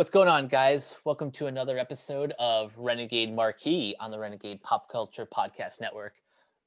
What's 0.00 0.08
going 0.08 0.28
on, 0.28 0.48
guys? 0.48 0.96
Welcome 1.04 1.30
to 1.32 1.48
another 1.48 1.76
episode 1.76 2.32
of 2.38 2.72
Renegade 2.78 3.36
Marquee 3.36 3.94
on 4.00 4.10
the 4.10 4.18
Renegade 4.18 4.62
Pop 4.62 4.90
Culture 4.90 5.26
Podcast 5.26 5.78
Network. 5.78 6.14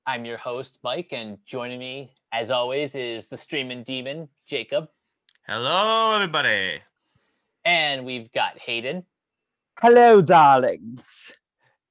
I'm 0.06 0.24
your 0.24 0.38
host, 0.38 0.78
Mike, 0.84 1.08
and 1.14 1.40
joining 1.44 1.80
me, 1.80 2.14
as 2.32 2.52
always, 2.52 2.94
is 2.94 3.30
the 3.30 3.36
streaming 3.36 3.82
demon, 3.82 4.30
Jacob. 4.46 4.88
Hello, 5.48 6.14
everybody. 6.14 6.80
And 7.66 8.06
we've 8.06 8.32
got 8.34 8.60
Hayden. 8.60 9.04
Hello, 9.82 10.22
darlings. 10.22 11.34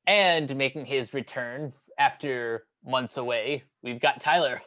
And 0.07 0.55
making 0.55 0.85
his 0.85 1.13
return 1.13 1.73
after 1.99 2.67
months 2.87 3.17
away, 3.17 3.65
we've 3.83 3.99
got 3.99 4.21
Tyler. 4.21 4.63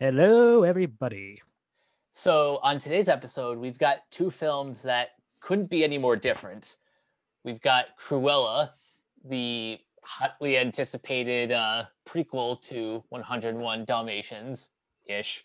Hello, 0.00 0.64
everybody. 0.64 1.40
So, 2.10 2.58
on 2.64 2.80
today's 2.80 3.08
episode, 3.08 3.58
we've 3.58 3.78
got 3.78 3.98
two 4.10 4.32
films 4.32 4.82
that 4.82 5.10
couldn't 5.46 5.70
be 5.70 5.84
any 5.84 5.96
more 5.96 6.16
different. 6.16 6.74
We've 7.44 7.62
got 7.62 7.96
Cruella, 8.00 8.70
the 9.24 9.78
hotly 10.02 10.58
anticipated 10.58 11.52
uh, 11.52 11.84
prequel 12.04 12.60
to 12.62 13.04
101 13.10 13.84
Dalmatians 13.84 14.70
ish. 15.08 15.44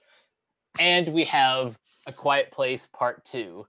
And 0.79 1.13
we 1.13 1.23
have 1.25 1.77
A 2.07 2.13
Quiet 2.13 2.51
Place 2.51 2.87
Part 2.91 3.23
2, 3.25 3.63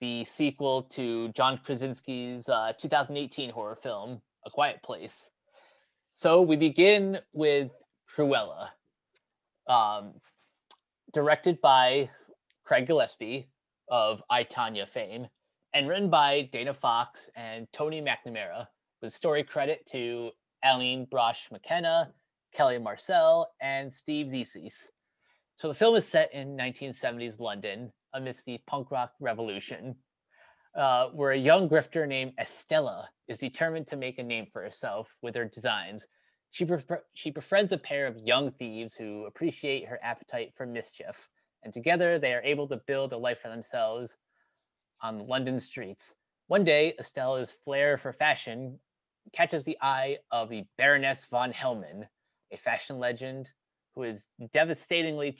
the 0.00 0.24
sequel 0.24 0.84
to 0.84 1.28
John 1.34 1.60
Krasinski's 1.62 2.48
uh, 2.48 2.72
2018 2.78 3.50
horror 3.50 3.76
film, 3.76 4.22
A 4.46 4.50
Quiet 4.50 4.82
Place. 4.82 5.30
So 6.14 6.40
we 6.40 6.56
begin 6.56 7.18
with 7.34 7.70
Cruella, 8.08 8.70
um, 9.68 10.14
directed 11.12 11.60
by 11.60 12.08
Craig 12.64 12.86
Gillespie 12.86 13.50
of 13.90 14.22
I, 14.30 14.42
Tonya 14.42 14.88
fame, 14.88 15.28
and 15.76 15.88
written 15.88 16.08
by 16.08 16.48
Dana 16.52 16.72
Fox 16.72 17.28
and 17.36 17.66
Tony 17.70 18.00
McNamara, 18.00 18.66
with 19.02 19.12
story 19.12 19.44
credit 19.44 19.84
to 19.92 20.30
Aline 20.64 21.06
Brosh 21.12 21.52
McKenna, 21.52 22.14
Kelly 22.54 22.78
Marcel, 22.78 23.50
and 23.60 23.92
Steve 23.92 24.28
Zissis. 24.28 24.86
So 25.58 25.68
the 25.68 25.74
film 25.74 25.94
is 25.94 26.08
set 26.08 26.32
in 26.32 26.56
1970s 26.56 27.40
London 27.40 27.92
amidst 28.14 28.46
the 28.46 28.58
punk 28.66 28.90
rock 28.90 29.12
revolution, 29.20 29.94
uh, 30.74 31.08
where 31.08 31.32
a 31.32 31.38
young 31.38 31.68
grifter 31.68 32.08
named 32.08 32.32
Estella 32.40 33.10
is 33.28 33.36
determined 33.36 33.86
to 33.88 33.98
make 33.98 34.18
a 34.18 34.22
name 34.22 34.46
for 34.50 34.62
herself 34.62 35.14
with 35.20 35.34
her 35.34 35.44
designs. 35.44 36.06
She, 36.52 36.64
bef- 36.64 37.00
she 37.12 37.30
befriends 37.30 37.74
a 37.74 37.78
pair 37.78 38.06
of 38.06 38.16
young 38.16 38.50
thieves 38.52 38.94
who 38.94 39.26
appreciate 39.26 39.88
her 39.88 39.98
appetite 40.02 40.54
for 40.56 40.64
mischief 40.64 41.28
and 41.66 41.72
together 41.74 42.18
they 42.18 42.32
are 42.32 42.42
able 42.42 42.68
to 42.68 42.80
build 42.86 43.12
a 43.12 43.18
life 43.18 43.40
for 43.40 43.48
themselves 43.48 44.16
on 45.02 45.26
London 45.26 45.60
streets. 45.60 46.14
One 46.48 46.64
day, 46.64 46.94
Estella's 46.98 47.50
flair 47.50 47.96
for 47.96 48.12
fashion 48.12 48.78
catches 49.32 49.64
the 49.64 49.78
eye 49.80 50.18
of 50.30 50.48
the 50.48 50.64
Baroness 50.78 51.24
von 51.26 51.52
Hellman, 51.52 52.06
a 52.52 52.56
fashion 52.56 52.98
legend 52.98 53.50
who 53.94 54.04
is 54.04 54.28
devastatingly 54.52 55.36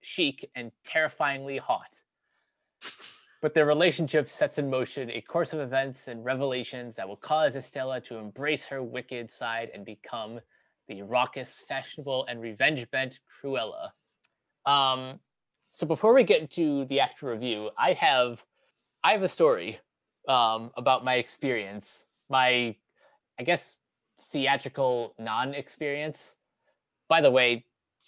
chic 0.00 0.50
and 0.56 0.72
terrifyingly 0.84 1.58
hot. 1.58 2.00
But 3.42 3.54
their 3.54 3.66
relationship 3.66 4.28
sets 4.28 4.58
in 4.58 4.68
motion 4.68 5.10
a 5.10 5.20
course 5.20 5.52
of 5.52 5.60
events 5.60 6.08
and 6.08 6.24
revelations 6.24 6.96
that 6.96 7.08
will 7.08 7.16
cause 7.16 7.56
Estella 7.56 8.00
to 8.02 8.16
embrace 8.16 8.64
her 8.66 8.82
wicked 8.82 9.30
side 9.30 9.70
and 9.72 9.84
become 9.84 10.40
the 10.88 11.02
raucous, 11.02 11.62
fashionable, 11.68 12.26
and 12.26 12.40
revenge 12.40 12.90
bent 12.90 13.20
Cruella. 13.42 13.90
Um, 14.66 15.20
so 15.70 15.86
before 15.86 16.14
we 16.14 16.24
get 16.24 16.40
into 16.40 16.84
the 16.86 17.00
actual 17.00 17.30
review, 17.30 17.70
I 17.78 17.92
have 17.94 18.44
I 19.02 19.12
have 19.12 19.22
a 19.22 19.28
story 19.28 19.80
um, 20.28 20.70
about 20.76 21.04
my 21.04 21.14
experience, 21.14 22.06
my 22.28 22.76
I 23.38 23.42
guess 23.44 23.76
theatrical 24.30 25.14
non-experience. 25.18 26.34
By 27.08 27.22
the 27.22 27.30
way, 27.30 27.64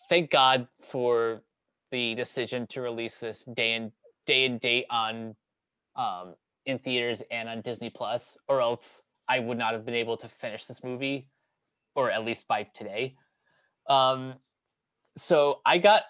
thank 0.08 0.30
God 0.30 0.68
for 0.82 1.42
the 1.90 2.14
decision 2.14 2.66
to 2.68 2.82
release 2.82 3.16
this 3.16 3.44
day 3.54 3.72
and 3.72 3.92
day 4.26 4.44
and 4.44 4.60
date 4.60 4.86
on 4.90 5.34
um, 5.96 6.34
in 6.66 6.78
theaters 6.78 7.22
and 7.30 7.48
on 7.48 7.62
Disney 7.62 7.90
Plus, 7.90 8.36
or 8.48 8.60
else 8.60 9.02
I 9.28 9.38
would 9.38 9.58
not 9.58 9.72
have 9.72 9.86
been 9.86 9.94
able 9.94 10.16
to 10.18 10.28
finish 10.28 10.66
this 10.66 10.84
movie, 10.84 11.28
or 11.94 12.10
at 12.10 12.24
least 12.24 12.46
by 12.46 12.64
today. 12.74 13.16
Um, 13.88 14.34
so 15.16 15.60
I 15.64 15.78
got 15.78 16.02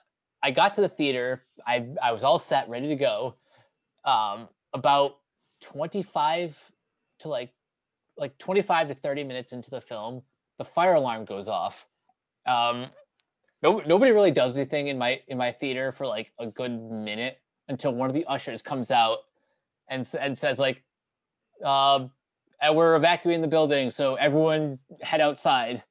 I 0.43 0.51
got 0.51 0.75
to 0.75 0.81
the 0.81 0.89
theater. 0.89 1.45
I 1.65 1.87
I 2.03 2.11
was 2.11 2.25
all 2.25 2.41
set, 2.41 2.69
ready 2.69 2.89
to 2.89 2.97
go. 2.97 3.37
Um, 4.05 4.49
about 4.75 5.19
25 5.61 6.59
to 7.21 7.29
like 7.29 7.51
like 8.19 8.37
25 8.39 8.89
to 8.89 8.95
30 8.95 9.25
minutes 9.25 9.53
into 9.53 9.71
the 9.71 9.81
film, 9.81 10.23
the 10.59 10.65
fire 10.65 10.95
alarm 10.95 11.25
goes 11.25 11.49
off. 11.49 11.87
Um, 12.47 12.87
no, 13.63 13.81
nobody 13.87 14.13
really 14.13 14.31
does 14.31 14.55
anything 14.55 14.89
in 14.89 14.99
my 14.99 15.21
in 15.29 15.39
my 15.39 15.53
theater 15.53 15.93
for 15.93 16.07
like 16.07 16.33
a 16.39 16.47
good 16.47 16.71
minute 16.71 17.39
until 17.69 17.95
one 17.95 18.11
of 18.11 18.15
the 18.15 18.27
ushers 18.27 18.61
comes 18.61 18.91
out 18.91 19.19
and 19.89 20.09
and 20.21 20.37
says 20.37 20.59
like, 20.59 20.83
uh, 21.65 22.07
"We're 22.73 22.97
evacuating 22.97 23.41
the 23.41 23.49
building, 23.49 23.91
so 23.91 24.17
everyone 24.17 24.79
head 25.01 25.21
outside." 25.21 25.85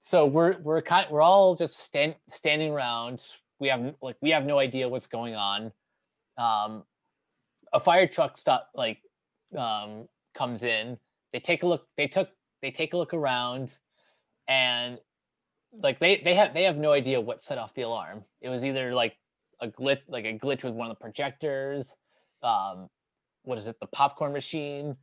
So 0.00 0.26
we're 0.26 0.58
we're 0.60 0.82
kind 0.82 1.06
we're 1.10 1.22
all 1.22 1.54
just 1.54 1.78
stand, 1.78 2.16
standing 2.28 2.72
around 2.72 3.24
we 3.58 3.68
have 3.68 3.94
like 4.02 4.16
we 4.20 4.30
have 4.30 4.44
no 4.44 4.58
idea 4.58 4.88
what's 4.88 5.06
going 5.06 5.34
on 5.34 5.72
um 6.38 6.84
a 7.74 7.80
fire 7.80 8.06
truck 8.06 8.38
stop 8.38 8.70
like 8.74 8.98
um 9.58 10.08
comes 10.34 10.62
in. 10.62 10.98
They 11.32 11.40
take 11.40 11.62
a 11.62 11.66
look 11.66 11.86
they 11.96 12.06
took 12.06 12.30
they 12.62 12.70
take 12.70 12.94
a 12.94 12.96
look 12.96 13.14
around 13.14 13.78
and 14.48 14.98
like 15.82 15.98
they 16.00 16.22
they 16.24 16.34
have 16.34 16.54
they 16.54 16.64
have 16.64 16.76
no 16.76 16.92
idea 16.92 17.20
what 17.20 17.42
set 17.42 17.58
off 17.58 17.74
the 17.74 17.82
alarm. 17.82 18.24
It 18.40 18.48
was 18.48 18.64
either 18.64 18.94
like 18.94 19.16
a 19.60 19.68
glitch 19.68 20.02
like 20.08 20.24
a 20.24 20.38
glitch 20.38 20.64
with 20.64 20.74
one 20.74 20.90
of 20.90 20.96
the 20.96 21.00
projectors 21.00 21.96
um 22.42 22.88
what 23.42 23.58
is 23.58 23.66
it 23.66 23.76
the 23.80 23.86
popcorn 23.88 24.32
machine? 24.32 24.96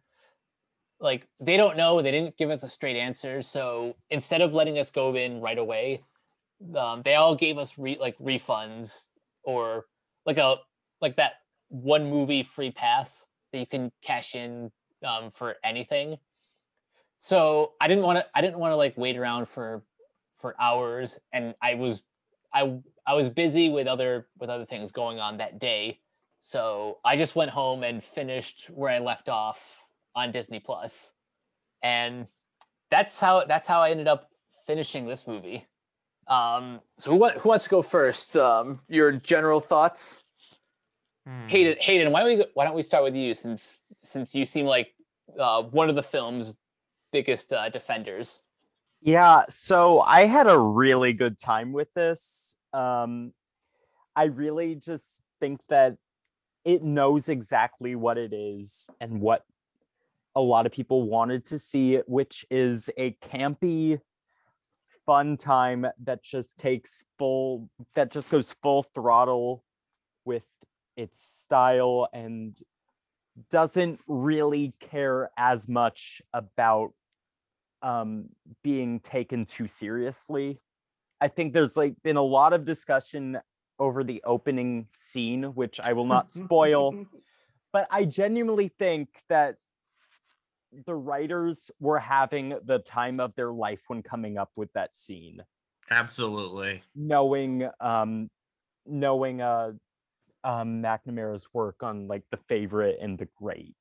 Like 0.99 1.27
they 1.39 1.57
don't 1.57 1.77
know. 1.77 2.01
They 2.01 2.11
didn't 2.11 2.37
give 2.37 2.49
us 2.49 2.63
a 2.63 2.69
straight 2.69 2.97
answer. 2.97 3.41
So 3.41 3.95
instead 4.09 4.41
of 4.41 4.53
letting 4.53 4.79
us 4.79 4.91
go 4.91 5.15
in 5.15 5.41
right 5.41 5.57
away 5.57 6.03
um, 6.75 7.01
they 7.03 7.15
all 7.15 7.35
gave 7.35 7.57
us 7.57 7.77
re- 7.77 7.97
like 7.99 8.17
refunds 8.19 9.07
or 9.43 9.85
like 10.25 10.37
a 10.37 10.57
like 11.01 11.15
that 11.15 11.33
one 11.71 12.09
movie 12.09 12.43
free 12.43 12.71
pass 12.71 13.27
that 13.51 13.59
you 13.59 13.65
can 13.65 13.91
cash 14.03 14.35
in 14.35 14.71
um, 15.05 15.31
for 15.33 15.55
anything. 15.63 16.17
So 17.19 17.73
I 17.79 17.87
didn't 17.87 18.03
want 18.03 18.19
to 18.19 18.25
I 18.35 18.41
didn't 18.41 18.59
want 18.59 18.71
to 18.71 18.75
like 18.75 18.97
wait 18.97 19.17
around 19.17 19.47
for 19.47 19.83
for 20.39 20.55
hours 20.59 21.19
and 21.33 21.55
I 21.61 21.75
was 21.75 22.03
I 22.53 22.79
I 23.05 23.13
was 23.13 23.29
busy 23.29 23.69
with 23.69 23.87
other 23.87 24.27
with 24.39 24.49
other 24.49 24.65
things 24.65 24.91
going 24.91 25.19
on 25.19 25.37
that 25.37 25.59
day. 25.59 25.99
So 26.41 26.97
I 27.05 27.17
just 27.17 27.35
went 27.35 27.51
home 27.51 27.83
and 27.83 28.03
finished 28.03 28.69
where 28.71 28.89
I 28.89 28.99
left 28.99 29.29
off 29.29 29.83
on 30.15 30.31
Disney 30.31 30.61
And 31.83 32.27
that's 32.89 33.19
how 33.19 33.45
that's 33.45 33.67
how 33.67 33.81
I 33.81 33.91
ended 33.91 34.07
up 34.07 34.29
finishing 34.65 35.05
this 35.05 35.27
movie. 35.27 35.65
Um, 36.27 36.81
so 36.97 37.11
who, 37.11 37.29
who 37.39 37.49
wants 37.49 37.65
to 37.65 37.69
go 37.69 37.81
first? 37.81 38.35
Um, 38.35 38.79
your 38.87 39.11
general 39.11 39.59
thoughts. 39.59 40.19
Hmm. 41.27 41.47
Hayden, 41.47 41.75
Hayden, 41.79 42.11
why 42.11 42.21
don't 42.21 42.37
we 42.37 42.45
why 42.53 42.65
don't 42.65 42.75
we 42.75 42.83
start 42.83 43.03
with 43.03 43.15
you 43.15 43.33
since 43.33 43.81
since 44.01 44.33
you 44.33 44.45
seem 44.45 44.65
like 44.65 44.93
uh, 45.39 45.63
one 45.63 45.89
of 45.89 45.95
the 45.95 46.03
film's 46.03 46.53
biggest 47.11 47.53
uh, 47.53 47.69
defenders. 47.69 48.41
Yeah, 49.01 49.45
so 49.49 50.01
I 50.01 50.25
had 50.25 50.47
a 50.47 50.57
really 50.57 51.13
good 51.13 51.37
time 51.39 51.73
with 51.73 51.93
this. 51.95 52.55
Um, 52.73 53.33
I 54.15 54.25
really 54.25 54.75
just 54.75 55.19
think 55.39 55.59
that 55.69 55.97
it 56.63 56.83
knows 56.83 57.27
exactly 57.27 57.95
what 57.95 58.17
it 58.17 58.33
is 58.33 58.89
and 58.99 59.19
what 59.19 59.43
a 60.35 60.41
lot 60.41 60.65
of 60.65 60.71
people 60.71 61.09
wanted 61.09 61.45
to 61.45 61.59
see, 61.59 61.97
which 62.07 62.45
is 62.49 62.89
a 62.97 63.17
campy 63.23 63.99
fun 65.05 65.35
time 65.35 65.87
that 66.03 66.23
just 66.23 66.57
takes 66.57 67.03
full 67.17 67.69
that 67.95 68.11
just 68.11 68.29
goes 68.29 68.55
full 68.61 68.83
throttle 68.93 69.63
with 70.25 70.45
its 71.01 71.23
style 71.23 72.07
and 72.13 72.57
doesn't 73.49 73.99
really 74.07 74.73
care 74.79 75.31
as 75.37 75.67
much 75.67 76.21
about 76.33 76.93
um 77.81 78.29
being 78.63 78.99
taken 78.99 79.45
too 79.45 79.67
seriously 79.67 80.59
i 81.19 81.27
think 81.27 81.53
there's 81.53 81.75
like 81.75 81.95
been 82.03 82.17
a 82.17 82.21
lot 82.21 82.53
of 82.53 82.65
discussion 82.65 83.39
over 83.79 84.03
the 84.03 84.21
opening 84.25 84.87
scene 84.95 85.43
which 85.55 85.79
i 85.79 85.93
will 85.93 86.05
not 86.05 86.31
spoil 86.31 86.93
but 87.73 87.87
i 87.89 88.05
genuinely 88.05 88.69
think 88.77 89.09
that 89.29 89.55
the 90.85 90.95
writers 90.95 91.69
were 91.79 91.99
having 91.99 92.57
the 92.65 92.79
time 92.79 93.19
of 93.19 93.35
their 93.35 93.51
life 93.51 93.83
when 93.87 94.01
coming 94.01 94.37
up 94.37 94.51
with 94.55 94.71
that 94.73 94.95
scene. 94.95 95.41
Absolutely. 95.89 96.81
Knowing 96.95 97.69
um 97.79 98.29
knowing 98.85 99.41
uh 99.41 99.71
um 100.43 100.81
McNamara's 100.81 101.47
work 101.53 101.83
on 101.83 102.07
like 102.07 102.23
The 102.31 102.37
Favorite 102.47 102.97
and 103.01 103.17
The 103.17 103.27
Great. 103.37 103.75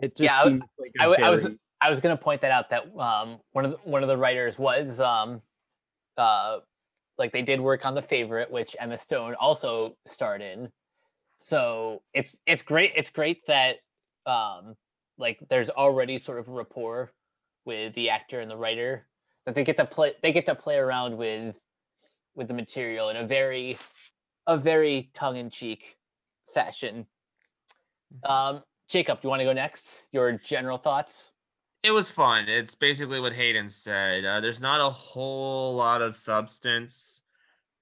It 0.00 0.16
just 0.16 0.22
Yeah, 0.24 0.40
I- 0.40 0.44
seems 0.44 0.62
like 0.78 0.92
I 1.00 1.04
w- 1.04 1.24
I 1.24 1.30
was- 1.30 1.42
very- 1.44 1.58
I 1.80 1.90
was 1.90 2.00
gonna 2.00 2.16
point 2.16 2.40
that 2.42 2.50
out 2.50 2.70
that 2.70 2.84
um 2.98 3.40
one 3.52 3.64
of 3.64 3.70
the, 3.72 3.76
one 3.78 4.02
of 4.02 4.08
the 4.08 4.16
writers 4.16 4.58
was 4.58 5.00
um 5.00 5.42
uh 6.16 6.60
like 7.18 7.32
they 7.32 7.42
did 7.42 7.60
work 7.60 7.84
on 7.86 7.94
the 7.94 8.02
favorite, 8.02 8.50
which 8.50 8.76
Emma 8.78 8.96
Stone 8.98 9.34
also 9.36 9.96
starred 10.04 10.42
in. 10.42 10.70
So 11.40 12.02
it's 12.14 12.36
it's 12.46 12.62
great 12.62 12.92
it's 12.96 13.10
great 13.10 13.46
that 13.46 13.76
um 14.26 14.76
like 15.18 15.38
there's 15.48 15.70
already 15.70 16.18
sort 16.18 16.38
of 16.38 16.48
rapport 16.48 17.12
with 17.64 17.94
the 17.94 18.10
actor 18.10 18.40
and 18.40 18.50
the 18.50 18.56
writer 18.56 19.06
that 19.46 19.54
they 19.54 19.64
get 19.64 19.76
to 19.76 19.84
play 19.84 20.14
they 20.22 20.32
get 20.32 20.46
to 20.46 20.54
play 20.54 20.76
around 20.76 21.16
with 21.16 21.56
with 22.34 22.48
the 22.48 22.54
material 22.54 23.08
in 23.08 23.16
a 23.16 23.26
very 23.26 23.76
a 24.48 24.56
very 24.56 25.10
tongue-in-cheek 25.14 25.96
fashion. 26.52 27.06
Um 28.24 28.64
Jacob, 28.88 29.20
do 29.20 29.26
you 29.26 29.30
want 29.30 29.40
to 29.40 29.44
go 29.44 29.52
next? 29.52 30.06
Your 30.12 30.32
general 30.32 30.78
thoughts? 30.78 31.30
It 31.82 31.90
was 31.90 32.10
fun. 32.10 32.48
It's 32.48 32.74
basically 32.74 33.20
what 33.20 33.34
Hayden 33.34 33.68
said. 33.68 34.24
Uh, 34.24 34.40
there's 34.40 34.62
not 34.62 34.80
a 34.80 34.88
whole 34.88 35.76
lot 35.76 36.00
of 36.00 36.16
substance 36.16 37.20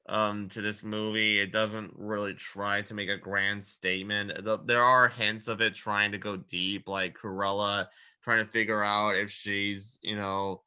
um, 0.08 0.48
to 0.48 0.60
this 0.60 0.82
movie. 0.82 1.40
It 1.40 1.52
doesn't 1.52 1.92
really 1.94 2.34
try 2.34 2.82
to 2.82 2.94
make 2.94 3.08
a 3.08 3.16
grand 3.16 3.64
statement. 3.64 4.32
Th- 4.44 4.58
There 4.64 4.82
are 4.82 5.08
hints 5.08 5.46
of 5.46 5.60
it 5.60 5.74
trying 5.74 6.10
to 6.10 6.18
go 6.18 6.36
deep, 6.36 6.88
like 6.88 7.16
Cruella 7.16 7.86
trying 8.22 8.44
to 8.44 8.50
figure 8.50 8.82
out 8.82 9.14
if 9.14 9.30
she's, 9.30 10.00
you 10.02 10.16
know, 10.16 10.62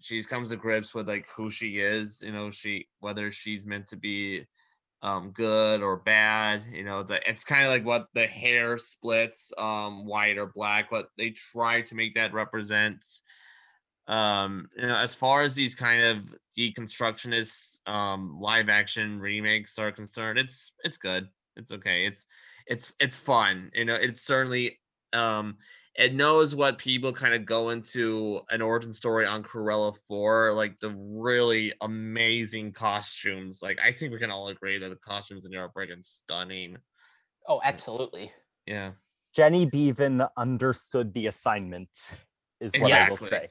she 0.00 0.20
comes 0.24 0.50
to 0.50 0.56
grips 0.56 0.96
with 0.96 1.08
like 1.08 1.26
who 1.36 1.48
she 1.48 1.78
is. 1.78 2.22
You 2.26 2.32
know, 2.32 2.50
she 2.50 2.88
whether 2.98 3.30
she's 3.30 3.66
meant 3.66 3.86
to 3.88 3.96
be 3.96 4.46
um 5.04 5.32
good 5.32 5.82
or 5.82 5.98
bad 5.98 6.64
you 6.72 6.82
know 6.82 7.02
the 7.02 7.20
it's 7.28 7.44
kind 7.44 7.64
of 7.66 7.70
like 7.70 7.84
what 7.84 8.08
the 8.14 8.26
hair 8.26 8.78
splits 8.78 9.52
um 9.58 10.06
white 10.06 10.38
or 10.38 10.46
black 10.46 10.90
what 10.90 11.10
they 11.18 11.30
try 11.30 11.82
to 11.82 11.94
make 11.94 12.14
that 12.14 12.32
represent. 12.32 13.04
Um 14.08 14.68
you 14.76 14.86
know 14.86 14.96
as 14.96 15.14
far 15.14 15.42
as 15.42 15.54
these 15.54 15.74
kind 15.74 16.02
of 16.02 16.34
deconstructionist 16.58 17.80
um 17.86 18.38
live 18.40 18.70
action 18.70 19.20
remakes 19.20 19.78
are 19.78 19.92
concerned 19.92 20.38
it's 20.38 20.72
it's 20.82 20.96
good. 20.96 21.28
It's 21.56 21.70
okay. 21.70 22.06
It's 22.06 22.24
it's 22.66 22.94
it's 22.98 23.18
fun. 23.18 23.70
You 23.74 23.84
know 23.84 23.96
it's 23.96 24.24
certainly 24.24 24.80
um 25.12 25.58
it 25.96 26.12
knows 26.12 26.56
what 26.56 26.78
people 26.78 27.12
kind 27.12 27.34
of 27.34 27.46
go 27.46 27.70
into 27.70 28.40
an 28.50 28.62
origin 28.62 28.92
story 28.92 29.26
on 29.26 29.44
Cruella 29.44 29.96
for, 30.08 30.52
like 30.52 30.80
the 30.80 30.94
really 30.96 31.72
amazing 31.80 32.72
costumes. 32.72 33.60
Like 33.62 33.78
I 33.84 33.92
think 33.92 34.12
we 34.12 34.18
can 34.18 34.30
all 34.30 34.48
agree 34.48 34.78
that 34.78 34.88
the 34.88 34.96
costumes 34.96 35.46
in 35.46 35.52
here 35.52 35.62
are 35.62 35.72
freaking 35.72 36.04
stunning. 36.04 36.78
Oh, 37.46 37.60
absolutely. 37.62 38.32
Yeah. 38.66 38.92
Jenny 39.34 39.66
Beavan 39.66 40.28
understood 40.36 41.12
the 41.14 41.26
assignment, 41.26 41.90
is 42.60 42.72
what 42.76 42.92
I 42.92 43.08
will 43.08 43.16
say. 43.16 43.48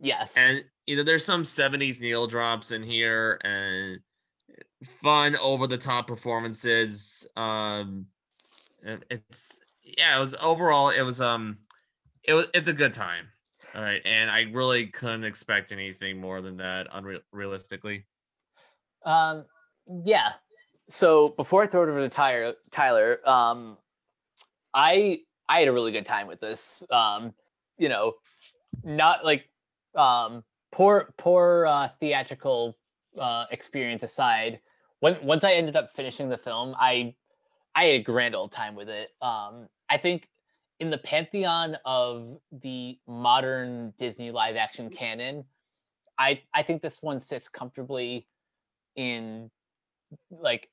Yes. 0.00 0.34
And 0.36 0.64
you 0.86 0.96
know, 0.96 1.02
there's 1.02 1.24
some 1.24 1.42
70s 1.42 2.00
needle 2.00 2.26
drops 2.26 2.70
in 2.70 2.82
here 2.82 3.38
and 3.44 4.00
fun 5.02 5.36
over 5.42 5.66
the 5.66 5.76
top 5.76 6.06
performances. 6.06 7.26
Um 7.36 8.06
it's 8.82 9.60
yeah, 9.96 10.16
it 10.16 10.20
was 10.20 10.34
overall 10.40 10.90
it 10.90 11.02
was 11.02 11.20
um 11.20 11.58
it 12.24 12.34
was 12.34 12.48
it's 12.54 12.68
a 12.68 12.74
good 12.74 12.94
time. 12.94 13.26
All 13.74 13.82
right. 13.82 14.00
And 14.04 14.30
I 14.30 14.42
really 14.52 14.86
couldn't 14.86 15.24
expect 15.24 15.72
anything 15.72 16.20
more 16.20 16.40
than 16.40 16.56
that 16.56 16.88
unreal 16.92 17.20
realistically. 17.32 18.06
Um, 19.04 19.44
yeah. 20.04 20.32
So 20.88 21.30
before 21.30 21.62
I 21.62 21.66
throw 21.66 21.82
it 21.82 21.88
over 21.88 22.00
to 22.00 22.08
Tyler, 22.08 22.54
Tyler, 22.70 23.28
um, 23.28 23.76
I 24.74 25.20
I 25.48 25.60
had 25.60 25.68
a 25.68 25.72
really 25.72 25.92
good 25.92 26.06
time 26.06 26.26
with 26.26 26.40
this. 26.40 26.82
Um, 26.90 27.34
you 27.76 27.88
know, 27.88 28.14
not 28.84 29.24
like 29.24 29.48
um, 29.94 30.44
poor 30.72 31.14
poor 31.18 31.66
uh, 31.66 31.88
theatrical 32.00 32.76
uh, 33.18 33.44
experience 33.50 34.02
aside. 34.02 34.60
When 35.00 35.16
once 35.22 35.44
I 35.44 35.52
ended 35.52 35.76
up 35.76 35.90
finishing 35.92 36.28
the 36.28 36.38
film, 36.38 36.74
I 36.78 37.14
I 37.74 37.84
had 37.84 38.00
a 38.00 38.02
grand 38.02 38.34
old 38.34 38.52
time 38.52 38.74
with 38.74 38.88
it. 38.88 39.10
Um, 39.22 39.68
I 39.88 39.96
think 39.96 40.28
in 40.80 40.90
the 40.90 40.98
pantheon 40.98 41.76
of 41.84 42.38
the 42.52 42.98
modern 43.06 43.92
Disney 43.98 44.30
live 44.30 44.56
action 44.56 44.90
canon, 44.90 45.44
I 46.18 46.42
I 46.54 46.62
think 46.62 46.82
this 46.82 47.02
one 47.02 47.20
sits 47.20 47.48
comfortably 47.48 48.26
in 48.96 49.50
like 50.30 50.68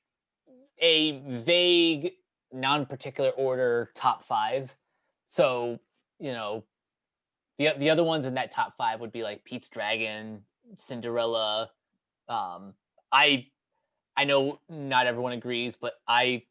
a 0.78 1.20
vague 1.26 2.12
non-particular 2.52 3.30
order 3.30 3.90
top 3.94 4.24
five 4.24 4.74
so 5.26 5.78
you 6.18 6.32
know 6.32 6.64
the, 7.58 7.72
the 7.78 7.90
other 7.90 8.04
ones 8.04 8.24
in 8.24 8.34
that 8.34 8.50
top 8.50 8.76
five 8.76 9.00
would 9.00 9.12
be 9.12 9.22
like 9.22 9.44
pete's 9.44 9.68
dragon 9.68 10.42
cinderella 10.74 11.70
um 12.28 12.74
i 13.12 13.46
i 14.16 14.24
know 14.24 14.58
not 14.68 15.06
everyone 15.06 15.32
agrees 15.32 15.76
but 15.80 15.94
i 16.08 16.42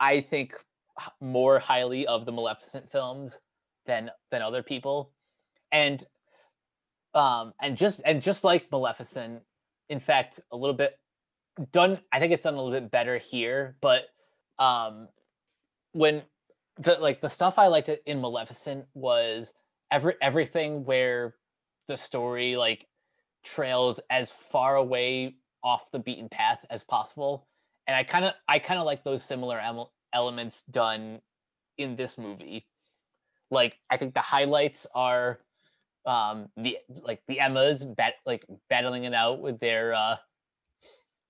i 0.00 0.20
think 0.20 0.54
more 1.20 1.58
highly 1.58 2.06
of 2.06 2.26
the 2.26 2.32
maleficent 2.32 2.90
films 2.90 3.40
than 3.86 4.10
than 4.30 4.42
other 4.42 4.62
people. 4.62 5.10
And 5.72 6.04
um 7.14 7.52
and 7.60 7.76
just 7.76 8.00
and 8.04 8.22
just 8.22 8.44
like 8.44 8.70
maleficent 8.70 9.42
in 9.88 9.98
fact 10.00 10.40
a 10.50 10.56
little 10.56 10.74
bit 10.74 10.98
done 11.70 12.00
i 12.12 12.18
think 12.18 12.32
it's 12.32 12.42
done 12.42 12.54
a 12.54 12.56
little 12.60 12.80
bit 12.80 12.90
better 12.90 13.18
here 13.18 13.76
but 13.80 14.06
um 14.58 15.06
when 15.92 16.22
the 16.78 16.96
like 17.00 17.20
the 17.20 17.28
stuff 17.28 17.56
i 17.56 17.68
liked 17.68 17.88
in 18.06 18.20
maleficent 18.20 18.84
was 18.94 19.52
every 19.92 20.14
everything 20.20 20.84
where 20.84 21.36
the 21.86 21.96
story 21.96 22.56
like 22.56 22.88
trails 23.44 24.00
as 24.10 24.32
far 24.32 24.74
away 24.74 25.36
off 25.62 25.92
the 25.92 26.00
beaten 26.00 26.28
path 26.28 26.64
as 26.68 26.82
possible 26.82 27.46
and 27.86 27.96
i 27.96 28.02
kind 28.02 28.24
of 28.24 28.32
i 28.48 28.58
kind 28.58 28.78
of 28.80 28.86
like 28.86 29.04
those 29.04 29.22
similar 29.22 29.60
ele- 29.60 29.92
elements 30.12 30.62
done 30.70 31.20
in 31.76 31.96
this 31.96 32.16
movie. 32.18 32.66
Like 33.50 33.78
i 33.90 33.96
think 33.96 34.14
the 34.14 34.20
highlights 34.20 34.86
are 34.94 35.40
um 36.06 36.48
the 36.56 36.78
like 36.88 37.22
the 37.28 37.40
emmas 37.40 37.84
bat, 37.84 38.14
like 38.26 38.44
battling 38.68 39.04
it 39.04 39.14
out 39.14 39.40
with 39.40 39.58
their 39.60 39.94
uh 39.94 40.16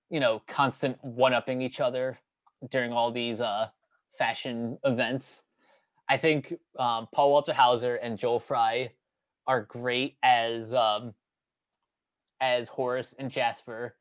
you 0.09 0.19
know 0.19 0.41
constant 0.47 1.03
one-upping 1.03 1.61
each 1.61 1.79
other 1.79 2.17
during 2.69 2.93
all 2.93 3.11
these 3.11 3.41
uh 3.41 3.67
fashion 4.17 4.77
events. 4.83 5.43
I 6.07 6.17
think 6.17 6.53
um 6.77 7.07
paul 7.13 7.31
walter 7.31 7.53
hauser 7.53 7.95
and 7.95 8.17
joel 8.17 8.39
fry 8.39 8.91
are 9.47 9.61
great 9.61 10.17
as 10.23 10.73
um 10.73 11.13
as 12.41 12.67
horace 12.67 13.15
and 13.17 13.31
jasper. 13.31 13.95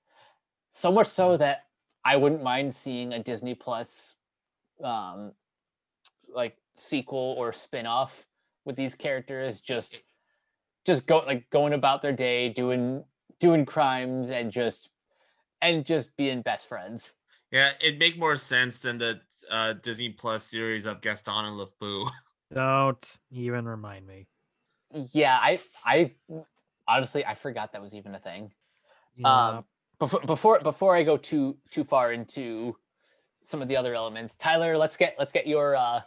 So 0.70 0.90
much 0.90 1.06
so 1.06 1.37
that 1.37 1.64
i 2.04 2.16
wouldn't 2.16 2.42
mind 2.42 2.75
seeing 2.75 3.12
a 3.12 3.23
disney 3.23 3.54
plus 3.54 4.16
um 4.82 5.32
like 6.32 6.56
sequel 6.75 7.34
or 7.38 7.52
spin-off 7.52 8.26
with 8.64 8.76
these 8.76 8.94
characters 8.94 9.61
just 9.61 10.02
just 10.84 11.06
go 11.06 11.18
like 11.18 11.49
going 11.50 11.73
about 11.73 12.02
their 12.02 12.12
day 12.12 12.49
doing 12.49 13.04
doing 13.40 13.64
crimes 13.64 14.30
and 14.30 14.50
just 14.50 14.90
and 15.62 15.84
just 15.84 16.16
being 16.16 16.42
best 16.42 16.66
friends 16.68 17.12
Yeah, 17.50 17.73
it'd 17.80 17.99
make 18.00 18.18
more 18.18 18.34
sense 18.37 18.80
than 18.80 18.99
the 18.99 19.20
uh, 19.49 19.75
Disney 19.75 20.11
Plus 20.11 20.42
series 20.44 20.87
of 20.87 21.00
Gaston 21.00 21.44
and 21.44 21.56
LeFou. 21.56 22.11
Don't 22.52 23.18
even 23.30 23.64
remind 23.64 24.06
me. 24.06 24.26
yeah 25.12 25.38
i 25.40 25.61
i 25.84 26.12
honestly 26.87 27.25
i 27.25 27.34
forgot 27.34 27.73
that 27.73 27.82
was 27.82 27.94
even 27.94 28.14
a 28.14 28.18
thing 28.18 28.52
Yeah, 29.16 29.49
um 29.49 29.64
before 29.98 30.20
before 30.20 30.60
before 30.60 30.96
i 30.96 31.02
go 31.02 31.16
too 31.16 31.56
too 31.70 31.84
far 31.84 32.12
into 32.12 32.76
some 33.42 33.60
of 33.60 33.68
the 33.68 33.76
other 33.76 33.94
elements 33.94 34.34
tyler 34.34 34.76
let's 34.76 34.96
get 34.96 35.14
let's 35.18 35.32
get 35.32 35.46
your 35.46 35.76
uh 35.76 36.00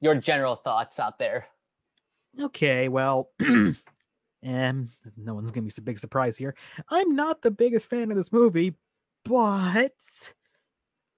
your 0.00 0.14
general 0.14 0.56
thoughts 0.56 0.98
out 0.98 1.18
there 1.18 1.46
okay, 2.40 2.88
well, 2.88 3.30
um, 3.40 3.76
no 4.42 5.34
one's 5.34 5.50
gonna 5.50 5.66
be 5.66 5.72
a 5.76 5.82
big 5.82 5.98
surprise 5.98 6.36
here. 6.36 6.54
I'm 6.90 7.14
not 7.14 7.42
the 7.42 7.50
biggest 7.50 7.88
fan 7.88 8.10
of 8.10 8.16
this 8.16 8.32
movie, 8.32 8.74
but 9.24 9.92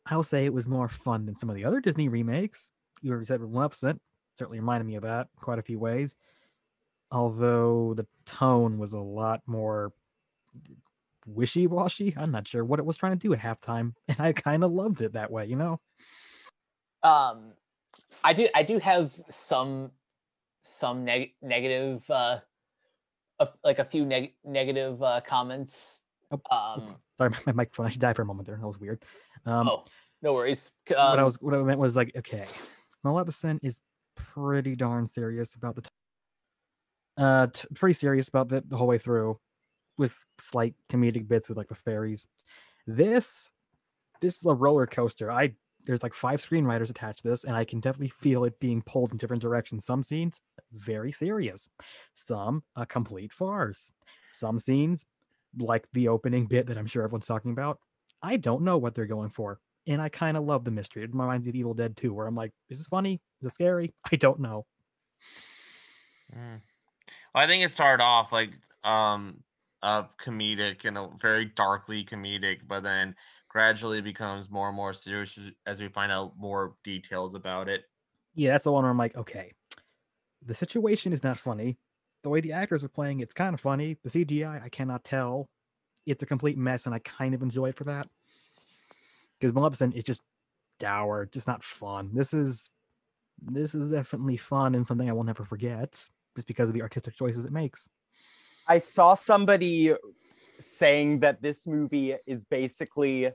I'll 0.07 0.23
say 0.23 0.45
it 0.45 0.55
was 0.55 0.67
more 0.67 0.89
fun 0.89 1.27
than 1.27 1.37
some 1.37 1.51
of 1.51 1.57
the 1.57 1.65
other 1.65 1.81
Disney 1.81 2.09
remakes. 2.09 2.71
You 3.03 3.11
already 3.11 3.27
said 3.27 3.41
Maleficent, 3.41 4.01
certainly 4.39 4.61
reminded 4.61 4.87
me 4.87 4.97
of 4.97 5.03
that 5.03 5.29
quite 5.41 5.59
a 5.59 5.63
few 5.63 5.79
ways. 5.79 6.15
Although 7.11 7.95
the 7.95 8.07
tone 8.27 8.79
was 8.79 8.93
a 8.93 8.99
lot 8.99 9.43
more 9.47 9.93
wishy-washy. 11.27 12.15
I'm 12.17 12.31
not 12.31 12.47
sure 12.47 12.65
what 12.65 12.79
it 12.79 12.87
was 12.87 12.97
trying 12.97 13.13
to 13.13 13.19
do 13.19 13.33
at 13.33 13.41
halftime, 13.41 13.95
and 14.09 14.19
I 14.21 14.33
kind 14.33 14.65
of 14.65 14.73
loved 14.73 15.01
it 15.01 15.13
that 15.15 15.31
way, 15.31 15.47
you 15.47 15.57
know. 15.57 15.81
um 17.03 17.53
i 18.23 18.33
do 18.33 18.49
i 18.55 18.63
do 18.63 18.79
have 18.79 19.13
some 19.29 19.91
some 20.63 21.05
neg- 21.05 21.35
negative 21.43 22.09
uh 22.11 22.39
a, 23.41 23.49
like 23.63 23.79
a 23.79 23.85
few 23.85 24.07
neg- 24.07 24.35
negative 24.45 25.03
uh 25.03 25.21
comments 25.21 26.01
Oh, 26.31 26.41
um 26.57 26.97
Sorry, 27.19 27.31
my 27.47 27.53
microphone. 27.53 27.87
I 27.87 27.89
should 27.91 28.01
die 28.01 28.15
for 28.15 28.23
a 28.23 28.25
moment 28.25 28.47
there. 28.49 28.57
That 28.57 28.67
was 28.67 28.81
weird. 28.81 29.05
Um, 29.45 29.69
oh 29.69 29.85
no 30.23 30.33
worries 30.33 30.71
C- 30.89 30.95
what 30.95 31.19
I 31.19 31.19
um, 31.19 31.25
was 31.25 31.37
what 31.41 31.55
I 31.55 31.63
meant 31.63 31.79
was 31.79 31.95
like, 31.97 32.13
okay, 32.17 32.47
Maleficent 33.05 33.61
is 33.63 33.81
pretty 34.17 34.75
darn 34.75 35.07
serious 35.07 35.55
about 35.55 35.75
the 35.77 35.83
t- 35.83 35.89
uh 37.19 37.47
t- 37.49 37.69
pretty 37.75 37.93
serious 37.93 38.29
about 38.29 38.49
the, 38.49 38.65
the 38.67 38.77
whole 38.77 38.87
way 38.87 38.99
through 38.99 39.39
with 39.97 40.25
slight 40.39 40.75
comedic 40.91 41.29
bits 41.29 41.49
with 41.49 41.59
like 41.59 41.69
the 41.69 41.75
fairies. 41.75 42.27
This 42.87 43.51
this 44.21 44.39
is 44.39 44.47
a 44.47 44.55
roller 44.55 44.87
coaster. 44.87 45.31
I 45.31 45.55
there's 45.85 46.03
like 46.03 46.15
five 46.15 46.41
screenwriters 46.41 46.91
attached 46.91 47.23
to 47.23 47.29
this, 47.29 47.45
and 47.45 47.55
I 47.55 47.65
can 47.65 47.81
definitely 47.81 48.09
feel 48.09 48.45
it 48.45 48.59
being 48.59 48.83
pulled 48.83 49.13
in 49.13 49.19
different 49.19 49.43
directions. 49.43 49.85
Some 49.85 50.03
scenes 50.03 50.41
very 50.73 51.13
serious, 51.13 51.69
some 52.15 52.63
a 52.77 52.87
complete 52.87 53.33
farce. 53.33 53.91
Some 54.33 54.59
scenes, 54.59 55.05
like 55.59 55.87
the 55.93 56.09
opening 56.09 56.47
bit 56.47 56.67
that 56.67 56.79
I'm 56.79 56.87
sure 56.87 57.05
everyone's 57.05 57.27
talking 57.27 57.53
about, 57.53 57.79
I 58.23 58.37
don't 58.37 58.63
know 58.63 58.79
what 58.79 58.95
they're 58.95 59.07
going 59.07 59.31
for. 59.31 59.61
And 59.87 60.01
I 60.01 60.09
kind 60.09 60.37
of 60.37 60.45
love 60.45 60.65
the 60.65 60.71
mystery. 60.71 61.05
It 61.05 61.13
reminds 61.13 61.45
me 61.45 61.51
of 61.51 61.57
Evil 61.57 61.75
Dead 61.75 61.97
2, 61.97 62.13
where 62.13 62.27
I'm 62.27 62.35
like, 62.35 62.53
is 62.71 62.79
this 62.79 62.87
funny? 62.87 63.21
Is 63.43 63.49
it 63.49 63.55
scary? 63.55 63.93
I 64.13 64.17
don't 64.17 64.41
know. 64.41 64.65
Mm. 66.35 66.61
Well, 67.35 67.45
I 67.45 67.47
think 67.47 67.65
it 67.65 67.71
started 67.71 68.03
off 68.03 68.33
like 68.33 68.51
um 68.83 69.43
uh 69.85 70.05
comedic 70.21 70.85
and 70.87 70.99
a 70.99 71.11
very 71.21 71.45
darkly 71.45 72.05
comedic, 72.05 72.67
but 72.67 72.83
then 72.83 73.15
gradually 73.49 74.01
becomes 74.01 74.51
more 74.51 74.69
and 74.69 74.77
more 74.77 74.93
serious 74.93 75.39
as- 75.39 75.53
as 75.67 75.81
we 75.81 75.89
find 75.89 76.11
out 76.11 76.37
more 76.39 76.77
details 76.85 77.35
about 77.37 77.69
it. 77.69 77.85
Yeah, 78.35 78.53
that's 78.53 78.65
the 78.65 78.73
one 78.73 78.83
where 78.83 78.91
I'm 78.91 78.99
like, 78.99 79.17
okay, 79.17 79.53
the 80.43 80.55
situation 80.55 81.13
is 81.13 81.23
not 81.23 81.39
funny. 81.39 81.79
The 82.23 82.31
way 82.31 82.41
the 82.41 82.53
actors 82.53 82.85
are 82.85 82.89
playing, 82.89 83.21
it's 83.21 83.35
kind 83.35 83.55
of 83.55 83.61
funny. 83.61 83.99
The 84.03 84.11
CGI, 84.11 84.61
I 84.65 84.69
cannot 84.71 85.05
tell. 85.05 85.49
It's 86.07 86.23
a 86.23 86.27
complete 86.27 86.59
mess, 86.59 86.87
and 86.87 86.95
I 86.95 87.01
kind 87.01 87.35
of 87.35 87.43
enjoy 87.43 87.71
it 87.71 87.77
for 87.77 87.85
that. 87.85 88.09
Because 89.39 89.53
Maleficent 89.53 89.95
is 89.95 90.05
just 90.05 90.25
dour, 90.79 91.27
just 91.27 91.47
not 91.47 91.63
fun. 91.63 92.11
This 92.15 92.35
is 92.35 92.71
this 93.43 93.75
is 93.75 93.91
definitely 93.91 94.37
fun 94.39 94.75
and 94.75 94.87
something 94.87 95.09
I 95.09 95.15
will 95.15 95.25
never 95.25 95.45
forget, 95.45 96.09
just 96.37 96.47
because 96.49 96.69
of 96.69 96.75
the 96.75 96.83
artistic 96.83 97.17
choices 97.17 97.45
it 97.45 97.53
makes. 97.53 97.89
I 98.67 98.79
saw 98.79 99.15
somebody 99.15 99.95
saying 100.59 101.21
that 101.21 101.43
this 101.43 101.67
movie 101.67 102.15
is 102.27 102.45
basically 102.45 103.31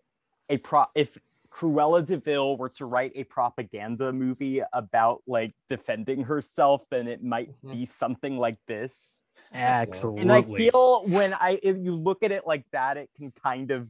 a 0.50 0.57
pro 0.57 0.86
if 0.95 1.17
Cruella 1.51 2.05
de 2.05 2.17
Vil 2.17 2.57
were 2.57 2.69
to 2.69 2.86
write 2.86 3.12
a 3.15 3.24
propaganda 3.24 4.13
movie 4.13 4.62
about 4.71 5.21
like 5.27 5.53
defending 5.67 6.24
herself, 6.24 6.83
then 6.91 7.07
it 7.07 7.24
might 7.24 7.50
Mhm. 7.63 7.71
be 7.71 7.86
something 7.86 8.38
like 8.38 8.57
this. 8.67 9.24
Absolutely. 9.51 10.21
And 10.21 10.31
I 10.31 10.41
feel 10.43 11.03
when 11.07 11.33
I 11.33 11.59
if 11.63 11.77
you 11.77 11.95
look 11.95 12.21
at 12.24 12.31
it 12.31 12.45
like 12.45 12.65
that, 12.71 12.98
it 12.98 13.09
can 13.17 13.31
kind 13.31 13.71
of 13.71 13.89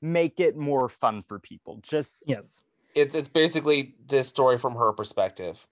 make 0.00 0.38
it 0.40 0.56
more 0.56 0.88
fun 0.88 1.22
for 1.24 1.38
people. 1.40 1.80
Just 1.82 2.22
yes, 2.26 2.62
It's 2.94 3.14
it's 3.14 3.28
basically 3.28 3.94
this 4.06 4.28
story 4.28 4.56
from 4.56 4.74
her 4.76 4.92
perspective. 4.92 5.66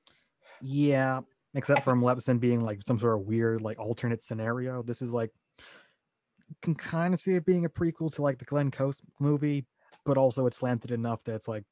yeah. 0.61 1.21
Except 1.55 1.83
for 1.83 1.97
Maleficent 1.97 2.41
being 2.41 2.61
like 2.61 2.81
some 2.87 2.99
sort 2.99 3.19
of 3.19 3.27
weird, 3.27 3.63
like 3.63 3.79
alternate 3.79 4.23
scenario. 4.23 4.83
This 4.83 5.03
is 5.03 5.13
like 5.13 5.31
can 6.63 6.75
kind 6.75 7.15
of 7.15 7.21
see 7.21 7.35
it 7.35 7.47
being 7.47 7.65
a 7.65 7.69
prequel 7.69 8.13
to 8.15 8.23
like 8.23 8.39
the 8.39 8.45
Glenn 8.45 8.71
Close 8.71 9.03
movie, 9.21 9.67
but 10.05 10.17
also 10.17 10.47
it's 10.47 10.59
slanted 10.59 10.91
enough 10.91 11.25
that 11.25 11.35
it's 11.35 11.49
like, 11.49 11.65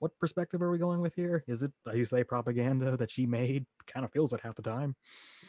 what 0.00 0.18
perspective 0.18 0.60
are 0.60 0.70
we 0.70 0.78
going 0.78 1.00
with 1.00 1.14
here? 1.14 1.44
Is 1.46 1.62
it 1.62 1.72
like 1.86 1.96
you 1.96 2.04
say 2.04 2.24
propaganda 2.24 2.96
that 2.96 3.10
she 3.10 3.26
made? 3.26 3.64
Kind 3.86 4.04
of 4.04 4.12
feels 4.12 4.32
it 4.32 4.40
half 4.40 4.54
the 4.56 4.62
time. 4.62 4.96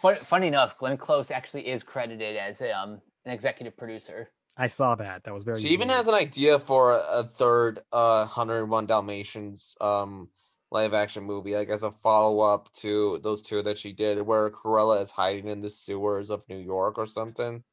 Fun, 0.02 0.16
funny 0.18 0.48
enough, 0.48 0.78
Glenn 0.78 0.98
Close 0.98 1.32
actually 1.32 1.68
is 1.68 1.84
credited 1.84 2.38
as 2.38 2.62
um, 2.62 3.02
an 3.26 3.34
executive 3.34 3.76
producer. 3.76 4.30
I 4.58 4.68
saw 4.68 4.96
that. 4.96 5.24
That 5.26 5.34
was 5.34 5.44
very. 5.44 5.60
She 5.60 5.70
even 5.70 5.90
has 5.90 6.08
an 6.08 6.14
idea 6.14 6.60
for 6.60 6.94
a, 6.94 7.20
a 7.20 7.24
third 7.24 7.82
uh 7.92 8.26
101 8.26 8.86
Dalmatians 8.86 9.76
um 9.82 10.30
live 10.72 10.94
action 10.94 11.24
movie, 11.24 11.56
like 11.56 11.70
as 11.70 11.84
a 11.84 11.92
follow 12.04 12.40
up 12.40 12.72
to 12.74 13.20
those 13.24 13.42
two 13.42 13.62
that 13.64 13.78
she 13.78 13.94
did, 13.94 14.22
where 14.22 14.50
Cruella 14.50 15.02
is 15.02 15.12
hiding 15.12 15.48
in 15.48 15.62
the 15.62 15.70
sewers 15.70 16.30
of 16.30 16.48
New 16.50 16.58
York 16.58 16.98
or 16.98 17.06
something. 17.06 17.64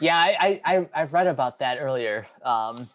Yeah, 0.00 0.16
I, 0.16 0.60
I, 0.64 0.76
I 0.76 0.88
I've 0.94 1.12
read 1.12 1.26
about 1.26 1.58
that 1.60 1.78
earlier. 1.80 2.26
Um, 2.44 2.88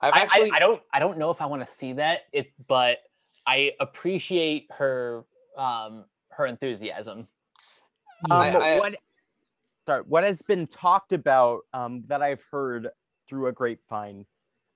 I've 0.00 0.14
actually 0.14 0.50
I, 0.52 0.56
I 0.56 0.58
don't 0.58 0.82
I 0.92 0.98
don't 0.98 1.18
know 1.18 1.30
if 1.30 1.40
I 1.42 1.46
want 1.46 1.62
to 1.62 1.66
see 1.70 1.94
that. 1.94 2.22
It, 2.32 2.52
but 2.68 2.98
I 3.46 3.72
appreciate 3.80 4.68
her 4.70 5.24
um 5.56 6.04
her 6.30 6.46
enthusiasm. 6.46 7.26
Um, 8.30 8.32
I- 8.40 8.50
I- 8.56 8.78
what 8.78 8.94
sorry, 9.86 10.02
what 10.06 10.24
has 10.24 10.42
been 10.42 10.66
talked 10.66 11.12
about 11.12 11.60
um, 11.72 12.04
that 12.08 12.22
I've 12.22 12.44
heard 12.50 12.88
through 13.28 13.46
a 13.46 13.52
grapevine, 13.52 14.26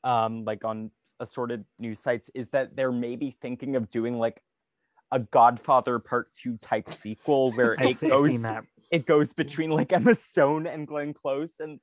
um, 0.05 0.45
like 0.45 0.65
on 0.65 0.91
assorted 1.23 1.65
news 1.79 2.01
sites, 2.01 2.31
is 2.35 2.49
that 2.49 2.77
they're 2.77 2.93
maybe 2.93 3.37
thinking 3.41 3.77
of 3.77 3.89
doing 3.89 4.19
like 4.19 4.43
a 5.11 5.21
Godfather 5.21 5.99
Part 5.99 6.33
Two 6.35 6.59
type 6.59 6.91
sequel 6.91 7.53
where 7.57 7.75
it 7.75 8.01
goes 8.01 8.27
seen 8.27 8.43
that. 8.43 8.65
it 8.91 9.07
goes 9.07 9.33
between 9.33 9.71
like 9.71 9.93
Emma 9.93 10.15
Stone 10.15 10.67
and 10.67 10.87
Glenn 10.87 11.15
Close, 11.15 11.53
and 11.61 11.81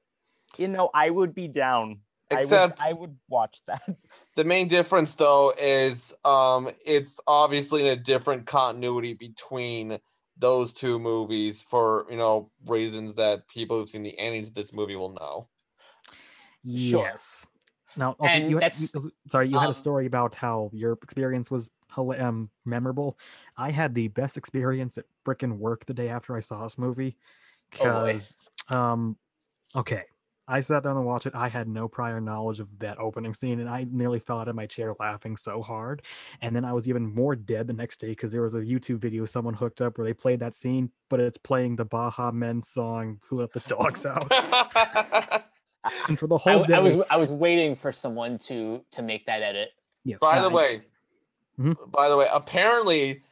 you 0.58 0.68
know 0.68 0.90
I 0.94 1.10
would 1.10 1.34
be 1.34 1.48
down. 1.48 2.02
Except- 2.32 2.80
I 2.80 2.92
would, 2.92 2.98
I 2.98 3.00
would 3.00 3.18
watch 3.28 3.62
that. 3.66 3.82
the 4.36 4.44
main 4.44 4.68
difference 4.68 5.14
though 5.16 5.52
is 5.58 6.14
um 6.24 6.70
it's 6.86 7.20
obviously 7.26 7.82
in 7.82 7.88
a 7.88 7.96
different 7.96 8.46
continuity 8.46 9.14
between 9.14 9.98
those 10.38 10.74
two 10.74 11.00
movies 11.00 11.62
for 11.62 12.06
you 12.10 12.18
know 12.18 12.52
reasons 12.68 13.16
that 13.16 13.48
people 13.48 13.80
who've 13.80 13.90
seen 13.90 14.04
the 14.04 14.18
ending 14.18 14.46
to 14.46 14.54
this 14.54 14.72
movie 14.74 14.96
will 14.96 15.14
know. 15.14 15.48
Sure. 16.66 17.06
Yes. 17.06 17.48
Now, 17.96 18.16
also, 18.20 18.34
And 18.34 18.50
you, 18.50 18.58
had- 18.58 18.64
that's, 18.72 18.94
you- 18.94 19.12
sorry, 19.28 19.50
you 19.50 19.58
had 19.58 19.66
um, 19.66 19.72
a 19.72 19.76
story 19.76 20.06
about 20.06 20.36
how 20.36 20.70
your 20.74 20.94
experience 21.04 21.50
was 21.50 21.70
um, 21.98 22.50
memorable. 22.66 23.18
I 23.58 23.72
had 23.72 23.96
the 23.96 24.08
best 24.10 24.38
experience 24.38 24.98
at 24.98 25.06
frickin' 25.26 25.58
work 25.58 25.86
the 25.86 25.94
day 25.94 26.10
after 26.10 26.36
I 26.36 26.40
saw 26.40 26.64
this 26.64 26.78
movie. 26.78 27.18
Oh. 27.82 28.06
Because, 28.06 28.36
um, 28.70 29.18
okay, 29.76 30.04
I 30.48 30.62
sat 30.62 30.82
down 30.82 30.98
and 30.98 31.06
watched 31.06 31.28
it. 31.28 31.36
I 31.36 31.48
had 31.48 31.68
no 31.68 31.88
prior 31.88 32.20
knowledge 32.20 32.60
of 32.60 32.68
that 32.80 32.98
opening 32.98 33.36
scene, 33.36 33.60
and 33.60 33.70
I 33.70 33.86
nearly 33.92 34.18
fell 34.18 34.40
out 34.40 34.48
of 34.48 34.56
my 34.56 34.66
chair 34.66 34.96
laughing 35.00 35.38
so 35.38 35.62
hard. 35.62 36.02
And 36.42 36.56
then 36.56 36.66
I 36.66 36.74
was 36.74 36.90
even 36.90 37.14
more 37.14 37.36
dead 37.36 37.68
the 37.68 37.74
next 37.74 37.98
day 38.00 38.10
because 38.10 38.32
there 38.32 38.42
was 38.42 38.56
a 38.56 38.62
YouTube 38.62 38.98
video 38.98 39.26
someone 39.26 39.54
hooked 39.54 39.80
up 39.80 40.00
where 40.00 40.06
they 40.06 40.14
played 40.14 40.40
that 40.40 40.56
scene, 40.56 40.90
but 41.08 41.20
it's 41.20 41.38
playing 41.38 41.76
the 41.76 41.86
Baha 41.86 42.32
Men 42.32 42.64
song 42.64 43.20
"Who 43.28 43.42
Let 43.42 43.54
the 43.54 43.60
Dogs 43.68 44.06
Out." 44.08 44.26
And 46.08 46.18
for 46.20 46.28
the 46.28 46.36
I, 46.36 46.40
whole 46.40 46.54
w- 46.62 46.68
day, 46.68 46.76
I 46.76 46.80
was 46.80 46.96
I 47.10 47.18
was 47.18 47.32
waiting 47.32 47.76
for 47.76 47.92
someone 47.92 48.38
to 48.40 48.84
to 48.92 49.02
make 49.02 49.26
that 49.28 49.42
edit. 49.42 49.70
yes. 50.04 50.20
By 50.20 50.40
the 50.42 50.50
I- 50.50 50.54
way, 50.54 50.82
Mhm. 51.60 51.92
by 51.92 52.10
the 52.10 52.18
way, 52.18 52.28
apparently, 52.32 53.24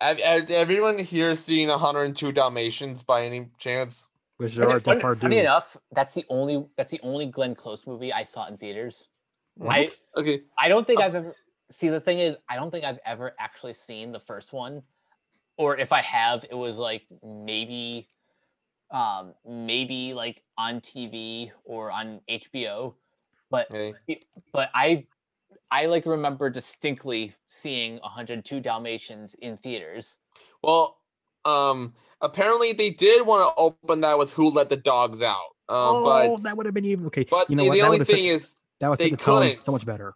has 0.00 0.50
everyone 0.50 0.98
here 0.98 1.34
seen 1.34 1.68
102 1.70 2.32
Dalmatians 2.32 3.02
by 3.02 3.24
any 3.24 3.48
chance? 3.58 4.08
with 4.38 4.52
Funny, 4.52 4.66
Gerard 4.66 4.82
funny- 4.82 5.00
Depardieu. 5.00 5.20
funny 5.20 5.38
enough, 5.38 5.76
that's 5.92 6.12
the 6.14 6.24
only 6.28 6.66
that's 6.76 6.90
the 6.90 7.00
only 7.04 7.26
Glenn 7.26 7.54
Close 7.54 7.86
movie 7.86 8.12
I 8.12 8.24
saw 8.24 8.46
in 8.48 8.56
theaters. 8.58 9.06
I 9.64 9.88
Okay, 10.16 10.42
I 10.58 10.66
don't 10.68 10.84
think 10.86 10.98
Uh, 11.00 11.04
I've 11.04 11.14
ever 11.14 11.36
see 11.70 11.88
the 11.88 12.00
thing 12.00 12.18
is 12.18 12.36
I 12.48 12.56
don't 12.56 12.72
think 12.72 12.84
I've 12.84 12.98
ever 13.06 13.36
actually 13.38 13.74
seen 13.74 14.10
the 14.10 14.18
first 14.18 14.52
one, 14.52 14.82
or 15.56 15.78
if 15.78 15.92
I 15.92 16.02
have, 16.02 16.44
it 16.50 16.54
was 16.54 16.78
like 16.78 17.06
maybe, 17.22 18.08
um, 18.94 19.34
maybe 19.44 20.14
like 20.14 20.42
on 20.56 20.80
TV 20.80 21.50
or 21.64 21.90
on 21.90 22.20
HBO, 22.30 22.94
but 23.50 23.66
okay. 23.74 23.92
but 24.52 24.70
I 24.72 25.04
I 25.70 25.86
like 25.86 26.06
remember 26.06 26.48
distinctly 26.48 27.34
seeing 27.48 27.98
102 27.98 28.60
Dalmatians 28.60 29.34
in 29.42 29.56
theaters. 29.58 30.16
Well, 30.62 30.96
um, 31.44 31.92
apparently 32.20 32.72
they 32.72 32.90
did 32.90 33.26
want 33.26 33.48
to 33.48 33.60
open 33.60 34.00
that 34.02 34.16
with 34.16 34.32
"Who 34.32 34.50
Let 34.50 34.70
the 34.70 34.76
Dogs 34.76 35.22
Out," 35.22 35.38
um, 35.68 35.76
oh, 35.76 36.04
but 36.36 36.42
that 36.44 36.56
would 36.56 36.66
have 36.66 36.74
been 36.74 36.84
even 36.84 37.06
okay. 37.06 37.26
but 37.28 37.50
you 37.50 37.56
know 37.56 37.64
the, 37.64 37.70
what? 37.70 37.74
the 37.74 37.82
only 37.82 37.98
thing 37.98 38.24
set, 38.26 38.34
is 38.34 38.56
that 38.78 38.88
was 38.88 39.00
they 39.00 39.10
the 39.10 39.16
couldn't. 39.16 39.64
so 39.64 39.72
much 39.72 39.84
better. 39.84 40.14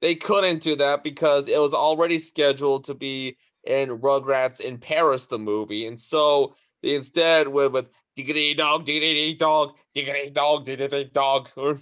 they 0.00 0.16
couldn't 0.16 0.62
do 0.62 0.74
that 0.74 1.04
because 1.04 1.46
it 1.46 1.60
was 1.60 1.74
already 1.74 2.18
scheduled 2.18 2.84
to 2.86 2.94
be 2.94 3.36
in 3.62 4.00
Rugrats 4.00 4.60
in 4.60 4.78
Paris, 4.78 5.26
the 5.26 5.38
movie, 5.38 5.86
and 5.86 6.00
so 6.00 6.56
they 6.82 6.96
instead 6.96 7.46
went 7.46 7.72
with 7.72 7.86
"Diggity 8.16 8.54
Dog, 8.54 8.84
Diggity 8.84 9.34
Dog, 9.34 9.76
Diggity 9.94 10.30
Dog, 10.30 10.64
Diggity 10.64 11.04
Dog," 11.04 11.50
or 11.56 11.80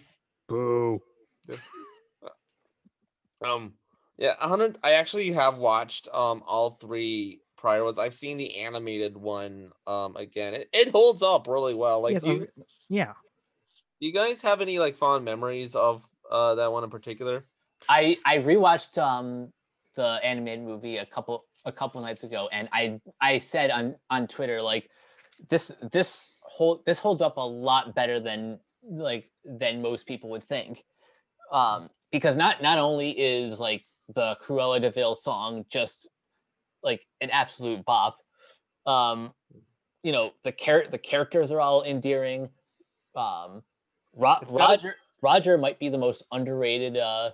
Boo. 0.48 1.00
Um, 3.44 3.74
yeah, 4.16 4.34
100. 4.40 4.78
I 4.82 4.92
actually 4.92 5.32
have 5.32 5.58
watched 5.58 6.08
um 6.12 6.42
all 6.46 6.78
three 6.80 7.40
prior 7.56 7.84
ones. 7.84 7.98
I've 7.98 8.14
seen 8.14 8.36
the 8.36 8.56
animated 8.60 9.16
one 9.16 9.70
um 9.86 10.16
again. 10.16 10.54
It, 10.54 10.68
it 10.72 10.90
holds 10.90 11.22
up 11.22 11.46
really 11.48 11.74
well. 11.74 12.00
Like, 12.02 12.14
Yes, 12.14 12.22
do 12.22 12.30
I 12.30 12.32
you, 12.34 12.40
was- 12.40 12.66
yeah. 12.88 13.12
do 14.00 14.06
you 14.06 14.12
guys 14.12 14.40
have 14.42 14.60
any 14.60 14.78
like 14.78 14.96
fond 14.96 15.24
memories 15.24 15.74
of 15.74 16.06
uh 16.30 16.54
that 16.54 16.72
one 16.72 16.84
in 16.84 16.90
particular? 16.90 17.44
I 17.88 18.16
I 18.24 18.38
rewatched 18.38 18.96
um 18.98 19.52
the 19.96 20.18
animated 20.24 20.64
movie 20.64 20.96
a 20.96 21.06
couple 21.06 21.44
a 21.66 21.72
couple 21.72 22.00
nights 22.00 22.24
ago, 22.24 22.48
and 22.50 22.68
I 22.72 23.00
I 23.20 23.38
said 23.38 23.70
on 23.70 23.96
on 24.10 24.26
Twitter 24.26 24.62
like 24.62 24.88
this 25.48 25.72
this 25.92 26.32
hold 26.40 26.84
this 26.86 26.98
holds 26.98 27.22
up 27.22 27.36
a 27.36 27.40
lot 27.46 27.94
better 27.94 28.20
than 28.20 28.58
like 28.88 29.30
than 29.44 29.82
most 29.82 30.06
people 30.06 30.30
would 30.30 30.44
think, 30.44 30.84
um 31.52 31.88
because 32.12 32.36
not 32.36 32.62
not 32.62 32.78
only 32.78 33.10
is 33.10 33.58
like 33.60 33.84
the 34.14 34.36
Cruella 34.42 34.80
de 34.80 34.90
Vil 34.90 35.14
song 35.14 35.64
just 35.70 36.08
like 36.82 37.06
an 37.20 37.30
absolute 37.30 37.84
bop. 37.84 38.18
Um, 38.86 39.32
you 40.02 40.12
know, 40.12 40.32
the 40.44 40.52
char- 40.52 40.86
the 40.90 40.98
characters 40.98 41.50
are 41.50 41.60
all 41.60 41.82
endearing. 41.82 42.50
Um, 43.16 43.62
Ro- 44.14 44.36
It's 44.42 44.52
a- 44.52 44.56
Roger 44.56 44.96
Roger 45.22 45.56
might 45.58 45.78
be 45.78 45.88
the 45.88 45.96
most 45.98 46.24
underrated 46.30 46.96
uh 46.98 47.30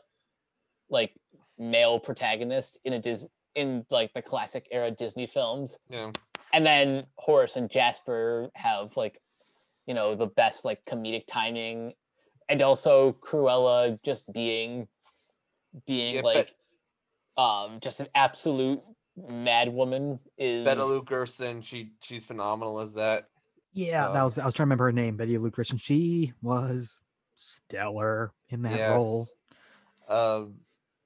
like 0.89 1.13
male 1.59 1.99
protagonist 1.99 2.79
in 2.85 2.93
a 2.93 2.99
Dis 3.01 3.27
in 3.57 3.85
like 3.91 4.13
the 4.15 4.23
classic 4.23 4.69
era 4.71 4.91
Disney 4.93 5.27
films. 5.27 5.77
Yeah. 5.89 6.13
And 6.53 6.67
then 6.67 7.07
Horace 7.17 7.57
and 7.57 7.71
Jasper 7.71 8.51
have 8.55 8.97
like 8.97 9.21
you 9.87 9.95
know 9.95 10.15
the 10.15 10.27
best 10.27 10.65
like 10.65 10.85
comedic 10.85 11.25
timing 11.27 11.95
and 12.49 12.63
also 12.63 13.13
Cruella 13.21 13.99
just 14.05 14.31
being 14.33 14.89
being 15.87 16.15
Yeah, 16.17 16.23
but- 16.23 16.35
like 16.37 16.55
um 17.37 17.79
just 17.81 18.01
an 18.01 18.09
absolute 18.15 18.83
mad 19.29 19.73
woman 19.73 20.19
is 20.39 20.65
Betty 20.65 20.81
Lou 20.81 21.03
Gerson, 21.03 21.63
she 21.63 21.93
she's 22.03 22.25
phenomenal 22.25 22.81
as 22.81 22.95
that. 22.95 23.27
Yeah, 23.73 24.09
that 24.09 24.17
Um, 24.17 24.25
was 24.25 24.39
I 24.39 24.45
was 24.45 24.55
trying 24.55 24.65
to 24.67 24.69
remember 24.69 24.85
her 24.87 24.93
name, 24.93 25.17
Betty 25.17 25.39
Lou 25.39 25.51
Gerson. 25.51 25.79
She 25.79 26.33
was 26.43 27.01
stellar 27.35 28.33
in 28.49 28.63
that 28.63 28.91
role. 28.97 29.27
Um, 30.09 30.57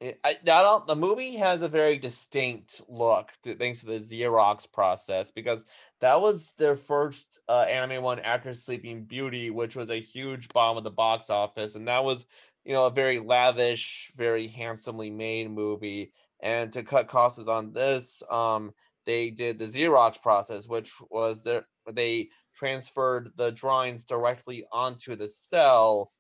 it, 0.04 0.20
I, 0.23 0.37
not 0.44 0.87
the 0.87 0.96
movie 0.96 1.37
has 1.37 1.62
a 1.62 1.68
very 1.68 1.96
distinct 1.96 2.82
look 2.88 3.30
to, 3.44 3.54
thanks 3.56 3.80
to 3.80 3.87
the 3.87 4.00
Xerox 4.00 4.70
process 4.70 5.30
because 5.30 5.64
that 6.00 6.20
was 6.20 6.52
their 6.58 6.76
first 6.76 7.40
uh, 7.49 7.61
anime 7.61 8.02
one 8.02 8.20
after 8.20 8.52
Sleeping 8.52 9.04
Beauty, 9.04 9.49
which 9.49 9.76
was 9.76 9.88
a 9.88 10.00
huge 10.00 10.49
bomb 10.50 10.76
at 10.76 10.84
the 10.84 10.90
box 10.90 11.30
office, 11.30 11.75
and 11.75 11.88
that 11.88 12.04
was 12.04 12.26
you 12.66 12.75
know 12.75 12.84
a 12.84 12.90
very 12.90 13.18
lavish, 13.18 14.12
very 14.14 14.46
handsomely 14.46 15.11
made 15.11 15.50
movie. 15.50 16.12
And 16.40 16.75
to 16.75 16.82
cut 16.82 17.08
costs 17.08 17.49
on 17.49 17.73
this, 17.73 18.23
um, 18.30 18.75
they 19.06 19.30
did 19.30 19.58
the 19.58 19.64
Xerox 19.64 20.20
process, 20.20 20.68
which 20.68 20.92
was 21.11 21.42
their 21.42 21.66
they 21.90 22.28
transferred 22.54 23.30
the 23.37 23.50
drawings 23.52 24.04
directly 24.04 24.66
onto 24.70 25.16
the 25.16 25.28
cel 25.28 26.12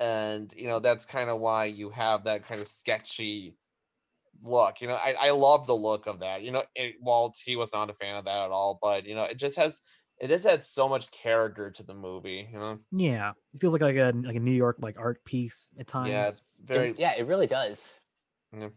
and 0.00 0.52
you 0.56 0.66
know 0.68 0.78
that's 0.78 1.06
kind 1.06 1.30
of 1.30 1.40
why 1.40 1.64
you 1.66 1.90
have 1.90 2.24
that 2.24 2.44
kind 2.44 2.60
of 2.60 2.66
sketchy 2.66 3.56
look 4.42 4.80
you 4.80 4.88
know 4.88 4.94
i, 4.94 5.14
I 5.18 5.30
love 5.30 5.66
the 5.66 5.76
look 5.76 6.06
of 6.06 6.20
that 6.20 6.42
you 6.42 6.50
know 6.50 6.64
it, 6.74 6.96
walt 7.00 7.36
he 7.44 7.56
was 7.56 7.72
not 7.72 7.90
a 7.90 7.94
fan 7.94 8.16
of 8.16 8.24
that 8.26 8.38
at 8.44 8.50
all 8.50 8.78
but 8.80 9.06
you 9.06 9.14
know 9.14 9.24
it 9.24 9.36
just 9.38 9.56
has 9.56 9.80
it 10.18 10.28
just 10.28 10.46
had 10.46 10.64
so 10.64 10.88
much 10.88 11.10
character 11.10 11.70
to 11.70 11.82
the 11.82 11.94
movie 11.94 12.48
you 12.52 12.58
know 12.58 12.80
Yeah, 12.92 13.32
it 13.52 13.60
feels 13.60 13.72
like 13.72 13.82
like 13.82 13.96
a 13.96 14.12
like 14.14 14.36
a 14.36 14.40
New 14.40 14.52
York 14.52 14.76
like 14.80 14.98
art 14.98 15.24
piece 15.24 15.72
at 15.78 15.86
times. 15.86 16.12
yeah 16.12 16.28
it's 16.28 16.56
It- 16.56 16.66
very 16.66 16.94
yeah, 16.98 17.14
it 17.16 17.26
really 17.26 17.46
does. 17.46 17.98
Yeah. 18.56 18.68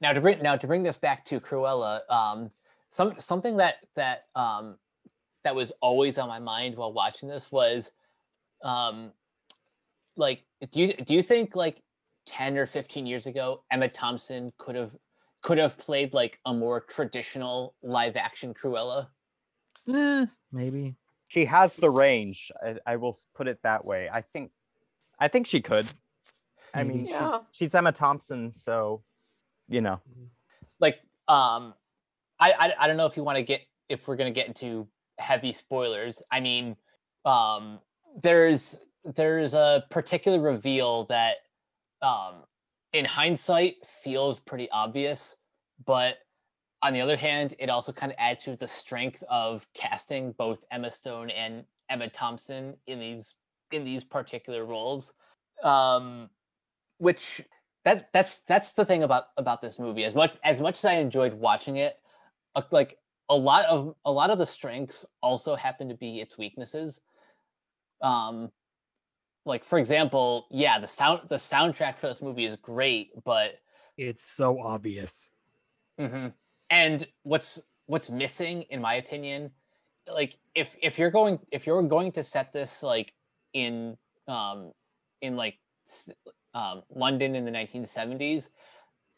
Now 0.00 0.12
to 0.12 0.20
bring 0.20 0.42
now 0.42 0.56
to 0.56 0.66
bring 0.66 0.82
this 0.82 0.96
back 0.96 1.24
to 1.26 1.40
Cruella, 1.40 2.08
um, 2.10 2.50
some 2.88 3.18
something 3.18 3.56
that 3.58 3.76
that 3.94 4.26
um, 4.34 4.78
that 5.44 5.54
was 5.54 5.72
always 5.80 6.18
on 6.18 6.28
my 6.28 6.38
mind 6.38 6.76
while 6.76 6.92
watching 6.92 7.28
this 7.28 7.52
was, 7.52 7.92
um, 8.62 9.12
like, 10.16 10.44
do 10.70 10.80
you 10.80 10.94
do 10.94 11.14
you 11.14 11.22
think 11.22 11.56
like 11.56 11.82
ten 12.26 12.56
or 12.58 12.66
fifteen 12.66 13.06
years 13.06 13.26
ago 13.26 13.64
Emma 13.70 13.88
Thompson 13.88 14.52
could 14.58 14.76
have 14.76 14.90
could 15.42 15.58
have 15.58 15.76
played 15.78 16.14
like 16.14 16.38
a 16.46 16.52
more 16.54 16.80
traditional 16.80 17.74
live 17.82 18.16
action 18.16 18.54
Cruella? 18.54 19.08
Eh, 19.92 20.26
maybe. 20.52 20.94
She 21.28 21.44
has 21.46 21.74
the 21.74 21.90
range. 21.90 22.50
I, 22.64 22.76
I 22.86 22.96
will 22.96 23.16
put 23.34 23.48
it 23.48 23.58
that 23.62 23.84
way. 23.84 24.08
I 24.12 24.20
think, 24.20 24.50
I 25.18 25.28
think 25.28 25.46
she 25.46 25.60
could. 25.62 25.86
I 26.74 26.84
mean, 26.84 27.06
Yeah. 27.06 27.38
she's, 27.50 27.56
she's 27.68 27.74
Emma 27.74 27.90
Thompson, 27.92 28.52
so 28.52 29.02
you 29.68 29.80
know. 29.80 30.00
like 30.80 30.98
um 31.28 31.72
I, 32.40 32.52
I 32.52 32.72
i 32.80 32.86
don't 32.88 32.96
know 32.96 33.06
if 33.06 33.16
you 33.16 33.22
want 33.22 33.36
to 33.36 33.42
get 33.44 33.60
if 33.88 34.06
we're 34.08 34.16
going 34.16 34.32
to 34.32 34.38
get 34.38 34.48
into 34.48 34.88
heavy 35.18 35.52
spoilers 35.52 36.20
i 36.32 36.40
mean 36.40 36.76
um 37.24 37.78
there's 38.22 38.80
there's 39.04 39.54
a 39.54 39.84
particular 39.90 40.40
reveal 40.40 41.04
that 41.06 41.36
um 42.02 42.44
in 42.92 43.04
hindsight 43.04 43.76
feels 44.02 44.38
pretty 44.38 44.70
obvious 44.70 45.36
but 45.84 46.16
on 46.82 46.92
the 46.92 47.00
other 47.00 47.16
hand 47.16 47.54
it 47.58 47.68
also 47.68 47.92
kind 47.92 48.12
of 48.12 48.16
adds 48.18 48.44
to 48.44 48.56
the 48.56 48.66
strength 48.66 49.22
of 49.28 49.66
casting 49.74 50.32
both 50.32 50.64
emma 50.70 50.90
stone 50.90 51.30
and 51.30 51.64
emma 51.90 52.08
thompson 52.08 52.74
in 52.86 53.00
these 53.00 53.34
in 53.72 53.84
these 53.84 54.04
particular 54.04 54.64
roles 54.64 55.12
um 55.64 56.28
which 56.98 57.42
that 57.84 58.08
that's 58.12 58.40
that's 58.40 58.72
the 58.72 58.84
thing 58.84 59.02
about 59.02 59.24
about 59.36 59.60
this 59.60 59.78
movie. 59.78 60.04
As 60.04 60.14
much 60.14 60.32
as 60.44 60.60
much 60.60 60.78
as 60.78 60.84
i 60.84 60.94
enjoyed 60.94 61.34
watching 61.34 61.76
it 61.76 61.96
uh, 62.54 62.62
like 62.70 62.96
a 63.28 63.36
lot 63.36 63.64
of 63.66 63.94
a 64.04 64.12
lot 64.12 64.30
of 64.30 64.38
the 64.38 64.46
strengths 64.46 65.04
also 65.20 65.54
happen 65.56 65.88
to 65.88 65.94
be 65.94 66.20
its 66.20 66.38
weaknesses 66.38 67.00
um 68.02 68.50
like 69.44 69.64
for 69.64 69.78
example 69.78 70.46
yeah 70.50 70.78
the 70.78 70.86
sound 70.86 71.28
the 71.28 71.36
soundtrack 71.36 71.96
for 71.98 72.06
this 72.08 72.22
movie 72.22 72.44
is 72.44 72.56
great 72.56 73.10
but 73.24 73.56
It's 73.96 74.28
so 74.30 74.60
obvious. 74.60 75.30
Mhm. 75.98 76.34
And 76.70 77.06
what's 77.22 77.60
what's 77.86 78.10
missing, 78.10 78.62
in 78.62 78.80
my 78.80 78.94
opinion, 78.94 79.52
like 80.06 80.38
if 80.54 80.74
if 80.82 80.98
you're 80.98 81.10
going 81.10 81.40
if 81.50 81.66
you're 81.66 81.82
going 81.82 82.12
to 82.12 82.22
set 82.22 82.52
this 82.52 82.82
like 82.82 83.14
in 83.52 83.98
um 84.26 84.72
in 85.20 85.36
like 85.36 85.58
um, 86.54 86.82
London 86.90 87.34
in 87.34 87.44
the 87.44 87.50
1970s, 87.50 88.50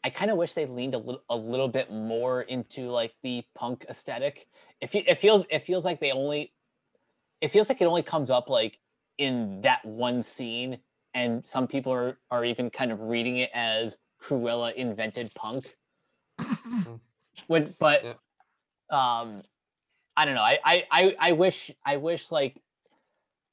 I 0.03 0.09
kind 0.09 0.31
of 0.31 0.37
wish 0.37 0.53
they 0.53 0.65
leaned 0.65 0.95
a 0.95 0.99
little 0.99 1.23
a 1.29 1.35
little 1.35 1.67
bit 1.67 1.91
more 1.91 2.41
into 2.43 2.89
like 2.89 3.15
the 3.23 3.43
punk 3.55 3.85
aesthetic. 3.89 4.47
It, 4.81 4.89
fe- 4.91 5.05
it 5.07 5.19
feels 5.19 5.45
it 5.49 5.59
feels 5.65 5.85
like 5.85 5.99
they 5.99 6.11
only 6.11 6.53
it 7.41 7.49
feels 7.49 7.69
like 7.69 7.81
it 7.81 7.85
only 7.85 8.03
comes 8.03 8.31
up 8.31 8.49
like 8.49 8.79
in 9.17 9.61
that 9.61 9.83
one 9.85 10.23
scene, 10.23 10.79
and 11.13 11.45
some 11.45 11.67
people 11.67 11.91
are 11.91 12.17
are 12.31 12.45
even 12.45 12.69
kind 12.69 12.91
of 12.91 13.01
reading 13.01 13.37
it 13.37 13.49
as 13.53 13.97
Cruella 14.21 14.73
invented 14.73 15.33
punk. 15.35 15.75
When, 17.47 17.75
but 17.79 18.03
Yeah. 18.03 18.13
um, 18.89 19.43
I 20.15 20.25
don't 20.25 20.35
know. 20.35 20.41
I, 20.41 20.59
I 20.63 20.85
I 20.91 21.15
I 21.19 21.31
wish 21.33 21.71
I 21.85 21.97
wish 21.97 22.31
like 22.31 22.61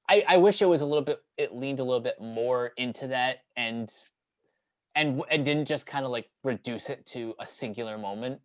I 0.08 0.24
I 0.28 0.36
wish 0.36 0.62
it 0.62 0.66
was 0.66 0.82
a 0.82 0.86
little 0.86 1.02
bit 1.02 1.20
it 1.36 1.54
leaned 1.54 1.80
a 1.80 1.84
little 1.84 2.00
bit 2.00 2.20
more 2.20 2.72
into 2.76 3.08
that 3.08 3.38
and 3.56 3.92
and 4.94 5.22
and 5.30 5.44
didn't 5.44 5.66
just 5.66 5.86
kind 5.86 6.04
of 6.04 6.10
like 6.10 6.28
reduce 6.44 6.90
it 6.90 7.06
to 7.06 7.34
a 7.40 7.46
singular 7.46 7.98
moment. 7.98 8.40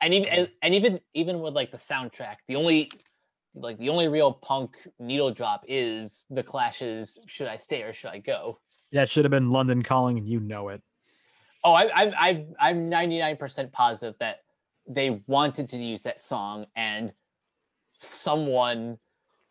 And 0.00 0.12
even 0.12 0.28
and, 0.28 0.48
and 0.60 0.74
even 0.74 1.00
even 1.14 1.40
with 1.40 1.54
like 1.54 1.70
the 1.70 1.78
soundtrack, 1.78 2.36
the 2.48 2.56
only 2.56 2.90
like 3.54 3.78
the 3.78 3.88
only 3.88 4.08
real 4.08 4.32
punk 4.32 4.76
needle 4.98 5.30
drop 5.30 5.64
is 5.68 6.24
the 6.30 6.42
Clash's 6.42 7.18
"Should 7.26 7.48
I 7.48 7.56
Stay 7.56 7.82
or 7.82 7.92
Should 7.92 8.10
I 8.10 8.18
Go." 8.18 8.58
That 8.92 9.08
should 9.08 9.24
have 9.24 9.30
been 9.30 9.50
London 9.50 9.82
Calling, 9.82 10.18
and 10.18 10.28
you 10.28 10.40
know 10.40 10.68
it. 10.68 10.82
Oh, 11.64 11.72
I, 11.72 11.84
I, 11.84 12.12
I, 12.18 12.46
I'm 12.60 12.90
99% 12.90 13.72
positive 13.72 14.14
that 14.20 14.40
they 14.86 15.22
wanted 15.26 15.70
to 15.70 15.78
use 15.78 16.02
that 16.02 16.20
song, 16.20 16.66
and 16.76 17.12
someone, 17.98 18.98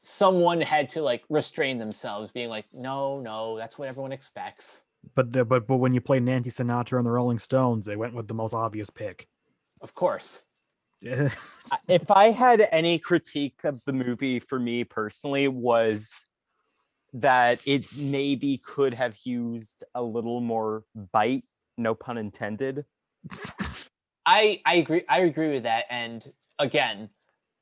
someone 0.01 0.61
had 0.61 0.89
to 0.89 1.01
like 1.01 1.23
restrain 1.29 1.79
themselves, 1.79 2.31
being 2.31 2.49
like, 2.49 2.65
"No, 2.73 3.19
no, 3.19 3.57
that's 3.57 3.77
what 3.77 3.87
everyone 3.87 4.11
expects." 4.11 4.83
But 5.15 5.33
the, 5.33 5.43
but 5.43 5.67
but 5.67 5.77
when 5.77 5.93
you 5.93 6.01
play 6.01 6.19
Nancy 6.19 6.49
Sinatra 6.49 6.97
and 6.97 7.05
the 7.05 7.11
Rolling 7.11 7.39
Stones, 7.39 7.85
they 7.85 7.95
went 7.95 8.13
with 8.13 8.27
the 8.27 8.33
most 8.33 8.53
obvious 8.53 8.89
pick. 8.89 9.27
Of 9.81 9.95
course. 9.95 10.43
If 11.87 12.11
I 12.11 12.31
had 12.31 12.67
any 12.71 12.99
critique 12.99 13.59
of 13.63 13.81
the 13.85 13.93
movie 13.93 14.39
for 14.39 14.59
me 14.59 14.83
personally 14.83 15.47
was 15.47 16.25
that 17.13 17.61
it 17.65 17.85
maybe 17.97 18.57
could 18.57 18.93
have 18.93 19.15
used 19.23 19.83
a 19.93 20.01
little 20.01 20.41
more 20.41 20.83
bite, 21.11 21.43
no 21.77 21.93
pun 21.93 22.17
intended. 22.17 22.85
I, 24.25 24.61
I 24.65 24.75
agree. 24.75 25.03
I 25.07 25.19
agree 25.21 25.53
with 25.53 25.63
that. 25.63 25.85
And 25.89 26.25
again, 26.59 27.09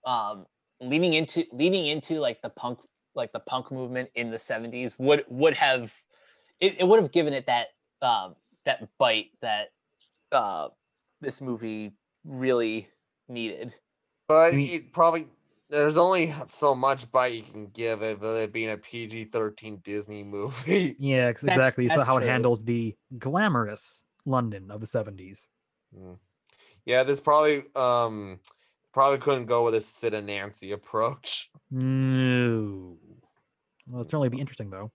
um, 0.06 0.46
leaning 0.80 1.14
into 1.14 1.46
leaning 1.52 1.88
into 1.88 2.20
like 2.20 2.42
the 2.42 2.50
punk, 2.50 2.80
like 3.16 3.32
the 3.34 3.40
punk 3.40 3.72
movement 3.72 4.10
in 4.16 4.32
the 4.32 4.38
70s 4.38 4.98
would 4.98 5.26
would 5.28 5.56
have 5.56 5.94
it, 6.60 6.76
it 6.80 6.88
would 6.88 7.02
have 7.02 7.12
given 7.12 7.34
it 7.34 7.46
that 7.48 7.68
um 8.02 8.36
that 8.66 8.88
bite 8.98 9.28
that 9.42 9.70
uh 10.32 10.70
this 11.20 11.42
movie 11.42 11.94
really 12.24 12.88
needed. 13.32 13.74
but 14.28 14.54
I 14.54 14.56
mean- 14.58 14.70
it 14.70 14.94
probably 14.94 15.28
there's 15.70 15.96
only 15.98 16.34
so 16.48 16.76
much 16.76 17.10
bite 17.14 17.32
you 17.34 17.42
can 17.44 17.68
give 17.68 18.02
it 18.02 18.20
with 18.20 18.36
it 18.44 18.52
being 18.52 18.70
a 18.72 18.78
pg-13 18.78 19.82
disney 19.84 20.22
movie 20.24 20.96
yeah, 21.00 21.28
ex- 21.28 21.42
That's- 21.42 21.58
exactly. 21.58 21.88
So 21.88 21.96
that's 21.96 22.08
how 22.08 22.18
it 22.18 22.24
handles 22.28 22.64
the 22.66 22.96
glamorous 23.18 24.04
London 24.26 24.70
of 24.70 24.82
the 24.82 24.88
seventies. 24.88 25.48
Mm. 25.98 26.18
yeah 26.86 27.04
this 27.04 27.20
probably 27.20 27.64
um 27.76 28.40
probably 28.94 29.20
couldn't 29.20 29.46
go 29.46 29.64
with 29.66 29.76
a 29.76 29.82
sid 29.82 30.14
and 30.14 30.28
nancy 30.28 30.72
approach 30.74 31.50
No. 31.72 32.98
Well, 33.88 34.02
it'd 34.02 34.10
certainly 34.10 34.30
be 34.30 34.40
interesting 34.40 34.70
though. 34.70 34.92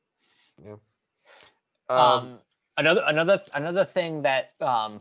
um, 1.89 1.99
um, 1.99 2.39
another 2.77 3.03
another 3.07 3.43
another 3.55 3.85
thing 3.85 4.23
that 4.23 4.51
um 4.61 5.01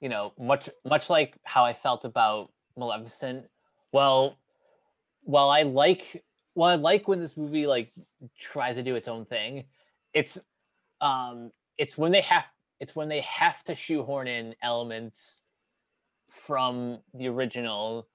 you 0.00 0.08
know, 0.08 0.32
much 0.38 0.68
much 0.84 1.08
like 1.10 1.36
how 1.44 1.64
I 1.64 1.74
felt 1.74 2.04
about 2.04 2.50
Maleficent. 2.76 3.46
Well, 3.92 4.38
while 5.22 5.50
I 5.50 5.62
like 5.62 6.24
well, 6.54 6.68
I 6.68 6.74
like 6.74 7.08
when 7.08 7.20
this 7.20 7.36
movie 7.36 7.66
like 7.66 7.92
tries 8.38 8.76
to 8.76 8.82
do 8.82 8.94
its 8.94 9.08
own 9.08 9.24
thing. 9.24 9.64
It's 10.12 10.38
um 11.00 11.50
it's 11.78 11.96
when 11.96 12.12
they 12.12 12.20
have 12.22 12.44
it's 12.80 12.94
when 12.94 13.08
they 13.08 13.20
have 13.20 13.62
to 13.64 13.74
shoehorn 13.74 14.26
in 14.26 14.54
elements 14.62 15.42
from 16.30 16.98
the 17.14 17.28
original. 17.28 18.08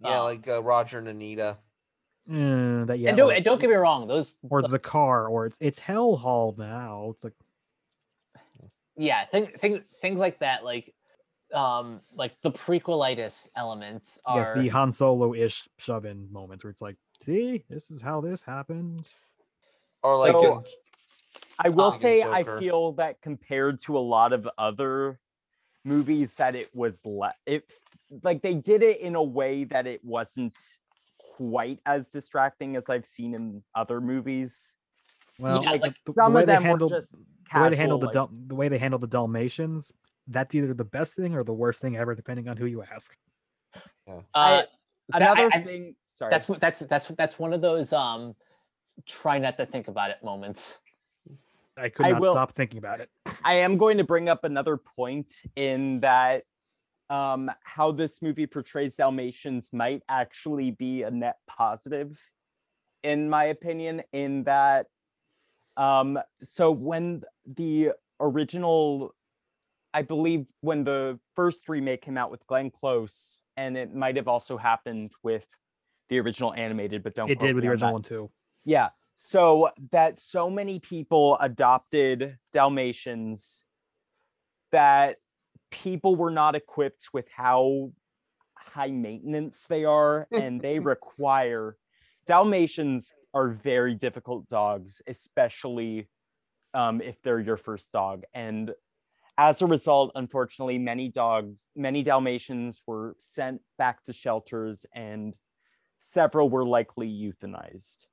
Yeah, 0.00 0.20
um, 0.20 0.24
like 0.24 0.48
uh, 0.48 0.62
Roger 0.62 0.98
and 0.98 1.08
Anita. 1.08 1.58
Uh, 2.28 2.84
that 2.86 2.98
yeah. 2.98 3.10
and 3.10 3.16
don't 3.16 3.30
or, 3.30 3.34
and 3.34 3.44
don't 3.44 3.60
get 3.60 3.70
me 3.70 3.76
wrong, 3.76 4.08
those 4.08 4.36
or 4.48 4.62
the 4.62 4.78
car, 4.78 5.28
or 5.28 5.46
it's 5.46 5.58
it's 5.60 5.78
Hell 5.78 6.16
Hall 6.16 6.54
now. 6.58 7.12
It's 7.14 7.24
like 7.24 7.34
yeah, 8.96 9.26
thing, 9.26 9.48
thing, 9.60 9.84
things 10.00 10.20
like 10.20 10.38
that, 10.40 10.64
like 10.64 10.94
um 11.54 12.00
like 12.14 12.32
the 12.42 12.50
prequelitis 12.50 13.48
elements 13.56 14.18
are 14.24 14.38
yes, 14.38 14.50
the 14.54 14.68
Han 14.68 14.90
Solo 14.92 15.32
ish 15.34 15.68
shove 15.78 16.04
in 16.04 16.30
moments 16.32 16.64
where 16.64 16.70
it's 16.70 16.82
like, 16.82 16.96
see, 17.22 17.64
this 17.70 17.90
is 17.90 18.00
how 18.00 18.20
this 18.20 18.42
happened. 18.42 19.10
Or 20.02 20.18
like 20.18 20.32
So- 20.32 20.54
uh, 20.56 20.62
I 21.58 21.68
will 21.70 21.90
Fucking 21.90 22.02
say 22.02 22.22
I 22.22 22.42
feel 22.42 22.92
that 22.92 23.20
compared 23.22 23.80
to 23.82 23.96
a 23.96 24.00
lot 24.00 24.32
of 24.32 24.48
other 24.58 25.18
movies 25.84 26.34
that 26.34 26.54
it 26.56 26.68
was 26.74 26.98
le- 27.04 27.34
it 27.46 27.64
like 28.22 28.42
they 28.42 28.54
did 28.54 28.82
it 28.82 29.00
in 29.00 29.14
a 29.14 29.22
way 29.22 29.64
that 29.64 29.86
it 29.86 30.04
wasn't 30.04 30.54
quite 31.36 31.80
as 31.86 32.08
distracting 32.10 32.76
as 32.76 32.90
I've 32.90 33.06
seen 33.06 33.34
in 33.34 33.62
other 33.74 34.00
movies. 34.00 34.74
Well, 35.38 35.62
Yeah, 35.62 35.70
like, 35.72 35.82
like, 35.82 35.94
the, 36.04 36.12
the 36.12 36.20
some 36.20 36.36
of 36.36 36.46
they 36.46 36.52
them 36.52 36.62
were 36.62 36.68
handled 36.68 36.90
just 36.90 37.12
the 37.12 37.60
way 37.60 37.68
they 37.70 37.76
handled 37.76 38.00
the 38.02 38.10
Dal- 38.10 38.30
the 38.34 38.54
way 38.54 38.68
they 38.68 38.78
handled 38.78 39.02
the 39.02 39.06
Dalmatians, 39.06 39.92
that's 40.28 40.54
either 40.54 40.74
the 40.74 40.84
best 40.84 41.16
thing 41.16 41.34
or 41.34 41.44
the 41.44 41.52
worst 41.54 41.80
thing 41.80 41.96
ever, 41.96 42.14
depending 42.14 42.48
on 42.48 42.56
who 42.56 42.66
you 42.66 42.82
ask. 42.82 43.16
uh, 44.08 44.20
I- 44.34 44.64
Another 45.12 45.48
I- 45.52 45.58
I- 45.58 45.62
thing, 45.64 45.94
sorry. 46.06 46.30
that's 46.30 46.48
what 46.48 46.60
that's 46.60 46.80
that's 46.80 47.08
that's 47.08 47.38
one 47.38 47.52
of 47.52 47.60
those 47.60 47.92
um 47.92 48.34
try 49.04 49.38
not 49.38 49.56
to 49.58 49.66
think 49.66 49.86
about 49.88 50.10
it 50.10 50.16
moments. 50.24 50.78
I 51.76 51.90
could 51.90 52.06
I 52.06 52.10
not 52.10 52.20
will- 52.22 52.32
stop 52.32 52.52
thinking 52.52 52.78
about 52.78 53.00
it. 53.00 53.10
I 53.44 53.54
am 53.54 53.76
going 53.76 53.98
to 53.98 54.04
bring 54.04 54.28
up 54.28 54.42
another 54.44 54.76
point 54.76 55.42
in 55.54 56.00
that 56.00 56.44
um, 57.08 57.48
how 57.62 57.92
this 57.92 58.20
movie 58.20 58.46
portrays 58.48 58.94
Dalmatians 58.96 59.72
might 59.72 60.02
actually 60.08 60.72
be 60.72 61.02
a 61.04 61.10
net 61.10 61.36
positive, 61.46 62.18
in 63.04 63.30
my 63.30 63.44
opinion, 63.44 64.02
in 64.12 64.42
that. 64.44 64.86
Um, 65.76 66.18
so 66.40 66.72
when 66.72 67.22
the 67.46 67.90
original, 68.18 69.14
I 69.96 70.02
believe 70.02 70.44
when 70.60 70.84
the 70.84 71.18
first 71.34 71.70
remake 71.70 72.02
came 72.02 72.18
out 72.18 72.30
with 72.30 72.46
Glenn 72.46 72.70
Close, 72.70 73.40
and 73.56 73.78
it 73.78 73.94
might 73.94 74.16
have 74.16 74.28
also 74.28 74.58
happened 74.58 75.12
with 75.22 75.46
the 76.10 76.20
original 76.20 76.52
animated, 76.52 77.02
but 77.02 77.14
don't 77.14 77.30
It 77.30 77.38
did 77.38 77.54
with 77.54 77.64
the 77.64 77.70
on 77.70 77.76
that. 77.78 77.84
original 77.86 77.92
one 77.94 78.02
too. 78.02 78.30
Yeah. 78.66 78.90
So 79.14 79.70
that 79.92 80.20
so 80.20 80.50
many 80.50 80.80
people 80.80 81.38
adopted 81.40 82.36
Dalmatians 82.52 83.64
that 84.70 85.16
people 85.70 86.14
were 86.14 86.30
not 86.30 86.54
equipped 86.54 87.08
with 87.14 87.26
how 87.34 87.92
high 88.54 88.90
maintenance 88.90 89.64
they 89.66 89.86
are 89.86 90.28
and 90.30 90.60
they 90.60 90.78
require 90.92 91.78
Dalmatians 92.26 93.14
are 93.32 93.48
very 93.48 93.94
difficult 93.94 94.46
dogs, 94.46 95.00
especially 95.06 96.10
um, 96.74 97.00
if 97.00 97.22
they're 97.22 97.40
your 97.40 97.56
first 97.56 97.92
dog. 97.92 98.24
And 98.34 98.74
as 99.38 99.60
a 99.62 99.66
result, 99.66 100.12
unfortunately, 100.14 100.78
many 100.78 101.08
dogs, 101.08 101.66
many 101.74 102.02
Dalmatians 102.02 102.82
were 102.86 103.16
sent 103.18 103.60
back 103.78 104.02
to 104.04 104.12
shelters 104.12 104.86
and 104.94 105.34
several 105.98 106.48
were 106.48 106.64
likely 106.64 107.08
euthanized 107.08 108.06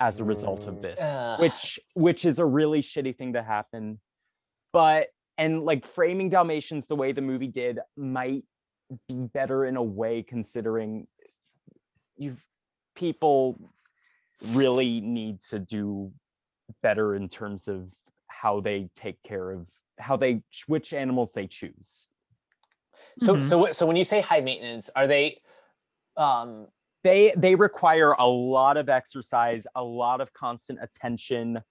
as 0.00 0.20
a 0.20 0.24
result 0.24 0.66
of 0.66 0.74
Mm. 0.76 0.82
this 0.82 1.00
Ugh. 1.00 1.40
which 1.40 1.80
which 1.94 2.24
is 2.24 2.38
a 2.40 2.44
really 2.44 2.80
shitty 2.80 3.16
thing 3.16 3.32
to 3.34 3.42
happen 3.42 4.00
but 4.72 5.08
and 5.38 5.64
like 5.64 5.86
framing 5.86 6.28
dalmatians 6.28 6.88
the 6.88 6.96
way 6.96 7.12
the 7.12 7.22
movie 7.22 7.46
did 7.46 7.78
might 7.96 8.42
be 9.08 9.14
better 9.14 9.64
in 9.64 9.76
a 9.76 9.82
way 9.82 10.22
considering 10.24 11.06
you 12.16 12.36
people 12.96 13.70
really 14.48 15.00
need 15.00 15.40
to 15.42 15.58
do 15.60 16.12
better 16.82 17.14
in 17.14 17.28
terms 17.28 17.68
of 17.68 17.88
how 18.26 18.60
they 18.60 18.90
take 18.96 19.22
care 19.22 19.52
of 19.52 19.68
how 19.98 20.16
they 20.16 20.42
which 20.66 20.92
animals 20.92 21.32
they 21.32 21.46
choose. 21.46 22.08
So 23.20 23.36
Mhm. 23.36 23.44
so 23.44 23.72
so 23.72 23.86
when 23.86 23.96
you 23.96 24.04
say 24.04 24.20
high 24.20 24.40
maintenance, 24.40 24.90
are 24.94 25.06
they 25.06 25.40
um 26.16 26.68
they 27.04 27.32
they 27.36 27.54
require 27.54 28.12
a 28.12 28.26
lot 28.26 28.76
of 28.76 28.88
exercise 28.88 29.66
a 29.74 29.82
lot 29.82 30.20
of 30.20 30.32
constant 30.32 30.78
attention. 30.82 31.62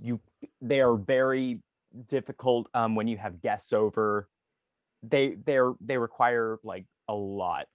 You 0.00 0.20
they 0.60 0.80
are 0.80 0.96
very 0.96 1.60
difficult 2.06 2.68
um 2.74 2.94
when 2.94 3.08
you 3.08 3.16
have 3.18 3.40
guests 3.40 3.72
over. 3.72 4.28
They 5.02 5.36
they're 5.44 5.74
they 5.80 5.98
require 5.98 6.58
like 6.62 6.86
a 7.08 7.14
lot. 7.14 7.66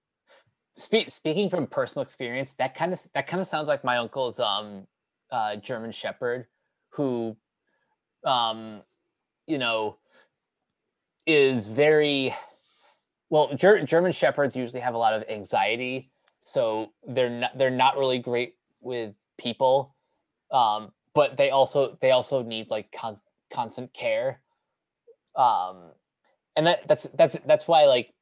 Spe- 0.76 1.10
speaking 1.10 1.50
from 1.50 1.68
personal 1.68 2.04
experience, 2.04 2.54
that 2.56 2.74
kind 2.76 2.94
of 2.94 3.02
that 3.14 3.28
kind 3.28 3.42
of 3.42 3.48
sounds 3.48 3.68
like 3.68 3.84
my 3.84 3.98
uncle's 3.98 4.40
um 4.40 4.88
uh 5.32 5.56
German 5.58 5.92
Shepherd, 5.92 6.48
who 6.90 7.38
um 8.26 8.82
you 9.48 9.58
know 9.58 9.98
is 11.26 11.68
very 11.68 12.34
well. 13.30 13.54
Ger- 13.56 13.84
German 13.86 14.12
Shepherds 14.12 14.56
usually 14.56 14.82
have 14.82 14.96
a 14.96 14.98
lot 14.98 15.14
of 15.14 15.24
anxiety, 15.30 16.12
so 16.42 16.92
they're 17.08 17.30
not 17.30 17.58
they're 17.58 17.70
not 17.72 17.98
really 17.98 18.20
great 18.20 18.56
with 18.82 19.14
people. 19.38 19.96
Um, 20.52 20.92
but 21.14 21.38
they 21.38 21.50
also 21.50 21.98
they 22.02 22.12
also 22.12 22.44
need 22.44 22.70
like 22.70 22.92
con- 22.92 23.22
constant 23.52 23.94
care. 23.94 24.42
Um, 25.36 25.92
and 26.56 26.68
that 26.68 26.88
that's 26.88 27.04
that's 27.18 27.36
that's 27.46 27.68
why 27.68 27.86
like 27.86 28.14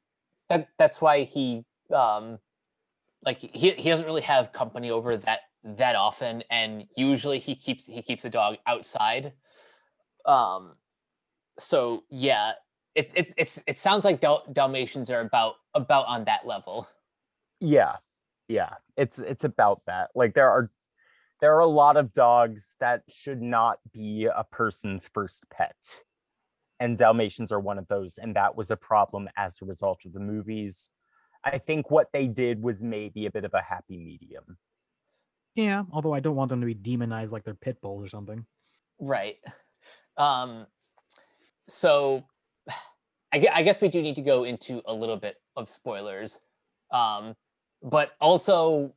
that 0.49 0.69
that's 0.77 1.01
why 1.01 1.23
he 1.23 1.65
um 1.93 2.39
like 3.25 3.39
he 3.39 3.71
he 3.71 3.89
doesn't 3.89 4.05
really 4.05 4.21
have 4.21 4.53
company 4.53 4.91
over 4.91 5.17
that 5.17 5.39
that 5.63 5.95
often 5.95 6.43
and 6.49 6.85
usually 6.95 7.39
he 7.39 7.55
keeps 7.55 7.85
he 7.87 8.01
keeps 8.01 8.23
the 8.23 8.29
dog 8.29 8.57
outside 8.65 9.33
um 10.25 10.73
so 11.59 12.03
yeah 12.09 12.53
it, 12.95 13.11
it 13.15 13.33
it's 13.37 13.61
it 13.67 13.77
sounds 13.77 14.05
like 14.05 14.19
Dal- 14.19 14.45
dalmatians 14.51 15.09
are 15.09 15.21
about 15.21 15.55
about 15.73 16.07
on 16.07 16.25
that 16.25 16.45
level. 16.45 16.87
Yeah 17.59 17.97
yeah 18.47 18.75
it's 18.97 19.19
it's 19.19 19.43
about 19.43 19.81
that. 19.87 20.09
Like 20.15 20.33
there 20.33 20.49
are 20.49 20.71
there 21.39 21.55
are 21.55 21.61
a 21.61 21.67
lot 21.67 21.97
of 21.97 22.13
dogs 22.13 22.75
that 22.79 23.03
should 23.09 23.41
not 23.41 23.79
be 23.93 24.25
a 24.25 24.43
person's 24.43 25.09
first 25.13 25.45
pet. 25.49 25.75
And 26.79 26.97
dalmatians 26.97 27.51
are 27.51 27.59
one 27.59 27.77
of 27.77 27.87
those 27.87 28.17
and 28.17 28.35
that 28.35 28.55
was 28.55 28.71
a 28.71 28.75
problem 28.75 29.29
as 29.37 29.55
a 29.61 29.65
result 29.65 29.99
of 30.05 30.13
the 30.13 30.19
movies. 30.19 30.89
I 31.43 31.57
think 31.57 31.89
what 31.89 32.09
they 32.13 32.27
did 32.27 32.61
was 32.61 32.83
maybe 32.83 33.25
a 33.25 33.31
bit 33.31 33.45
of 33.45 33.53
a 33.53 33.61
happy 33.61 33.97
medium. 33.97 34.57
Yeah, 35.55 35.83
although 35.91 36.13
I 36.13 36.19
don't 36.19 36.35
want 36.35 36.49
them 36.49 36.61
to 36.61 36.67
be 36.67 36.73
demonized 36.73 37.31
like 37.31 37.43
they're 37.43 37.53
pit 37.53 37.81
bulls 37.81 38.03
or 38.03 38.07
something. 38.07 38.45
right. 38.99 39.37
Um 40.17 40.67
so 41.67 42.23
I, 43.33 43.39
gue- 43.39 43.51
I 43.53 43.63
guess 43.63 43.81
we 43.81 43.87
do 43.87 44.01
need 44.01 44.15
to 44.15 44.21
go 44.21 44.43
into 44.43 44.81
a 44.85 44.93
little 44.93 45.17
bit 45.17 45.35
of 45.55 45.69
spoilers. 45.69 46.41
Um 46.91 47.35
but 47.83 48.11
also 48.19 48.93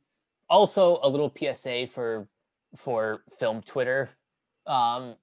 also 0.49 0.99
a 1.01 1.09
little 1.09 1.33
psa 1.35 1.87
for 1.87 2.27
for 2.75 3.23
film 3.39 3.61
twitter. 3.61 4.09
Um 4.67 5.15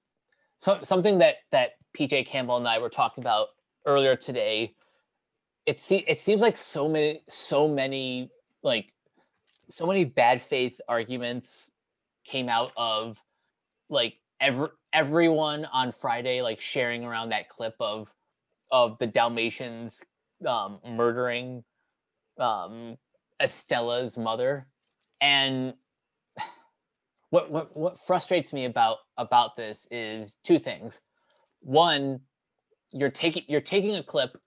so 0.57 0.79
something 0.81 1.19
that 1.19 1.35
that 1.51 1.71
pj 1.97 2.25
campbell 2.25 2.57
and 2.57 2.67
i 2.67 2.79
were 2.79 2.89
talking 2.89 3.23
about 3.23 3.49
earlier 3.85 4.15
today 4.15 4.73
it 5.65 5.79
se- 5.79 6.05
it 6.07 6.19
seems 6.19 6.41
like 6.41 6.57
so 6.57 6.89
many 6.89 7.21
so 7.29 7.67
many 7.67 8.29
like 8.63 8.91
so 9.69 9.85
many 9.85 10.05
bad 10.05 10.41
faith 10.41 10.79
arguments 10.87 11.73
came 12.25 12.49
out 12.49 12.71
of 12.77 13.17
like 13.89 14.15
every 14.43 14.67
everyone 14.91 15.65
on 15.73 15.91
Friday 15.91 16.41
like 16.41 16.59
sharing 16.59 17.03
around 17.03 17.29
that 17.29 17.49
clip 17.49 17.73
of 17.79 18.13
of 18.71 18.97
the 18.99 19.07
Dalmatians 19.07 20.03
um 20.45 20.79
murdering 20.85 21.63
um 22.39 22.97
Estella's 23.39 24.17
mother. 24.17 24.67
And 25.21 25.73
what 27.29 27.49
what 27.49 27.75
what 27.75 27.99
frustrates 27.99 28.51
me 28.51 28.65
about 28.65 28.97
about 29.17 29.55
this 29.55 29.87
is 29.89 30.35
two 30.43 30.59
things. 30.59 30.99
One 31.61 32.19
you're 32.91 33.09
taking 33.09 33.43
you're 33.47 33.61
taking 33.61 33.95
a 33.95 34.03
clip 34.03 34.37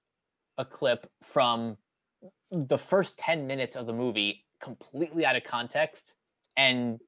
a 0.59 0.65
clip 0.65 1.11
from 1.23 1.77
the 2.51 2.79
first 2.79 3.19
10 3.19 3.47
minutes 3.47 3.77
of 3.77 3.87
the 3.87 3.93
movie 3.93 4.45
completely 4.61 5.27
out 5.27 5.37
of 5.37 5.45
context 5.45 6.15
and 6.57 7.01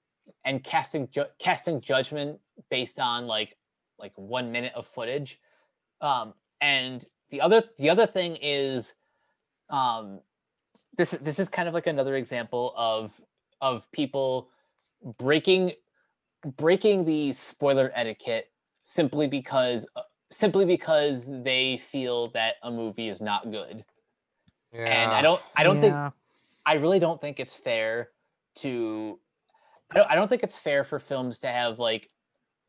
and 0.45 0.63
casting 0.63 1.09
ju- 1.11 1.27
casting 1.39 1.81
judgment 1.81 2.39
based 2.71 2.99
on 2.99 3.27
like 3.27 3.57
like 3.99 4.13
one 4.17 4.53
minute 4.53 4.73
of 4.75 4.87
footage. 4.87 5.41
Um 6.01 6.35
and 6.61 7.07
the 7.31 7.41
other 7.41 7.65
the 7.79 7.91
other 7.91 8.07
thing 8.07 8.37
is 8.41 8.95
um 9.71 10.21
this 10.97 11.13
this 11.21 11.39
is 11.39 11.49
kind 11.49 11.69
of 11.69 11.75
like 11.75 11.87
another 11.87 12.17
example 12.17 12.75
of 12.77 13.21
of 13.61 13.91
people 13.93 14.49
breaking 15.19 15.73
breaking 16.57 17.05
the 17.05 17.33
spoiler 17.33 17.91
etiquette 17.95 18.51
simply 18.85 19.27
because 19.29 19.87
uh, 19.97 20.03
simply 20.31 20.65
because 20.65 21.29
they 21.43 21.79
feel 21.79 22.29
that 22.31 22.57
a 22.63 22.71
movie 22.71 23.09
is 23.09 23.21
not 23.21 23.51
good. 23.51 23.85
Yeah. 24.73 24.85
and 24.85 25.11
i 25.13 25.23
don't 25.23 25.41
i 25.57 25.63
don't 25.63 25.81
think 25.81 25.95
I 26.69 26.75
really 26.75 26.99
don't 26.99 27.19
think 27.19 27.41
it's 27.41 27.55
fair 27.57 28.11
to 28.57 29.19
I 29.91 29.95
don't, 29.99 30.11
I 30.11 30.15
don't 30.15 30.29
think 30.29 30.43
it's 30.43 30.59
fair 30.59 30.85
for 30.85 30.99
films 30.99 31.39
to 31.41 31.49
have 31.49 31.79
like 31.79 32.09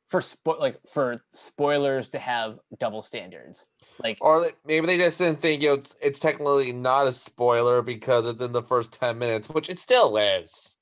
for 0.10 0.22
spo- 0.22 0.60
like 0.60 0.80
for 0.92 1.24
spoilers 1.32 2.10
to 2.10 2.20
have 2.20 2.60
double 2.80 3.02
standards. 3.02 3.66
Like 4.04 4.20
Or 4.22 4.46
maybe 4.66 4.88
they 4.88 4.98
just 4.98 5.20
didn't 5.20 5.42
think 5.42 5.62
you 5.62 5.70
know, 5.70 5.74
it's, 5.76 5.96
it's 6.02 6.20
technically 6.20 6.72
not 6.74 7.08
a 7.08 7.12
spoiler 7.12 7.82
because 7.82 8.28
it's 8.28 8.42
in 8.42 8.52
the 8.52 8.64
first 8.64 8.94
10 8.94 9.18
minutes, 9.18 9.50
which 9.50 9.70
it 9.70 9.80
still 9.80 10.18
is. 10.18 10.76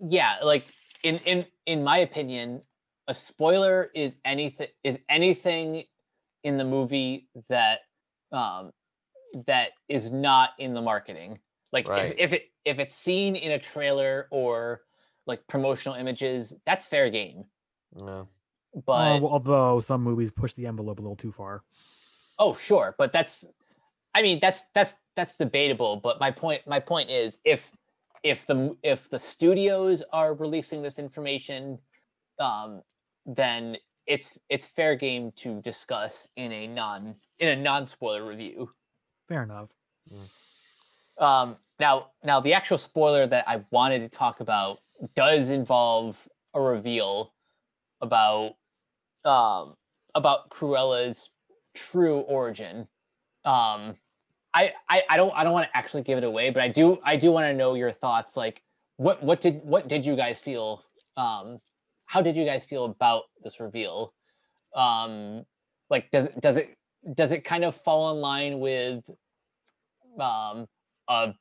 yeah, 0.00 0.36
like 0.42 0.66
in 1.02 1.18
in 1.18 1.46
in 1.66 1.84
my 1.84 1.98
opinion, 1.98 2.62
a 3.08 3.14
spoiler 3.14 3.90
is 3.94 4.16
anything 4.24 4.68
is 4.84 4.98
anything 5.08 5.84
in 6.44 6.56
the 6.56 6.64
movie 6.64 7.28
that 7.48 7.80
um 8.32 8.72
that 9.46 9.70
is 9.88 10.10
not 10.10 10.50
in 10.58 10.74
the 10.74 10.82
marketing. 10.82 11.38
Like 11.72 11.86
Right. 11.86 12.12
if, 12.18 12.32
if 12.32 12.32
it 12.32 12.42
if 12.64 12.78
it's 12.78 12.94
seen 12.96 13.36
in 13.36 13.52
a 13.52 13.58
trailer 13.58 14.28
or 14.30 14.82
like 15.28 15.46
promotional 15.46 15.96
images, 15.96 16.54
that's 16.66 16.86
fair 16.86 17.10
game. 17.10 17.44
Yeah. 18.00 18.24
But 18.86 19.22
Uh, 19.22 19.26
although 19.26 19.80
some 19.80 20.02
movies 20.02 20.30
push 20.30 20.54
the 20.54 20.66
envelope 20.66 20.98
a 20.98 21.02
little 21.02 21.16
too 21.16 21.32
far. 21.32 21.62
Oh, 22.38 22.54
sure, 22.54 22.94
but 22.98 23.12
that's 23.12 23.46
I 24.14 24.22
mean, 24.22 24.38
that's 24.40 24.64
that's 24.74 24.96
that's 25.14 25.34
debatable, 25.34 25.96
but 25.96 26.18
my 26.18 26.30
point 26.30 26.66
my 26.66 26.80
point 26.80 27.10
is 27.10 27.38
if 27.44 27.70
if 28.24 28.46
the 28.46 28.76
if 28.82 29.08
the 29.10 29.18
studios 29.18 30.02
are 30.12 30.34
releasing 30.34 30.82
this 30.82 30.98
information 30.98 31.78
um 32.40 32.82
then 33.26 33.76
it's 34.06 34.38
it's 34.48 34.66
fair 34.66 34.96
game 34.96 35.30
to 35.36 35.60
discuss 35.60 36.28
in 36.36 36.50
a 36.52 36.66
non 36.66 37.14
in 37.38 37.48
a 37.50 37.56
non-spoiler 37.56 38.26
review. 38.26 38.70
Fair 39.28 39.42
enough. 39.44 39.68
Um 41.18 41.56
now 41.78 42.10
now 42.24 42.40
the 42.40 42.54
actual 42.54 42.78
spoiler 42.78 43.26
that 43.26 43.48
I 43.48 43.64
wanted 43.70 44.00
to 44.00 44.08
talk 44.08 44.40
about 44.40 44.78
does 45.14 45.50
involve 45.50 46.28
a 46.54 46.60
reveal 46.60 47.32
about 48.00 48.54
um 49.24 49.74
about 50.14 50.50
Cruella's 50.50 51.30
true 51.74 52.20
origin. 52.20 52.88
Um 53.44 53.96
I 54.54 54.72
I, 54.88 55.02
I 55.10 55.16
don't 55.16 55.32
I 55.34 55.44
don't 55.44 55.52
want 55.52 55.68
to 55.70 55.76
actually 55.76 56.02
give 56.02 56.18
it 56.18 56.24
away, 56.24 56.50
but 56.50 56.62
I 56.62 56.68
do 56.68 56.98
I 57.04 57.16
do 57.16 57.30
want 57.30 57.44
to 57.44 57.54
know 57.54 57.74
your 57.74 57.92
thoughts 57.92 58.36
like 58.36 58.62
what 58.96 59.22
what 59.22 59.40
did 59.40 59.60
what 59.64 59.88
did 59.88 60.04
you 60.04 60.16
guys 60.16 60.38
feel 60.38 60.82
um 61.16 61.60
how 62.06 62.22
did 62.22 62.36
you 62.36 62.44
guys 62.44 62.64
feel 62.64 62.84
about 62.86 63.24
this 63.42 63.60
reveal? 63.60 64.14
Um 64.74 65.44
like 65.90 66.10
does 66.10 66.28
does 66.40 66.56
it 66.56 66.76
does 67.14 67.32
it 67.32 67.44
kind 67.44 67.64
of 67.64 67.76
fall 67.76 68.12
in 68.12 68.20
line 68.20 68.60
with 68.60 69.04
um 70.18 70.66
a 71.08 71.32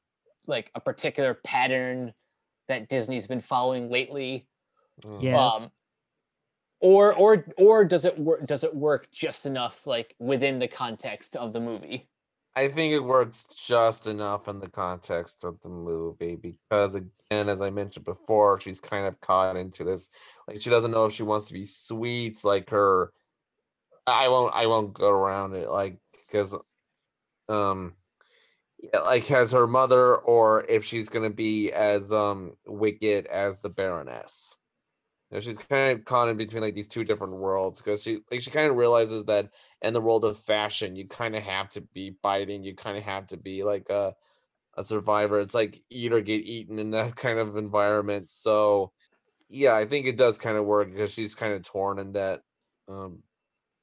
like 0.46 0.72
a 0.76 0.80
particular 0.80 1.34
pattern 1.34 2.14
that 2.68 2.90
Disney's 2.90 3.28
been 3.28 3.42
following 3.42 3.90
lately? 3.90 4.48
Mm. 5.04 5.22
Yes. 5.22 5.64
um 5.64 5.72
or 6.80 7.14
or 7.16 7.46
or 7.58 7.86
does 7.86 8.06
it 8.06 8.18
work 8.20 8.46
does 8.46 8.64
it 8.64 8.76
work 8.76 9.08
just 9.12 9.46
enough 9.46 9.86
like 9.88 10.16
within 10.20 10.60
the 10.60 10.68
context 10.68 11.36
of 11.36 11.54
the 11.54 11.60
movie 11.60 12.08
I 12.58 12.70
think 12.70 12.92
it 12.92 13.04
works 13.04 13.48
just 13.68 14.08
enough 14.08 14.48
in 14.48 14.60
the 14.60 14.68
context 14.68 15.44
of 15.44 15.60
the 15.62 15.70
movie 15.70 16.36
because, 16.36 16.96
again, 16.96 17.50
as 17.50 17.62
I 17.62 17.70
mentioned 17.70 18.04
before, 18.06 18.60
she's 18.60 18.82
kind 18.82 19.06
of 19.06 19.22
caught 19.22 19.58
into 19.58 19.84
this. 19.84 20.10
Like, 20.48 20.60
she 20.60 20.72
doesn't 20.72 20.90
know 20.90 21.06
if 21.06 21.14
she 21.14 21.22
wants 21.22 21.50
to 21.50 21.54
be 21.54 21.68
sweet, 21.68 22.44
like 22.44 22.72
her. 22.72 23.14
I 24.08 24.30
won't. 24.30 24.56
I 24.56 24.66
won't 24.66 24.96
go 24.96 25.12
around 25.12 25.54
it, 25.54 25.70
like, 25.70 26.00
because, 26.26 26.56
um, 27.48 27.94
yeah, 27.94 28.07
like 28.94 29.30
as 29.32 29.52
her 29.54 29.68
mother, 29.68 30.16
or 30.16 30.64
if 30.68 30.86
she's 30.86 31.10
gonna 31.10 31.30
be 31.30 31.72
as 31.72 32.14
um 32.14 32.56
wicked 32.66 33.28
as 33.28 33.60
the 33.60 33.70
Baroness. 33.70 34.58
You 35.30 35.38
know, 35.38 35.42
she's 35.42 35.58
kind 35.58 36.00
of 36.00 36.06
caught 36.06 36.30
in 36.30 36.38
between 36.38 36.62
like 36.62 36.76
these 36.76 36.88
two 36.88 37.04
different 37.04 37.34
worlds 37.36 37.82
because 37.82 38.04
she 38.04 38.22
like 38.32 38.42
she 38.42 38.52
kind 38.52 38.70
of 38.70 38.78
realizes 38.78 39.26
that 39.26 39.52
in 39.82 39.94
the 39.94 40.02
world 40.02 40.26
of 40.26 40.40
fashion, 40.40 40.96
you 40.96 41.08
kind 41.08 41.36
of 41.36 41.44
have 41.44 41.70
to 41.72 41.82
be 41.82 42.12
biting. 42.22 42.64
You 42.64 42.76
kind 42.76 42.98
of 42.98 43.04
have 43.04 43.28
to 43.28 43.38
be 43.38 43.64
like 43.64 43.90
a 43.90 44.16
a 44.76 44.84
survivor. 44.84 45.40
It's 45.42 45.56
like 45.56 45.82
eat 45.90 46.14
or 46.14 46.22
get 46.22 46.42
eaten 46.46 46.80
in 46.80 46.92
that 46.92 47.16
kind 47.18 47.40
of 47.40 47.58
environment. 47.58 48.30
So, 48.30 48.94
yeah, 49.50 49.76
I 49.76 49.86
think 49.86 50.08
it 50.08 50.18
does 50.18 50.38
kind 50.38 50.58
of 50.58 50.66
work 50.66 50.92
because 50.92 51.14
she's 51.14 51.36
kind 51.36 51.54
of 51.54 51.64
torn 51.64 52.00
in 52.00 52.14
that 52.14 52.44
um 52.88 53.24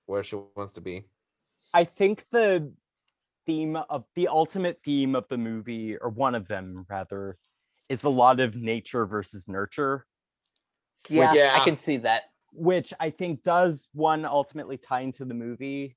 where 0.07 0.23
she 0.23 0.37
wants 0.57 0.73
to 0.73 0.81
be. 0.81 1.05
I 1.75 1.85
think 1.85 2.29
the 2.31 2.73
theme 3.47 3.77
of 3.77 4.05
the 4.15 4.29
ultimate 4.29 4.81
theme 4.85 5.15
of 5.15 5.27
the 5.29 5.39
movie, 5.39 5.97
or 5.97 6.09
one 6.11 6.35
of 6.35 6.49
them 6.49 6.87
rather, 6.89 7.37
is 7.89 8.05
a 8.05 8.09
lot 8.09 8.41
of 8.41 8.57
nature 8.57 9.07
versus 9.07 9.47
nurture, 9.49 10.07
yeah, 11.09 11.31
i 11.31 11.35
Yeah. 11.35 11.65
can 11.65 11.79
see 11.79 11.99
that 11.99 12.25
which 12.55 12.95
I 13.01 13.11
think 13.11 13.43
does 13.43 13.89
one 13.93 14.25
ultimately 14.25 14.77
tie 14.79 15.01
into 15.01 15.25
the 15.25 15.35
movie. 15.35 15.97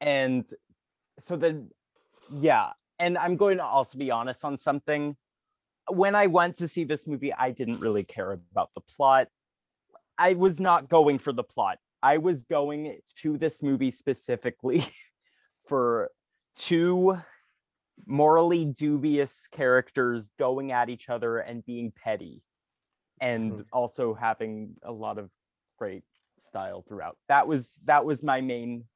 And 0.00 0.46
so 1.20 1.36
then, 1.36 1.70
yeah. 2.32 2.72
And 2.98 3.16
I'm 3.16 3.36
going 3.36 3.58
to 3.58 3.64
also 3.64 3.96
be 3.96 4.10
honest 4.10 4.44
on 4.44 4.58
something. 4.58 5.16
When 5.88 6.14
I 6.16 6.26
went 6.26 6.56
to 6.56 6.68
see 6.68 6.84
this 6.84 7.06
movie, 7.06 7.32
I 7.32 7.52
didn't 7.52 7.78
really 7.80 8.02
care 8.02 8.32
about 8.32 8.70
the 8.74 8.80
plot. 8.80 9.28
I 10.18 10.34
was 10.34 10.58
not 10.58 10.88
going 10.88 11.20
for 11.20 11.32
the 11.32 11.44
plot. 11.44 11.78
I 12.02 12.18
was 12.18 12.42
going 12.42 12.98
to 13.22 13.38
this 13.38 13.62
movie 13.62 13.92
specifically 13.92 14.84
for 15.68 16.10
two 16.58 17.16
morally 18.06 18.64
dubious 18.64 19.48
characters 19.50 20.30
going 20.38 20.72
at 20.72 20.88
each 20.88 21.08
other 21.08 21.38
and 21.38 21.64
being 21.64 21.92
petty 21.92 22.42
and 23.20 23.52
Mhm. 23.52 23.66
also 23.72 24.14
having 24.14 24.76
a 24.82 24.92
lot 24.92 25.18
of 25.18 25.30
great 25.78 26.04
style 26.38 26.82
throughout. 26.82 27.16
That 27.28 27.46
was 27.48 27.76
that 27.84 28.04
was 28.04 28.22
my 28.22 28.40
main 28.40 28.88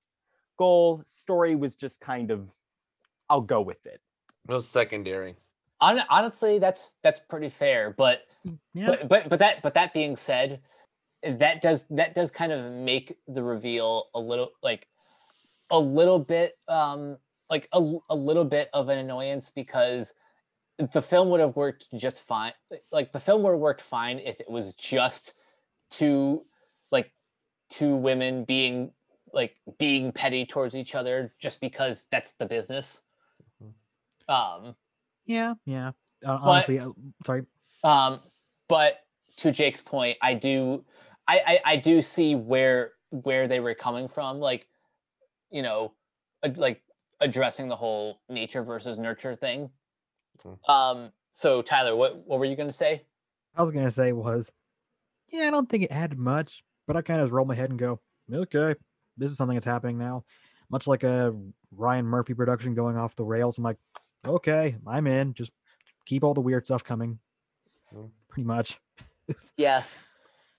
goal. 0.59 1.03
Story 1.07 1.57
was 1.57 1.75
just 1.75 2.01
kind 2.01 2.31
of 2.31 2.49
I'll 3.29 3.41
go 3.41 3.61
with 3.61 3.85
it. 3.87 4.01
It 4.49 4.53
was 4.53 4.69
secondary. 4.69 5.37
Honestly 5.81 6.59
that's 6.61 6.93
that's 7.03 7.21
pretty 7.21 7.49
fair 7.49 7.91
but 7.91 8.29
Yeah. 8.73 8.87
but 8.87 9.09
but 9.09 9.29
but 9.29 9.39
that 9.41 9.63
but 9.63 9.75
that 9.75 9.93
being 9.93 10.17
said 10.17 10.63
that 11.25 11.61
does 11.61 11.85
that 11.91 12.15
does 12.15 12.31
kind 12.31 12.53
of 12.53 12.73
make 12.73 13.19
the 13.27 13.43
reveal 13.43 14.09
a 14.15 14.21
little 14.21 14.53
like 14.63 14.87
a 15.71 15.79
little 15.79 16.19
bit 16.21 16.57
um 16.69 17.19
like 17.53 17.69
a, 17.73 17.95
a 18.11 18.17
little 18.17 18.45
bit 18.45 18.69
of 18.73 18.89
an 18.89 18.99
annoyance 18.99 19.51
because 19.55 20.15
the 20.93 21.03
film 21.03 21.31
would 21.31 21.39
have 21.41 21.55
worked 21.55 21.87
just 21.97 22.21
fine 22.23 22.53
like 22.91 23.13
the 23.13 23.21
film 23.21 23.43
would 23.43 23.53
have 23.53 23.61
worked 23.61 23.81
fine 23.81 24.19
if 24.19 24.41
it 24.41 24.51
was 24.51 24.75
just 24.75 25.35
two 25.91 26.45
like 26.91 27.13
two 27.71 27.95
women 27.95 28.43
being 28.45 28.91
like 29.33 29.55
being 29.79 30.11
petty 30.11 30.45
towards 30.45 30.75
each 30.75 30.97
other 30.97 31.33
just 31.41 31.61
because 31.61 32.09
that's 32.11 32.33
the 32.33 32.47
business 32.47 33.03
um 34.29 34.75
yeah. 35.25 35.55
Yeah. 35.65 35.93
Uh, 36.27 36.39
honestly, 36.41 36.79
uh, 36.79 36.91
sorry. 37.25 37.45
um, 37.85 38.21
but 38.69 38.99
to 39.39 39.51
Jake's 39.51 39.81
point, 39.81 40.19
I 40.23 40.35
do, 40.35 40.85
I, 41.27 41.41
I, 41.47 41.73
I 41.73 41.77
do 41.77 42.03
see 42.03 42.35
where 42.35 42.93
where 43.11 43.47
they 43.47 43.61
were 43.61 43.75
coming 43.75 44.09
from, 44.09 44.39
like, 44.39 44.67
you 45.51 45.63
know, 45.63 45.93
like 46.57 46.83
addressing 47.23 47.69
the 47.69 47.77
whole 47.77 48.21
nature 48.29 48.63
versus 48.63 48.99
nurture 48.99 49.35
thing. 49.35 49.71
Mhm. 50.39 50.69
Um, 50.69 51.13
so 51.31 51.63
Tyler, 51.63 51.97
what 51.97 52.17
what 52.27 52.39
were 52.39 52.45
you 52.45 52.57
gonna 52.57 52.73
say? 52.73 53.07
I 53.55 53.63
was 53.63 53.71
gonna 53.71 53.91
say 53.91 54.13
was, 54.13 54.53
yeah, 55.33 55.47
I 55.47 55.51
don't 55.51 55.69
think 55.69 55.85
it 55.85 55.93
had 55.93 56.19
much, 56.19 56.65
but 56.87 56.97
I 56.97 57.03
kind 57.03 57.21
of 57.21 57.27
just 57.27 57.35
roll 57.35 57.47
my 57.47 57.55
head 57.55 57.71
and 57.71 57.79
go, 57.79 58.01
okay, 58.33 58.75
this 59.17 59.31
is 59.31 59.37
something 59.37 59.57
that's 59.57 59.67
happening 59.67 59.99
now. 59.99 60.25
Much 60.71 60.87
like 60.87 61.05
a 61.05 61.35
Ryan 61.71 62.07
Murphy 62.07 62.35
production 62.35 62.75
going 62.75 62.97
off 62.97 63.15
the 63.17 63.25
rails. 63.25 63.59
I'm 63.59 63.65
like, 63.65 63.79
okay, 64.27 64.77
I'm 64.87 65.07
in. 65.07 65.35
Just 65.35 65.53
keep 66.07 66.25
all 66.25 66.35
the 66.35 66.41
weird 66.41 66.65
stuff 66.67 66.83
coming. 66.83 67.19
Mm. 67.95 68.11
Pretty 68.29 68.47
much. 68.47 68.79
Yeah, 69.57 69.85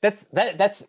that's 0.02 0.24
that 0.32 0.58
that's 0.58 0.84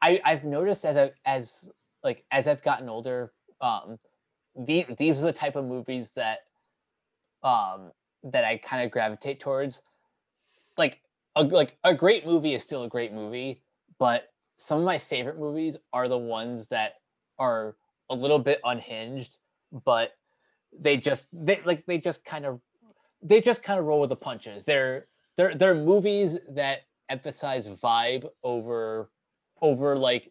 I 0.00 0.20
I've 0.24 0.42
noticed 0.42 0.84
as 0.84 0.96
I 0.96 1.12
as 1.24 1.70
like 2.02 2.24
as 2.30 2.48
I've 2.48 2.62
gotten 2.62 2.88
older, 2.88 3.30
um, 3.60 3.98
the, 4.58 4.86
these 4.98 5.22
are 5.22 5.26
the 5.26 5.32
type 5.32 5.56
of 5.56 5.64
movies 5.64 6.12
that 6.12 6.40
um 7.42 7.92
that 8.24 8.44
I 8.44 8.58
kind 8.58 8.84
of 8.84 8.90
gravitate 8.90 9.40
towards. 9.40 9.82
Like 10.76 11.00
a 11.36 11.42
like 11.42 11.76
a 11.84 11.94
great 11.94 12.26
movie 12.26 12.54
is 12.54 12.62
still 12.62 12.84
a 12.84 12.88
great 12.88 13.12
movie, 13.12 13.62
but 13.98 14.32
some 14.56 14.78
of 14.78 14.84
my 14.84 14.98
favorite 14.98 15.38
movies 15.38 15.76
are 15.92 16.08
the 16.08 16.18
ones 16.18 16.68
that 16.68 16.94
are 17.38 17.76
a 18.10 18.14
little 18.14 18.38
bit 18.38 18.60
unhinged 18.64 19.38
but 19.84 20.12
they 20.78 20.96
just 20.96 21.28
they 21.32 21.60
like 21.64 21.84
they 21.86 21.98
just 21.98 22.24
kind 22.24 22.44
of 22.46 22.60
they 23.22 23.40
just 23.40 23.62
kind 23.62 23.78
of 23.78 23.86
roll 23.86 24.00
with 24.00 24.10
the 24.10 24.16
punches. 24.16 24.64
They're 24.64 25.06
they're 25.36 25.54
they're 25.54 25.74
movies 25.74 26.38
that 26.50 26.80
emphasize 27.08 27.68
vibe 27.68 28.28
over 28.42 29.10
over 29.60 29.96
like 29.96 30.30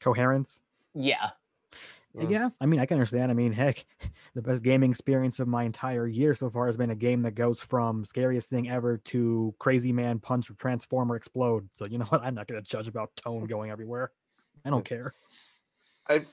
Coherence. 0.00 0.60
yeah 0.94 1.30
Mm. 2.16 2.30
Yeah, 2.30 2.50
I 2.60 2.66
mean, 2.66 2.78
I 2.78 2.84
can 2.86 2.96
understand. 2.96 3.30
I 3.30 3.34
mean, 3.34 3.52
heck, 3.52 3.86
the 4.34 4.42
best 4.42 4.62
gaming 4.62 4.90
experience 4.90 5.40
of 5.40 5.48
my 5.48 5.62
entire 5.64 6.06
year 6.06 6.34
so 6.34 6.50
far 6.50 6.66
has 6.66 6.76
been 6.76 6.90
a 6.90 6.94
game 6.94 7.22
that 7.22 7.34
goes 7.34 7.58
from 7.60 8.04
scariest 8.04 8.50
thing 8.50 8.68
ever 8.68 8.98
to 8.98 9.54
crazy 9.58 9.92
man 9.92 10.18
punch 10.18 10.50
or 10.50 10.54
transformer 10.54 11.16
explode. 11.16 11.68
So 11.74 11.86
you 11.86 11.96
know 11.98 12.04
what? 12.10 12.22
I'm 12.22 12.34
not 12.34 12.46
going 12.48 12.62
to 12.62 12.68
judge 12.70 12.86
about 12.88 13.16
tone 13.16 13.46
going 13.46 13.70
everywhere. 13.70 14.12
I 14.64 14.70
don't 14.70 14.84
care. 14.84 15.14
I 16.08 16.26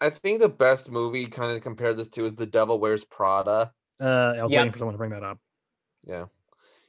I 0.00 0.10
think 0.10 0.40
the 0.40 0.48
best 0.48 0.90
movie 0.90 1.26
kind 1.26 1.56
of 1.56 1.62
compared 1.62 1.96
this 1.96 2.08
to 2.08 2.26
is 2.26 2.34
The 2.34 2.44
Devil 2.46 2.78
Wears 2.78 3.04
Prada. 3.04 3.72
Uh, 4.00 4.34
I 4.36 4.42
was 4.42 4.50
Yep. 4.52 4.58
waiting 4.58 4.72
for 4.72 4.78
someone 4.80 4.94
to 4.94 4.98
bring 4.98 5.10
that 5.12 5.22
up. 5.22 5.38
Yeah. 6.04 6.24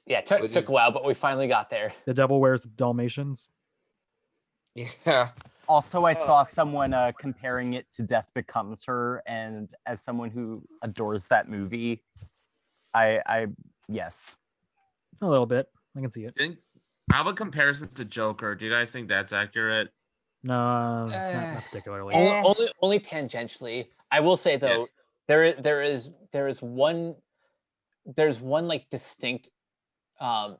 yeah 0.08 0.18
it 0.20 0.26
took 0.26 0.42
Which 0.42 0.52
took 0.54 0.64
is- 0.64 0.70
a 0.70 0.74
while 0.74 0.92
but 0.92 1.06
we 1.06 1.14
finally 1.14 1.48
got 1.48 1.70
there 1.70 1.94
The 2.06 2.14
Devil 2.16 2.42
Wears 2.42 2.66
Dalmatians. 2.66 3.50
Yeah. 5.06 5.30
Also, 5.68 6.04
I 6.06 6.12
Oh. 6.14 6.26
saw 6.26 6.44
someone 6.44 6.94
uh, 6.94 7.12
comparing 7.18 7.74
it 7.74 7.90
to 7.96 8.04
Death 8.04 8.30
Becomes 8.36 8.84
Her, 8.86 9.24
and 9.26 9.74
as 9.86 10.02
someone 10.02 10.30
who 10.30 10.64
adores 10.82 11.28
that 11.30 11.48
movie, 11.50 12.04
I, 12.94 13.22
I, 13.26 13.48
yes, 13.88 14.36
A 15.22 15.28
little 15.28 15.46
bit. 15.46 15.68
I 15.96 16.02
can 16.02 16.12
see 16.12 16.26
it. 16.26 16.36
Didn't, 16.36 16.60
how 17.12 17.22
about 17.22 17.38
comparisons 17.38 17.94
to 17.94 18.06
Joker? 18.06 18.56
Do 18.56 18.66
you 18.66 18.72
guys 18.72 18.92
think 18.92 19.08
that's 19.08 19.32
accurate? 19.32 19.90
No, 20.44 21.08
not, 21.08 21.16
Eh. 21.16 21.54
not 21.54 21.64
particularly. 21.72 22.14
only, 22.16 22.32
Eh. 22.34 22.42
only 22.44 22.68
only 22.82 23.00
tangentially 23.00 23.88
i 24.12 24.20
will 24.20 24.36
say 24.36 24.58
though 24.58 24.88
there 25.30 25.54
there 25.54 25.82
is 25.82 26.10
there 26.34 26.50
is 26.50 26.62
one 26.62 27.16
there's 28.06 28.42
one 28.42 28.68
like 28.68 28.90
distinct 28.90 29.50
um 30.20 30.58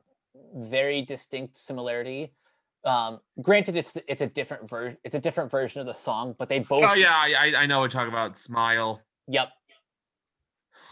very 0.56 1.02
distinct 1.02 1.54
similarity 1.56 2.32
um 2.84 3.18
granted 3.40 3.76
it's 3.76 3.96
it's 4.08 4.20
a 4.20 4.26
different 4.26 4.68
version 4.68 4.96
it's 5.04 5.14
a 5.14 5.18
different 5.20 5.50
version 5.50 5.80
of 5.80 5.86
the 5.86 5.92
song 5.94 6.34
but 6.38 6.48
they 6.48 6.58
both 6.58 6.84
Oh 6.86 6.94
yeah, 6.94 7.14
I 7.16 7.34
I- 7.38 7.62
I 7.62 7.66
know 7.66 7.80
what 7.80 7.84
you're 7.92 8.00
talking 8.00 8.12
about. 8.12 8.38
Smile. 8.38 9.00
yep 9.26 9.48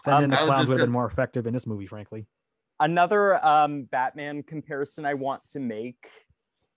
Send 0.05 0.19
in 0.19 0.25
um, 0.25 0.31
the 0.31 0.37
I 0.39 0.41
was 0.43 0.49
clowns 0.49 0.69
would 0.69 0.79
have 0.79 0.87
been 0.87 0.93
more 0.93 1.07
effective 1.07 1.47
in 1.47 1.53
this 1.53 1.67
movie, 1.67 1.87
frankly. 1.87 2.27
another 2.81 3.45
um, 3.47 3.85
Batman 3.85 4.43
comparison 4.43 5.05
I 5.07 5.15
want 5.15 5.43
to 5.51 5.61
make 5.61 6.09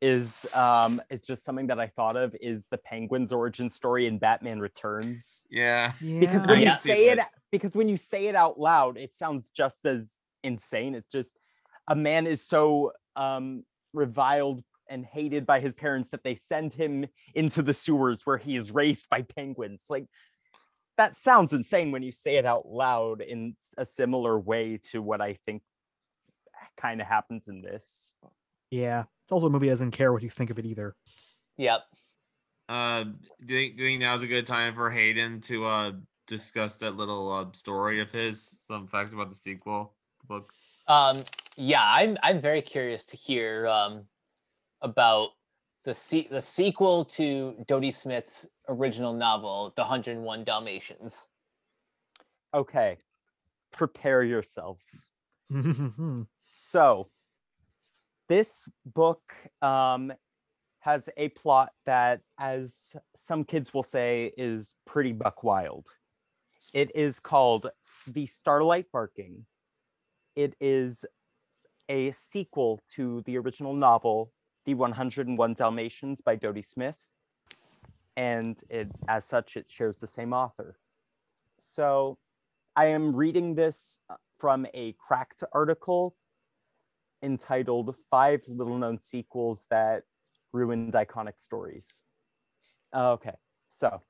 is 0.01 0.45
um, 0.53 1.01
it's 1.09 1.25
just 1.25 1.43
something 1.43 1.67
that 1.67 1.79
I 1.79 1.87
thought 1.87 2.15
of 2.17 2.35
is 2.39 2.67
the 2.69 2.77
Penguin's 2.77 3.31
origin 3.31 3.69
story 3.71 4.05
in 4.05 4.19
Batman 4.19 4.59
Returns. 4.59 5.45
Yeah. 5.49 5.93
Because 5.99 6.45
Yeah. 6.45 6.51
when 6.51 6.61
you 6.61 6.73
say 6.75 7.07
it, 7.07 7.17
Stupid. 7.19 7.25
because 7.51 7.75
when 7.75 7.87
you 7.87 7.97
say 7.97 8.27
it 8.27 8.35
out 8.35 8.59
loud, 8.59 8.97
it 8.97 9.15
sounds 9.15 9.49
just 9.49 9.85
as 9.85 10.19
insane. 10.43 10.93
It's 10.93 11.09
just 11.09 11.31
a 11.87 11.95
man 11.95 12.27
is 12.27 12.45
so 12.45 12.91
um, 13.15 13.63
reviled 13.93 14.63
and 14.89 15.05
hated 15.05 15.45
by 15.45 15.59
his 15.59 15.73
parents 15.73 16.09
that 16.11 16.23
they 16.23 16.35
send 16.35 16.73
him 16.73 17.05
into 17.33 17.61
the 17.61 17.73
sewers 17.73 18.25
where 18.25 18.37
he 18.37 18.55
is 18.55 18.71
raised 18.71 19.09
by 19.09 19.21
penguins. 19.21 19.85
Like 19.89 20.05
that 20.97 21.17
sounds 21.17 21.53
insane 21.53 21.91
when 21.91 22.03
you 22.03 22.11
say 22.11 22.35
it 22.35 22.45
out 22.45 22.67
loud 22.67 23.21
in 23.21 23.55
a 23.77 23.85
similar 23.85 24.39
way 24.39 24.79
to 24.91 25.01
what 25.01 25.21
I 25.21 25.37
think 25.45 25.61
kind 26.79 27.01
of 27.01 27.07
happens 27.07 27.47
in 27.47 27.61
this. 27.61 28.13
yeah. 28.71 29.03
It's 29.23 29.31
also 29.31 29.47
a 29.47 29.49
movie 29.49 29.67
that 29.67 29.73
doesn't 29.73 29.91
care 29.91 30.13
what 30.13 30.21
you 30.21 30.29
think 30.29 30.49
of 30.51 30.59
it 30.59 30.65
either. 30.65 30.95
yep 31.57 31.81
Uh, 32.69 33.05
do 33.45 33.55
you, 33.55 33.73
do 33.75 33.83
you 33.83 33.89
think 33.89 34.01
now's 34.01 34.23
a 34.23 34.27
good 34.27 34.45
time 34.47 34.75
for 34.75 34.89
Hayden 34.91 35.41
to 35.41 35.65
uh 35.65 35.91
discuss 36.27 36.77
that 36.77 36.95
little 36.95 37.31
uh, 37.31 37.45
story 37.53 38.01
of 38.01 38.11
his, 38.11 38.57
some 38.67 38.87
facts 38.87 39.13
about 39.13 39.29
the 39.29 39.35
sequel, 39.35 39.93
the 40.21 40.27
book? 40.27 40.51
um 40.87 41.19
yeah 41.57 41.83
i'm 41.83 42.17
i'm 42.21 42.41
very 42.41 42.61
curious 42.61 43.03
to 43.05 43.17
hear 43.17 43.67
um 43.67 44.03
about 44.85 45.31
the 45.83 45.93
se- 45.93 46.29
the 46.31 46.41
sequel 46.41 47.03
to 47.05 47.55
Dodie 47.67 47.91
Smith's 47.91 48.47
original 48.69 49.13
novel, 49.13 49.73
The 49.75 49.81
101 49.81 50.43
Dalmatians. 50.45 51.27
Okay, 52.53 52.97
prepare 53.73 54.23
yourselves. 54.23 55.09
So, 56.57 57.09
this 58.29 58.67
book 58.85 59.21
um, 59.61 60.13
has 60.79 61.09
a 61.17 61.29
plot 61.29 61.69
that, 61.85 62.21
as 62.39 62.95
some 63.15 63.43
kids 63.43 63.73
will 63.73 63.83
say, 63.83 64.31
is 64.37 64.73
pretty 64.87 65.11
buck 65.11 65.43
wild. 65.43 65.85
It 66.73 66.95
is 66.95 67.19
called 67.19 67.69
The 68.07 68.25
Starlight 68.25 68.85
Barking. 68.91 69.45
It 70.35 70.55
is 70.59 71.05
a 71.89 72.11
sequel 72.11 72.81
to 72.95 73.21
the 73.25 73.37
original 73.37 73.73
novel, 73.73 74.31
The 74.65 74.73
101 74.73 75.53
Dalmatians 75.53 76.21
by 76.21 76.35
Dodie 76.35 76.61
Smith. 76.61 76.95
And 78.17 78.59
it, 78.69 78.89
as 79.07 79.25
such, 79.25 79.57
it 79.57 79.69
shares 79.69 79.97
the 79.97 80.07
same 80.07 80.33
author. 80.33 80.77
So, 81.57 82.17
I 82.75 82.85
am 82.87 83.15
reading 83.15 83.55
this 83.55 83.99
uh, 84.09 84.15
from 84.37 84.67
a 84.73 84.93
cracked 84.93 85.43
article 85.53 86.15
entitled 87.21 87.95
Five 88.09 88.43
Little 88.47 88.77
Known 88.77 88.99
Sequels 88.99 89.67
That 89.69 90.03
Ruined 90.51 90.93
Iconic 90.93 91.39
Stories. 91.39 92.03
Okay, 92.93 93.35
so 93.69 94.01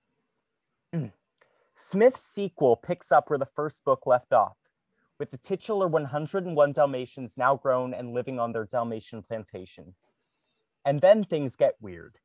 Smith's 1.76 2.22
sequel 2.22 2.76
picks 2.76 3.12
up 3.12 3.30
where 3.30 3.40
the 3.40 3.46
first 3.46 3.84
book 3.84 4.06
left 4.06 4.32
off, 4.32 4.58
with 5.20 5.32
the 5.32 5.38
titular 5.38 5.88
101 5.88 6.72
Dalmatians 6.72 7.38
now 7.38 7.56
grown 7.56 7.94
and 7.94 8.14
living 8.14 8.40
on 8.40 8.52
their 8.52 8.66
Dalmatian 8.66 9.24
plantation. 9.24 9.96
And 10.86 11.02
then 11.02 11.24
things 11.24 11.56
get 11.56 11.76
weird. 11.82 12.20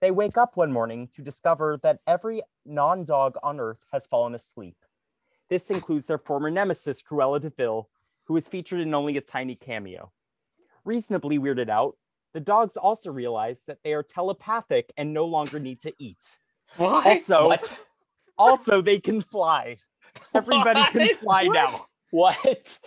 They 0.00 0.10
wake 0.10 0.36
up 0.36 0.56
one 0.56 0.72
morning 0.72 1.08
to 1.12 1.22
discover 1.22 1.78
that 1.82 2.00
every 2.06 2.42
non 2.64 3.04
dog 3.04 3.36
on 3.42 3.60
Earth 3.60 3.84
has 3.92 4.06
fallen 4.06 4.34
asleep. 4.34 4.76
This 5.50 5.70
includes 5.70 6.06
their 6.06 6.18
former 6.18 6.50
nemesis, 6.50 7.02
Cruella 7.02 7.40
de 7.40 7.50
Vil, 7.50 7.88
who 8.24 8.36
is 8.36 8.48
featured 8.48 8.80
in 8.80 8.94
only 8.94 9.16
a 9.16 9.20
tiny 9.20 9.54
cameo. 9.56 10.12
Reasonably 10.84 11.38
weirded 11.38 11.68
out, 11.68 11.96
the 12.34 12.40
dogs 12.40 12.76
also 12.76 13.10
realize 13.10 13.64
that 13.66 13.78
they 13.82 13.92
are 13.92 14.02
telepathic 14.02 14.92
and 14.96 15.12
no 15.12 15.24
longer 15.24 15.58
need 15.58 15.80
to 15.80 15.92
eat. 15.98 16.38
What? 16.76 17.06
Also, 17.06 17.50
also 18.38 18.82
they 18.82 19.00
can 19.00 19.20
fly. 19.20 19.78
Everybody 20.34 20.82
can 20.92 21.00
What? 21.02 21.18
fly 21.20 21.44
now. 21.44 21.86
What? 22.10 22.78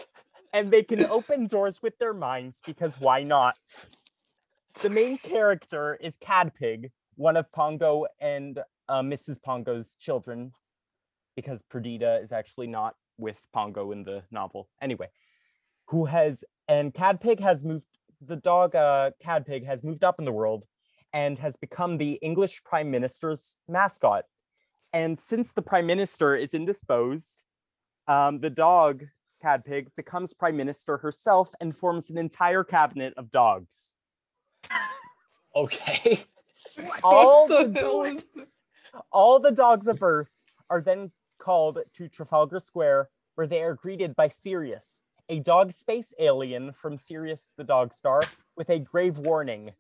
And 0.52 0.72
they 0.72 0.82
can 0.82 1.06
open 1.06 1.46
doors 1.46 1.80
with 1.84 1.98
their 2.00 2.14
minds 2.14 2.62
because 2.66 3.00
why 3.00 3.22
not? 3.24 3.58
The 4.74 4.90
main 4.90 5.18
character 5.18 5.98
is 6.00 6.18
Cadpig, 6.18 6.92
one 7.16 7.36
of 7.36 7.52
Pongo 7.52 8.06
and 8.20 8.60
uh, 8.88 9.02
Mrs. 9.02 9.42
Pongo's 9.42 9.96
children, 10.00 10.54
because 11.36 11.62
Perdita 11.70 12.20
is 12.22 12.32
actually 12.32 12.68
not 12.68 12.96
with 13.18 13.38
Pongo 13.54 13.92
in 13.92 14.04
the 14.04 14.24
novel. 14.32 14.70
Anyway, 14.82 15.10
who 15.88 16.06
has 16.06 16.44
and 16.68 16.94
Cadpig 16.94 17.40
has 17.42 17.64
moved. 17.64 17.86
The 18.24 18.36
dog 18.36 18.76
uh, 18.76 19.12
Cadpig 19.24 19.66
has 19.66 19.84
moved 19.84 20.04
up 20.04 20.20
in 20.20 20.26
the 20.26 20.32
world 20.32 20.66
and 21.12 21.40
has 21.40 21.58
become 21.58 21.98
the 21.98 22.14
English 22.22 22.64
Prime 22.64 22.90
Minister's 22.92 23.58
mascot. 23.68 24.26
And 24.94 25.20
since 25.20 25.52
the 25.52 25.62
Prime 25.62 25.88
Minister 25.88 26.36
is 26.36 26.54
indisposed, 26.54 27.44
um, 28.08 28.40
the 28.40 28.50
dog 28.50 29.06
Cadpig 29.44 29.88
becomes 29.98 30.34
Prime 30.34 30.56
Minister 30.56 30.98
herself 30.98 31.50
and 31.60 31.76
forms 31.76 32.10
an 32.10 32.18
entire 32.18 32.64
cabinet 32.64 33.14
of 33.18 33.32
dogs. 33.32 33.96
Okay. 35.56 36.24
All 37.04 37.48
What 37.48 37.74
the 37.74 37.82
dogs- 37.82 38.30
All 39.12 39.40
the 39.40 39.52
dogs 39.52 39.88
of 39.88 40.04
Earth 40.04 40.32
are 40.70 40.82
then 40.82 41.12
called 41.38 41.80
to 41.94 42.08
Trafalgar 42.08 42.60
Square, 42.60 43.10
where 43.36 43.48
they 43.48 43.62
are 43.62 43.74
greeted 43.74 44.16
by 44.16 44.28
Sirius, 44.28 45.04
a 45.30 45.40
dog 45.40 45.72
space 45.72 46.14
alien 46.20 46.74
from 46.74 46.98
Sirius 46.98 47.54
the 47.58 47.64
Dog 47.64 47.94
Star, 47.94 48.22
with 48.58 48.70
a 48.70 48.80
grave 48.80 49.18
warning. 49.18 49.72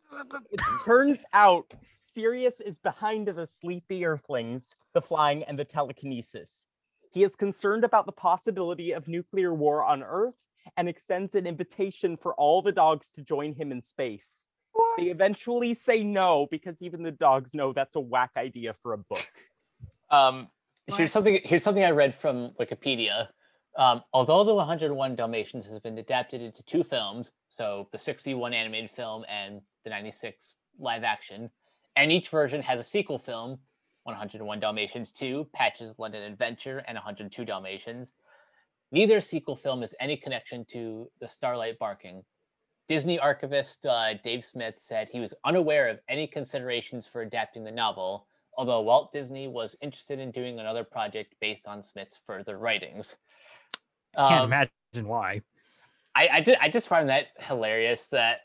It 0.51 0.61
turns 0.85 1.25
out 1.33 1.73
Sirius 1.99 2.61
is 2.61 2.79
behind 2.79 3.27
the 3.27 3.45
sleepy 3.45 4.05
Earthlings, 4.05 4.75
the 4.93 5.01
flying, 5.01 5.43
and 5.43 5.59
the 5.59 5.65
telekinesis. 5.65 6.65
He 7.11 7.23
is 7.23 7.35
concerned 7.35 7.83
about 7.83 8.05
the 8.05 8.11
possibility 8.13 8.91
of 8.91 9.07
nuclear 9.07 9.53
war 9.53 9.83
on 9.83 10.03
Earth 10.03 10.37
and 10.77 10.87
extends 10.87 11.35
an 11.35 11.45
invitation 11.45 12.15
for 12.17 12.33
all 12.35 12.61
the 12.61 12.71
dogs 12.71 13.09
to 13.11 13.21
join 13.21 13.53
him 13.53 13.71
in 13.71 13.81
space. 13.81 14.47
They 14.97 15.05
eventually 15.05 15.73
say 15.73 16.03
no 16.03 16.47
because 16.51 16.81
even 16.81 17.03
the 17.03 17.11
dogs 17.11 17.53
know 17.53 17.73
that's 17.73 17.95
a 17.95 17.99
whack 17.99 18.31
idea 18.37 18.75
for 18.81 18.93
a 18.93 18.97
book. 18.97 19.25
Um, 20.09 20.49
here's 20.87 21.11
something. 21.11 21.39
Here's 21.43 21.63
something 21.63 21.83
I 21.83 21.91
read 21.91 22.13
from 22.13 22.51
Wikipedia. 22.59 23.27
Um, 23.77 24.03
although 24.13 24.43
the 24.43 24.53
101 24.53 25.15
Dalmatians 25.15 25.65
has 25.67 25.79
been 25.79 25.97
adapted 25.97 26.41
into 26.41 26.61
two 26.63 26.83
films, 26.83 27.31
so 27.49 27.87
the 27.91 27.97
61 27.97 28.53
animated 28.53 28.91
film 28.91 29.23
and 29.29 29.61
the 29.85 29.89
96 29.89 30.55
live 30.77 31.03
action, 31.03 31.49
and 31.95 32.11
each 32.11 32.27
version 32.29 32.61
has 32.61 32.79
a 32.79 32.83
sequel 32.83 33.17
film, 33.17 33.59
101 34.03 34.59
Dalmatians 34.59 35.13
2, 35.13 35.47
Patch's 35.53 35.97
London 35.97 36.23
Adventure, 36.23 36.83
and 36.87 36.95
102 36.95 37.45
Dalmatians. 37.45 38.13
Neither 38.91 39.21
sequel 39.21 39.55
film 39.55 39.81
has 39.81 39.95
any 40.01 40.17
connection 40.17 40.65
to 40.71 41.09
the 41.21 41.27
Starlight 41.27 41.79
Barking. 41.79 42.23
Disney 42.91 43.17
archivist 43.17 43.85
uh, 43.85 44.15
Dave 44.15 44.43
Smith 44.43 44.77
said 44.77 45.07
he 45.07 45.21
was 45.21 45.33
unaware 45.45 45.87
of 45.87 45.99
any 46.09 46.27
considerations 46.27 47.07
for 47.07 47.21
adapting 47.21 47.63
the 47.63 47.71
novel, 47.71 48.27
although 48.57 48.81
Walt 48.81 49.13
Disney 49.13 49.47
was 49.47 49.77
interested 49.79 50.19
in 50.19 50.29
doing 50.29 50.59
another 50.59 50.83
project 50.83 51.35
based 51.39 51.69
on 51.69 51.81
Smith's 51.81 52.19
further 52.27 52.57
writings. 52.57 53.15
I 54.17 54.27
Can't 54.27 54.41
Um, 54.41 54.45
imagine 54.47 55.07
why. 55.07 55.41
I 56.15 56.27
I, 56.33 56.41
did, 56.41 56.57
I 56.59 56.67
just 56.67 56.89
find 56.89 57.07
that 57.07 57.27
hilarious 57.39 58.07
that 58.07 58.41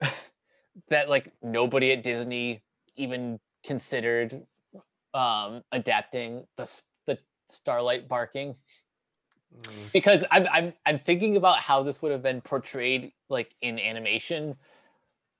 that 0.88 1.08
like 1.08 1.32
nobody 1.40 1.92
at 1.92 2.02
Disney 2.02 2.64
even 2.96 3.38
considered 3.64 4.44
um 5.14 5.62
adapting 5.70 6.44
the 6.56 6.68
the 7.06 7.16
Starlight 7.48 8.08
barking 8.08 8.56
Mm. 9.56 9.92
because 9.92 10.24
I'm 10.30 10.46
I'm 10.50 10.72
I'm 10.86 10.98
thinking 11.00 11.36
about 11.36 11.60
how 11.60 11.82
this 11.82 12.02
would 12.02 12.12
have 12.12 12.22
been 12.22 12.40
portrayed 12.40 13.12
like 13.28 13.54
in 13.62 13.78
animation, 13.78 14.56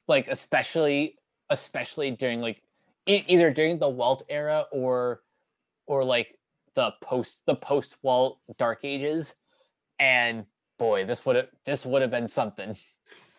like 0.08 0.28
especially 0.28 1.16
especially 1.50 2.12
during 2.12 2.40
like 2.40 2.62
e- 3.06 3.24
either 3.28 3.50
during 3.50 3.78
the 3.78 3.88
Walt 3.88 4.24
era 4.28 4.66
or 4.72 5.22
or 5.86 6.04
like 6.04 6.38
the 6.74 6.92
post 7.02 7.42
the 7.46 7.56
post 7.56 7.98
Walt 8.02 8.40
Dark 8.58 8.80
Ages, 8.84 9.34
and 9.98 10.46
boy, 10.78 11.04
this 11.06 11.26
would 11.26 11.36
have 11.36 11.48
this 11.66 11.86
would 11.86 12.02
have 12.02 12.10
been 12.12 12.28
something. 12.28 12.76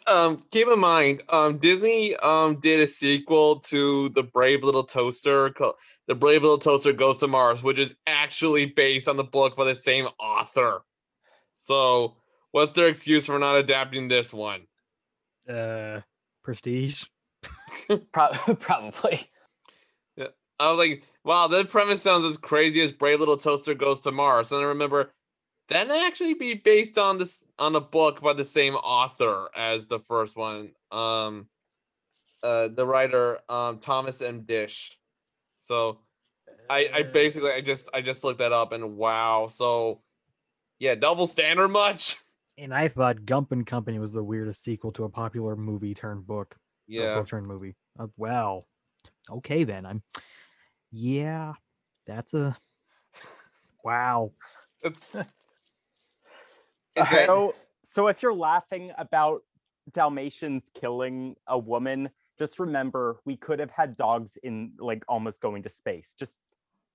Um, 0.10 0.44
keep 0.52 0.68
in 0.68 0.80
mind, 0.80 1.24
um, 1.30 1.58
Disney 1.58 2.16
um 2.16 2.60
did 2.60 2.80
a 2.80 2.88
sequel 2.88 3.60
to 3.62 4.10
the 4.10 4.24
Brave 4.24 4.64
Little 4.64 4.84
Toaster. 4.84 5.50
called 5.52 5.76
The 6.08 6.16
Brave 6.16 6.42
Little 6.42 6.58
Toaster 6.58 6.94
Goes 6.94 7.20
to 7.20 7.28
Mars, 7.28 7.62
which 7.62 7.80
is 7.80 7.96
actually 8.08 8.66
based 8.66 9.08
on 9.08 9.18
the 9.18 9.24
book 9.24 9.56
by 9.56 9.66
the 9.66 9.76
same 9.76 10.08
author. 10.20 10.82
So, 11.56 12.16
what's 12.52 12.72
their 12.72 12.88
excuse 12.88 13.26
for 13.26 13.38
not 13.38 13.56
adapting 13.56 14.08
this 14.08 14.34
one? 14.34 14.62
Uh, 15.48 16.02
prestige. 16.44 17.06
Pro- 18.12 18.32
probably. 18.60 19.30
I 20.60 20.70
was 20.70 20.78
like, 20.78 21.04
wow, 21.24 21.48
that 21.48 21.70
premise 21.70 22.02
sounds 22.02 22.26
as 22.26 22.38
crazy 22.38 22.82
as 22.82 22.92
Brave 22.92 23.20
Little 23.20 23.38
Toaster 23.38 23.76
Goes 23.76 24.02
to 24.02 24.12
Mars. 24.12 24.52
And 24.52 24.62
I 24.62 24.66
remember 24.66 25.14
that 25.70 25.90
actually 25.90 26.34
be 26.34 26.54
based 26.56 26.98
on 26.98 27.18
this 27.18 27.46
on 27.58 27.76
a 27.76 27.82
book 27.82 28.22
by 28.22 28.34
the 28.34 28.46
same 28.46 28.76
author 28.76 29.50
as 29.56 29.88
the 29.88 30.00
first 30.00 30.38
one. 30.38 30.72
Um 30.92 31.48
uh 32.44 32.70
the 32.70 32.86
writer 32.86 33.40
um 33.50 33.80
Thomas 33.80 34.22
M. 34.22 34.42
Disch. 34.42 34.98
So 35.60 36.00
I 36.70 36.90
I 36.94 37.02
basically 37.04 37.52
I 37.52 37.62
just 37.62 37.90
I 37.94 38.02
just 38.02 38.24
looked 38.24 38.40
that 38.40 38.54
up 38.54 38.72
and 38.72 38.98
wow. 38.98 39.48
So 39.52 40.02
yeah, 40.80 40.96
double 40.96 41.28
standard 41.28 41.70
much? 41.70 42.16
And 42.62 42.74
I 42.74 42.90
thought 42.90 43.24
Gump 43.24 43.54
and 43.54 43.66
Company 43.66 44.00
was 44.00 44.12
the 44.12 44.22
weirdest 44.22 44.62
sequel 44.64 44.92
to 44.92 45.06
a 45.06 45.10
popular 45.10 45.56
movie 45.56 45.94
turned 45.94 46.28
book. 46.28 46.58
Yeah. 46.88 47.16
book 47.16 47.30
turned 47.30 47.48
movie. 47.48 47.78
Uh, 47.98 48.08
well, 48.18 48.68
okay 49.32 49.64
then. 49.64 49.86
I'm. 49.86 50.04
Yeah, 50.92 51.54
that's 52.06 52.34
a. 52.34 52.58
Wow. 53.82 54.34
It's, 54.82 55.06
is 57.02 57.26
So, 57.26 57.56
so 57.84 58.08
if 58.08 58.22
you're 58.22 58.34
laughing 58.34 58.92
about 58.98 59.42
Dalmatians 59.92 60.64
killing 60.80 61.36
a 61.48 61.58
woman, 61.58 62.10
just 62.38 62.60
remember 62.60 63.20
we 63.26 63.36
could 63.36 63.60
have 63.60 63.72
had 63.72 63.96
dogs 63.96 64.38
in 64.44 64.74
like 64.80 65.04
almost 65.08 65.42
going 65.42 65.64
to 65.64 65.70
space. 65.70 66.14
Just, 66.18 66.40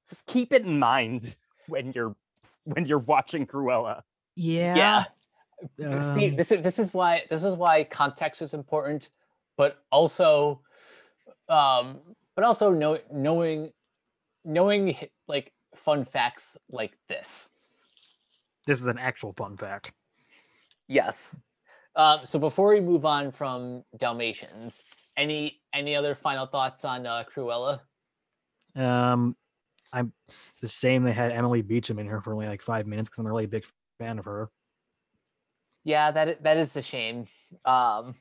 just 0.09 0.25
keep 0.27 0.53
it 0.53 0.65
in 0.65 0.79
mind 0.79 1.37
when 1.69 1.93
you're 1.93 2.17
when 2.65 2.87
you're 2.87 2.99
watching 2.99 3.47
Cruella. 3.47 4.03
Yeah. 4.37 5.05
Yeah. 5.79 6.01
See, 6.01 6.31
um, 6.31 6.37
this 6.37 6.51
is 6.51 6.63
this 6.63 6.79
is 6.79 6.93
why 6.93 7.25
this 7.31 7.45
is 7.45 7.55
why 7.55 7.85
context 7.85 8.43
is 8.43 8.55
important, 8.55 9.11
but 9.57 9.79
also, 9.91 10.61
um, 11.49 11.99
but 12.35 12.45
also 12.45 12.71
know, 12.73 12.99
knowing, 13.13 13.73
knowing 14.45 14.97
like 15.29 15.53
fun 15.75 16.05
facts 16.05 16.59
like 16.69 16.99
this. 17.09 17.51
This 18.67 18.81
is 18.81 18.87
an 18.87 18.99
actual 18.99 19.33
fun 19.33 19.57
fact. 19.57 19.93
Yes. 20.89 21.39
Um, 21.97 22.21
so 22.25 22.39
before 22.39 22.75
we 22.75 22.81
move 22.81 23.05
on 23.05 23.31
from 23.31 23.85
Dalmatians, 23.99 24.83
any 25.17 25.61
any 25.73 25.95
other 25.95 26.15
final 26.15 26.47
thoughts 26.47 26.85
on 26.85 27.07
uh, 27.07 27.25
Cruella? 27.33 27.81
Um, 28.75 29.37
I'm. 29.93 30.13
the 30.61 30.69
same. 30.69 31.05
they 31.05 31.13
had 31.13 31.31
Emily 31.31 31.63
Beecham 31.63 31.99
in 31.99 32.07
here 32.07 32.21
for 32.21 32.33
only 32.33 32.47
like 32.47 32.63
five 32.63 32.87
minutes 32.87 33.09
because 33.09 33.21
I'm 33.21 33.27
a 33.27 33.31
really 33.31 33.47
big 33.47 33.65
fan 33.99 34.19
of 34.19 34.25
her. 34.25 34.51
Yeah, 35.85 36.11
that 36.11 36.43
that 36.43 36.57
is 36.57 36.77
a 36.77 36.83
shame. 36.83 37.27
Um, 37.65 38.15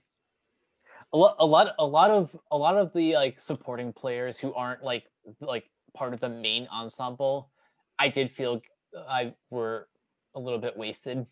a 1.14 1.18
lot, 1.18 1.36
a 1.40 1.46
lot, 1.46 1.76
a 1.80 1.86
lot 1.86 2.12
of 2.12 2.36
a 2.52 2.58
lot 2.58 2.78
of 2.78 2.94
the 2.94 3.16
like 3.16 3.40
supporting 3.40 3.94
players 3.94 4.38
who 4.38 4.54
aren't 4.54 4.84
like 4.84 5.06
like 5.40 5.66
part 5.94 6.14
of 6.14 6.20
the 6.20 6.30
main 6.30 6.68
ensemble, 6.72 7.50
I 7.98 8.10
did 8.10 8.30
feel 8.30 8.62
I 9.08 9.34
were 9.50 9.88
a 10.36 10.40
little 10.40 10.60
bit 10.60 10.78
wasted. 10.78 11.26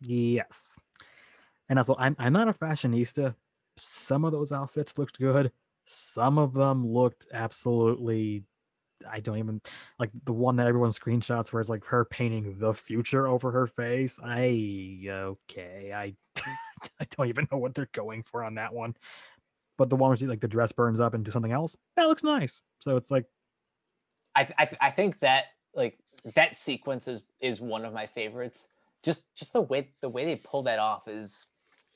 Yes. 0.00 0.76
And 1.68 1.78
also, 1.78 1.96
I'm 1.98 2.16
I'm 2.18 2.32
not 2.32 2.48
a 2.48 2.52
fashionista. 2.52 3.34
Some 3.76 4.24
of 4.24 4.32
those 4.32 4.52
outfits 4.52 4.98
looked 4.98 5.18
good. 5.18 5.50
Some 5.86 6.38
of 6.38 6.54
them 6.54 6.86
looked 6.86 7.26
absolutely. 7.32 8.44
I 9.10 9.20
don't 9.20 9.38
even 9.38 9.60
like 9.98 10.10
the 10.24 10.32
one 10.32 10.56
that 10.56 10.66
everyone 10.66 10.90
screenshots 10.90 11.52
where 11.52 11.60
it's 11.60 11.68
like 11.68 11.84
her 11.86 12.04
painting 12.04 12.58
the 12.58 12.72
future 12.72 13.26
over 13.26 13.50
her 13.50 13.66
face. 13.66 14.18
I 14.22 15.06
okay. 15.10 15.92
I 15.94 16.14
I 17.00 17.06
don't 17.10 17.28
even 17.28 17.48
know 17.50 17.58
what 17.58 17.74
they're 17.74 17.88
going 17.92 18.22
for 18.22 18.44
on 18.44 18.54
that 18.56 18.72
one. 18.72 18.94
But 19.76 19.90
the 19.90 19.96
one 19.96 20.10
where 20.10 20.16
she, 20.16 20.26
like 20.26 20.40
the 20.40 20.48
dress 20.48 20.72
burns 20.72 21.00
up 21.00 21.14
into 21.14 21.32
something 21.32 21.52
else, 21.52 21.76
that 21.96 22.06
looks 22.06 22.22
nice. 22.22 22.62
So 22.80 22.96
it's 22.96 23.10
like 23.10 23.24
I 24.34 24.48
I, 24.58 24.70
I 24.80 24.90
think 24.90 25.18
that 25.20 25.46
like 25.74 25.98
that 26.34 26.56
sequence 26.56 27.08
is 27.08 27.22
is 27.40 27.60
one 27.60 27.84
of 27.84 27.92
my 27.92 28.06
favorites. 28.06 28.68
Just 29.02 29.24
just 29.34 29.52
the 29.52 29.60
way 29.60 29.90
the 30.00 30.08
way 30.08 30.24
they 30.24 30.36
pull 30.36 30.62
that 30.64 30.78
off 30.78 31.08
is 31.08 31.46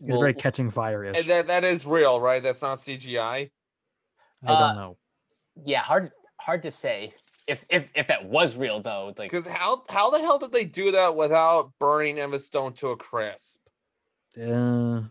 it's 0.00 0.10
well, 0.10 0.20
very 0.20 0.34
catching 0.34 0.70
fire 0.70 1.04
ish. 1.04 1.26
that 1.26 1.46
that 1.48 1.64
is 1.64 1.86
real, 1.86 2.20
right? 2.20 2.42
That's 2.42 2.62
not 2.62 2.78
CGI. 2.78 3.50
I 4.46 4.52
uh, 4.52 4.58
don't 4.68 4.76
know. 4.76 4.96
yeah 5.64 5.80
hard 5.80 6.12
hard 6.38 6.62
to 6.62 6.70
say 6.70 7.12
if 7.48 7.64
if 7.70 7.88
if 7.94 8.06
that 8.06 8.26
was 8.26 8.56
real 8.56 8.80
though 8.80 9.14
like 9.16 9.30
Because 9.30 9.48
how 9.48 9.82
how 9.88 10.10
the 10.10 10.18
hell 10.18 10.38
did 10.38 10.52
they 10.52 10.64
do 10.64 10.92
that 10.92 11.16
without 11.16 11.72
burning 11.80 12.18
Emma 12.20 12.38
Stone 12.38 12.74
to 12.74 12.88
a 12.88 12.96
crisp? 12.96 13.62
Uh, 14.40 15.02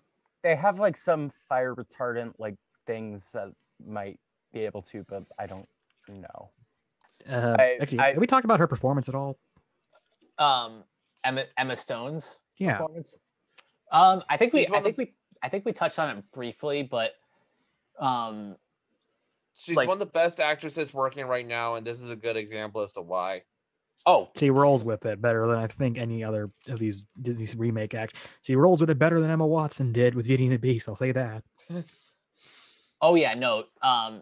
They 0.44 0.56
have 0.56 0.80
like 0.80 0.96
some 0.96 1.32
fire 1.50 1.76
retardant 1.76 2.34
like 2.38 2.56
things 2.86 3.24
that 3.34 3.50
might 3.86 4.20
be 4.54 4.62
able 4.62 4.84
to, 4.84 5.04
but 5.10 5.24
I 5.38 5.48
don't 5.48 5.68
know. 6.08 6.50
Uh, 7.30 7.56
I- 7.60 7.78
actually, 7.82 8.00
I- 8.00 8.08
have 8.14 8.18
we 8.18 8.28
talked 8.28 8.46
about 8.46 8.60
her 8.60 8.68
performance 8.68 9.10
at 9.10 9.16
all? 9.16 9.38
um 10.40 10.84
Emma 11.24 11.46
Emma 11.58 11.76
Stone's 11.76 12.38
Yeah. 12.58 12.74
performance. 12.78 13.18
Um, 13.92 14.24
I 14.30 14.38
think 14.38 14.54
we 14.54 14.62
She's 14.62 14.72
I 14.72 14.78
of 14.78 14.84
the- 14.84 14.88
think 14.90 14.98
we 14.98 15.14
I 15.42 15.50
think 15.50 15.66
we 15.66 15.74
touched 15.74 15.98
on 16.00 16.18
it 16.18 16.32
briefly, 16.32 16.84
but 16.84 17.12
um, 18.00 18.56
She's 19.60 19.76
Like- 19.76 19.88
one 19.88 19.96
of 19.96 20.00
the 20.00 20.06
best 20.06 20.40
actresses 20.40 20.94
working 20.94 21.26
right 21.26 21.46
now, 21.46 21.76
and 21.76 21.86
this 21.88 22.00
is 22.00 22.12
a 22.12 22.16
good 22.16 22.38
example 22.38 22.82
as 22.82 22.92
to 22.94 23.02
why. 23.02 23.42
oh, 24.06 24.30
She 24.38 24.52
rolls 24.52 24.86
with 24.86 25.04
it 25.08 25.20
better 25.20 25.48
than 25.48 25.56
I 25.58 25.66
think 25.66 25.98
any 25.98 26.24
other 26.24 26.52
of 26.68 26.78
these 26.78 27.06
Disney 27.20 27.48
remake 27.58 27.96
acts. 27.96 28.14
She 28.44 28.56
rolls 28.56 28.80
with 28.82 28.92
it 28.92 29.00
better 29.00 29.20
than 29.20 29.32
Emma 29.32 29.48
Watson 29.48 29.92
did 29.92 30.14
with 30.14 30.28
Beauty 30.28 30.44
and 30.46 30.54
the 30.54 30.60
Beast. 30.60 30.88
I'll 30.88 30.96
say 30.96 31.12
that. 31.12 31.44
oh 33.02 33.16
yeah, 33.16 33.34
no, 33.34 33.66
um, 33.82 34.22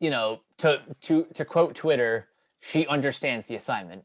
you 0.00 0.10
know, 0.10 0.40
to 0.58 0.80
to 1.02 1.24
to 1.34 1.44
quote 1.44 1.74
Twitter, 1.74 2.28
she 2.60 2.86
understands 2.86 3.46
the 3.46 3.56
assignment. 3.56 4.04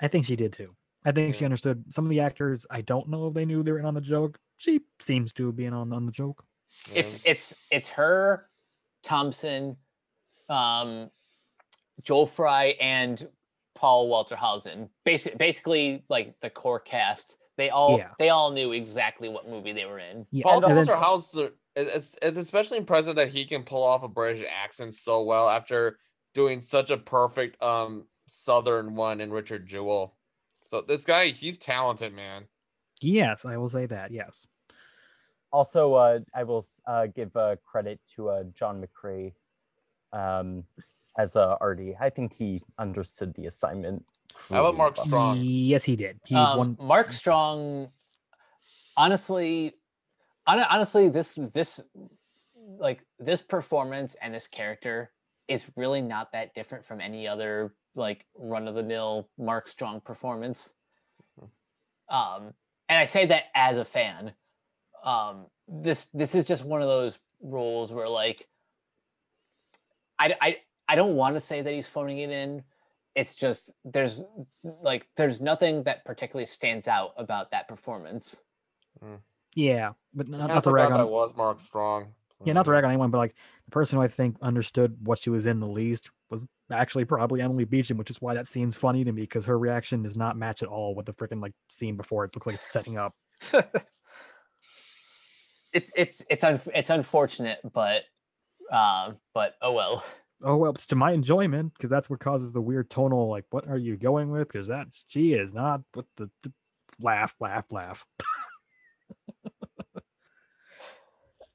I 0.00 0.08
think 0.08 0.26
she 0.26 0.36
did 0.36 0.52
too. 0.52 0.74
I 1.04 1.12
think 1.12 1.34
she 1.34 1.44
understood 1.46 1.84
some 1.88 2.04
of 2.04 2.10
the 2.10 2.20
actors. 2.20 2.66
I 2.70 2.82
don't 2.82 3.08
know 3.08 3.28
if 3.28 3.34
they 3.34 3.46
knew 3.46 3.62
they 3.62 3.72
were 3.72 3.78
in 3.78 3.86
on 3.86 3.94
the 3.94 4.00
joke. 4.02 4.38
She 4.56 4.80
seems 5.00 5.32
to 5.34 5.50
be 5.52 5.64
in 5.64 5.72
on, 5.72 5.92
on 5.92 6.04
the 6.04 6.12
joke. 6.12 6.44
It's 6.94 7.14
Yeah. 7.14 7.20
it's 7.24 7.56
it's 7.70 7.88
her, 7.90 8.48
Thompson, 9.02 9.76
um, 10.48 11.10
Joel 12.02 12.26
Fry, 12.26 12.76
and 12.80 13.26
Paul 13.74 14.08
Walter 14.08 14.36
Hauser. 14.36 14.88
Basic, 15.04 15.38
basically 15.38 16.04
like 16.10 16.34
the 16.40 16.50
core 16.50 16.80
cast. 16.80 17.36
They 17.60 17.68
all 17.68 17.98
Yeah. 17.98 18.08
they 18.18 18.30
all 18.30 18.52
knew 18.52 18.72
exactly 18.72 19.28
what 19.28 19.46
movie 19.46 19.72
they 19.72 19.84
were 19.84 19.98
in. 19.98 20.26
Yeah, 20.30 20.44
Paul 20.44 20.54
and 20.56 20.64
then- 20.64 20.76
Walter 20.76 20.96
Hauser. 20.96 21.50
It's 21.76 22.16
it's 22.22 22.38
especially 22.38 22.78
impressive 22.78 23.16
that 23.16 23.28
he 23.28 23.44
can 23.44 23.64
pull 23.64 23.82
off 23.82 24.02
a 24.02 24.08
British 24.08 24.46
accent 24.50 24.94
so 24.94 25.22
well 25.24 25.46
after 25.46 25.98
doing 26.32 26.62
such 26.62 26.90
a 26.90 26.96
perfect 26.96 27.62
um 27.62 28.06
Southern 28.26 28.94
one 28.94 29.20
in 29.20 29.30
Richard 29.30 29.66
Jewell. 29.66 30.16
So 30.64 30.80
this 30.80 31.04
guy, 31.04 31.26
he's 31.28 31.58
talented, 31.58 32.14
man. 32.14 32.48
yes, 33.02 33.44
I 33.44 33.58
will 33.58 33.68
say 33.68 33.84
that. 33.86 34.10
Yes. 34.10 34.46
Also, 35.52 35.92
uh, 35.94 36.20
I 36.32 36.44
will 36.44 36.64
uh, 36.86 37.08
give 37.08 37.36
uh, 37.36 37.56
credit 37.66 38.00
to 38.14 38.30
uh, 38.30 38.44
John 38.54 38.82
McCrea. 38.82 39.34
Um, 40.12 40.64
as 41.18 41.36
a 41.36 41.58
Artie. 41.60 41.96
I 42.00 42.08
think 42.10 42.32
he 42.32 42.62
understood 42.78 43.34
the 43.34 43.46
assignment. 43.46 44.06
How 44.48 44.64
about 44.64 44.76
Mark. 44.76 44.96
Strong? 44.96 45.38
Yes, 45.40 45.84
he 45.84 45.96
did. 45.96 46.18
He 46.24 46.34
Um, 46.34 46.58
won. 46.58 46.76
Mark 46.80 47.12
Strong, 47.12 47.90
honestly, 48.96 49.74
hon- 50.46 50.60
honestly, 50.60 51.08
this 51.08 51.38
this 51.54 51.80
like 52.78 53.04
this 53.18 53.42
performance 53.42 54.14
and 54.22 54.32
this 54.34 54.46
character 54.48 55.12
is 55.48 55.66
really 55.76 56.00
not 56.00 56.32
that 56.32 56.54
different 56.54 56.84
from 56.86 57.00
any 57.00 57.26
other 57.28 57.74
like 57.94 58.24
run 58.34 58.68
of 58.68 58.74
the 58.74 58.82
mill 58.82 59.28
Mark 59.36 59.68
Strong 59.68 60.00
performance. 60.00 60.74
Um, 62.08 62.54
and 62.88 62.98
I 62.98 63.04
say 63.06 63.26
that 63.26 63.44
as 63.54 63.78
a 63.78 63.84
fan. 63.84 64.32
Um, 65.04 65.46
this 65.68 66.06
this 66.06 66.34
is 66.34 66.44
just 66.44 66.64
one 66.64 66.82
of 66.82 66.88
those 66.88 67.18
roles 67.42 67.92
where 67.92 68.08
like 68.08 68.46
I 70.18 70.34
I 70.40 70.56
I 70.88 70.96
don't 70.96 71.14
want 71.14 71.36
to 71.36 71.40
say 71.40 71.62
that 71.62 71.72
he's 71.72 71.88
phoning 71.88 72.18
it 72.18 72.30
in. 72.30 72.64
It's 73.14 73.34
just 73.34 73.72
there's 73.84 74.22
like 74.62 75.08
there's 75.16 75.40
nothing 75.40 75.82
that 75.84 76.04
particularly 76.04 76.46
stands 76.46 76.86
out 76.88 77.12
about 77.16 77.50
that 77.50 77.68
performance. 77.68 78.40
Yeah, 79.54 79.92
but 80.14 80.28
not, 80.28 80.50
I 80.50 80.54
not 80.54 80.64
to 80.64 80.70
rag 80.70 80.92
on. 80.92 80.98
that 80.98 81.08
was 81.08 81.34
Mark 81.36 81.60
Strong. 81.60 82.14
Yeah, 82.44 82.52
not 82.52 82.64
to 82.64 82.70
rag 82.70 82.84
on 82.84 82.90
anyone, 82.90 83.10
but 83.10 83.18
like 83.18 83.34
the 83.66 83.70
person 83.70 83.98
who 83.98 84.02
I 84.02 84.08
think 84.08 84.36
understood 84.40 84.96
what 85.02 85.18
she 85.18 85.30
was 85.30 85.46
in 85.46 85.60
the 85.60 85.66
least 85.66 86.10
was 86.30 86.46
actually 86.70 87.04
probably 87.04 87.42
Emily 87.42 87.64
Beecham, 87.64 87.96
which 87.96 88.10
is 88.10 88.20
why 88.20 88.34
that 88.34 88.46
scene's 88.46 88.76
funny 88.76 89.04
to 89.04 89.12
me 89.12 89.22
because 89.22 89.44
her 89.46 89.58
reaction 89.58 90.02
does 90.02 90.16
not 90.16 90.38
match 90.38 90.62
at 90.62 90.68
all 90.68 90.94
with 90.94 91.06
the 91.06 91.12
freaking 91.12 91.42
like 91.42 91.52
scene 91.68 91.96
before. 91.96 92.24
It 92.24 92.34
looks 92.34 92.46
like 92.46 92.60
setting 92.66 92.96
up. 92.96 93.14
It's 95.72 95.92
it's 95.94 96.22
it's 96.28 96.42
un, 96.42 96.60
it's 96.74 96.90
unfortunate, 96.90 97.60
but 97.72 98.02
um, 98.72 99.18
but 99.34 99.54
oh 99.62 99.72
well. 99.72 100.04
Oh 100.42 100.56
well, 100.56 100.72
it's 100.72 100.86
to 100.86 100.96
my 100.96 101.12
enjoyment 101.12 101.74
because 101.74 101.90
that's 101.90 102.08
what 102.08 102.20
causes 102.20 102.52
the 102.52 102.62
weird 102.62 102.88
tonal. 102.88 103.28
Like, 103.28 103.44
what 103.50 103.68
are 103.68 103.76
you 103.78 103.96
going 103.96 104.30
with? 104.30 104.48
Because 104.48 104.68
that 104.68 104.88
she 105.08 105.34
is 105.34 105.52
not. 105.52 105.82
What 105.92 106.06
the, 106.16 106.30
the 106.42 106.52
laugh, 107.00 107.36
laugh, 107.40 107.70
laugh. 107.70 108.04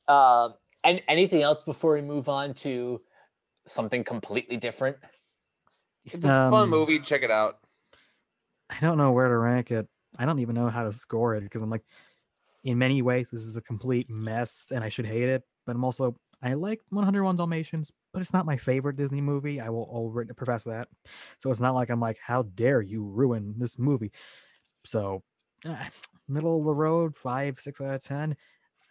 Um, 0.07 0.53
and 0.83 1.01
anything 1.07 1.41
else 1.41 1.63
before 1.63 1.93
we 1.93 2.01
move 2.01 2.29
on 2.29 2.53
to 2.55 3.01
something 3.65 4.03
completely 4.03 4.57
different? 4.57 4.97
It's 6.05 6.25
a 6.25 6.49
fun 6.49 6.65
Um, 6.65 6.69
movie. 6.69 6.99
Check 6.99 7.23
it 7.23 7.31
out. 7.31 7.59
I 8.69 8.79
don't 8.81 8.97
know 8.97 9.11
where 9.11 9.27
to 9.27 9.37
rank 9.37 9.71
it. 9.71 9.87
I 10.17 10.25
don't 10.25 10.39
even 10.39 10.55
know 10.55 10.69
how 10.69 10.83
to 10.83 10.91
score 10.91 11.35
it 11.35 11.41
because 11.41 11.61
I'm 11.61 11.69
like, 11.69 11.83
in 12.63 12.77
many 12.77 13.01
ways, 13.01 13.29
this 13.31 13.43
is 13.43 13.55
a 13.57 13.61
complete 13.61 14.09
mess 14.09 14.71
and 14.73 14.83
I 14.83 14.89
should 14.89 15.05
hate 15.05 15.29
it. 15.29 15.43
But 15.65 15.75
I'm 15.75 15.83
also, 15.83 16.15
I 16.41 16.53
like 16.53 16.81
101 16.89 17.35
Dalmatians, 17.35 17.91
but 18.15 18.21
it's 18.21 18.31
not 18.31 18.45
my 18.45 18.55
favorite 18.55 18.95
Disney 18.95 19.19
movie. 19.19 19.59
I 19.59 19.67
will 19.67 19.89
already 19.91 20.31
profess 20.31 20.63
that. 20.63 20.87
So 21.39 21.51
it's 21.51 21.59
not 21.59 21.75
like 21.75 21.89
I'm 21.89 21.99
like, 21.99 22.17
how 22.25 22.43
dare 22.43 22.81
you 22.81 23.03
ruin 23.03 23.55
this 23.57 23.77
movie? 23.77 24.13
So, 24.85 25.21
uh, 25.65 25.75
middle 26.29 26.57
of 26.57 26.63
the 26.63 26.73
road, 26.73 27.13
five, 27.13 27.59
six 27.59 27.81
out 27.81 27.93
of 27.93 28.01
10. 28.01 28.37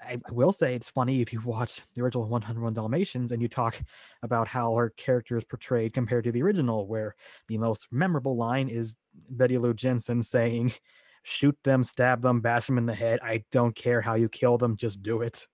I, 0.06 0.18
I 0.28 0.30
will 0.30 0.52
say 0.52 0.74
it's 0.74 0.90
funny 0.90 1.22
if 1.22 1.32
you 1.32 1.40
watch 1.42 1.80
the 1.94 2.02
original 2.02 2.28
101 2.28 2.74
Dalmatians 2.74 3.32
and 3.32 3.40
you 3.40 3.48
talk 3.48 3.80
about 4.22 4.46
how 4.46 4.74
her 4.74 4.90
character 4.90 5.38
is 5.38 5.44
portrayed 5.44 5.94
compared 5.94 6.24
to 6.24 6.32
the 6.32 6.42
original, 6.42 6.86
where 6.86 7.14
the 7.48 7.56
most 7.56 7.88
memorable 7.90 8.34
line 8.34 8.68
is 8.68 8.94
Betty 9.30 9.56
Lou 9.56 9.72
Gerson 9.72 10.22
saying, 10.22 10.74
"Shoot 11.22 11.56
them, 11.64 11.82
stab 11.82 12.20
them, 12.20 12.42
bash 12.42 12.66
them 12.66 12.76
in 12.76 12.84
the 12.84 12.94
head. 12.94 13.20
I 13.22 13.44
don't 13.50 13.74
care 13.74 14.02
how 14.02 14.16
you 14.16 14.28
kill 14.28 14.58
them, 14.58 14.76
just 14.76 15.02
do 15.02 15.22
it." 15.22 15.48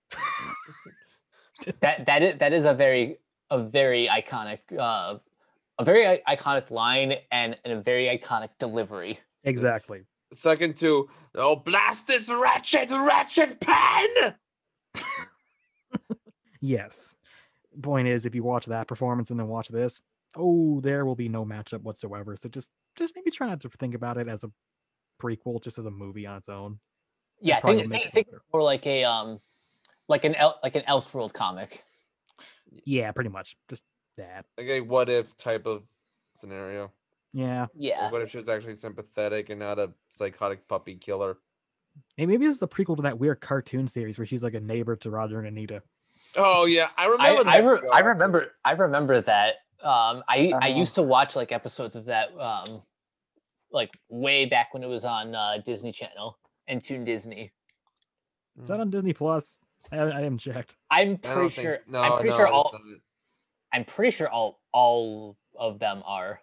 That 1.79 2.07
that 2.07 2.23
is 2.23 2.39
that 2.39 2.53
is 2.53 2.65
a 2.65 2.73
very 2.73 3.19
a 3.51 3.61
very 3.61 4.07
iconic 4.07 4.59
uh, 4.77 5.19
a 5.77 5.85
very 5.85 6.21
iconic 6.27 6.71
line 6.71 7.15
and, 7.31 7.55
and 7.63 7.73
a 7.73 7.81
very 7.81 8.05
iconic 8.05 8.49
delivery. 8.59 9.19
exactly. 9.43 10.01
Second 10.33 10.77
to 10.77 11.09
oh 11.35 11.57
blast 11.57 12.07
this 12.07 12.31
ratchet 12.31 12.89
ratchet 12.89 13.59
pen. 13.59 14.07
Yes. 16.61 17.15
Point 17.81 18.07
is, 18.07 18.25
if 18.25 18.35
you 18.35 18.43
watch 18.43 18.67
that 18.67 18.87
performance 18.87 19.31
and 19.31 19.39
then 19.39 19.47
watch 19.47 19.67
this, 19.67 20.01
oh, 20.37 20.79
there 20.81 21.05
will 21.05 21.15
be 21.15 21.27
no 21.27 21.43
matchup 21.43 21.81
whatsoever. 21.81 22.35
So 22.35 22.49
just 22.49 22.69
just 22.97 23.13
maybe 23.15 23.31
try 23.31 23.47
not 23.47 23.61
to 23.61 23.69
think 23.69 23.95
about 23.95 24.17
it 24.17 24.27
as 24.27 24.43
a 24.43 24.51
prequel, 25.21 25.61
just 25.63 25.79
as 25.79 25.85
a 25.85 25.91
movie 25.91 26.25
on 26.25 26.37
its 26.37 26.49
own. 26.49 26.79
Yeah, 27.41 27.59
think, 27.61 27.89
think, 27.89 28.05
it 28.05 28.13
think 28.13 28.27
more 28.53 28.61
like 28.61 28.85
a 28.85 29.03
um 29.03 29.39
like 30.07 30.25
an 30.25 30.35
El, 30.35 30.59
like 30.63 30.75
an 30.75 30.83
Elseworld 30.83 31.33
comic. 31.33 31.83
Yeah, 32.85 33.11
pretty 33.11 33.29
much. 33.29 33.55
Just 33.69 33.83
that. 34.17 34.45
Like 34.57 34.67
a 34.67 34.81
what 34.81 35.09
if 35.09 35.35
type 35.37 35.65
of 35.65 35.83
scenario. 36.31 36.91
Yeah. 37.33 37.67
Yeah. 37.73 38.03
Like, 38.03 38.11
what 38.11 38.21
if 38.21 38.31
she 38.31 38.37
was 38.37 38.49
actually 38.49 38.75
sympathetic 38.75 39.49
and 39.49 39.59
not 39.59 39.79
a 39.79 39.91
psychotic 40.09 40.67
puppy 40.67 40.95
killer? 40.95 41.37
Hey, 42.17 42.25
maybe 42.25 42.45
this 42.45 42.55
is 42.55 42.61
a 42.61 42.67
prequel 42.67 42.95
to 42.97 43.01
that 43.03 43.19
weird 43.19 43.41
cartoon 43.41 43.87
series 43.87 44.17
where 44.17 44.25
she's 44.25 44.43
like 44.43 44.53
a 44.53 44.59
neighbor 44.59 44.95
to 44.97 45.09
Roger 45.09 45.39
and 45.39 45.47
Anita. 45.47 45.81
Oh 46.35 46.65
yeah, 46.65 46.87
I 46.97 47.03
I 47.03 47.07
remember. 47.07 47.49
I, 47.49 47.61
that 47.61 47.67
re- 47.67 47.89
I 47.93 47.99
remember 47.99 48.51
I 48.63 48.71
remember 48.71 49.21
that. 49.21 49.55
Um, 49.81 50.23
I 50.27 50.51
I 50.61 50.69
Uh-huh. 50.69 50.79
used 50.79 50.95
to 50.95 51.01
watch 51.03 51.35
like 51.35 51.51
episodes 51.51 51.95
of 51.95 52.05
that 52.05 52.29
um, 52.39 52.81
like 53.71 53.97
way 54.09 54.45
back 54.45 54.73
when 54.73 54.83
it 54.83 54.87
was 54.87 55.03
on 55.03 55.35
uh, 55.35 55.57
Disney 55.65 55.91
Channel 55.91 56.37
and 56.67 56.81
Toon 56.83 57.03
Disney. 57.03 57.51
Is 58.61 58.67
that 58.67 58.79
on 58.79 58.89
Disney 58.89 59.13
Plus? 59.13 59.59
I, 59.91 59.99
I 59.99 60.21
haven't 60.21 60.39
checked. 60.39 60.75
I'm 60.89 61.19
I 61.23 61.27
don't 61.27 61.35
pretty 61.35 61.49
think. 61.55 61.67
sure. 61.67 61.79
No, 61.87 62.01
I'm 62.01 62.11
pretty 62.13 62.29
no, 62.29 62.37
sure 62.37 62.47
all. 62.47 62.77
I'm 63.73 63.85
pretty 63.85 64.11
sure 64.11 64.29
all 64.29 64.59
all 64.73 65.37
of 65.57 65.79
them 65.79 66.03
are. 66.05 66.41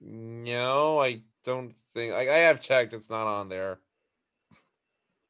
No, 0.00 1.00
I 1.00 1.22
don't 1.44 1.74
think. 1.94 2.12
Like 2.12 2.28
I 2.28 2.38
have 2.38 2.60
checked, 2.60 2.94
it's 2.94 3.10
not 3.10 3.26
on 3.26 3.48
there. 3.48 3.78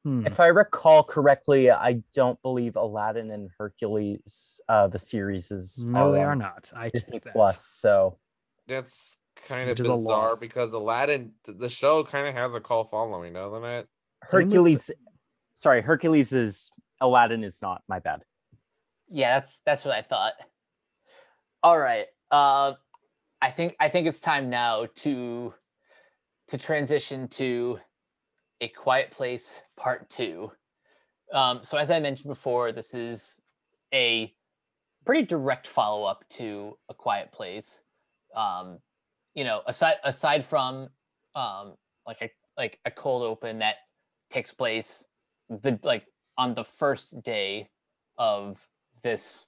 Hmm. 0.04 0.26
If 0.26 0.38
I 0.38 0.48
recall 0.48 1.02
correctly, 1.02 1.70
I 1.70 2.02
don't 2.12 2.40
believe 2.42 2.76
Aladdin 2.76 3.30
and 3.30 3.48
Hercules, 3.56 4.60
uh, 4.68 4.86
the 4.88 4.98
series 4.98 5.50
is 5.50 5.82
No, 5.82 6.12
they 6.12 6.22
are 6.22 6.36
not. 6.36 6.70
I 6.76 6.90
Disney 6.90 7.12
checked 7.12 7.24
that. 7.24 7.32
Plus. 7.32 7.64
So 7.64 8.18
That's 8.66 9.16
kind 9.48 9.70
Which 9.70 9.80
of 9.80 9.86
bizarre 9.86 10.32
because 10.40 10.72
Aladdin, 10.74 11.32
the 11.46 11.70
show, 11.70 12.04
kind 12.04 12.28
of 12.28 12.34
has 12.34 12.54
a 12.54 12.60
cult 12.60 12.90
following, 12.90 13.32
doesn't 13.32 13.64
it? 13.64 13.88
Same 14.28 14.40
with 14.40 14.50
the- 14.50 14.56
Hercules, 14.56 14.90
sorry, 15.54 15.80
Hercules 15.80 16.32
is 16.34 16.70
Aladdin 17.04 17.44
is 17.44 17.60
not. 17.60 17.82
My 17.88 17.98
bad. 17.98 18.22
Yeah, 19.08 19.38
that's 19.38 19.60
that's 19.66 19.84
what 19.84 19.94
I 19.94 20.02
thought. 20.02 20.32
All 21.62 21.78
right. 21.78 22.06
Uh, 22.30 22.72
I 23.42 23.50
think 23.50 23.76
I 23.78 23.88
think 23.90 24.08
it's 24.08 24.20
time 24.20 24.48
now 24.48 24.86
to 24.96 25.54
to 26.48 26.58
transition 26.58 27.28
to 27.28 27.78
a 28.60 28.68
quiet 28.68 29.10
place 29.10 29.62
part 29.76 30.08
two. 30.08 30.50
Um, 31.32 31.60
so 31.62 31.76
as 31.76 31.90
I 31.90 32.00
mentioned 32.00 32.28
before, 32.28 32.72
this 32.72 32.94
is 32.94 33.40
a 33.92 34.32
pretty 35.04 35.26
direct 35.26 35.66
follow 35.66 36.04
up 36.04 36.24
to 36.30 36.78
a 36.88 36.94
quiet 36.94 37.32
place. 37.32 37.82
Um, 38.34 38.78
you 39.34 39.44
know, 39.44 39.60
aside 39.66 39.96
aside 40.04 40.42
from 40.44 40.88
um, 41.34 41.74
like 42.06 42.22
a 42.22 42.30
like 42.56 42.78
a 42.86 42.90
cold 42.90 43.24
open 43.24 43.58
that 43.58 43.76
takes 44.30 44.52
place 44.52 45.04
the 45.50 45.78
like 45.82 46.04
on 46.36 46.54
the 46.54 46.64
first 46.64 47.22
day 47.22 47.68
of 48.18 48.58
this 49.02 49.46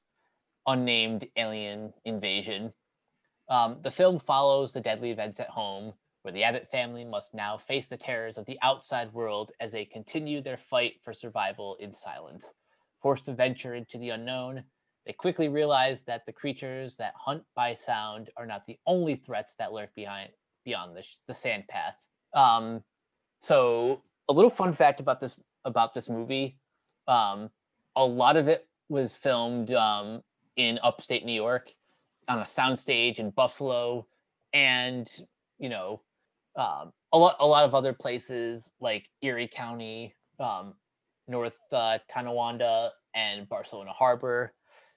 unnamed 0.66 1.26
alien 1.36 1.92
invasion. 2.04 2.72
Um, 3.48 3.78
the 3.82 3.90
film 3.90 4.18
follows 4.18 4.72
the 4.72 4.80
deadly 4.80 5.10
events 5.10 5.38
at 5.40 5.48
home, 5.48 5.92
where 6.22 6.32
the 6.32 6.42
Abbott 6.42 6.68
family 6.70 7.04
must 7.04 7.34
now 7.34 7.56
face 7.56 7.86
the 7.86 7.96
terrors 7.96 8.36
of 8.36 8.46
the 8.46 8.58
outside 8.62 9.12
world 9.12 9.52
as 9.60 9.72
they 9.72 9.84
continue 9.84 10.42
their 10.42 10.56
fight 10.56 10.94
for 11.02 11.12
survival 11.12 11.76
in 11.78 11.92
silence. 11.92 12.52
Forced 13.00 13.26
to 13.26 13.32
venture 13.32 13.74
into 13.74 13.98
the 13.98 14.10
unknown, 14.10 14.64
they 15.06 15.12
quickly 15.12 15.48
realize 15.48 16.02
that 16.02 16.26
the 16.26 16.32
creatures 16.32 16.96
that 16.96 17.14
hunt 17.16 17.44
by 17.54 17.74
sound 17.74 18.30
are 18.36 18.46
not 18.46 18.66
the 18.66 18.78
only 18.86 19.14
threats 19.14 19.54
that 19.56 19.72
lurk 19.72 19.94
behind 19.94 20.30
beyond 20.64 20.96
the, 20.96 21.02
sh- 21.02 21.18
the 21.28 21.34
sand 21.34 21.62
path. 21.68 21.94
Um, 22.34 22.82
so, 23.38 24.02
a 24.28 24.32
little 24.32 24.50
fun 24.50 24.74
fact 24.74 24.98
about 24.98 25.20
this 25.20 25.38
about 25.64 25.94
this 25.94 26.08
movie: 26.08 26.58
um, 27.08 27.50
a 27.94 28.04
lot 28.04 28.36
of 28.36 28.48
it 28.48 28.66
was 28.88 29.16
filmed 29.16 29.72
um, 29.72 30.22
in 30.56 30.78
upstate 30.82 31.24
New 31.24 31.32
York 31.32 31.72
on 32.28 32.38
a 32.38 32.42
soundstage 32.42 33.18
in 33.18 33.30
Buffalo, 33.30 34.06
and 34.52 35.08
you 35.58 35.68
know, 35.68 36.00
um, 36.56 36.92
a 37.12 37.18
lot 37.18 37.36
a 37.40 37.46
lot 37.46 37.64
of 37.64 37.74
other 37.74 37.92
places 37.92 38.72
like 38.80 39.08
Erie 39.22 39.48
County, 39.52 40.14
um, 40.38 40.74
North 41.28 41.56
uh, 41.72 41.98
Tonawanda, 42.08 42.92
and 43.14 43.48
Barcelona 43.48 43.92
Harbor. 43.92 44.52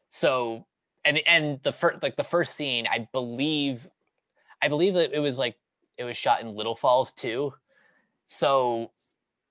So, 0.10 0.66
and 1.06 1.20
and 1.26 1.60
the 1.64 1.72
first 1.72 2.02
like 2.04 2.16
the 2.16 2.24
first 2.24 2.56
scene, 2.56 2.88
I 2.88 3.08
believe, 3.12 3.88
I 4.62 4.68
believe 4.68 4.94
that 4.96 5.14
it 5.14 5.20
was 5.20 5.38
like 5.38 5.56
it 5.98 6.04
was 6.04 6.18
shot 6.18 6.42
in 6.42 6.56
Little 6.56 6.76
Falls 6.76 7.12
too. 7.12 7.54
So 8.28 8.92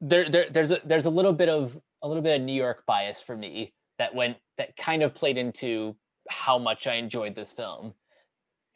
there, 0.00 0.28
there 0.28 0.46
there's 0.50 0.70
a 0.70 0.80
there's 0.84 1.06
a 1.06 1.10
little 1.10 1.32
bit 1.32 1.48
of 1.48 1.78
a 2.02 2.08
little 2.08 2.22
bit 2.22 2.40
of 2.40 2.46
New 2.46 2.54
York 2.54 2.84
bias 2.86 3.20
for 3.20 3.36
me 3.36 3.74
that 3.98 4.14
went 4.14 4.36
that 4.58 4.76
kind 4.76 5.02
of 5.02 5.14
played 5.14 5.38
into 5.38 5.96
how 6.30 6.58
much 6.58 6.86
I 6.86 6.94
enjoyed 6.94 7.34
this 7.34 7.52
film. 7.52 7.94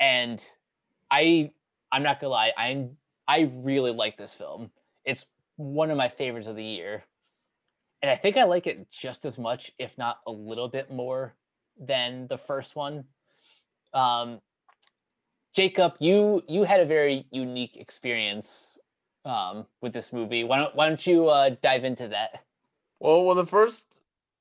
and 0.00 0.44
I 1.10 1.50
I'm 1.92 2.02
not 2.02 2.20
gonna 2.20 2.32
lie, 2.32 2.52
I 2.56 2.88
I 3.28 3.50
really 3.54 3.92
like 3.92 4.16
this 4.18 4.34
film. 4.34 4.70
It's 5.04 5.26
one 5.56 5.90
of 5.90 5.96
my 5.96 6.08
favorites 6.08 6.48
of 6.48 6.56
the 6.56 6.64
year, 6.64 7.04
and 8.02 8.10
I 8.10 8.16
think 8.16 8.36
I 8.36 8.44
like 8.44 8.66
it 8.66 8.90
just 8.90 9.24
as 9.24 9.38
much, 9.38 9.72
if 9.78 9.96
not 9.98 10.18
a 10.26 10.32
little 10.32 10.68
bit 10.68 10.90
more, 10.90 11.34
than 11.80 12.26
the 12.28 12.38
first 12.38 12.76
one. 12.76 13.04
Um, 13.94 14.40
Jacob, 15.54 15.94
you 16.00 16.42
you 16.48 16.64
had 16.64 16.80
a 16.80 16.86
very 16.86 17.26
unique 17.30 17.76
experience 17.76 18.78
um, 19.24 19.66
with 19.82 19.92
this 19.92 20.12
movie. 20.12 20.44
Why 20.44 20.58
don't 20.58 20.74
why 20.76 20.88
don't 20.88 21.06
you 21.06 21.28
uh, 21.28 21.50
dive 21.62 21.84
into 21.84 22.08
that? 22.08 22.44
Well, 23.02 23.24
when 23.24 23.36
the 23.36 23.46
first 23.46 23.84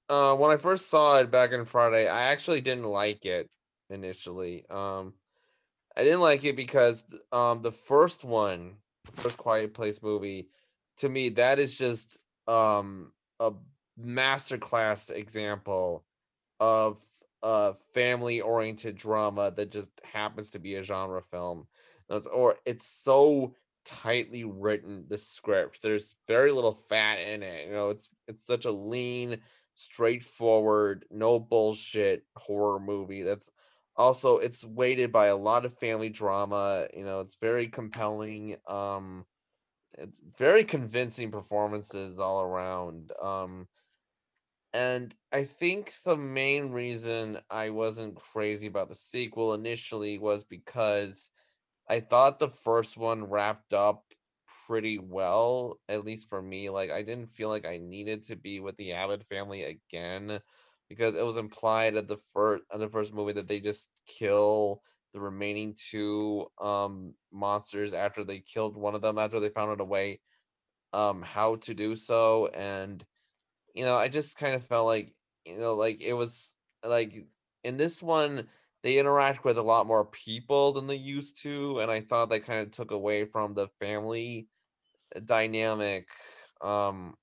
uh 0.07 0.35
when 0.35 0.51
I 0.51 0.57
first 0.57 0.87
saw 0.87 1.17
it 1.17 1.31
back 1.31 1.51
on 1.51 1.65
Friday, 1.65 2.07
I 2.07 2.31
actually 2.31 2.61
didn't 2.61 2.83
like 2.83 3.25
it 3.25 3.49
initially. 3.89 4.65
Um 4.69 5.15
I 5.97 6.03
didn't 6.03 6.21
like 6.21 6.45
it 6.45 6.55
because 6.55 7.03
um 7.31 7.63
the 7.63 7.71
first 7.71 8.23
one, 8.23 8.75
first 9.15 9.39
Quiet 9.39 9.73
Place 9.73 10.03
movie, 10.03 10.47
to 10.97 11.09
me 11.09 11.29
that 11.29 11.57
is 11.57 11.75
just 11.75 12.19
um 12.47 13.11
a 13.39 13.53
masterclass 13.99 15.09
example 15.09 16.05
of 16.59 17.03
a 17.41 17.73
family 17.95 18.41
oriented 18.41 18.95
drama 18.95 19.49
that 19.57 19.71
just 19.71 19.89
happens 20.03 20.51
to 20.51 20.59
be 20.59 20.75
a 20.75 20.83
genre 20.83 21.23
film. 21.31 21.65
Or 22.31 22.57
it's 22.63 22.85
so 22.85 23.55
tightly 23.85 24.43
written 24.43 25.05
the 25.07 25.17
script. 25.17 25.81
There's 25.81 26.15
very 26.27 26.51
little 26.51 26.73
fat 26.89 27.19
in 27.19 27.43
it. 27.43 27.67
You 27.67 27.73
know, 27.73 27.89
it's 27.89 28.09
it's 28.27 28.45
such 28.45 28.65
a 28.65 28.71
lean, 28.71 29.37
straightforward, 29.75 31.05
no 31.11 31.39
bullshit 31.39 32.25
horror 32.35 32.79
movie. 32.79 33.23
That's 33.23 33.49
also 33.95 34.37
it's 34.37 34.65
weighted 34.65 35.11
by 35.11 35.27
a 35.27 35.35
lot 35.35 35.65
of 35.65 35.77
family 35.79 36.09
drama. 36.09 36.87
You 36.95 37.05
know, 37.05 37.21
it's 37.21 37.37
very 37.41 37.67
compelling. 37.67 38.57
Um 38.67 39.25
it's 39.97 40.19
very 40.37 40.63
convincing 40.63 41.31
performances 41.31 42.19
all 42.19 42.41
around. 42.41 43.11
Um 43.21 43.67
and 44.73 45.13
I 45.33 45.43
think 45.43 45.93
the 46.05 46.15
main 46.15 46.71
reason 46.71 47.39
I 47.49 47.71
wasn't 47.71 48.15
crazy 48.15 48.67
about 48.67 48.87
the 48.87 48.95
sequel 48.95 49.53
initially 49.53 50.17
was 50.17 50.45
because 50.45 51.29
I 51.91 51.99
thought 51.99 52.39
the 52.39 52.49
first 52.49 52.97
one 52.97 53.25
wrapped 53.25 53.73
up 53.73 54.05
pretty 54.67 54.97
well, 54.97 55.79
at 55.89 56.05
least 56.05 56.29
for 56.29 56.41
me. 56.41 56.69
Like 56.69 56.89
I 56.91 57.01
didn't 57.03 57.35
feel 57.35 57.49
like 57.49 57.65
I 57.65 57.79
needed 57.79 58.25
to 58.25 58.37
be 58.37 58.61
with 58.61 58.77
the 58.77 58.93
Abbott 58.93 59.25
family 59.27 59.63
again 59.65 60.39
because 60.89 61.15
it 61.15 61.25
was 61.25 61.37
implied 61.37 61.97
at 61.97 62.07
the 62.07 62.17
first 62.33 62.63
in 62.73 62.79
the 62.79 62.89
first 62.89 63.13
movie 63.13 63.33
that 63.33 63.47
they 63.49 63.59
just 63.59 63.91
kill 64.07 64.81
the 65.13 65.19
remaining 65.19 65.75
two 65.75 66.47
um 66.61 67.13
monsters 67.31 67.93
after 67.93 68.23
they 68.23 68.39
killed 68.39 68.77
one 68.77 68.95
of 68.95 69.01
them 69.01 69.17
after 69.19 69.41
they 69.41 69.49
found 69.49 69.71
out 69.71 69.81
a 69.81 69.85
way 69.85 70.21
um 70.93 71.21
how 71.21 71.57
to 71.57 71.73
do 71.73 71.95
so 71.97 72.47
and 72.47 73.05
you 73.75 73.85
know, 73.85 73.95
I 73.95 74.07
just 74.07 74.37
kind 74.37 74.55
of 74.55 74.65
felt 74.65 74.85
like, 74.85 75.13
you 75.45 75.57
know, 75.57 75.75
like 75.75 76.01
it 76.01 76.13
was 76.13 76.53
like 76.83 77.13
in 77.63 77.77
this 77.77 78.01
one, 78.01 78.47
they 78.83 78.97
interact 78.97 79.43
with 79.43 79.57
a 79.57 79.63
lot 79.63 79.87
more 79.87 80.05
people 80.05 80.73
than 80.73 80.87
they 80.87 80.95
used 80.95 81.41
to. 81.43 81.79
And 81.79 81.91
I 81.91 82.01
thought 82.01 82.29
that 82.29 82.45
kind 82.45 82.61
of 82.61 82.71
took 82.71 82.91
away 82.91 83.25
from 83.25 83.53
the 83.53 83.67
family 83.79 84.47
dynamic. 85.25 86.09
Um, 86.61 87.15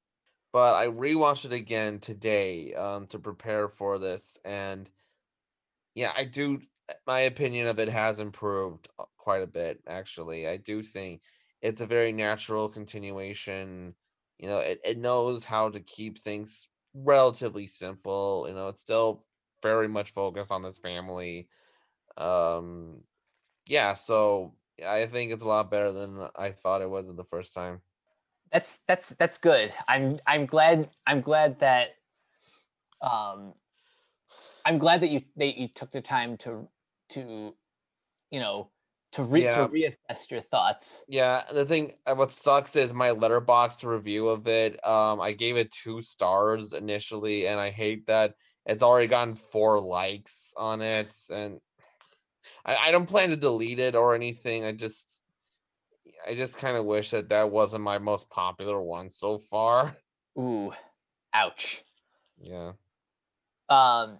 but 0.52 0.74
I 0.74 0.86
rewatched 0.88 1.46
it 1.46 1.52
again 1.52 2.00
today 2.00 2.74
um, 2.74 3.06
to 3.08 3.18
prepare 3.18 3.68
for 3.68 3.98
this. 3.98 4.38
And 4.44 4.88
yeah, 5.94 6.12
I 6.16 6.24
do, 6.24 6.60
my 7.06 7.20
opinion 7.20 7.66
of 7.66 7.78
it 7.78 7.88
has 7.88 8.20
improved 8.20 8.88
uh, 8.98 9.04
quite 9.16 9.42
a 9.42 9.46
bit, 9.46 9.80
actually. 9.86 10.48
I 10.48 10.56
do 10.56 10.82
think 10.82 11.22
it's 11.60 11.80
a 11.80 11.86
very 11.86 12.12
natural 12.12 12.68
continuation 12.68 13.94
you 14.38 14.48
know 14.48 14.58
it, 14.58 14.80
it 14.84 14.98
knows 14.98 15.44
how 15.44 15.68
to 15.68 15.80
keep 15.80 16.18
things 16.18 16.68
relatively 16.94 17.66
simple 17.66 18.46
you 18.48 18.54
know 18.54 18.68
it's 18.68 18.80
still 18.80 19.22
very 19.62 19.88
much 19.88 20.12
focused 20.12 20.52
on 20.52 20.62
this 20.62 20.78
family 20.78 21.48
um 22.16 23.00
yeah 23.66 23.94
so 23.94 24.54
i 24.86 25.06
think 25.06 25.32
it's 25.32 25.42
a 25.42 25.48
lot 25.48 25.70
better 25.70 25.92
than 25.92 26.28
i 26.36 26.50
thought 26.50 26.82
it 26.82 26.90
was 26.90 27.14
the 27.14 27.24
first 27.24 27.54
time 27.54 27.80
That's 28.52 28.80
that's 28.88 29.10
that's 29.10 29.36
good. 29.38 29.72
I'm 29.86 30.20
I'm 30.26 30.46
glad 30.46 30.88
I'm 31.06 31.20
glad 31.20 31.60
that 31.60 31.90
um 33.00 33.52
I'm 34.64 34.78
glad 34.78 35.02
that 35.02 35.10
you 35.10 35.22
that 35.36 35.58
you 35.58 35.68
took 35.68 35.90
the 35.92 36.00
time 36.00 36.36
to 36.38 36.68
to 37.10 37.54
you 38.30 38.40
know 38.40 38.70
to 39.12 39.22
re 39.22 39.42
Yeah. 39.42 39.66
to 39.66 39.68
reassess 39.68 40.30
your 40.30 40.40
thoughts. 40.40 41.04
yeah 41.08 41.42
the 41.52 41.64
thing 41.64 41.92
uh, 42.06 42.14
what 42.14 42.30
sucks 42.32 42.76
is 42.76 42.92
my 42.92 43.10
Letterboxd 43.10 43.84
review 43.84 44.28
of 44.28 44.46
it 44.48 44.84
um 44.86 45.20
i 45.20 45.32
gave 45.32 45.56
it 45.56 45.70
two 45.70 46.02
stars 46.02 46.72
initially 46.72 47.46
and 47.46 47.58
i 47.60 47.70
hate 47.70 48.06
that 48.06 48.34
it's 48.68 48.82
already 48.82 49.08
gotten 49.08 49.34
four 49.34 49.80
likes 49.80 50.54
on 50.56 50.82
it 50.82 51.12
and 51.30 51.60
I, 52.64 52.76
I 52.76 52.90
don't 52.90 53.06
plan 53.06 53.30
to 53.30 53.36
delete 53.36 53.78
it 53.78 53.94
or 53.94 54.14
anything. 54.14 54.64
I 54.64 54.72
just, 54.72 55.22
I 56.28 56.34
just 56.34 56.58
kind 56.58 56.76
of 56.76 56.84
wish 56.84 57.10
that 57.10 57.30
that 57.30 57.50
wasn't 57.50 57.82
my 57.82 57.98
most 57.98 58.28
popular 58.28 58.80
one 58.80 59.08
so 59.08 59.38
far. 59.38 59.96
Ooh, 60.38 60.72
ouch. 61.32 61.82
Yeah. 62.40 62.72
Um, 63.68 64.18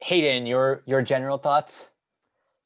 Hayden, 0.00 0.46
your 0.46 0.82
your 0.86 1.02
general 1.02 1.38
thoughts? 1.38 1.90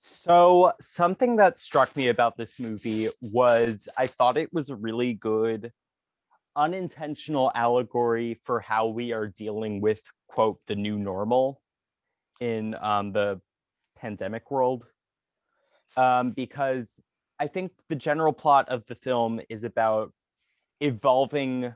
So, 0.01 0.73
something 0.81 1.37
that 1.37 1.59
struck 1.59 1.95
me 1.95 2.09
about 2.09 2.37
this 2.37 2.59
movie 2.59 3.11
was 3.21 3.87
I 3.99 4.07
thought 4.07 4.39
it 4.39 4.53
was 4.53 4.71
a 4.71 4.75
really 4.75 5.13
good 5.13 5.73
unintentional 6.57 7.53
allegory 7.55 8.41
for 8.45 8.61
how 8.61 8.89
we 8.89 9.13
are 9.13 9.27
dealing 9.27 9.81
with, 9.81 10.01
quote, 10.29 10.59
the 10.67 10.75
new 10.75 10.99
normal 10.99 11.61
in 12.41 12.75
um, 12.81 13.13
the 13.13 13.41
pandemic 13.97 14.51
world. 14.51 14.85
Um, 15.97 16.31
because 16.33 17.01
I 17.39 17.47
think 17.49 17.73
the 17.89 17.97
general 17.97 18.33
plot 18.33 18.69
of 18.69 18.85
the 18.87 18.95
film 18.95 19.41
is 19.49 19.65
about 19.65 20.13
evolving 20.81 21.73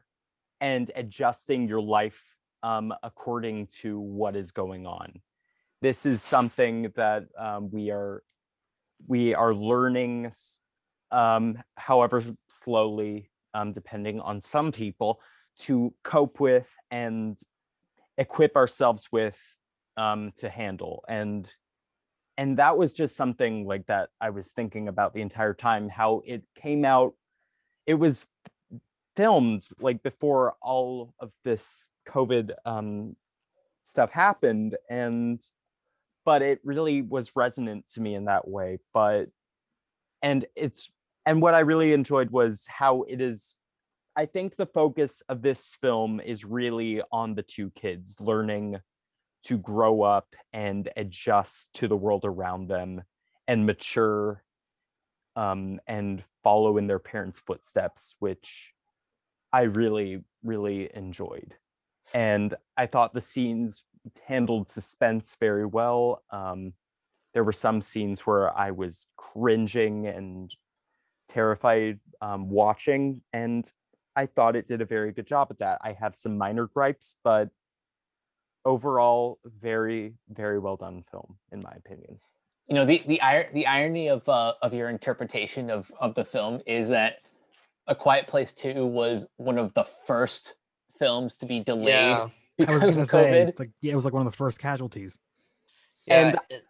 and 0.61 0.91
adjusting 0.95 1.69
your 1.69 1.81
life 1.81 2.21
um, 2.63 2.95
according 3.03 3.69
to 3.83 3.99
what 3.99 4.37
is 4.37 4.53
going 4.53 4.87
on 4.87 5.21
this 5.85 6.07
is 6.07 6.23
something 6.23 6.91
that 6.97 7.25
um, 7.39 7.71
we 7.71 7.91
are 7.91 8.23
we 9.07 9.35
are 9.35 9.55
learning 9.55 10.33
um, 11.13 11.59
however 11.77 12.23
slowly 12.49 13.31
um, 13.55 13.73
depending 13.73 14.21
on 14.21 14.41
some 14.41 14.73
people 14.73 15.21
to 15.61 15.95
cope 16.03 16.41
with 16.41 16.69
and 16.91 17.39
equip 18.19 18.57
ourselves 18.57 19.09
with 19.11 19.37
um, 19.97 20.33
to 20.39 20.49
handle. 20.49 21.05
And 21.09 21.49
and 22.37 22.59
that 22.59 22.77
was 22.77 22.95
just 22.95 23.15
something 23.15 23.65
like 23.65 23.87
that 23.87 24.09
i 24.21 24.29
was 24.31 24.49
thinking 24.49 24.89
about 24.89 25.15
the 25.15 25.21
entire 25.21 25.55
time 25.55 25.89
how 25.89 26.23
it 26.27 26.43
came 26.61 26.85
out. 26.85 27.15
It 27.87 27.95
was 27.95 28.27
filmed 29.15 29.69
like 29.79 30.03
before 30.03 30.55
all 30.61 31.15
of 31.21 31.31
this 31.45 31.89
covid 32.09 32.51
um, 32.65 33.15
stuff 33.83 34.11
happened 34.11 34.77
and 34.91 35.41
but 36.25 36.43
it 36.43 36.61
really 36.65 37.03
was 37.03 37.37
resonant 37.37 37.85
to 37.95 38.01
me 38.01 38.15
in 38.15 38.25
that 38.25 38.49
way. 38.49 38.79
But 38.93 39.27
and 40.23 40.45
it's 40.57 40.91
and 41.27 41.41
what 41.41 41.55
i 41.55 41.61
really 41.61 41.93
enjoyed 41.93 42.31
was 42.31 42.67
how 42.69 43.03
it 43.03 43.21
is 43.21 43.57
i 44.17 44.27
think 44.27 44.57
the 44.57 44.67
focus 44.67 45.23
of 45.29 45.43
this 45.43 45.77
film 45.81 46.21
is 46.21 46.45
really 46.45 47.03
on 47.13 47.35
the 47.35 47.43
two 47.43 47.71
kids 47.71 48.17
learning 48.21 48.79
to 49.45 49.59
grow 49.59 50.03
up 50.03 50.35
and 50.53 50.89
adjust 50.97 51.73
to 51.75 51.87
the 51.87 51.97
world 51.97 52.25
around 52.25 52.69
them 52.69 53.03
and 53.47 53.67
mature 53.67 54.43
um, 55.37 55.81
and 55.87 56.23
follow 56.43 56.79
in 56.79 56.87
their 56.87 56.99
parents 56.99 57.41
footsteps 57.41 58.17
which 58.19 58.73
i 59.53 59.63
really 59.63 60.23
really 60.43 60.91
enjoyed 60.95 61.55
and 62.13 62.55
I 62.77 62.87
thought 62.87 63.13
the 63.13 63.21
scenes 63.21 63.83
handled 64.27 64.71
suspense 64.71 65.37
very 65.41 65.67
well. 65.67 66.23
Um, 66.31 66.75
there 67.33 67.45
were 67.45 67.53
some 67.53 67.83
scenes 67.83 68.21
where 68.21 68.57
I 68.57 68.71
was 68.71 69.07
cringing 69.17 70.07
and 70.07 70.55
terrified 71.29 72.01
um, 72.21 72.49
watching, 72.51 73.23
and 73.33 73.65
I 74.17 74.27
thought 74.27 74.57
it 74.57 74.67
did 74.67 74.81
a 74.81 74.85
very 74.85 75.13
good 75.13 75.27
job 75.27 75.49
at 75.51 75.59
that. 75.59 75.79
I 75.83 75.93
have 75.93 76.15
some 76.17 76.39
minor 76.39 76.67
gripes, 76.67 77.17
but 77.25 77.51
overall, 78.65 79.39
very, 79.61 80.15
very 80.29 80.59
well 80.59 80.77
done 80.77 81.05
film, 81.11 81.37
in 81.53 81.61
my 81.63 81.73
opinion. 81.77 82.19
You 82.69 82.77
know, 82.77 82.87
the 82.87 83.03
the 83.07 83.21
the 83.53 83.67
irony 83.67 84.09
of 84.09 84.27
uh, 84.29 84.55
of 84.63 84.73
your 84.73 84.89
interpretation 84.89 85.71
of 85.71 85.93
of 86.01 86.15
the 86.15 86.25
film 86.25 86.61
is 86.67 86.89
that 86.89 87.17
A 87.87 87.95
Quiet 87.95 88.27
Place 88.27 88.55
Two 88.55 88.87
was 88.87 89.27
one 89.37 89.59
of 89.59 89.75
the 89.75 89.85
first 90.07 90.57
films 90.99 91.37
to 91.37 91.47
be 91.47 91.61
delayed 91.61 91.89
Yeah. 91.89 92.29
I 92.67 92.73
was 92.73 92.83
because 92.83 92.83
gonna 92.83 93.01
of 93.03 93.09
say, 93.09 93.31
COVID. 93.49 93.59
like, 93.59 93.71
yeah, 93.83 93.93
it 93.93 93.97
was 93.97 94.05
like 94.05 94.15
one 94.15 94.25
of 94.27 94.33
the 94.33 94.37
first 94.37 94.59
casualties. 94.59 95.19
Yeah. 96.07 96.29
And 96.29 96.39
it- 96.49 96.63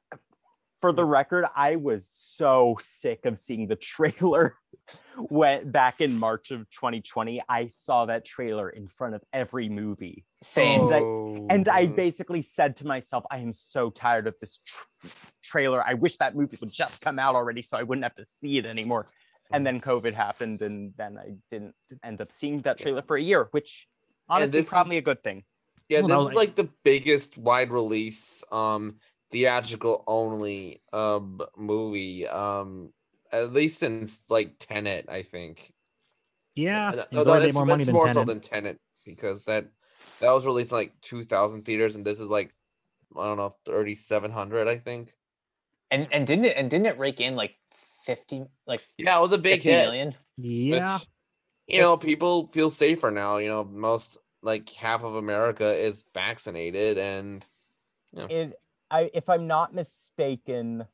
for 0.84 0.92
the 0.92 1.02
record, 1.04 1.46
I 1.56 1.76
was 1.76 2.06
so 2.12 2.78
sick 2.84 3.24
of 3.24 3.38
seeing 3.38 3.68
the 3.68 3.76
trailer 3.76 4.58
Went 5.16 5.72
back 5.72 6.02
in 6.02 6.18
March 6.18 6.50
of 6.50 6.68
2020. 6.72 7.40
I 7.48 7.68
saw 7.68 8.04
that 8.04 8.26
trailer 8.26 8.68
in 8.68 8.86
front 8.86 9.14
of 9.14 9.22
every 9.32 9.70
movie. 9.70 10.26
Same. 10.42 10.82
And 10.82 10.92
I- 10.94 11.00
Oh. 11.00 11.46
And 11.48 11.68
I 11.70 11.86
basically 11.86 12.42
said 12.42 12.76
to 12.76 12.86
myself, 12.86 13.24
I 13.30 13.38
am 13.38 13.54
so 13.54 13.88
tired 13.88 14.26
of 14.26 14.34
this 14.42 14.58
tr- 14.66 15.08
trailer. 15.42 15.82
I 15.82 15.94
wish 15.94 16.18
that 16.18 16.36
movie 16.36 16.58
would 16.60 16.70
just 16.70 17.00
come 17.00 17.18
out 17.18 17.34
already 17.34 17.62
so 17.62 17.78
I 17.78 17.82
wouldn't 17.82 18.02
have 18.04 18.14
to 18.16 18.26
see 18.26 18.58
it 18.58 18.66
anymore. 18.66 19.08
And 19.50 19.66
then 19.66 19.80
COVID 19.80 20.12
happened, 20.12 20.60
and 20.60 20.92
then 20.98 21.16
I 21.16 21.36
didn't 21.48 21.74
end 22.02 22.20
up 22.20 22.28
seeing 22.36 22.60
that 22.62 22.78
trailer 22.78 23.00
for 23.02 23.16
a 23.16 23.22
year, 23.22 23.48
which 23.52 23.86
honestly 24.28 24.50
this 24.50 24.66
is- 24.66 24.70
probably 24.72 24.98
a 24.98 25.02
good 25.02 25.22
thing. 25.24 25.44
Yeah, 25.88 26.00
Well, 26.00 26.08
this 26.08 26.14
no, 26.16 26.20
is 26.28 26.34
like- 26.34 26.48
like 26.48 26.54
the 26.56 26.68
biggest 26.82 27.38
wide 27.38 27.70
release, 27.70 28.44
um, 28.52 28.96
theatrical 29.30 30.04
only 30.06 30.82
um 30.92 31.40
movie, 31.56 32.26
um, 32.28 32.92
at 33.32 33.52
least 33.52 33.78
since 33.78 34.24
like 34.30 34.56
Tenet, 34.58 35.06
I 35.08 35.22
think. 35.22 35.60
Yeah, 36.54 36.92
Uh, 36.92 37.04
it's 37.10 37.10
although 37.16 37.34
it's, 37.36 37.44
more 37.64 37.66
it's 37.68 37.86
than 37.86 37.92
more 37.92 38.08
so 38.08 38.24
than 38.24 38.40
Tenet 38.40 38.78
because 39.04 39.44
that 39.44 39.66
that 40.20 40.32
was 40.32 40.46
released 40.46 40.72
in 40.72 40.78
like 40.78 41.00
two 41.00 41.22
thousand 41.24 41.64
theaters, 41.64 41.96
and 41.96 42.04
this 42.04 42.20
is 42.20 42.28
like 42.28 42.54
I 43.16 43.24
don't 43.24 43.38
know 43.38 43.56
thirty 43.64 43.94
seven 43.94 44.30
hundred, 44.30 44.68
I 44.68 44.78
think. 44.78 45.14
And 45.90 46.08
and 46.12 46.26
didn't 46.26 46.44
it 46.46 46.56
and 46.56 46.70
didn't 46.70 46.86
it 46.86 46.98
rake 46.98 47.20
in 47.20 47.36
like 47.36 47.54
fifty 48.04 48.44
like 48.66 48.82
Yeah, 48.98 49.18
it 49.18 49.20
was 49.20 49.32
a 49.32 49.38
big 49.38 49.62
hit. 49.62 49.84
million? 49.84 50.14
Yeah, 50.36 50.98
Which, 50.98 51.06
you 51.68 51.80
know, 51.80 51.96
people 51.96 52.48
feel 52.48 52.70
safer 52.70 53.10
now. 53.10 53.38
You 53.38 53.48
know, 53.48 53.64
most 53.64 54.18
like 54.42 54.70
half 54.74 55.04
of 55.04 55.14
America 55.16 55.74
is 55.74 56.04
vaccinated, 56.14 56.98
and 56.98 57.44
It, 58.28 58.58
I, 58.90 59.10
if 59.14 59.28
I'm 59.28 59.46
not 59.46 59.74
mistaken, 59.74 60.86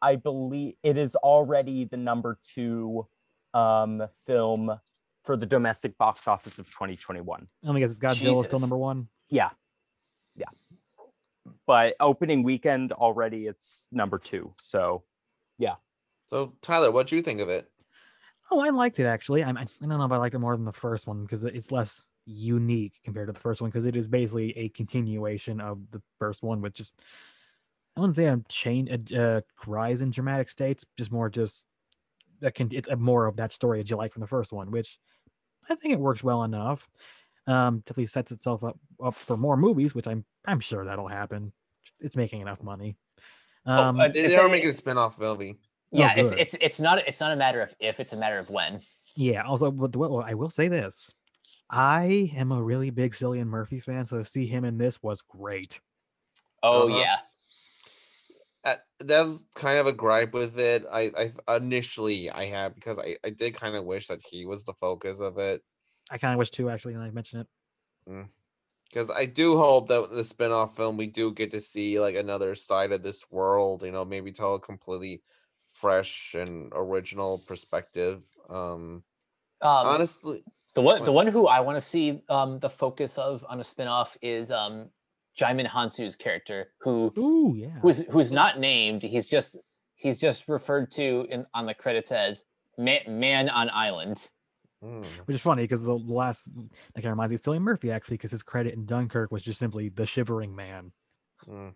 I 0.00 0.16
believe 0.16 0.74
it 0.82 0.96
is 0.96 1.14
already 1.16 1.84
the 1.84 1.96
number 1.96 2.38
two 2.42 3.06
um, 3.54 4.06
film 4.26 4.78
for 5.22 5.36
the 5.36 5.46
domestic 5.46 5.98
box 5.98 6.26
office 6.26 6.58
of 6.58 6.66
2021. 6.66 7.46
I 7.66 7.78
guess 7.78 7.98
Godzilla 7.98 8.40
is 8.40 8.46
still 8.46 8.60
number 8.60 8.76
one. 8.76 9.08
Yeah, 9.28 9.50
yeah. 10.36 10.46
But 11.66 11.94
opening 12.00 12.42
weekend 12.42 12.92
already, 12.92 13.46
it's 13.46 13.86
number 13.92 14.18
two. 14.18 14.54
So 14.58 15.04
yeah. 15.58 15.74
so 16.26 16.54
Tyler, 16.62 16.90
what 16.90 17.06
do 17.06 17.16
you 17.16 17.22
think 17.22 17.40
of 17.40 17.48
it? 17.48 17.70
Oh, 18.50 18.60
I 18.60 18.70
liked 18.70 18.98
it 18.98 19.04
actually. 19.04 19.42
I, 19.44 19.50
I 19.50 19.52
I 19.52 19.66
don't 19.80 19.88
know 19.88 20.04
if 20.04 20.12
I 20.12 20.16
liked 20.16 20.34
it 20.34 20.38
more 20.38 20.56
than 20.56 20.64
the 20.64 20.72
first 20.72 21.06
one 21.06 21.22
because 21.22 21.44
it's 21.44 21.70
less 21.70 22.08
unique 22.26 23.00
compared 23.04 23.26
to 23.28 23.32
the 23.32 23.40
first 23.40 23.60
one 23.60 23.70
because 23.70 23.84
it 23.86 23.96
is 23.96 24.06
basically 24.06 24.56
a 24.56 24.68
continuation 24.70 25.60
of 25.60 25.78
the 25.90 26.00
first 26.18 26.42
one 26.42 26.60
with 26.60 26.74
just 26.74 26.94
I 27.96 28.00
wouldn't 28.00 28.16
say 28.16 28.26
a 28.26 28.40
change, 28.48 29.10
a 29.12 29.38
uh, 29.38 29.40
rise 29.66 30.00
in 30.00 30.10
dramatic 30.10 30.48
states, 30.48 30.86
just 30.96 31.10
more 31.10 31.28
just 31.28 31.66
that 32.40 32.54
can 32.54 32.68
it's 32.72 32.88
a 32.88 32.96
more 32.96 33.26
of 33.26 33.36
that 33.36 33.52
story 33.52 33.80
as 33.80 33.90
you 33.90 33.96
like 33.96 34.12
from 34.12 34.20
the 34.20 34.26
first 34.28 34.52
one, 34.52 34.70
which 34.70 34.98
I 35.68 35.74
think 35.74 35.92
it 35.94 36.00
works 36.00 36.22
well 36.24 36.44
enough. 36.44 36.88
Um, 37.46 37.78
definitely 37.80 38.06
sets 38.06 38.32
itself 38.32 38.62
up 38.62 38.78
up 39.02 39.14
for 39.14 39.36
more 39.36 39.56
movies, 39.56 39.94
which 39.94 40.06
I'm 40.06 40.24
I'm 40.46 40.60
sure 40.60 40.84
that'll 40.84 41.08
happen. 41.08 41.52
It's 41.98 42.16
making 42.16 42.40
enough 42.40 42.62
money. 42.62 42.96
Oh, 43.66 43.72
Um, 43.72 44.00
uh, 44.00 44.08
they, 44.08 44.26
they 44.28 44.36
are 44.36 44.44
they- 44.46 44.52
making 44.52 44.70
a 44.70 44.72
spin-off 44.72 45.18
movie. 45.18 45.58
Yeah, 45.92 46.14
Oh, 46.16 46.20
it's 46.20 46.32
it's 46.32 46.56
it's 46.60 46.80
not 46.80 46.98
it's 47.08 47.20
not 47.20 47.32
a 47.32 47.36
matter 47.36 47.60
of 47.60 47.74
if, 47.80 47.98
it's 47.98 48.12
a 48.12 48.16
matter 48.16 48.38
of 48.38 48.48
when. 48.48 48.80
Yeah. 49.16 49.42
Also, 49.42 49.70
but 49.72 49.90
the- 49.92 49.98
well, 49.98 50.22
I 50.24 50.34
will 50.34 50.48
say 50.50 50.68
this: 50.68 51.12
I 51.70 52.32
am 52.34 52.52
a 52.52 52.62
really 52.62 52.90
big 52.90 53.12
Cillian 53.12 53.46
Murphy 53.46 53.80
fan, 53.80 54.06
so 54.06 54.18
to 54.18 54.24
see 54.24 54.46
him 54.46 54.64
in 54.64 54.78
this 54.78 55.02
was 55.02 55.22
great. 55.22 55.80
Oh 56.62 56.88
Uh-huh. 56.88 56.98
yeah. 56.98 57.20
Uh, 58.62 58.74
that's 58.98 59.44
kind 59.54 59.78
of 59.78 59.86
a 59.86 59.92
gripe 59.92 60.34
with 60.34 60.58
it. 60.58 60.84
I, 60.90 61.32
I 61.48 61.56
initially 61.56 62.30
I 62.30 62.44
had 62.44 62.74
because 62.74 62.98
I, 62.98 63.16
I 63.24 63.30
did 63.30 63.54
kind 63.54 63.74
of 63.74 63.84
wish 63.84 64.08
that 64.08 64.20
he 64.30 64.44
was 64.44 64.64
the 64.64 64.74
focus 64.74 65.20
of 65.20 65.38
it. 65.38 65.62
I 66.10 66.18
kind 66.18 66.34
of 66.34 66.38
wish 66.38 66.50
too, 66.50 66.68
actually, 66.68 66.94
now 66.94 67.02
I 67.02 67.10
mentioned 67.10 67.42
it. 67.42 67.48
Because 68.84 69.10
I 69.10 69.26
do 69.26 69.56
hope 69.56 69.88
that 69.88 70.10
the 70.10 70.24
spin-off 70.24 70.76
film 70.76 70.96
we 70.96 71.06
do 71.06 71.32
get 71.32 71.52
to 71.52 71.60
see 71.60 72.00
like 72.00 72.16
another 72.16 72.54
side 72.54 72.92
of 72.92 73.02
this 73.02 73.30
world, 73.30 73.82
you 73.84 73.92
know, 73.92 74.04
maybe 74.04 74.32
tell 74.32 74.56
a 74.56 74.60
completely 74.60 75.22
fresh 75.72 76.34
and 76.34 76.72
original 76.74 77.38
perspective. 77.38 78.22
Um 78.48 79.04
Um, 79.62 79.86
honestly 79.86 80.42
the 80.74 80.82
one 80.82 81.02
the 81.04 81.12
one 81.12 81.26
who 81.26 81.46
I 81.46 81.60
want 81.60 81.76
to 81.76 81.80
see 81.80 82.22
um 82.28 82.58
the 82.60 82.70
focus 82.70 83.18
of 83.18 83.44
on 83.48 83.60
a 83.60 83.64
spin-off 83.64 84.16
is 84.22 84.50
um 84.50 84.88
Djimon 85.38 85.66
Hounsou's 85.66 86.16
character 86.16 86.72
who 86.80 87.12
Ooh, 87.18 87.54
yeah. 87.56 87.78
who's 87.80 88.00
who's 88.08 88.30
not 88.32 88.58
named. 88.58 89.02
He's 89.02 89.26
just 89.26 89.56
he's 89.96 90.18
just 90.18 90.48
referred 90.48 90.90
to 90.92 91.26
in 91.30 91.46
on 91.54 91.66
the 91.66 91.74
credits 91.74 92.12
as 92.12 92.44
man, 92.78 93.00
man 93.08 93.48
on 93.48 93.70
island. 93.70 94.28
hmm, 94.82 95.02
Which 95.26 95.34
is 95.36 95.42
funny 95.42 95.62
because 95.62 95.82
the 95.82 95.94
last 95.94 96.44
that 96.54 97.02
kind 97.02 97.06
of 97.06 97.10
reminds 97.12 97.30
me 97.30 97.34
of 97.36 97.42
Cillian 97.42 97.62
Murphy 97.62 97.90
actually, 97.90 98.16
because 98.16 98.30
his 98.30 98.42
credit 98.42 98.74
in 98.74 98.86
Dunkirk 98.86 99.30
was 99.30 99.42
just 99.42 99.58
simply 99.58 99.88
the 99.88 100.06
Shivering 100.06 100.54
Man. 100.54 100.92
hmm. 101.44 101.68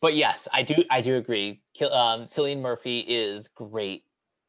But 0.00 0.14
yes, 0.16 0.48
I 0.52 0.62
do 0.62 0.74
I 0.90 1.00
do 1.00 1.16
agree. 1.16 1.62
Kill- 1.74 1.92
Um, 1.92 2.24
Cillian 2.26 2.60
Murphy 2.60 3.00
is 3.00 3.48
great 3.48 4.04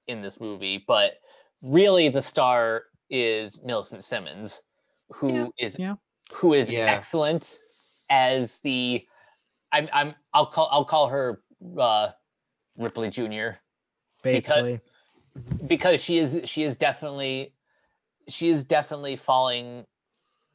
in 0.08 0.22
this 0.22 0.40
movie, 0.40 0.84
but 0.86 1.14
really 1.62 2.10
the 2.10 2.22
star 2.22 2.84
is 3.10 3.62
Millicent 3.64 4.04
Simmonds, 4.04 4.64
who 5.10 5.54
is 5.58 5.78
yeah. 5.78 5.96
who 6.34 6.54
is 6.54 6.72
excellent 6.72 7.60
as 8.10 8.60
the 8.60 9.06
I'm 9.72 9.90
I'm 9.94 10.16
I'll 10.34 10.48
call 10.48 10.70
I'll 10.72 10.86
call 10.86 11.08
her 11.10 11.42
uh 11.78 12.10
Ripley 12.78 13.10
Jr. 13.10 13.58
Basically, 14.24 14.80
because 15.68 16.02
she 16.04 16.18
is 16.20 16.42
she 16.46 16.64
is 16.64 16.76
definitely 16.76 17.54
she 18.28 18.50
is 18.50 18.64
definitely 18.64 19.16
falling 19.16 19.86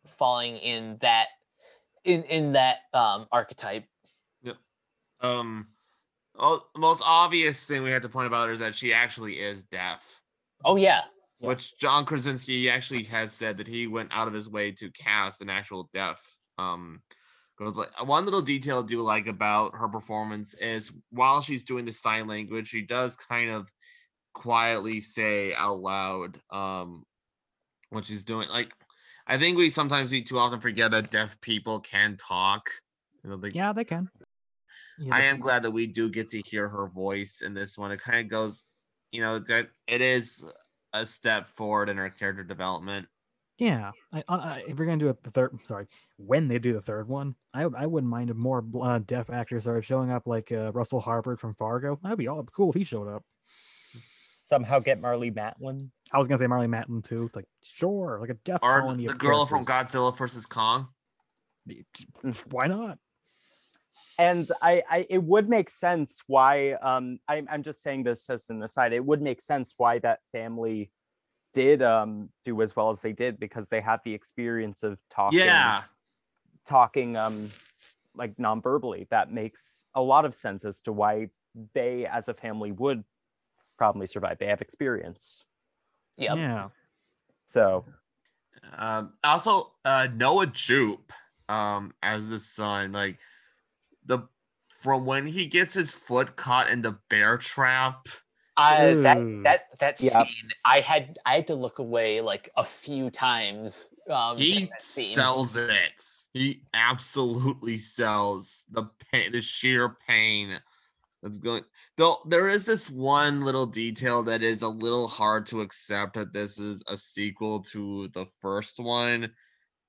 falling 0.07 0.57
in 0.57 0.99
that 1.01 1.29
in 2.05 2.23
in 2.25 2.53
that 2.53 2.79
um 2.95 3.27
archetype 3.31 3.85
Yep. 4.43 4.57
Um, 5.21 5.67
oh, 6.39 6.65
the 6.75 6.81
most 6.81 7.03
obvious 7.05 7.67
thing 7.67 7.83
we 7.83 7.91
have 7.91 8.03
to 8.03 8.09
point 8.09 8.27
about 8.27 8.47
her 8.47 8.53
is 8.53 8.61
that 8.61 8.75
she 8.75 8.93
actually 8.93 9.35
is 9.35 9.65
deaf. 9.65 10.23
oh 10.65 10.77
yeah 10.77 11.03
Yeah. 11.41 11.49
Which 11.49 11.78
John 11.78 12.05
Krasinski 12.05 12.70
actually 12.70 13.05
has 13.05 13.32
said 13.32 13.59
that 13.59 13.66
he 13.66 13.86
went 13.86 14.11
out 14.12 14.28
of 14.28 14.34
his 14.34 14.49
way 14.49 14.72
to 14.72 14.91
cast 14.91 15.43
an 15.43 15.51
actual 15.51 15.88
deaf. 15.95 16.20
Um, 16.59 17.01
goes 17.61 17.74
like 17.74 18.07
one 18.07 18.24
little 18.24 18.43
detail 18.43 18.80
I 18.82 18.86
do 18.86 19.03
like 19.03 19.26
about 19.26 19.74
her 19.76 19.88
performance 19.88 20.55
is 20.55 20.93
while 21.11 21.43
she's 21.43 21.64
doing 21.64 21.84
the 21.84 21.93
sign 21.93 22.26
language, 22.26 22.68
she 22.68 22.82
does 22.82 23.16
kind 23.16 23.51
of 23.51 23.70
quietly 24.32 25.01
say 25.01 25.53
out 25.55 25.80
loud 25.80 26.38
um 26.51 27.05
what 27.91 28.07
she's 28.07 28.22
doing. 28.22 28.49
Like 28.49 28.72
I 29.26 29.38
think 29.38 29.59
we 29.59 29.70
sometimes 29.70 30.11
we 30.11 30.22
too 30.22 30.38
often 30.38 30.61
forget 30.61 30.91
that 30.93 31.11
deaf 31.11 31.41
people 31.41 31.80
can 31.80 32.16
talk. 32.16 32.70
You 33.22 33.30
know, 33.30 33.36
they, 33.36 33.51
yeah, 33.51 33.72
they 33.72 33.84
can. 33.84 34.09
Yeah, 34.99 35.14
I 35.14 35.22
am 35.24 35.36
can. 35.36 35.41
glad 35.41 35.62
that 35.64 35.70
we 35.70 35.86
do 35.86 36.11
get 36.11 36.30
to 36.30 36.43
hear 36.45 36.68
her 36.68 36.88
voice 36.88 37.43
in 37.45 37.55
this 37.55 37.76
one. 37.76 37.93
It 37.93 38.01
kind 38.01 38.20
of 38.20 38.28
goes, 38.28 38.64
you 39.12 39.20
know, 39.20 39.38
that 39.38 39.68
it 39.86 40.01
is 40.01 40.45
a 40.93 41.07
step 41.07 41.49
forward 41.51 41.88
in 41.88 41.97
her 41.97 42.11
character 42.11 42.43
development. 42.45 43.07
Yeah, 43.59 43.91
I, 44.12 44.24
I, 44.28 44.34
I- 44.36 44.64
if 44.68 44.78
we're 44.78 44.86
gonna 44.86 44.97
do 44.99 45.11
a 45.11 45.16
the 45.22 45.30
third, 45.30 45.59
sorry, 45.64 45.86
when 46.16 46.49
they 46.49 46.59
do 46.59 46.72
the 46.72 46.80
third 46.80 47.09
one, 47.09 47.34
I 47.53 47.62
I 47.64 47.86
wouldn't 47.86 48.11
mind 48.11 48.30
if 48.30 48.36
more 48.36 48.62
bl- 48.62 48.82
uh, 48.82 48.99
deaf 49.01 49.28
actors 49.28 49.62
started 49.64 49.84
showing 49.84 50.11
up, 50.11 50.26
like 50.26 50.51
uh, 50.51 50.72
Russell 50.72 51.01
Harvard 51.01 51.38
from 51.41 51.55
Fargo. 51.55 51.99
That'd 52.03 52.16
be 52.18 52.26
all 52.28 52.43
cool 52.45 52.70
if 52.70 52.76
he 52.76 52.84
showed 52.84 53.09
up. 53.09 53.22
somehow 54.32 54.78
get 54.78 55.01
Marlee 55.03 55.32
Matlin. 55.34 55.91
I 56.11 56.16
was 56.18 56.26
gonna 56.26 56.38
say 56.38 56.47
Marlee 56.47 56.68
Matlin 56.68 57.05
too. 57.05 57.24
It's 57.24 57.36
like 57.36 57.45
sure, 57.62 58.18
like 58.20 58.30
a 58.30 58.34
deaf 58.45 58.61
Or 58.62 58.95
the 58.97 59.07
of 59.09 59.18
girl 59.18 59.45
from. 59.47 59.64
Godzilla 59.64 60.16
versus 60.16 60.47
Kong. 60.47 60.88
Why 62.51 62.66
not? 62.66 62.99
And 64.21 64.53
I, 64.62 64.83
I 64.89 65.07
it 65.09 65.23
would 65.23 65.49
make 65.49 65.71
sense 65.71 66.23
why 66.27 66.73
um 66.75 67.18
I'm, 67.29 67.49
I'm 67.51 67.62
just 67.62 67.83
saying 67.83 68.05
this 68.05 68.29
as 68.31 68.49
an 68.51 68.62
aside 68.62 68.93
it 68.93 69.05
would 69.05 69.23
make 69.23 69.41
sense 69.41 69.75
why 69.77 69.99
that 70.01 70.21
family 70.33 70.91
did 71.53 71.83
um 71.83 72.31
do 72.45 72.61
as 72.62 72.77
well 72.77 72.91
as 72.91 73.01
they 73.03 73.12
did 73.12 73.41
because 73.41 73.68
they 73.68 73.81
had 73.81 74.01
the 74.05 74.14
experience 74.14 74.83
of 74.83 74.99
talking 75.11 75.39
Yeah. 75.39 75.83
talking 76.64 77.16
um 77.16 77.51
like 78.14 78.39
non-verbally. 78.39 79.07
That 79.11 79.33
makes 79.33 79.85
a 79.95 80.03
lot 80.03 80.25
of 80.25 80.35
sense 80.35 80.64
as 80.64 80.81
to 80.83 80.93
why 80.93 81.29
they 81.75 82.07
as 82.07 82.29
a 82.29 82.35
family 82.35 82.73
would 82.73 83.05
probably 83.79 84.07
survive. 84.07 84.39
They 84.39 84.47
have 84.47 84.61
experience. 84.61 85.45
Yep. 86.18 86.37
Yeah, 86.37 86.68
so 87.47 87.85
Um, 88.77 89.14
also, 89.25 89.73
uh, 89.85 90.09
Noah 90.12 90.47
Jupe, 90.47 91.12
um, 91.49 91.95
as 92.03 92.29
the 92.29 92.41
son, 92.41 92.93
like 92.93 93.18
the 94.11 94.29
from 94.83 95.07
when 95.07 95.27
he 95.27 95.47
gets 95.47 95.75
his 95.75 95.93
foot 95.95 96.37
caught 96.37 96.69
in 96.69 96.83
the 96.83 96.99
bear 97.09 97.39
trap. 97.39 98.09
I, 98.57 98.95
that 99.03 99.45
that 99.45 99.79
that 99.79 100.01
Yep. 100.01 100.13
scene 100.13 100.51
i 100.67 100.81
had 100.81 101.19
i 101.25 101.35
had 101.37 101.47
to 101.47 101.55
look 101.55 101.79
away 101.79 102.21
like 102.21 102.51
a 102.57 102.65
few 102.65 103.09
times 103.09 103.89
um 104.11 104.37
He 104.37 104.69
sells 104.79 105.57
it. 105.57 106.05
He 106.35 106.63
absolutely 106.75 107.79
sells 107.79 108.67
the 108.71 108.91
pain, 109.11 109.33
the 109.33 109.41
sheer 109.41 109.97
pain 110.07 110.61
that's 111.23 111.39
going 111.39 111.65
though 111.97 112.19
there 112.27 112.49
is 112.49 112.65
this 112.65 112.91
one 112.91 113.43
little 113.43 113.67
detail 113.67 114.25
that 114.25 114.43
is 114.43 114.63
a 114.63 114.69
little 114.69 115.09
hard 115.09 115.47
to 115.47 115.61
accept 115.63 116.15
that 116.15 116.33
this 116.33 116.59
is 116.59 116.83
a 116.87 116.97
sequel 116.97 117.61
to 117.61 118.09
the 118.09 118.27
first 118.43 118.81
one 118.81 119.31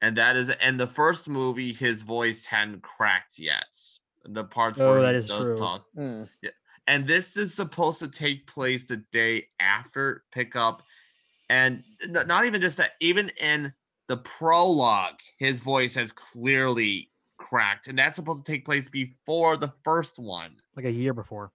and 0.01 0.17
that 0.17 0.35
is 0.35 0.49
in 0.49 0.77
the 0.77 0.87
first 0.87 1.29
movie 1.29 1.73
his 1.73 2.03
voice 2.03 2.45
hadn't 2.45 2.81
cracked 2.81 3.39
yet 3.39 3.65
the 4.25 4.43
parts 4.43 4.79
Oh, 4.79 4.89
where 4.89 5.01
that 5.01 5.11
he 5.13 5.17
is 5.17 5.27
does 5.27 5.47
true. 5.47 5.57
talk 5.57 5.85
yeah. 5.95 6.49
and 6.87 7.07
this 7.07 7.37
is 7.37 7.53
supposed 7.53 7.99
to 7.99 8.07
take 8.07 8.47
place 8.47 8.85
the 8.85 8.97
day 9.11 9.47
after 9.59 10.23
pickup 10.31 10.83
and 11.49 11.83
not 12.07 12.45
even 12.45 12.61
just 12.61 12.77
that 12.77 12.91
even 12.99 13.29
in 13.39 13.73
the 14.07 14.17
prologue 14.17 15.19
his 15.37 15.61
voice 15.61 15.95
has 15.95 16.11
clearly 16.11 17.09
cracked 17.37 17.87
and 17.87 17.97
that's 17.97 18.15
supposed 18.15 18.45
to 18.45 18.51
take 18.51 18.65
place 18.65 18.89
before 18.89 19.57
the 19.57 19.73
first 19.83 20.19
one 20.19 20.55
like 20.75 20.85
a 20.85 20.91
year 20.91 21.13
before. 21.13 21.51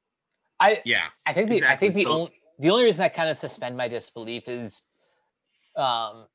I 0.59 0.81
yeah 0.85 1.07
I 1.25 1.33
think 1.33 1.49
the 1.51 1.64
I 1.64 1.77
think 1.77 1.95
the 1.95 2.05
so- 2.05 2.11
only 2.11 2.33
the 2.59 2.71
only 2.71 2.85
reason 2.85 3.05
I 3.05 3.09
kind 3.09 3.29
of 3.29 3.37
suspend 3.37 3.77
my 3.77 3.89
disbelief 3.89 4.49
is 4.49 4.83
um 5.77 6.27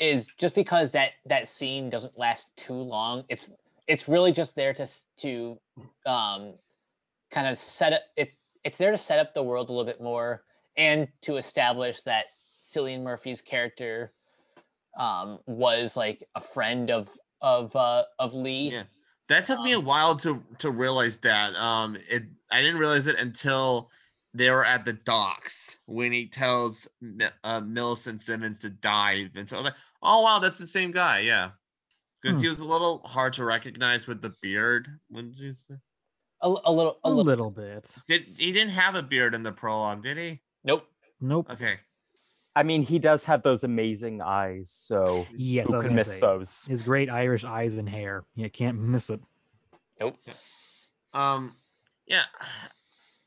is 0.00 0.26
just 0.38 0.54
because 0.54 0.92
that 0.92 1.10
that 1.26 1.48
scene 1.48 1.90
doesn't 1.90 2.18
last 2.18 2.48
too 2.56 2.74
long. 2.74 3.24
It's 3.28 3.48
it's 3.86 4.08
really 4.08 4.32
just 4.32 4.56
there 4.56 4.72
to 4.74 4.86
to 5.18 5.58
um 6.06 6.54
kind 7.30 7.46
of 7.48 7.58
set 7.58 7.92
up 7.92 8.02
it 8.16 8.32
it's 8.64 8.78
there 8.78 8.90
to 8.90 8.98
set 8.98 9.18
up 9.18 9.34
the 9.34 9.42
world 9.42 9.68
a 9.68 9.72
little 9.72 9.84
bit 9.84 10.00
more 10.00 10.42
and 10.76 11.08
to 11.22 11.36
establish 11.36 12.00
that 12.02 12.26
Cillian 12.64 13.02
Murphy's 13.02 13.42
character 13.42 14.12
um 14.96 15.38
was 15.46 15.96
like 15.96 16.26
a 16.34 16.40
friend 16.40 16.90
of 16.90 17.08
of 17.40 17.74
uh 17.76 18.04
of 18.18 18.34
Lee. 18.34 18.70
Yeah. 18.72 18.84
That 19.28 19.46
took 19.46 19.60
me 19.60 19.72
a 19.72 19.78
Um, 19.78 19.86
while 19.86 20.16
to 20.16 20.42
to 20.58 20.70
realize 20.70 21.18
that. 21.18 21.56
Um, 21.56 21.96
it 22.10 22.24
I 22.50 22.60
didn't 22.60 22.78
realize 22.78 23.06
it 23.06 23.18
until 23.18 23.90
they 24.34 24.50
were 24.50 24.64
at 24.64 24.84
the 24.84 24.92
docks 24.92 25.78
when 25.86 26.12
he 26.12 26.26
tells 26.26 26.88
uh, 27.42 27.60
Millicent 27.60 28.20
Simmonds 28.20 28.58
to 28.60 28.70
dive, 28.70 29.30
and 29.34 29.48
so 29.48 29.56
I 29.56 29.58
was 29.60 29.64
like, 29.64 29.74
"Oh 30.02 30.20
wow, 30.22 30.40
that's 30.40 30.58
the 30.58 30.66
same 30.66 30.90
guy." 30.90 31.20
Yeah, 31.20 31.52
because 32.24 32.38
Hmm. 32.38 32.42
he 32.44 32.48
was 32.48 32.60
a 32.60 32.64
little 32.66 33.00
hard 33.04 33.34
to 33.34 33.44
recognize 33.44 34.06
with 34.06 34.22
the 34.22 34.34
beard. 34.40 34.88
Wouldn't 35.10 35.36
you 35.36 35.52
say? 35.52 35.74
A, 36.40 36.48
a 36.48 36.72
little 36.72 36.98
A 37.04 37.08
a 37.08 37.10
little 37.10 37.24
little 37.24 37.50
bit. 37.50 37.86
Did 38.08 38.36
he 38.38 38.50
didn't 38.50 38.70
have 38.72 38.94
a 38.94 39.02
beard 39.02 39.34
in 39.34 39.42
the 39.42 39.52
prologue? 39.52 40.02
Did 40.02 40.16
he? 40.16 40.40
nope. 40.64 40.86
Nope. 41.20 41.50
Okay. 41.50 41.78
I 42.56 42.62
mean, 42.62 42.82
he 42.82 42.98
does 42.98 43.24
have 43.24 43.42
those 43.42 43.64
amazing 43.64 44.20
eyes, 44.22 44.70
so 44.72 45.26
Yes, 45.36 45.68
I 45.68 45.70
who 45.72 45.76
was 45.78 45.86
could 45.86 45.92
miss 45.92 46.06
say, 46.06 46.20
those? 46.20 46.64
His 46.66 46.82
great 46.82 47.10
Irish 47.10 47.44
eyes 47.44 47.76
and 47.78 47.88
hair. 47.88 48.24
You 48.36 48.48
can't 48.48 48.78
miss 48.80 49.10
it. 49.10 49.20
Nope. 50.00 50.16
Um, 51.12 51.56
yeah. 52.06 52.24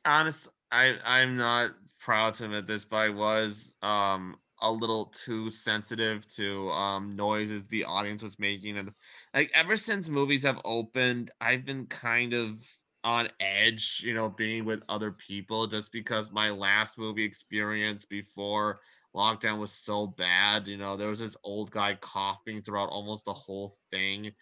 Honest, 0.06 0.50
I 0.72 0.96
I'm 1.04 1.36
not 1.38 1.72
proud 2.00 2.36
to 2.36 2.46
admit 2.46 2.68
this, 2.68 2.86
but 2.86 2.98
I 2.98 3.10
was 3.10 3.72
um 3.82 4.38
a 4.62 4.72
little 4.72 5.06
too 5.08 5.52
sensitive 5.52 6.26
to 6.36 6.70
um 6.72 7.16
noises 7.16 7.68
the 7.68 7.86
audience 7.86 8.24
was 8.24 8.40
making, 8.40 8.78
and 8.78 8.92
like 9.34 9.52
ever 9.54 9.76
since 9.76 10.10
movies 10.10 10.44
have 10.44 10.60
opened, 10.66 11.32
I've 11.42 11.66
been 11.66 11.86
kind 11.88 12.34
of 12.34 12.66
on 13.04 13.30
edge, 13.40 14.02
you 14.04 14.14
know, 14.14 14.30
being 14.30 14.66
with 14.66 14.84
other 14.90 15.12
people, 15.12 15.68
just 15.68 15.92
because 15.92 16.32
my 16.32 16.50
last 16.52 16.98
movie 16.98 17.24
experience 17.26 18.06
before 18.06 18.80
lockdown 19.16 19.60
was 19.60 19.72
so 19.72 20.08
bad. 20.08 20.68
You 20.68 20.78
know, 20.78 20.98
there 20.98 21.10
was 21.10 21.20
this 21.20 21.38
old 21.44 21.72
guy 21.72 21.96
coughing 21.96 22.62
throughout 22.62 22.90
almost 22.90 23.26
the 23.26 23.34
whole 23.34 23.76
thing, 23.92 24.34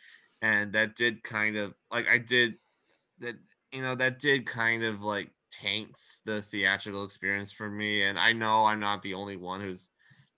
and 0.41 0.73
that 0.73 0.95
did 0.95 1.23
kind 1.23 1.57
of 1.57 1.73
like 1.91 2.07
I 2.07 2.17
did 2.19 2.55
that 3.19 3.35
you 3.71 3.81
know 3.81 3.95
that 3.95 4.19
did 4.19 4.45
kind 4.45 4.83
of 4.83 5.01
like 5.01 5.29
tanks 5.51 6.21
the 6.25 6.41
theatrical 6.41 7.03
experience 7.05 7.51
for 7.51 7.69
me 7.69 8.03
and 8.03 8.19
i 8.19 8.33
know 8.33 8.65
i'm 8.65 8.79
not 8.79 9.01
the 9.01 9.13
only 9.13 9.37
one 9.37 9.61
who's 9.61 9.89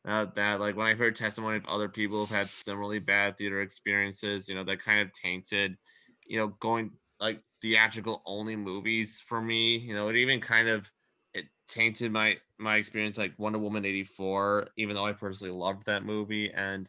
that 0.07 0.59
like 0.59 0.75
when 0.75 0.87
i've 0.87 0.99
heard 0.99 1.15
testimony 1.15 1.57
of 1.57 1.65
other 1.65 1.89
people 1.89 2.19
who've 2.19 2.35
had 2.35 2.49
similarly 2.49 2.99
bad 2.99 3.37
theater 3.37 3.61
experiences 3.61 4.47
you 4.47 4.55
know 4.55 4.63
that 4.63 4.79
kind 4.79 5.01
of 5.01 5.13
tainted 5.13 5.77
you 6.25 6.37
know 6.37 6.47
going 6.47 6.91
like 7.19 7.41
theatrical 7.61 8.21
only 8.25 8.55
movies 8.55 9.23
for 9.27 9.41
me 9.41 9.77
you 9.77 9.93
know 9.93 10.09
it 10.09 10.15
even 10.15 10.39
kind 10.39 10.69
of 10.69 10.89
it 11.33 11.45
tainted 11.67 12.11
my 12.11 12.37
my 12.57 12.77
experience 12.77 13.17
like 13.17 13.33
wonder 13.37 13.59
woman 13.59 13.85
84 13.85 14.67
even 14.77 14.95
though 14.95 15.05
i 15.05 15.13
personally 15.13 15.53
loved 15.53 15.85
that 15.87 16.05
movie 16.05 16.51
and 16.53 16.87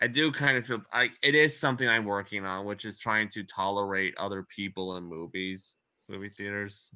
I 0.00 0.08
do 0.08 0.32
kind 0.32 0.58
of 0.58 0.66
feel 0.66 0.82
I 0.92 1.10
it 1.22 1.36
is 1.36 1.60
something 1.60 1.88
I'm 1.88 2.06
working 2.06 2.44
on, 2.44 2.66
which 2.66 2.84
is 2.84 2.98
trying 2.98 3.28
to 3.30 3.44
tolerate 3.44 4.14
other 4.18 4.42
people 4.42 4.96
in 4.96 5.04
movies, 5.04 5.76
movie 6.08 6.30
theaters. 6.36 6.90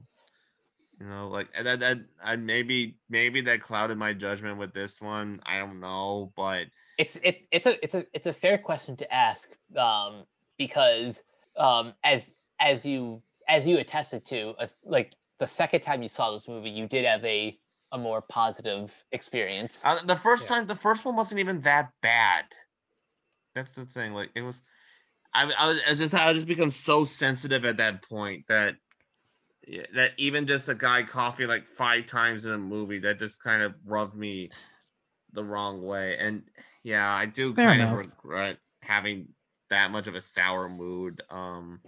You 1.01 1.07
know, 1.07 1.29
like 1.29 1.49
that 1.63 1.81
that 1.81 1.99
I 2.23 2.37
maybe 2.37 2.97
maybe 3.09 3.43
that 3.43 3.61
clouded 3.61 3.99
my 3.99 4.15
judgment 4.15 4.59
with 4.59 4.73
this 4.73 5.01
one. 5.01 5.41
I 5.45 5.59
don't 5.59 5.81
know, 5.81 6.33
but 6.37 6.67
it's 6.97 7.17
it 7.17 7.47
it's 7.51 7.67
a 7.67 7.85
it's 7.85 7.95
a 7.95 8.07
it's 8.15 8.27
a 8.27 8.33
fair 8.33 8.57
question 8.59 8.97
to 8.97 9.15
ask 9.15 9.51
um 9.77 10.25
because 10.57 11.23
um 11.59 11.93
as 12.03 12.35
as 12.61 12.87
you 12.87 13.23
as 13.49 13.69
you 13.69 13.79
attested 13.79 14.25
to 14.25 14.55
as, 14.59 14.77
like 14.85 15.13
the 15.39 15.47
second 15.47 15.83
time 15.83 16.03
you 16.03 16.09
saw 16.09 16.33
this 16.33 16.49
movie 16.49 16.71
you 16.71 16.87
did 16.87 17.05
have 17.05 17.25
a 17.25 17.59
a 17.93 17.99
more 17.99 18.23
positive 18.23 19.05
experience 19.13 19.85
uh, 19.85 20.03
the 20.05 20.17
first 20.17 20.49
Yeah. 20.49 20.57
time 20.57 20.67
the 20.67 20.77
first 20.77 21.05
one 21.05 21.17
wasn't 21.17 21.41
even 21.41 21.61
that 21.63 21.91
bad. 22.01 22.47
That's 23.55 23.75
the 23.75 23.87
thing. 23.87 24.13
Like 24.13 24.31
it 24.35 24.43
was, 24.43 24.63
I 25.33 25.45
I 25.59 25.67
was 25.69 25.81
I 25.89 25.95
just 25.95 26.15
I 26.15 26.33
just 26.33 26.47
become 26.47 26.71
so 26.71 27.05
sensitive 27.05 27.65
at 27.65 27.79
that 27.79 28.03
point 28.03 28.47
that 28.49 28.77
yeah, 29.67 29.87
that 29.95 30.13
even 30.17 30.47
just 30.47 30.69
a 30.69 30.75
guy 30.75 31.03
coughing 31.03 31.49
like 31.49 31.67
five 31.69 32.07
times 32.07 32.45
in 32.45 32.53
a 32.53 32.59
movie 32.59 33.01
that 33.01 33.19
just 33.19 33.43
kind 33.43 33.63
of 33.63 33.75
rubbed 33.85 34.15
me 34.15 34.51
the 35.33 35.45
wrong 35.45 35.83
way. 35.83 36.17
And 36.19 36.45
yeah, 36.83 37.13
I 37.13 37.27
do 37.27 37.53
Fair 37.55 37.67
kind 37.67 37.83
enough. 37.83 37.93
of 37.93 38.07
regret 38.07 38.59
having 38.83 39.29
that 39.71 39.91
much 39.91 40.07
of 40.07 40.15
a 40.15 40.21
sour 40.21 40.69
mood. 40.69 41.23
Um, 41.31 41.81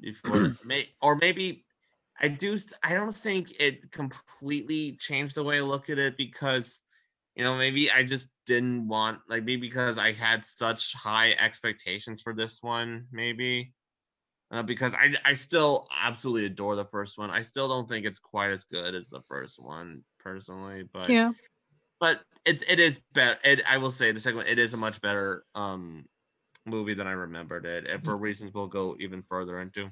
before 0.00 0.56
may 0.64 0.88
or 1.00 1.16
maybe 1.16 1.64
I 2.20 2.28
do. 2.28 2.56
I 2.82 2.94
don't 2.94 3.14
think 3.14 3.52
it 3.58 3.90
completely 3.92 4.96
changed 4.96 5.34
the 5.34 5.44
way 5.44 5.58
I 5.58 5.62
look 5.62 5.90
at 5.90 5.98
it 5.98 6.16
because 6.16 6.80
you 7.34 7.44
know 7.44 7.56
maybe 7.56 7.90
I 7.90 8.02
just 8.02 8.28
didn't 8.46 8.88
want 8.88 9.20
like 9.28 9.44
maybe 9.44 9.68
because 9.68 9.98
I 9.98 10.12
had 10.12 10.44
such 10.44 10.94
high 10.94 11.32
expectations 11.32 12.20
for 12.20 12.34
this 12.34 12.62
one 12.62 13.06
maybe 13.12 13.72
uh, 14.50 14.62
because 14.62 14.94
I 14.94 15.14
I 15.24 15.34
still 15.34 15.86
absolutely 15.94 16.46
adore 16.46 16.76
the 16.76 16.84
first 16.84 17.18
one. 17.18 17.30
I 17.30 17.42
still 17.42 17.68
don't 17.68 17.88
think 17.88 18.06
it's 18.06 18.18
quite 18.18 18.50
as 18.50 18.64
good 18.64 18.94
as 18.94 19.08
the 19.08 19.22
first 19.28 19.58
one 19.58 20.04
personally, 20.18 20.84
but 20.92 21.08
Yeah. 21.10 21.32
but 22.00 22.22
it's 22.44 22.64
it 22.68 22.80
is 22.80 23.00
better. 23.12 23.38
It 23.44 23.62
I 23.66 23.78
will 23.78 23.90
say 23.90 24.12
the 24.12 24.20
second 24.20 24.38
one 24.38 24.46
it 24.46 24.58
is 24.58 24.74
a 24.74 24.78
much 24.78 25.00
better 25.00 25.44
um 25.54 26.06
movie 26.66 26.94
than 26.94 27.06
I 27.06 27.12
remembered 27.12 27.66
it, 27.66 27.86
and 27.86 28.04
for 28.04 28.16
reasons 28.16 28.52
we'll 28.52 28.68
go 28.68 28.96
even 28.98 29.22
further 29.22 29.60
into. 29.60 29.90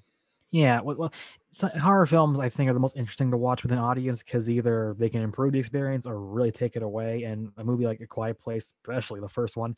Yeah, 0.50 0.80
well, 0.80 0.96
well 0.96 1.12
it's 1.52 1.62
like 1.62 1.74
horror 1.74 2.06
films 2.06 2.40
I 2.40 2.48
think 2.48 2.70
are 2.70 2.74
the 2.74 2.80
most 2.80 2.96
interesting 2.96 3.30
to 3.32 3.36
watch 3.36 3.62
with 3.62 3.72
an 3.72 3.78
audience 3.78 4.22
because 4.22 4.48
either 4.48 4.94
they 4.98 5.08
can 5.08 5.22
improve 5.22 5.52
the 5.52 5.58
experience 5.58 6.06
or 6.06 6.18
really 6.18 6.52
take 6.52 6.76
it 6.76 6.82
away. 6.82 7.24
And 7.24 7.52
a 7.56 7.64
movie 7.64 7.86
like 7.86 8.00
A 8.00 8.06
Quiet 8.06 8.38
Place, 8.38 8.72
especially 8.84 9.20
the 9.20 9.28
first 9.28 9.56
one, 9.56 9.76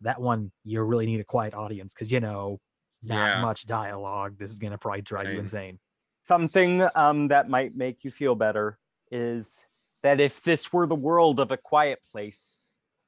that 0.00 0.20
one 0.20 0.50
you 0.64 0.82
really 0.82 1.06
need 1.06 1.20
a 1.20 1.24
quiet 1.24 1.54
audience 1.54 1.94
because 1.94 2.10
you 2.10 2.20
know 2.20 2.60
not 3.02 3.36
Yeah. 3.36 3.40
much 3.42 3.66
dialogue. 3.66 4.36
This 4.38 4.50
is 4.50 4.58
gonna 4.58 4.78
probably 4.78 5.02
drive 5.02 5.28
you 5.28 5.38
insane. 5.38 5.78
Something 6.22 6.86
um, 6.94 7.28
that 7.28 7.48
might 7.48 7.74
make 7.76 8.04
you 8.04 8.10
feel 8.10 8.34
better 8.34 8.78
is 9.10 9.58
that 10.02 10.20
if 10.20 10.42
this 10.42 10.72
were 10.72 10.86
the 10.86 10.94
world 10.94 11.40
of 11.40 11.50
a 11.50 11.56
quiet 11.56 11.98
place, 12.12 12.58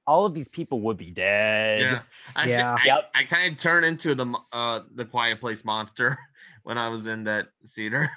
all 0.07 0.27
of 0.27 0.35
these 0.35 0.49
people 0.49 0.81
would 0.81 0.97
be 0.97 1.11
dead. 1.11 1.81
Yeah, 1.83 2.01
I, 2.35 2.47
Yeah. 2.49 2.77
I, 2.81 2.85
Yep. 2.87 3.11
I 3.15 3.25
kind 3.25 3.53
of 3.53 3.59
turned 3.59 3.87
into 3.87 4.15
the 4.15 4.35
uh 4.53 4.81
the 4.95 5.05
Quiet 5.05 5.41
Place 5.41 5.65
monster 5.65 6.17
when 6.65 6.77
I 6.79 6.89
was 6.89 7.07
in 7.07 7.25
that 7.25 7.49
theater. 7.69 8.11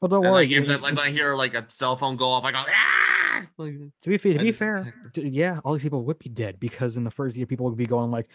Well, 0.00 0.08
don't 0.08 0.24
And 0.24 0.32
worry. 0.32 0.46
like, 0.46 0.50
if 0.56 0.66
the, 0.66 0.72
you- 0.74 0.78
like 0.78 0.94
when 0.96 1.04
I 1.06 1.10
hear 1.10 1.34
like 1.34 1.54
a 1.54 1.64
cell 1.68 1.96
phone 1.96 2.16
go 2.16 2.28
off, 2.28 2.44
I 2.44 2.52
go 2.52 2.64
ah. 2.66 3.46
Like, 3.58 3.74
to 4.02 4.08
be 4.08 4.18
fair, 4.18 4.32
to 4.34 4.38
be 4.38 4.52
fair, 4.52 4.74
attack 4.76 4.94
yeah, 5.16 5.60
all 5.64 5.74
these 5.74 5.82
people 5.82 6.04
would 6.04 6.18
be 6.18 6.28
dead 6.30 6.58
because 6.60 6.96
in 6.96 7.04
the 7.04 7.10
first 7.10 7.36
year, 7.36 7.46
people 7.46 7.66
would 7.66 7.76
be 7.76 7.86
going 7.86 8.10
like, 8.10 8.28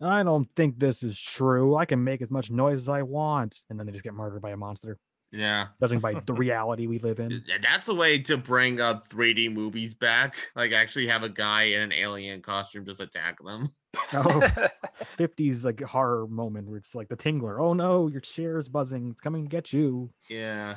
"I 0.00 0.22
don't 0.22 0.48
think 0.54 0.78
this 0.78 1.02
is 1.02 1.20
true. 1.20 1.76
I 1.76 1.84
can 1.84 2.02
make 2.04 2.22
as 2.22 2.30
much 2.30 2.50
noise 2.50 2.78
as 2.80 2.88
I 2.88 3.02
want," 3.02 3.62
and 3.70 3.78
then 3.78 3.86
they 3.86 3.92
just 3.92 4.04
get 4.04 4.14
murdered 4.14 4.40
by 4.42 4.50
a 4.50 4.56
monster. 4.56 4.98
yeah, 5.32 5.66
Judging 5.80 6.00
by 6.00 6.14
the 6.14 6.32
reality 6.46 6.86
we 6.86 6.98
live 7.00 7.18
in. 7.20 7.44
That's 7.62 7.88
a 7.88 7.94
way 7.94 8.18
to 8.22 8.36
bring 8.36 8.80
up 8.80 9.08
3D 9.08 9.52
movies 9.52 9.92
back. 9.94 10.36
Like 10.56 10.72
actually 10.72 11.06
have 11.08 11.22
a 11.22 11.28
guy 11.28 11.64
in 11.64 11.80
an 11.82 11.92
alien 11.92 12.40
costume 12.42 12.86
just 12.86 13.00
attack 13.00 13.36
them. 13.44 13.70
Oh, 14.12 14.40
50s 15.18 15.64
like 15.64 15.80
horror 15.82 16.26
moment 16.26 16.68
where 16.68 16.78
it's 16.78 16.94
like 16.94 17.08
the 17.08 17.16
tingler. 17.16 17.60
Oh 17.60 17.72
no, 17.74 18.08
your 18.08 18.20
chair 18.20 18.58
is 18.58 18.68
buzzing. 18.68 19.10
It's 19.10 19.20
coming 19.20 19.44
to 19.44 19.48
get 19.48 19.72
you. 19.72 20.10
Yeah. 20.30 20.76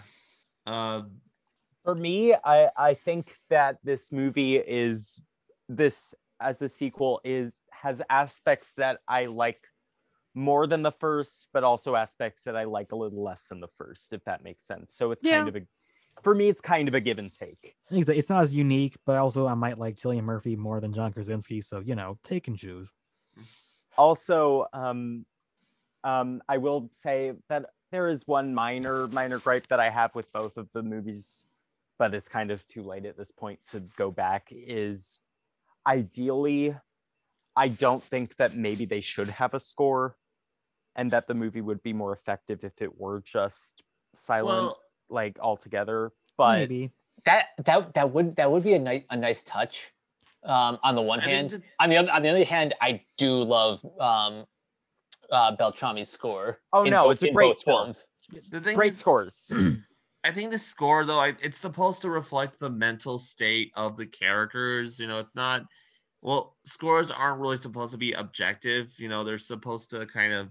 Uh, 0.65 1.03
For 1.83 1.95
me, 1.95 2.33
I, 2.35 2.69
I 2.77 2.93
think 2.93 3.35
that 3.49 3.77
this 3.83 4.11
movie 4.11 4.57
is 4.57 5.19
this 5.69 6.13
as 6.39 6.61
a 6.61 6.69
sequel 6.69 7.21
is 7.23 7.59
has 7.81 8.01
aspects 8.09 8.73
that 8.77 8.99
I 9.07 9.25
like 9.25 9.61
more 10.33 10.65
than 10.67 10.81
the 10.81 10.91
first, 10.91 11.47
but 11.51 11.63
also 11.63 11.95
aspects 11.95 12.43
that 12.45 12.55
I 12.55 12.63
like 12.63 12.91
a 12.91 12.95
little 12.95 13.21
less 13.23 13.43
than 13.49 13.59
the 13.59 13.67
first, 13.77 14.13
if 14.13 14.23
that 14.25 14.43
makes 14.43 14.65
sense. 14.65 14.95
So 14.95 15.11
it's 15.11 15.23
Yeah. 15.23 15.37
kind 15.37 15.49
of 15.49 15.55
a 15.55 15.67
for 16.23 16.35
me, 16.35 16.49
it's 16.49 16.59
kind 16.59 16.89
of 16.89 16.93
a 16.93 16.99
give 16.99 17.19
and 17.19 17.31
take. 17.31 17.77
It's- 17.89 18.09
it's 18.09 18.29
not 18.29 18.41
as 18.41 18.53
unique, 18.55 18.97
but 19.05 19.15
also 19.15 19.47
I 19.47 19.53
might 19.53 19.77
like 19.77 19.95
Cillian 19.95 20.23
Murphy 20.23 20.57
more 20.57 20.81
than 20.81 20.91
John 20.93 21.13
Krasinski. 21.13 21.61
So 21.61 21.79
you 21.79 21.95
know, 21.95 22.19
take 22.23 22.47
and 22.47 22.57
choose. 22.57 22.91
Also, 23.97 24.67
um, 24.73 25.25
um, 26.03 26.41
I 26.49 26.57
will 26.57 26.89
say 26.93 27.33
that 27.49 27.69
there 27.91 28.07
is 28.07 28.27
one 28.27 28.53
minor 28.53 29.07
minor 29.07 29.39
gripe 29.39 29.67
that 29.67 29.79
I 29.79 29.89
have 29.89 30.13
with 30.15 30.31
both 30.31 30.57
of 30.57 30.69
the 30.73 30.83
movies, 30.83 31.45
but 31.97 32.13
it's 32.13 32.27
kind 32.29 32.51
of 32.51 32.65
too 32.67 32.83
late 32.83 33.05
at 33.05 33.17
this 33.17 33.31
point 33.31 33.59
to 33.71 33.79
go 33.95 34.11
back. 34.11 34.47
Is 34.51 35.21
ideally, 35.87 36.75
I 37.55 37.67
don't 37.67 38.03
think 38.03 38.35
that 38.37 38.55
maybe 38.55 38.85
they 38.85 39.01
should 39.01 39.29
have 39.29 39.53
a 39.53 39.59
score, 39.59 40.15
and 40.95 41.11
that 41.11 41.27
the 41.27 41.33
movie 41.33 41.61
would 41.61 41.83
be 41.83 41.93
more 41.93 42.13
effective 42.13 42.63
if 42.63 42.81
it 42.81 42.99
were 42.99 43.21
just 43.25 43.83
silent, 44.15 44.47
Well, 44.47 44.79
like 45.09 45.37
altogether. 45.39 46.11
But 46.37 46.59
Maybe. 46.59 46.91
That 47.25 47.49
that 47.65 47.93
that 47.93 48.11
would 48.11 48.35
that 48.37 48.51
would 48.51 48.63
be 48.63 48.73
a 48.73 48.79
nice 48.79 49.03
a 49.09 49.17
nice 49.17 49.43
touch. 49.43 49.91
Um, 50.43 50.79
on 50.81 50.95
the 50.95 51.01
one 51.03 51.19
I 51.19 51.23
think 51.23 51.33
hand, 51.33 51.49
the- 51.51 51.63
on 51.79 51.89
the 51.89 51.97
other 51.97 52.11
on 52.11 52.23
the 52.23 52.29
other 52.29 52.43
hand, 52.43 52.73
I 52.81 53.03
do 53.17 53.43
love 53.43 53.79
um, 53.99 54.45
uh, 55.31 55.55
Beltrami's 55.55 56.09
score. 56.09 56.59
Oh, 56.73 56.83
no, 56.83 57.03
both- 57.03 57.13
it's 57.13 57.23
a 57.23 57.31
great 57.31 57.49
both 57.49 57.57
score. 57.59 57.83
films. 57.83 58.07
the 58.49 58.59
thing 58.59 58.75
great 58.75 58.93
is, 58.93 58.97
scores. 58.97 59.51
I 60.23 60.31
think 60.31 60.51
the 60.51 60.57
score 60.59 61.05
though, 61.05 61.19
I, 61.19 61.33
it's 61.41 61.57
supposed 61.57 62.01
to 62.03 62.09
reflect 62.09 62.59
the 62.59 62.69
mental 62.69 63.19
state 63.19 63.71
of 63.75 63.97
the 63.97 64.05
characters. 64.07 64.97
You 64.99 65.07
know, 65.07 65.19
it's 65.19 65.35
not. 65.35 65.61
Well, 66.21 66.55
scores 66.65 67.11
aren't 67.11 67.41
really 67.41 67.57
supposed 67.57 67.93
to 67.93 67.97
be 67.97 68.13
objective. 68.13 68.93
You 68.97 69.09
know, 69.09 69.23
they're 69.23 69.37
supposed 69.37 69.91
to 69.91 70.05
kind 70.05 70.33
of. 70.33 70.49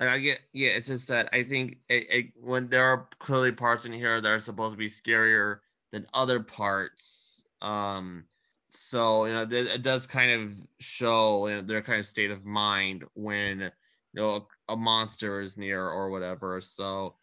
I 0.00 0.18
get, 0.18 0.40
yeah. 0.52 0.70
It's 0.70 0.88
just 0.88 1.08
that 1.08 1.28
I 1.32 1.44
think 1.44 1.78
it, 1.88 2.06
it, 2.10 2.26
when 2.40 2.68
there 2.68 2.84
are 2.84 3.08
clearly 3.20 3.52
parts 3.52 3.86
in 3.86 3.92
here 3.92 4.20
that 4.20 4.28
are 4.28 4.40
supposed 4.40 4.72
to 4.72 4.76
be 4.76 4.88
scarier 4.88 5.60
than 5.92 6.06
other 6.12 6.40
parts. 6.40 7.44
Um, 7.62 8.24
so 8.68 9.26
you 9.26 9.32
know, 9.32 9.46
it 9.48 9.82
does 9.82 10.06
kind 10.06 10.42
of 10.42 10.60
show 10.80 11.46
you 11.46 11.54
know, 11.54 11.62
their 11.62 11.80
kind 11.80 12.00
of 12.00 12.06
state 12.06 12.32
of 12.32 12.44
mind 12.44 13.04
when 13.14 13.60
you 13.60 13.70
know 14.12 14.46
a, 14.68 14.72
a 14.72 14.76
monster 14.76 15.40
is 15.40 15.56
near 15.56 15.88
or 15.88 16.10
whatever. 16.10 16.60
So 16.60 17.14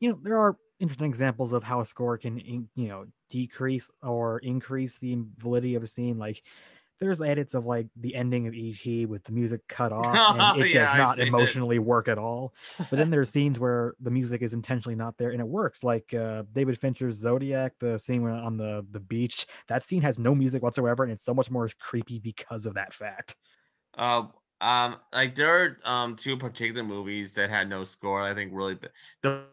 you 0.00 0.10
know 0.10 0.18
there 0.22 0.38
are 0.38 0.56
interesting 0.78 1.08
examples 1.08 1.52
of 1.54 1.64
how 1.64 1.80
a 1.80 1.84
score 1.84 2.18
can 2.18 2.38
you 2.38 2.68
know 2.76 3.06
decrease 3.30 3.90
or 4.02 4.38
increase 4.40 4.96
the 4.96 5.18
validity 5.38 5.74
of 5.74 5.82
a 5.82 5.86
scene 5.86 6.18
like 6.18 6.42
there's 7.00 7.20
edits 7.22 7.54
of 7.54 7.64
like 7.66 7.88
the 7.96 8.14
ending 8.14 8.46
of 8.46 8.54
et 8.54 9.06
with 9.08 9.22
the 9.24 9.32
music 9.32 9.60
cut 9.68 9.92
off 9.92 10.28
and 10.28 10.54
it 10.54 10.70
Yeah, 10.72 10.72
does 10.72 10.94
not 10.94 11.18
seen 11.18 11.38
it. 11.38 11.58
emotionally 11.68 11.78
work 11.78 12.08
at 12.08 12.18
all 12.18 12.54
but 12.90 12.96
then 12.96 13.10
there's 13.10 13.30
scenes 13.30 13.58
where 13.58 13.94
the 14.00 14.10
music 14.10 14.42
is 14.42 14.54
intentionally 14.54 14.96
not 14.96 15.16
there 15.18 15.30
and 15.30 15.40
it 15.40 15.48
works 15.48 15.84
like 15.84 16.12
uh, 16.14 16.42
david 16.52 16.78
fincher's 16.78 17.16
zodiac 17.16 17.74
the 17.80 17.98
scene 17.98 18.24
on 18.26 18.56
the 18.56 18.86
the 18.90 19.00
beach 19.00 19.46
that 19.68 19.82
scene 19.82 20.02
has 20.02 20.18
no 20.18 20.34
music 20.34 20.62
whatsoever 20.62 21.02
and 21.02 21.12
it's 21.12 21.24
so 21.24 21.34
much 21.34 21.50
more 21.50 21.68
creepy 21.78 22.18
because 22.18 22.66
of 22.66 22.74
that 22.74 22.92
fact 22.92 23.36
Uh, 23.94 24.28
um, 24.60 25.00
like 25.12 25.34
there 25.34 25.48
are 25.64 25.78
um 25.84 26.16
two 26.16 26.36
particular 26.36 26.82
movies 26.82 27.32
that 27.34 27.50
had 27.50 27.68
no 27.68 27.84
score. 27.84 28.22
I 28.22 28.34
think 28.34 28.52
really 28.52 28.78
the 29.22 29.48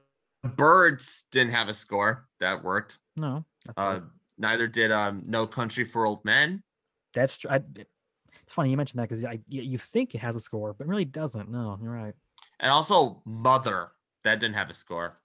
Birds 0.55 1.23
didn't 1.31 1.51
have 1.53 1.69
a 1.69 1.73
score 1.73 2.29
that 2.39 2.63
worked. 2.63 2.99
no 3.15 3.45
Uh, 3.77 4.01
neither 4.37 4.67
did 4.67 4.91
um 4.91 5.23
No 5.27 5.47
Country 5.47 5.85
for 5.85 6.05
Old 6.07 6.25
Men. 6.25 6.63
That's 7.15 7.37
tr- 7.37 7.49
I, 7.49 7.55
it's 7.55 8.53
funny 8.53 8.69
you 8.69 8.77
mentioned 8.77 8.99
that 8.99 9.09
because 9.09 9.25
I 9.25 9.39
you 9.49 9.63
you 9.63 9.77
think 9.79 10.13
it 10.13 10.19
has 10.19 10.35
a 10.35 10.39
score 10.39 10.73
but 10.73 10.85
it 10.85 10.89
really 10.89 11.05
doesn't 11.05 11.49
no 11.49 11.79
you're 11.81 11.91
right 11.91 12.13
And 12.59 12.71
also 12.71 13.21
Mother 13.25 13.91
that 14.23 14.39
didn't 14.39 14.55
have 14.55 14.69
a 14.69 14.73
score. 14.73 15.19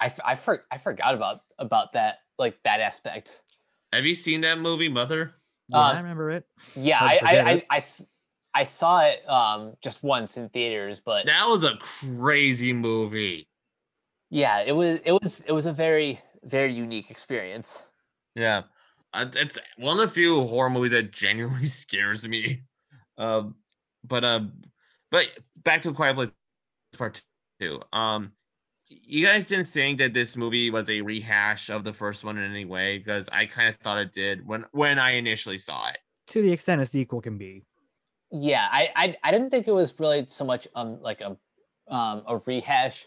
I, 0.00 0.06
f- 0.06 0.20
I, 0.24 0.34
for, 0.34 0.64
I 0.70 0.78
forgot 0.78 1.14
about 1.14 1.40
about 1.58 1.92
that 1.94 2.18
like 2.38 2.62
that 2.64 2.80
aspect. 2.80 3.40
Have 3.92 4.04
you 4.04 4.14
seen 4.14 4.42
that 4.42 4.58
movie, 4.58 4.88
Mother? 4.88 5.34
yeah, 5.68 5.78
Um, 5.78 5.96
i 5.96 5.98
remember 6.00 6.30
it 6.30 6.44
Yeah, 6.76 6.98
How'd 6.98 7.10
I 7.10 7.14
you 7.14 7.26
I, 7.26 7.32
I, 7.40 7.52
it? 7.52 7.66
I 7.70 7.76
s- 7.78 8.06
I 8.54 8.64
saw 8.64 9.00
it 9.00 9.28
um 9.28 9.76
just 9.82 10.02
once 10.02 10.36
in 10.36 10.48
theaters, 10.48 11.00
but 11.00 11.26
That 11.26 11.46
was 11.46 11.64
a 11.64 11.76
crazy 11.76 12.72
movie. 12.72 13.48
yeah, 14.30 14.60
it 14.60 14.72
was 14.72 15.00
it 15.04 15.12
was 15.12 15.40
it 15.46 15.52
was 15.52 15.66
a 15.66 15.72
very 15.72 16.20
very 16.44 16.72
unique 16.74 17.10
experience. 17.10 17.84
Yeah, 18.34 18.62
it's 19.14 19.58
one 19.76 19.98
of 19.98 20.08
the 20.08 20.14
few 20.14 20.46
horror 20.46 20.70
movies 20.70 20.92
that 20.92 21.12
genuinely 21.12 21.64
scares 21.66 22.26
me. 22.26 22.62
Um, 23.18 23.54
but 24.04 24.24
um, 24.24 24.52
but 25.10 25.28
back 25.56 25.82
to 25.82 25.92
Quiet 25.92 26.14
Place 26.14 26.32
Part 26.96 27.22
Two. 27.60 27.80
Um, 27.92 28.32
you 28.88 29.26
guys 29.26 29.48
didn't 29.48 29.66
think 29.66 29.98
that 29.98 30.14
this 30.14 30.36
movie 30.36 30.70
was 30.70 30.90
a 30.90 31.00
rehash 31.00 31.70
of 31.70 31.82
the 31.82 31.92
first 31.92 32.24
one 32.24 32.38
in 32.38 32.48
any 32.48 32.64
way 32.64 32.98
because 32.98 33.28
I 33.32 33.46
kind 33.46 33.68
of 33.68 33.76
thought 33.80 33.98
it 33.98 34.12
did 34.12 34.46
when 34.46 34.64
when 34.72 34.98
I 34.98 35.12
initially 35.12 35.58
saw 35.58 35.88
it. 35.88 35.98
to 36.28 36.42
the 36.42 36.52
extent 36.52 36.80
a 36.80 36.86
sequel 36.86 37.20
can 37.20 37.38
be 37.38 37.62
Yeah, 38.30 38.66
I, 38.70 38.90
I 38.94 39.16
I 39.22 39.30
didn't 39.32 39.50
think 39.50 39.66
it 39.66 39.72
was 39.72 39.94
really 39.98 40.26
so 40.30 40.44
much 40.44 40.68
um 40.74 41.00
like 41.00 41.20
a 41.20 41.36
um 41.92 42.22
a 42.26 42.40
rehash. 42.44 43.06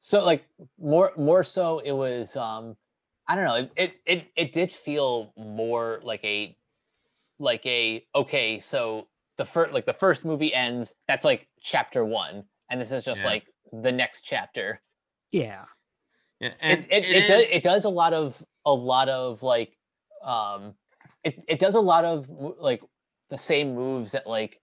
So 0.00 0.24
like 0.24 0.46
more 0.78 1.12
more 1.16 1.42
so 1.42 1.78
it 1.80 1.92
was 1.92 2.36
um 2.36 2.76
I 3.30 3.36
don't 3.36 3.44
know, 3.44 3.54
it 3.54 3.72
it 3.76 3.94
it, 4.06 4.26
it 4.34 4.52
did 4.52 4.72
feel 4.72 5.32
more 5.36 6.00
like 6.02 6.24
a 6.24 6.56
like 7.38 7.64
a 7.64 8.04
okay, 8.12 8.58
so 8.58 9.06
the 9.36 9.44
first 9.44 9.72
like 9.72 9.86
the 9.86 9.94
first 9.94 10.24
movie 10.24 10.52
ends, 10.52 10.94
that's 11.06 11.24
like 11.24 11.48
chapter 11.60 12.04
1 12.04 12.44
and 12.70 12.80
this 12.80 12.90
is 12.90 13.04
just 13.04 13.20
Yeah. 13.20 13.30
like 13.30 13.46
the 13.72 13.92
next 13.92 14.22
chapter. 14.22 14.82
yeah 15.30 15.66
Yeah, 16.40 16.54
It 16.68 16.80
and 16.80 16.86
it, 16.90 17.04
it, 17.04 17.26
does 17.28 17.44
it 17.52 17.62
does 17.62 17.84
a 17.84 17.88
lot 17.88 18.12
of 18.14 18.42
a 18.66 18.74
lot 18.74 19.08
of 19.08 19.44
like 19.44 19.78
um 20.24 20.74
it, 21.22 21.36
it 21.46 21.60
does 21.60 21.76
a 21.76 21.80
lot 21.80 22.04
of 22.04 22.28
like 22.28 22.82
the 23.28 23.38
same 23.38 23.76
moves 23.76 24.10
that 24.12 24.26
like 24.26 24.60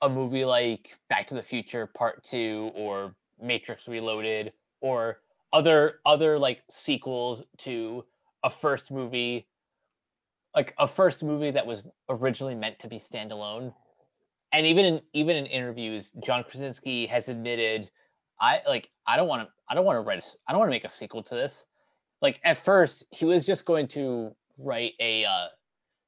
a 0.00 0.08
movie 0.08 0.46
like 0.46 0.98
Back 1.10 1.26
to 1.28 1.34
the 1.34 1.42
Future 1.42 1.86
Part 1.86 2.24
2 2.24 2.72
or 2.74 3.14
Matrix 3.40 3.88
Reloaded 3.88 4.54
or 4.80 5.20
other 5.54 6.00
other 6.04 6.38
like 6.38 6.62
sequels 6.68 7.42
to 7.58 8.04
a 8.42 8.50
first 8.50 8.90
movie 8.90 9.46
like 10.54 10.74
a 10.78 10.86
first 10.86 11.22
movie 11.22 11.50
that 11.50 11.66
was 11.66 11.82
originally 12.08 12.54
meant 12.54 12.78
to 12.78 12.88
be 12.88 12.98
standalone. 12.98 13.72
And 14.52 14.66
even 14.66 14.84
in 14.84 15.00
even 15.12 15.36
in 15.36 15.46
interviews, 15.46 16.12
John 16.22 16.44
Krasinski 16.44 17.06
has 17.06 17.28
admitted 17.28 17.90
I 18.40 18.60
like 18.66 18.90
I 19.06 19.16
don't 19.16 19.28
want 19.28 19.48
to 19.48 19.52
I 19.68 19.74
don't 19.74 19.84
want 19.84 19.96
to 19.96 20.00
write 20.00 20.24
I 20.46 20.52
don't 20.52 20.58
want 20.58 20.68
to 20.68 20.74
make 20.74 20.84
a 20.84 20.90
sequel 20.90 21.22
to 21.24 21.34
this. 21.34 21.66
Like 22.20 22.40
at 22.44 22.58
first 22.58 23.04
he 23.10 23.24
was 23.24 23.46
just 23.46 23.64
going 23.64 23.88
to 23.88 24.34
write 24.58 24.92
a 25.00 25.24
uh 25.24 25.46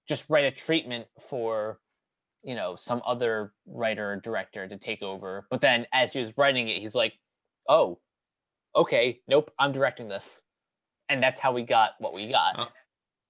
just 0.08 0.26
write 0.28 0.44
a 0.44 0.50
treatment 0.52 1.06
for 1.28 1.80
you 2.44 2.54
know 2.54 2.76
some 2.76 3.02
other 3.04 3.52
writer 3.66 4.12
or 4.12 4.16
director 4.16 4.68
to 4.68 4.76
take 4.76 5.02
over. 5.02 5.46
But 5.50 5.60
then 5.60 5.86
as 5.92 6.12
he 6.12 6.20
was 6.20 6.36
writing 6.36 6.68
it, 6.68 6.80
he's 6.80 6.94
like, 6.94 7.14
"Oh, 7.68 7.98
okay, 8.76 9.20
nope, 9.26 9.50
I'm 9.58 9.72
directing 9.72 10.08
this." 10.08 10.42
And 11.08 11.22
that's 11.22 11.40
how 11.40 11.52
we 11.52 11.62
got 11.62 11.92
what 11.98 12.14
we 12.14 12.30
got. 12.30 12.70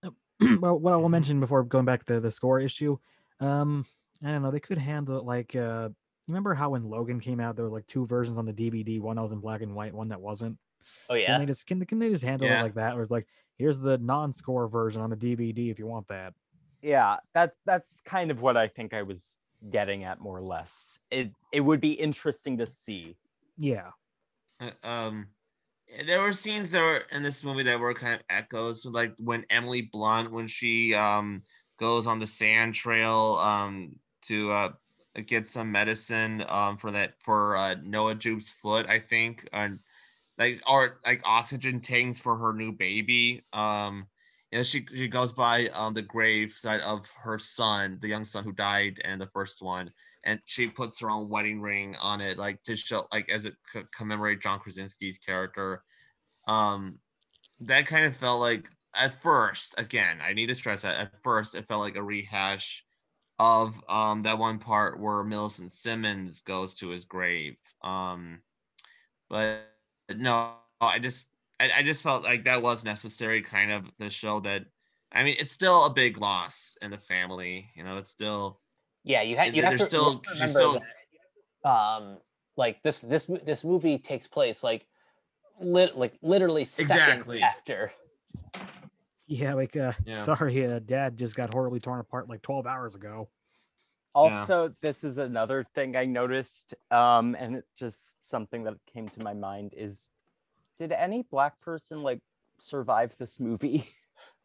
Oh. 0.05 0.11
well, 0.61 0.79
what 0.79 0.93
I 0.93 0.97
will 0.97 1.09
mention 1.09 1.41
before 1.41 1.63
going 1.63 1.85
back 1.85 2.05
to 2.07 2.21
the 2.21 2.31
score 2.31 2.61
issue, 2.61 2.99
um, 3.41 3.87
I 4.25 4.29
don't 4.31 4.43
know, 4.43 4.51
they 4.51 4.61
could 4.61 4.79
handle 4.79 5.19
it 5.19 5.25
like 5.25 5.55
uh 5.57 5.89
remember 6.29 6.55
how 6.55 6.71
when 6.71 6.83
Logan 6.83 7.21
came 7.21 7.39
out, 7.41 7.55
there 7.57 7.65
were 7.65 7.71
like 7.71 7.87
two 7.87 8.07
versions 8.07 8.37
on 8.37 8.45
the 8.47 8.53
DVD, 8.53 9.01
one 9.01 9.17
that 9.17 9.23
was 9.23 9.33
in 9.33 9.39
black 9.41 9.63
and 9.63 9.75
white, 9.75 9.95
one 9.95 10.09
that 10.09 10.21
wasn't. 10.21 10.59
Oh 11.09 11.15
Can 11.15 11.23
yeah. 11.23 11.39
they 11.39 11.47
just 11.47 11.67
can, 11.67 11.85
can 11.87 11.99
they 11.99 12.11
just 12.11 12.25
handle 12.25 12.47
Yeah. 12.49 12.61
it 12.61 12.63
like 12.65 12.75
that? 12.75 12.97
Or 12.97 13.03
it's 13.03 13.11
like, 13.11 13.27
here's 13.57 13.79
the 13.79 13.99
non-score 13.99 14.69
version 14.69 15.01
on 15.03 15.11
the 15.11 15.17
DVD 15.17 15.71
if 15.71 15.79
you 15.79 15.87
want 15.87 16.09
that. 16.09 16.35
yeah 16.83 17.17
that 17.35 17.53
that's 17.65 18.01
kind 18.03 18.31
of 18.31 18.41
what 18.43 18.57
i 18.57 18.69
think 18.69 18.93
i 18.93 19.03
was 19.03 19.39
getting 19.71 20.05
at 20.05 20.21
more 20.21 20.37
or 20.37 20.43
less 20.43 20.99
it 21.11 21.31
it 21.53 21.61
would 21.61 21.81
be 21.81 21.93
interesting 21.93 22.59
to 22.59 22.67
see 22.67 23.17
Yeah. 23.57 23.91
Uh, 24.61 24.71
um 24.83 25.29
there 26.07 26.21
were 26.21 26.33
scenes 26.33 26.73
that 26.73 26.83
were 26.83 27.05
in 27.13 27.23
this 27.23 27.45
movie 27.45 27.65
that 27.65 27.79
were 27.79 27.95
kind 27.95 28.15
of 28.15 28.21
echoes 28.29 28.85
like 28.87 29.15
when 29.19 29.45
emily 29.51 29.83
blunt 29.83 30.33
when 30.33 30.49
she 30.49 30.95
um 30.95 31.39
goes 31.79 32.07
on 32.07 32.19
the 32.19 32.27
sand 32.27 32.75
trail 32.75 33.39
um 33.43 33.97
to 34.23 34.51
uh 34.53 34.73
get 35.27 35.49
some 35.49 35.73
medicine 35.73 36.45
um 36.49 36.77
for 36.77 36.91
that 36.93 37.15
for 37.21 37.57
uh 37.57 37.75
noah 37.83 38.15
jupe's 38.15 38.53
foot 38.53 38.87
i 38.89 38.99
think 38.99 39.49
and 39.53 39.79
like 40.39 40.63
or 40.69 41.01
like 41.05 41.23
oxygen 41.25 41.81
tanks 41.81 42.21
for 42.21 42.37
her 42.37 42.53
new 42.53 42.73
baby. 42.73 43.45
Um 43.53 44.07
know 44.53 44.63
she 44.63 44.87
she 44.87 45.09
goes 45.09 45.33
by 45.33 45.69
um 45.69 45.95
the 45.95 46.03
grave 46.03 46.53
side 46.53 46.81
of 46.81 47.11
her 47.23 47.39
son 47.39 47.99
the 48.01 48.09
young 48.09 48.25
son 48.25 48.45
who 48.45 48.53
died 48.53 49.01
in 49.05 49.19
the 49.19 49.27
first 49.27 49.63
one 49.63 49.91
and 50.27 50.41
she 50.45 50.69
puts 50.69 51.01
her 51.01 51.11
own 51.11 51.29
wedding 51.31 51.61
ring 51.63 51.97
on 51.97 52.21
it, 52.21 52.37
like 52.37 52.63
to 52.65 52.77
show, 52.77 53.07
like 53.13 53.31
as 53.31 53.47
it 53.47 53.55
co- 53.73 53.87
commemorate 53.97 54.43
John 54.43 54.61
Krasinski's 54.61 55.19
character. 55.19 55.83
Um, 56.49 56.99
that 57.61 57.87
kind 57.87 58.07
of 58.07 58.17
felt 58.17 58.41
like 58.41 58.69
at 58.95 59.23
first, 59.23 59.75
again, 59.79 60.19
I 60.23 60.35
need 60.35 60.49
to 60.49 60.55
stress 60.55 60.83
that 60.83 60.97
at 60.97 61.23
first 61.23 61.55
it 61.55 61.69
felt 61.69 61.81
like 61.81 61.97
a 61.97 62.03
rehash 62.03 62.85
of 63.39 63.79
um 63.89 64.23
that 64.23 64.39
one 64.39 64.59
part 64.59 64.99
where 65.01 65.23
Millicent 65.23 65.71
Simmonds 65.73 66.43
goes 66.43 66.75
to 66.75 66.89
his 66.89 67.05
grave. 67.05 67.57
Um, 67.83 68.43
but 69.31 69.61
no, 70.11 70.55
I 70.81 70.99
just 70.99 71.31
I, 71.61 71.71
I 71.79 71.83
just 71.83 72.03
felt 72.03 72.25
like 72.25 72.45
that 72.45 72.63
was 72.63 72.85
necessary, 72.85 73.43
kind 73.43 73.73
of 73.73 73.85
to 74.01 74.11
show 74.11 74.41
that. 74.41 74.65
I 75.13 75.23
mean, 75.23 75.37
it's 75.39 75.53
still 75.53 75.85
a 75.85 75.91
big 75.91 76.19
loss 76.19 76.77
in 76.83 76.91
the 76.91 76.99
family. 76.99 77.71
You 77.77 77.85
know, 77.85 77.99
it's 77.99 78.11
still 78.11 78.61
Yeah, 79.07 79.23
you 79.23 79.37
had 79.37 79.55
you 79.57 79.63
have 79.63 79.73
to, 79.75 79.79
you 79.79 79.85
still- 79.85 80.13
have 80.15 80.23
to 80.23 80.29
she's 80.35 80.41
remember 80.55 80.59
still- 80.59 80.83
that, 81.65 81.69
um 81.71 82.19
like 82.57 82.83
this 82.83 83.01
this 83.01 83.31
this 83.45 83.65
movie 83.65 83.99
takes 83.99 84.27
place 84.27 84.63
like 84.65 84.87
lit 85.61 85.97
like 85.97 86.15
literally 86.23 86.65
seconds 86.65 86.91
Exactly. 86.91 87.41
after. 87.43 87.93
Yeah, 89.27 89.55
like 89.55 89.77
uh 89.77 89.93
Yeah. 90.05 90.21
sorry, 90.23 90.67
uh, 90.67 90.81
dad 90.81 91.17
just 91.17 91.35
got 91.37 91.53
horribly 91.55 91.81
torn 91.81 92.01
apart 92.01 92.29
like 92.29 92.43
12 92.43 92.67
hours 92.67 92.95
ago. 92.95 93.29
Also, 94.15 94.75
this 94.81 95.05
is 95.05 95.19
another 95.19 95.63
thing 95.75 95.95
I 95.95 96.07
noticed, 96.07 96.75
um, 96.91 97.35
and 97.39 97.57
it's 97.57 97.71
just 97.79 98.17
something 98.27 98.65
that 98.65 98.75
came 98.91 99.09
to 99.11 99.23
my 99.23 99.35
mind 99.35 99.75
is 99.77 100.09
did 100.79 100.91
any 100.91 101.23
black 101.23 101.61
person 101.61 102.03
like 102.03 102.21
survive 102.59 103.15
this 103.19 103.39
movie? 103.41 103.87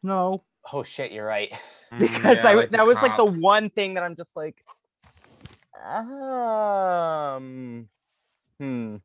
No. 0.02 0.44
Oh 0.72 0.82
shit, 0.82 1.12
you're 1.12 1.26
right. 1.26 1.52
Mm, 1.92 1.98
because 1.98 2.36
yeah, 2.36 2.48
I 2.48 2.52
like 2.54 2.70
that 2.70 2.86
was 2.86 2.96
like 3.02 3.18
the 3.18 3.24
one 3.26 3.68
thing 3.68 3.94
that 3.94 4.02
I'm 4.02 4.16
just 4.16 4.34
like, 4.34 4.64
um, 5.84 7.86
hmm. 8.58 8.96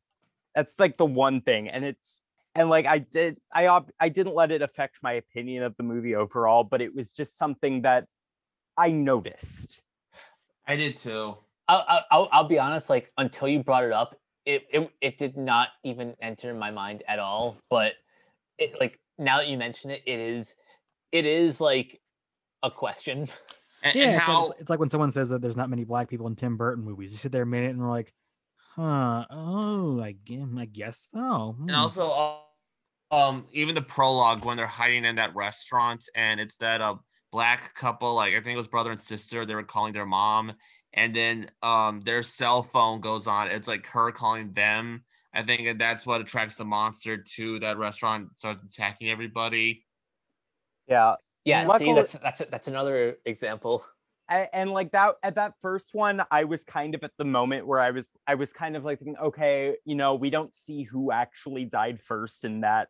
That's 0.55 0.73
like 0.79 0.97
the 0.97 1.05
one 1.05 1.41
thing, 1.41 1.67
and 1.67 1.83
it's 1.83 2.21
and 2.55 2.69
like 2.69 2.85
I 2.85 2.99
did, 2.99 3.39
I 3.53 3.67
ob- 3.67 3.91
I 3.99 4.07
didn't 4.07 4.35
let 4.35 4.51
it 4.51 4.61
affect 4.61 4.99
my 5.03 5.13
opinion 5.13 5.63
of 5.63 5.75
the 5.75 5.83
movie 5.83 6.15
overall, 6.15 6.63
but 6.63 6.81
it 6.81 6.95
was 6.95 7.09
just 7.09 7.37
something 7.37 7.81
that 7.81 8.07
I 8.77 8.91
noticed. 8.91 9.81
I 10.65 10.77
did 10.77 10.95
too. 10.95 11.35
I'll, 11.67 11.85
I'll- 11.87 12.05
I'll 12.09 12.29
I'll 12.31 12.47
be 12.47 12.57
honest. 12.57 12.89
Like 12.89 13.11
until 13.17 13.49
you 13.49 13.63
brought 13.63 13.83
it 13.83 13.91
up, 13.91 14.15
it 14.45 14.65
it, 14.71 14.89
it 15.01 15.17
did 15.17 15.35
not 15.35 15.69
even 15.83 16.15
enter 16.21 16.53
my 16.53 16.71
mind 16.71 17.03
at 17.07 17.19
all. 17.19 17.57
But 17.69 17.93
it 18.57 18.79
like 18.79 18.99
now 19.19 19.37
that 19.37 19.49
you 19.49 19.57
mention 19.57 19.91
it, 19.91 20.01
it 20.05 20.19
is 20.19 20.55
it 21.11 21.25
is 21.25 21.61
like 21.61 21.99
a 22.63 22.71
question. 22.71 23.27
And, 23.83 23.95
Yeah, 23.95 24.03
and 24.05 24.15
it's, 24.15 24.25
how 24.25 24.41
like, 24.41 24.51
it's, 24.51 24.61
it's 24.61 24.69
like 24.71 24.79
when 24.79 24.89
someone 24.89 25.11
says 25.11 25.29
that 25.29 25.39
there's 25.41 25.55
not 25.55 25.69
many 25.69 25.83
black 25.83 26.09
people 26.09 26.25
in 26.27 26.35
Tim 26.35 26.57
Burton 26.57 26.83
movies. 26.83 27.11
You 27.11 27.17
sit 27.17 27.31
there 27.31 27.43
a 27.43 27.45
minute 27.45 27.69
and 27.69 27.79
we're 27.79 27.89
like, 27.89 28.11
huh, 28.75 29.25
oh, 29.29 30.01
I 30.01 30.13
guess, 30.13 30.47
I 30.57 30.65
guess. 30.65 31.09
Oh, 31.15 31.55
and 31.59 31.69
hmm. 31.69 31.75
also 31.75 32.09
uh, 32.09 32.37
um 33.11 33.45
even 33.51 33.75
the 33.75 33.81
prologue 33.81 34.43
when 34.43 34.57
they're 34.57 34.67
hiding 34.67 35.05
in 35.05 35.15
that 35.15 35.35
restaurant 35.35 36.07
and 36.15 36.39
it's 36.39 36.57
that 36.57 36.81
uh 36.81 36.95
black 37.31 37.73
couple 37.75 38.15
like 38.15 38.33
i 38.33 38.37
think 38.37 38.55
it 38.55 38.57
was 38.57 38.67
brother 38.67 38.91
and 38.91 39.01
sister 39.01 39.45
they 39.45 39.55
were 39.55 39.63
calling 39.63 39.93
their 39.93 40.05
mom 40.05 40.51
and 40.93 41.15
then 41.15 41.49
um 41.63 42.01
their 42.01 42.21
cell 42.21 42.63
phone 42.63 42.99
goes 42.99 43.27
on 43.27 43.47
it's 43.47 43.67
like 43.67 43.85
her 43.87 44.11
calling 44.11 44.51
them 44.53 45.03
i 45.33 45.41
think 45.41 45.79
that's 45.79 46.05
what 46.05 46.21
attracts 46.21 46.55
the 46.55 46.65
monster 46.65 47.17
to 47.17 47.59
that 47.59 47.77
restaurant 47.77 48.27
starts 48.35 48.63
attacking 48.63 49.09
everybody 49.09 49.85
Yeah, 50.87 51.15
Yeah, 51.45 51.65
see, 51.77 51.93
that's 51.93 52.13
that's 52.13 52.39
that's 52.45 52.67
another 52.67 53.17
example. 53.25 53.85
I, 54.29 54.47
and 54.51 54.71
like 54.71 54.91
that 54.91 55.15
at 55.23 55.35
that 55.35 55.53
first 55.61 55.93
one 55.93 56.21
i 56.31 56.43
was 56.43 56.63
kind 56.63 56.95
of 56.95 57.03
at 57.03 57.11
the 57.17 57.23
moment 57.23 57.65
where 57.65 57.79
i 57.79 57.91
was 57.91 58.09
i 58.27 58.35
was 58.35 58.51
kind 58.51 58.75
of 58.75 58.83
like 58.83 58.99
thinking, 58.99 59.15
okay 59.17 59.75
you 59.85 59.95
know 59.95 60.15
we 60.15 60.29
don't 60.29 60.53
see 60.53 60.83
who 60.83 61.11
actually 61.11 61.65
died 61.65 62.01
first 62.01 62.43
in 62.43 62.61
that 62.61 62.89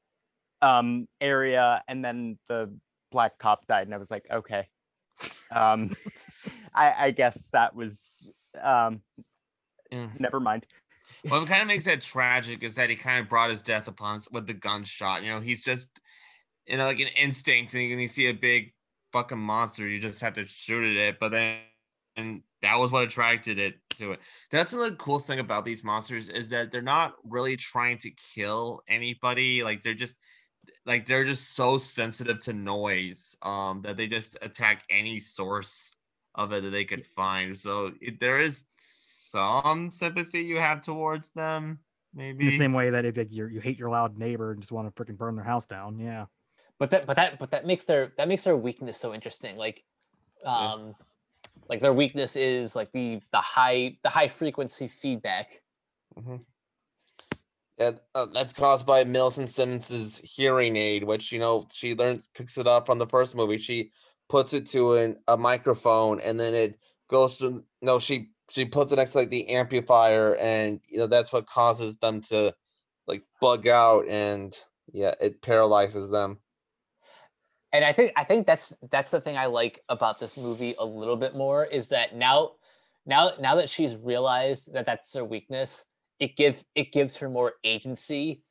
um 0.62 1.08
area 1.22 1.84
and 1.88 2.04
then 2.04 2.40
the 2.48 2.76
black 3.12 3.38
cop 3.38 3.68
died 3.68 3.86
and 3.86 3.94
i 3.94 3.98
was 3.98 4.10
like 4.10 4.26
okay 4.32 4.68
um 5.56 5.96
i 6.74 7.06
i 7.06 7.12
guess 7.12 7.40
that 7.54 7.76
was 7.76 8.32
um 8.62 9.02
Yeah. 9.92 10.08
never 10.18 10.40
mind 10.40 10.66
Well, 11.30 11.40
what 11.42 11.50
kind 11.50 11.62
of 11.62 11.68
makes 11.68 11.86
that 11.86 12.02
tragic 12.02 12.64
is 12.64 12.76
that 12.76 12.90
he 12.90 12.96
kind 12.96 13.20
of 13.20 13.30
brought 13.30 13.50
his 13.50 13.62
death 13.62 13.88
upon 13.88 14.18
us 14.18 14.28
with 14.32 14.48
the 14.48 14.54
gunshot 14.56 15.22
you 15.22 15.30
know 15.30 15.40
he's 15.40 15.64
just 15.64 15.88
you 16.68 16.78
know 16.78 16.86
like 16.86 17.00
an 17.00 17.08
instinct 17.16 17.74
and 17.74 18.02
you 18.02 18.08
see 18.08 18.28
a 18.28 18.34
big 18.34 18.74
fucking 19.14 19.38
monster 19.38 19.88
you 19.88 20.00
just 20.00 20.22
have 20.22 20.34
to 20.34 20.46
shoot 20.46 20.84
at 20.84 20.98
it 20.98 21.20
but 21.20 21.32
then 21.32 21.58
and 22.16 22.42
that 22.62 22.78
was 22.78 22.92
what 22.92 23.04
attracted 23.04 23.58
it 23.58 23.76
to 23.90 24.12
it 24.12 24.20
that's 24.52 24.74
another 24.74 24.96
cool 24.96 25.20
thing 25.20 25.40
about 25.40 25.64
these 25.64 25.84
monsters 25.84 26.30
is 26.30 26.50
that 26.50 26.72
they're 26.72 26.82
not 26.82 27.14
really 27.24 27.56
trying 27.56 27.98
to 27.98 28.12
kill 28.12 28.82
anybody 28.88 29.64
like 29.64 29.82
they're 29.82 29.94
just 29.94 30.18
like 30.86 31.06
they're 31.06 31.26
just 31.26 31.56
so 31.56 31.78
sensitive 31.78 32.42
to 32.42 32.54
noise 32.54 33.38
um 33.42 33.82
that 33.82 33.96
they 33.96 34.08
just 34.08 34.38
attack 34.42 34.84
any 34.90 35.22
source 35.22 35.96
of 36.36 36.52
it 36.52 36.64
that 36.64 36.72
they 36.72 36.86
could 36.86 37.06
find 37.06 37.58
so 37.58 37.92
it, 38.02 38.20
there 38.20 38.40
is 38.40 38.66
some 38.78 39.90
sympathy 39.90 40.42
you 40.42 40.58
have 40.58 40.82
towards 40.82 41.32
them 41.32 41.80
maybe 42.14 42.46
in 42.46 42.50
the 42.50 42.58
same 42.58 42.74
way 42.74 42.90
that 42.90 43.06
if 43.06 43.16
like, 43.18 43.28
you're, 43.32 43.50
you 43.50 43.60
hate 43.60 43.78
your 43.78 43.90
loud 43.90 44.18
neighbor 44.18 44.52
and 44.52 44.62
just 44.62 44.72
want 44.72 44.94
to 44.94 45.04
freaking 45.04 45.18
burn 45.18 45.36
their 45.36 45.46
house 45.46 45.66
down. 45.66 46.00
Yeah. 46.00 46.26
But 46.80 46.92
that 46.92 47.06
but 47.06 47.16
that 47.16 47.40
but 47.40 47.52
that 47.52 47.66
makes 47.66 47.86
their 47.86 48.14
that 48.18 48.28
makes 48.28 48.44
their 48.44 48.58
weakness 48.58 49.00
so 49.00 49.14
interesting. 49.14 49.58
Like 49.58 49.84
um 50.46 50.96
like 51.70 51.82
their 51.82 51.94
weakness 51.94 52.36
is 52.36 52.76
like 52.76 52.92
the 52.92 53.20
the 53.32 53.40
high 53.40 53.98
the 54.04 54.10
high 54.10 54.28
frequency 54.28 54.88
feedback. 54.88 55.62
Yeah, 57.78 57.92
uh, 58.16 58.26
that's 58.34 58.54
caused 58.54 58.88
by 58.88 59.04
Millicent 59.04 59.50
Simmonds's 59.50 60.20
hearing 60.24 60.76
aid, 60.78 61.04
which 61.04 61.32
you 61.32 61.40
know 61.40 61.68
she 61.72 61.96
learns 61.96 62.28
picks 62.34 62.58
it 62.58 62.68
up 62.68 62.88
from 62.88 62.98
the 62.98 63.08
first 63.08 63.36
movie. 63.36 63.58
She 63.58 63.92
puts 64.30 64.54
it 64.54 64.68
to 64.68 64.94
an, 64.94 65.18
a 65.28 65.38
microphone, 65.38 66.20
and 66.20 66.40
then 66.40 66.54
it 66.56 66.80
goes 67.10 67.38
to 67.40 67.64
no. 67.82 68.00
She 68.00 68.32
she 68.50 68.66
puts 68.66 68.92
it 68.92 68.96
next 68.96 69.12
to 69.12 69.20
like 69.20 69.30
the 69.30 69.50
amplifier, 69.50 70.36
and 70.36 70.80
you 70.88 70.98
know 70.98 71.08
that's 71.08 71.32
what 71.32 71.46
causes 71.46 71.98
them 71.98 72.22
to 72.22 72.56
like 73.08 73.24
bug 73.42 73.68
out, 73.68 74.08
and 74.08 74.56
yeah, 74.92 75.14
it 75.22 75.42
paralyzes 75.42 76.10
them. 76.10 76.40
And 77.74 77.84
I 77.84 77.94
think 77.94 78.14
I 78.16 78.24
think 78.24 78.48
that's 78.48 78.74
that's 78.92 79.12
the 79.12 79.22
thing 79.22 79.38
I 79.38 79.46
like 79.48 79.82
about 79.90 80.20
this 80.20 80.38
movie 80.38 80.76
a 80.80 80.86
little 80.86 81.18
bit 81.18 81.36
more 81.36 81.66
is 81.66 81.90
that 81.90 82.16
now 82.16 82.52
now 83.06 83.32
now 83.40 83.56
that 83.56 83.70
she's 83.70 83.96
realized 83.96 84.74
that 84.74 84.86
that's 84.86 85.14
her 85.16 85.26
weakness, 85.26 85.86
it 86.20 86.36
give 86.36 86.64
it 86.76 86.92
gives 86.92 87.18
her 87.18 87.30
more 87.30 87.54
agency 87.64 88.44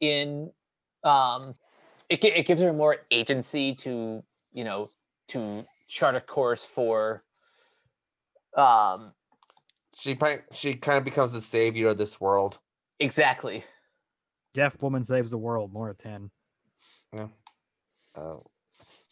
in 0.00 0.50
um 1.04 1.54
it 2.08 2.24
it 2.24 2.46
gives 2.46 2.62
her 2.62 2.72
more 2.72 2.98
agency 3.10 3.74
to 3.74 4.22
you 4.52 4.64
know 4.64 4.90
to 5.28 5.64
chart 5.88 6.14
a 6.14 6.20
course 6.20 6.64
for 6.64 7.24
um 8.56 9.12
She 9.96 10.16
she 10.52 10.74
kind 10.74 10.98
of 10.98 11.04
becomes 11.04 11.32
the 11.32 11.40
savior 11.40 11.88
of 11.88 11.98
this 11.98 12.20
world. 12.20 12.58
exactly 13.00 13.64
Deaf 14.54 14.80
woman 14.82 15.04
saves 15.04 15.30
the 15.30 15.38
world. 15.38 15.72
More 15.72 15.90
at 15.90 15.98
10. 15.98 16.30
Yeah. 17.16 17.28
Oh, 18.16 18.44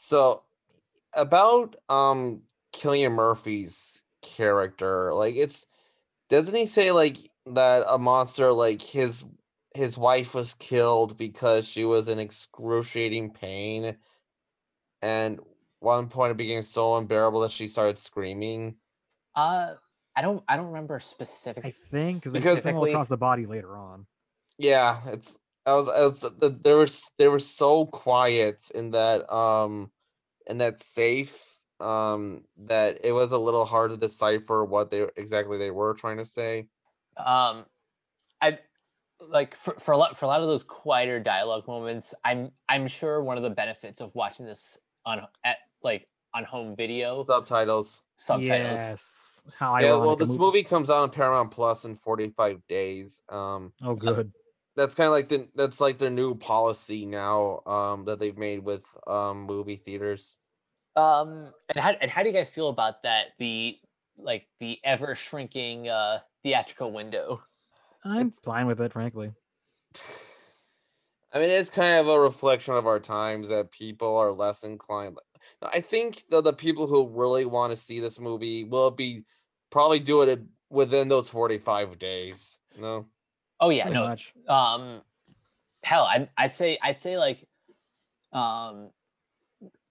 so 0.02 0.42
about 1.12 1.76
um 1.88 2.42
Cillian 2.72 3.12
Murphy's 3.12 4.02
character, 4.22 5.12
like 5.14 5.34
it's 5.36 5.66
doesn't 6.30 6.54
he 6.56 6.66
say 6.66 6.90
like 6.92 7.16
that 7.46 7.84
a 7.88 7.98
monster 7.98 8.50
like 8.52 8.80
his 8.80 9.24
his 9.74 9.96
wife 9.98 10.34
was 10.34 10.54
killed 10.54 11.16
because 11.18 11.68
she 11.68 11.84
was 11.84 12.08
in 12.08 12.18
excruciating 12.18 13.30
pain, 13.32 13.96
and 15.02 15.40
one 15.80 16.08
point 16.08 16.30
it 16.32 16.36
became 16.36 16.62
so 16.62 16.96
unbearable 16.96 17.40
that 17.40 17.50
she 17.52 17.68
started 17.68 17.98
screaming. 17.98 18.76
uh 19.34 19.74
I 20.16 20.22
don't 20.22 20.42
I 20.48 20.56
don't 20.56 20.66
remember 20.66 20.98
specifically. 21.00 21.68
I 21.70 21.72
think 21.72 22.16
because 22.18 22.32
they 22.32 22.38
Because- 22.40 22.58
stumble 22.60 22.84
across 22.84 23.08
the 23.08 23.16
body 23.16 23.46
later 23.46 23.76
on. 23.76 24.06
Yeah, 24.58 25.00
it's 25.06 25.38
I 25.66 25.74
was 25.74 25.88
I 25.88 26.04
was 26.04 26.20
the, 26.20 26.48
they 26.62 26.74
were 26.74 26.86
they 27.18 27.28
were 27.28 27.38
so 27.38 27.86
quiet 27.86 28.70
in 28.74 28.92
that 28.92 29.32
um 29.32 29.90
in 30.46 30.58
that 30.58 30.82
safe 30.82 31.58
um 31.80 32.44
that 32.58 32.98
it 33.04 33.12
was 33.12 33.32
a 33.32 33.38
little 33.38 33.64
hard 33.64 33.90
to 33.90 33.96
decipher 33.96 34.64
what 34.64 34.90
they 34.90 35.06
exactly 35.16 35.58
they 35.58 35.70
were 35.70 35.94
trying 35.94 36.18
to 36.18 36.24
say. 36.24 36.66
um 37.16 37.64
i 38.42 38.58
like 39.20 39.54
for, 39.54 39.74
for 39.78 39.92
a 39.92 39.98
lot 39.98 40.18
for 40.18 40.24
a 40.24 40.28
lot 40.28 40.40
of 40.40 40.48
those 40.48 40.62
quieter 40.62 41.20
dialogue 41.20 41.66
moments 41.66 42.14
i'm 42.24 42.50
i'm 42.68 42.86
sure 42.86 43.22
one 43.22 43.36
of 43.36 43.42
the 43.42 43.50
benefits 43.50 44.00
of 44.00 44.14
watching 44.14 44.46
this 44.46 44.78
on 45.04 45.26
at 45.44 45.58
like 45.82 46.06
on 46.34 46.44
home 46.44 46.76
video 46.76 47.24
Subtitles. 47.24 48.02
subtitles 48.16 48.78
Yes. 48.78 49.42
How 49.58 49.78
Yeah, 49.80 49.96
well 49.96 50.12
a 50.12 50.16
this 50.16 50.36
movie 50.36 50.62
comes 50.62 50.90
out 50.90 51.02
on 51.02 51.10
Paramount 51.10 51.50
Plus 51.50 51.84
in 51.84 51.96
45 51.96 52.66
days. 52.68 53.22
Um 53.28 53.72
Oh, 53.82 53.94
good. 53.94 54.32
That's 54.80 54.94
kind 54.94 55.06
of 55.06 55.12
like 55.12 55.28
the 55.28 55.48
that's 55.54 55.80
like 55.80 55.98
their 55.98 56.10
new 56.10 56.34
policy 56.34 57.04
now 57.06 57.60
um 57.66 58.04
that 58.06 58.18
they've 58.18 58.38
made 58.38 58.64
with 58.64 58.82
um 59.06 59.42
movie 59.42 59.76
theaters. 59.76 60.38
um 60.96 61.52
and 61.68 61.82
how, 61.84 61.90
and 62.00 62.10
how 62.10 62.22
do 62.22 62.28
you 62.30 62.34
guys 62.34 62.50
feel 62.50 62.68
about 62.70 63.02
that 63.02 63.26
the 63.38 63.78
like 64.16 64.46
the 64.58 64.78
ever 64.84 65.14
shrinking 65.14 65.88
uh 65.88 66.18
theatrical 66.42 66.92
window 66.92 67.36
I'm 68.04 68.28
It's- 68.28 68.40
fine 68.42 68.66
with 68.66 68.80
it, 68.80 68.92
frankly. 68.94 69.32
I 71.32 71.38
mean, 71.38 71.50
it's 71.50 71.70
kind 71.70 72.00
of 72.00 72.08
a 72.08 72.18
reflection 72.18 72.74
of 72.74 72.86
our 72.86 72.98
times 72.98 73.50
that 73.50 73.70
people 73.70 74.16
are 74.16 74.32
less 74.32 74.64
inclined. 74.64 75.18
I 75.62 75.80
think 75.80 76.24
the 76.28 76.40
the 76.40 76.52
people 76.52 76.86
who 76.86 77.08
really 77.08 77.44
want 77.44 77.72
to 77.72 77.76
see 77.76 78.00
this 78.00 78.18
movie 78.18 78.64
will 78.64 78.90
be 78.90 79.24
probably 79.70 80.00
doing 80.00 80.28
it 80.28 80.40
within 80.70 81.08
those 81.08 81.28
45 81.30 81.98
days. 81.98 82.58
You 82.74 82.82
know? 82.82 83.06
Oh 83.60 83.70
yeah, 83.70 83.88
no. 83.88 84.06
much. 84.06 84.34
Um, 84.48 85.02
hell, 85.82 86.04
I'd 86.04 86.28
I'd 86.36 86.52
say 86.52 86.78
I'd 86.82 87.00
say 87.00 87.18
like, 87.18 87.46
um, 88.32 88.90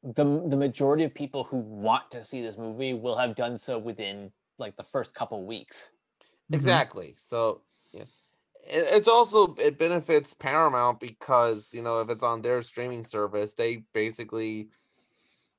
the 0.04 0.24
the 0.48 0.58
majority 0.58 1.04
of 1.04 1.14
people 1.14 1.44
who 1.44 1.58
want 1.58 2.12
to 2.12 2.24
see 2.24 2.42
this 2.42 2.58
movie 2.58 2.94
will 2.94 3.18
have 3.18 3.36
done 3.36 3.58
so 3.58 3.78
within 3.78 4.32
like 4.58 4.76
the 4.78 4.84
first 4.84 5.14
couple 5.14 5.46
weeks. 5.46 5.92
Mhm. 6.52 6.56
Exactly. 6.56 7.16
So 7.18 7.62
yeah. 7.92 8.06
It, 8.64 8.88
it's 8.92 9.08
also 9.08 9.56
it 9.56 9.78
benefits 9.78 10.34
Paramount 10.34 11.00
because, 11.00 11.74
you 11.74 11.82
know, 11.82 12.02
if 12.02 12.10
it's 12.10 12.24
on 12.24 12.42
their 12.42 12.62
streaming 12.62 13.04
service, 13.04 13.54
they 13.54 13.84
basically 13.94 14.70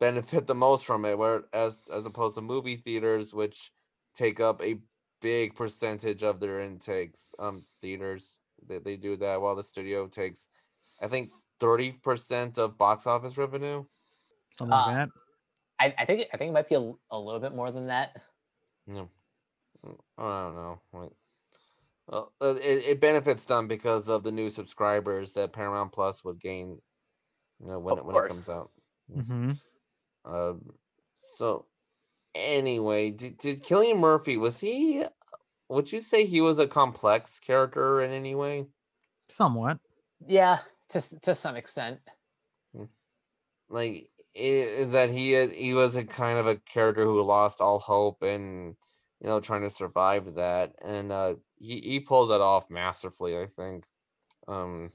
benefit 0.00 0.46
the 0.46 0.54
most 0.54 0.86
from 0.86 1.04
it, 1.04 1.18
where 1.18 1.44
as 1.52 1.80
as 1.92 2.06
opposed 2.06 2.36
to 2.36 2.42
movie 2.42 2.76
theaters, 2.76 3.34
which 3.34 3.72
take 4.14 4.40
up 4.40 4.62
a 4.62 4.78
big 5.20 5.55
percentage 5.56 6.22
of 6.24 6.40
their 6.40 6.60
intakes. 6.60 7.34
Um 7.38 7.66
theaters 7.82 8.42
they, 8.62 8.78
they 8.78 8.97
do 8.97 9.16
that 9.18 9.40
while 9.40 9.56
the 9.56 9.62
studio 9.64 10.06
takes 10.09 10.48
I 11.01 11.09
think 11.09 11.32
30% 11.60 12.59
of 12.59 12.78
box 12.78 13.06
office 13.06 13.38
revenue. 13.38 13.86
Something 14.52 14.76
like 14.76 14.84
Uh, 14.84 14.86
that. 14.86 15.09
I, 15.80 15.94
I 15.98 16.05
think 16.06 16.28
I 16.32 16.36
think 16.36 16.51
it 16.51 16.52
might 16.55 16.68
be 16.68 16.76
a, 16.76 16.92
a 17.10 17.18
little 17.18 17.40
bit 17.40 17.55
more 17.55 17.70
than 17.72 17.88
that. 17.88 18.22
No. 18.86 19.10
Mm, 19.84 20.01
I 20.18 20.22
don't 20.44 20.56
know. 20.56 20.82
Like, 20.92 21.12
well, 22.09 22.34
uh, 22.40 22.56
it, 22.56 22.88
it 22.88 23.01
benefits 23.01 23.47
them 23.47 23.68
because 23.68 24.09
of 24.09 24.22
the 24.24 24.32
new 24.32 24.51
subscribers 24.51 25.34
that 25.34 25.52
Paramount 25.52 25.92
Plus 25.92 26.24
would 26.24 26.40
gain, 26.40 26.82
you 27.60 27.66
know, 27.66 27.80
when 27.80 27.97
Of 27.97 27.98
it 27.98 28.05
when 28.05 28.16
it 28.16 28.24
comes 28.24 28.48
course. 28.48 28.51
out. 28.51 28.72
hmm 29.12 29.52
Um, 30.24 30.78
so 31.12 31.66
anyway, 32.35 33.11
did, 33.11 33.39
did 33.39 33.62
Cillian 33.62 33.98
Murphy 33.98 34.36
was 34.36 34.61
he? 34.61 35.05
Would 35.69 35.93
you 35.93 36.01
say 36.01 36.24
he 36.24 36.40
was 36.40 36.59
a 36.59 36.66
complex 36.66 37.39
character 37.40 38.01
in 38.01 38.11
any 38.11 38.35
way? 38.35 38.66
Somewhat. 39.28 39.78
Yeah, 40.27 40.59
to 40.90 41.20
to 41.20 41.35
some 41.35 41.57
extent. 41.57 42.01
Like, 43.69 44.09
is 44.35 44.93
that 44.93 45.11
he 45.11 45.47
he 45.47 45.74
was 45.74 45.97
a 45.97 46.05
kind 46.05 46.39
of 46.39 46.47
a 46.47 46.57
character 46.57 47.05
who 47.05 47.23
lost 47.23 47.61
all 47.61 47.78
hope 47.78 48.23
and 48.23 48.74
you 49.20 49.28
know 49.28 49.40
trying 49.40 49.62
to 49.62 49.70
survive 49.70 50.35
that, 50.35 50.74
and 50.85 51.12
uh, 51.12 51.35
he 51.59 51.81
he 51.81 52.01
pulls 52.01 52.31
that 52.31 52.40
off 52.40 52.69
masterfully, 52.70 53.39
I 53.39 53.47
think. 53.47 53.85
Um, 54.48 54.90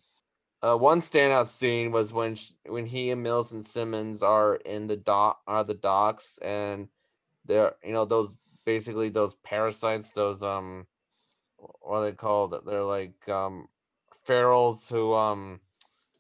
uh, 0.62 0.76
one 0.76 1.00
standout 1.00 1.48
scene 1.48 1.92
was 1.92 2.12
when 2.12 2.36
sh- 2.36 2.52
when 2.66 2.86
he 2.86 3.12
and 3.12 3.24
Millicent 3.24 3.66
Simmonds 3.66 4.24
are 4.24 4.56
in 4.56 4.88
the 4.88 4.98
dock 4.98 5.40
are 5.48 5.64
the 5.64 5.74
docks 5.74 6.38
and 6.40 6.90
they're 7.46 7.74
you 7.84 7.94
know 7.94 8.06
those 8.06 8.34
basically 8.66 9.10
those 9.10 9.36
parasites 9.36 10.12
those 10.12 10.42
um 10.44 10.86
what 11.82 12.00
are 12.00 12.06
they 12.06 12.12
called 12.12 12.56
they're 12.66 12.84
like 12.84 13.28
um 13.30 13.68
ferals 14.28 14.92
who 14.92 15.14
um 15.14 15.60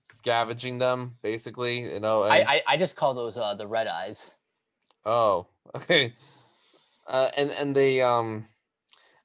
scavenging 0.05 0.77
them 0.77 1.17
basically 1.21 1.91
you 1.93 1.99
know 1.99 2.23
I, 2.23 2.37
and- 2.37 2.47
I 2.47 2.63
I 2.67 2.77
just 2.77 2.95
call 2.95 3.13
those 3.13 3.37
uh 3.37 3.55
the 3.55 3.67
red 3.67 3.87
eyes. 3.87 4.31
Oh, 5.05 5.47
okay. 5.75 6.13
Uh, 7.07 7.29
and 7.37 7.51
and 7.51 7.75
they 7.75 8.01
um, 8.01 8.47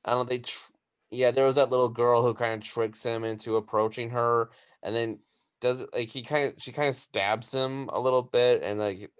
I 0.04 0.10
don't 0.10 0.18
know. 0.20 0.24
They 0.24 0.38
tr- 0.40 0.72
yeah, 1.10 1.30
there 1.30 1.46
was 1.46 1.56
that 1.56 1.70
little 1.70 1.88
girl 1.88 2.22
who 2.22 2.34
kind 2.34 2.62
of 2.62 2.68
tricks 2.68 3.02
him 3.02 3.24
into 3.24 3.56
approaching 3.56 4.10
her, 4.10 4.50
and 4.82 4.94
then 4.94 5.18
does 5.60 5.86
like 5.94 6.08
he 6.10 6.22
kind 6.22 6.48
of 6.48 6.62
she 6.62 6.72
kind 6.72 6.88
of 6.88 6.94
stabs 6.94 7.54
him 7.54 7.88
a 7.88 7.98
little 7.98 8.22
bit, 8.22 8.62
and 8.62 8.78
like, 8.78 9.10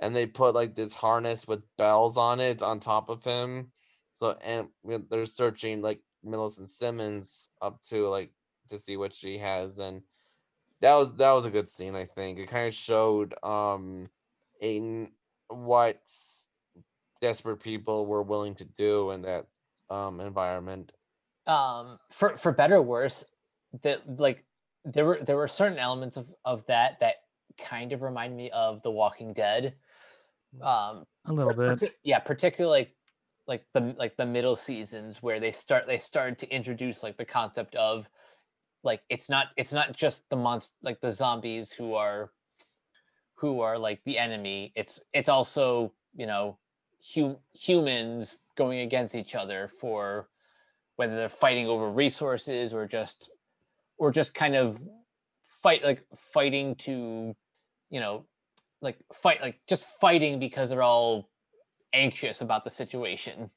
and 0.00 0.14
they 0.14 0.26
put 0.26 0.54
like 0.54 0.74
this 0.74 0.94
harness 0.94 1.46
with 1.48 1.62
bells 1.76 2.16
on 2.16 2.40
it 2.40 2.62
on 2.62 2.80
top 2.80 3.08
of 3.08 3.24
him. 3.24 3.72
So 4.14 4.36
and 4.44 4.68
they're 5.10 5.26
searching 5.26 5.82
like 5.82 6.00
Millicent 6.24 6.70
Simmonds 6.70 7.50
up 7.62 7.82
to 7.90 8.08
like 8.08 8.32
to 8.68 8.78
see 8.78 8.96
what 8.96 9.14
she 9.14 9.38
has, 9.38 9.78
and 9.78 10.02
that 10.80 10.94
was 10.94 11.16
that 11.16 11.32
was 11.32 11.46
a 11.46 11.50
good 11.50 11.68
scene. 11.68 11.94
I 11.94 12.04
think 12.06 12.38
it 12.38 12.48
kind 12.48 12.68
of 12.68 12.74
showed 12.74 13.34
um 13.42 14.06
a 14.62 14.76
n- 14.78 15.12
what 15.48 16.00
desperate 17.20 17.58
people 17.58 18.06
were 18.06 18.22
willing 18.22 18.54
to 18.56 18.64
do 18.64 19.10
in 19.10 19.22
that 19.22 19.46
um 19.90 20.20
environment. 20.20 20.92
um 21.46 21.98
for 22.10 22.36
for 22.36 22.52
better 22.52 22.76
or 22.76 22.82
worse 22.82 23.24
that 23.82 24.18
like 24.20 24.44
there 24.84 25.04
were 25.04 25.20
there 25.22 25.36
were 25.36 25.48
certain 25.48 25.78
elements 25.78 26.16
of 26.16 26.32
of 26.44 26.64
that 26.66 26.98
that 27.00 27.16
kind 27.58 27.92
of 27.92 28.02
remind 28.02 28.36
me 28.36 28.50
of 28.50 28.82
the 28.82 28.90
walking 28.90 29.32
dead 29.32 29.74
um 30.62 31.04
A 31.26 31.32
little 31.32 31.52
bit. 31.52 31.78
partic- 31.78 31.92
yeah 32.02 32.18
particularly 32.18 32.78
like 32.80 32.94
like 33.46 33.64
the 33.74 33.94
like 33.98 34.16
the 34.16 34.26
middle 34.26 34.56
seasons 34.56 35.22
where 35.22 35.38
they 35.40 35.52
start 35.52 35.86
they 35.86 35.98
started 35.98 36.38
to 36.38 36.48
introduce 36.54 37.02
like 37.02 37.16
the 37.16 37.24
concept 37.24 37.74
of 37.76 38.08
like 38.82 39.02
it's 39.08 39.28
not 39.28 39.48
it's 39.56 39.72
not 39.72 39.92
just 39.92 40.22
the 40.30 40.36
monster 40.36 40.74
like 40.82 41.00
the 41.00 41.10
zombies 41.10 41.72
who 41.72 41.94
are 41.94 42.30
who 43.34 43.60
are 43.60 43.78
like 43.78 44.00
the 44.04 44.18
enemy 44.18 44.72
it's 44.74 45.02
it's 45.12 45.28
also 45.28 45.92
you 46.14 46.26
know 46.26 46.58
hu- 47.14 47.38
humans 47.52 48.38
going 48.56 48.80
against 48.80 49.14
each 49.14 49.34
other 49.34 49.70
for 49.80 50.28
whether 50.96 51.14
they're 51.14 51.28
fighting 51.28 51.66
over 51.66 51.90
resources 51.90 52.72
or 52.72 52.86
just 52.86 53.30
or 53.98 54.10
just 54.10 54.34
kind 54.34 54.56
of 54.56 54.80
fight 55.62 55.84
like 55.84 56.04
fighting 56.16 56.74
to 56.76 57.34
you 57.90 58.00
know 58.00 58.24
like 58.82 58.96
fight 59.12 59.40
like 59.40 59.58
just 59.68 59.84
fighting 60.00 60.38
because 60.38 60.70
they're 60.70 60.82
all 60.82 61.28
anxious 61.92 62.40
about 62.40 62.64
the 62.64 62.70
situation. 62.70 63.50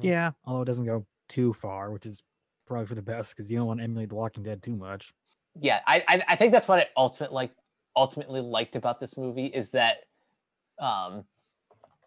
Yeah, 0.00 0.32
although 0.44 0.62
it 0.62 0.66
doesn't 0.66 0.86
go 0.86 1.06
too 1.28 1.52
far, 1.52 1.90
which 1.90 2.06
is 2.06 2.22
probably 2.66 2.86
for 2.86 2.94
the 2.94 3.02
best 3.02 3.34
because 3.34 3.50
you 3.50 3.56
don't 3.56 3.66
want 3.66 3.80
to 3.80 3.84
emulate 3.84 4.10
The 4.10 4.14
Walking 4.14 4.42
Dead 4.44 4.62
too 4.62 4.76
much. 4.76 5.12
yeah 5.60 5.80
I, 5.86 6.04
I 6.06 6.22
i 6.28 6.36
think 6.36 6.52
that's 6.52 6.68
what 6.68 6.78
i 6.78 6.86
ultimate 6.96 7.32
like 7.32 7.50
ultimately 7.96 8.40
liked 8.40 8.76
about 8.76 9.00
this 9.00 9.16
movie 9.16 9.46
is 9.46 9.72
that 9.72 10.04
um 10.78 11.24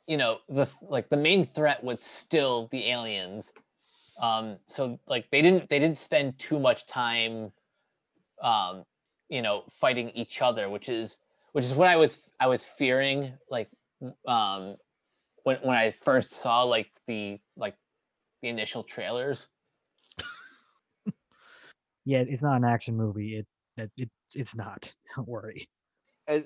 you 0.08 0.16
know 0.16 0.38
the 0.48 0.68
like 0.82 1.10
the 1.10 1.18
main 1.18 1.46
threat 1.46 1.84
was 1.84 2.02
still 2.02 2.70
the 2.72 2.90
aliens. 2.90 3.52
Um 4.22 4.58
so 4.68 5.00
like 5.08 5.30
they 5.32 5.42
didn't 5.42 5.70
they 5.70 5.80
didn't 5.80 5.98
spend 5.98 6.40
too 6.40 6.60
much 6.60 6.86
time 6.88 7.52
um 8.42 8.86
you 9.30 9.42
know 9.42 9.64
fighting 9.70 10.10
each 10.12 10.42
other 10.42 10.70
which 10.70 10.88
is 10.88 11.18
which 11.54 11.66
is 11.66 11.74
what 11.74 11.88
i 11.88 11.96
was 11.96 12.18
i 12.40 12.48
was 12.48 12.66
fearing 12.66 13.34
like 13.50 13.70
um 14.28 14.76
when 15.44 15.58
when 15.64 15.78
i 15.78 15.92
first 15.92 16.32
saw 16.32 16.64
like 16.64 16.90
the 17.08 17.40
like 17.56 17.76
the 18.42 18.50
initial 18.50 18.84
trailers 18.84 19.48
Yeah, 22.06 22.24
it's 22.28 22.44
not 22.44 22.58
an 22.58 22.66
action 22.66 22.96
movie. 22.96 23.38
It 23.38 23.48
it 23.78 23.92
it's 23.98 24.36
it's 24.36 24.56
not. 24.56 24.94
Don't 25.16 25.28
worry. 25.28 25.68
I 26.28 26.44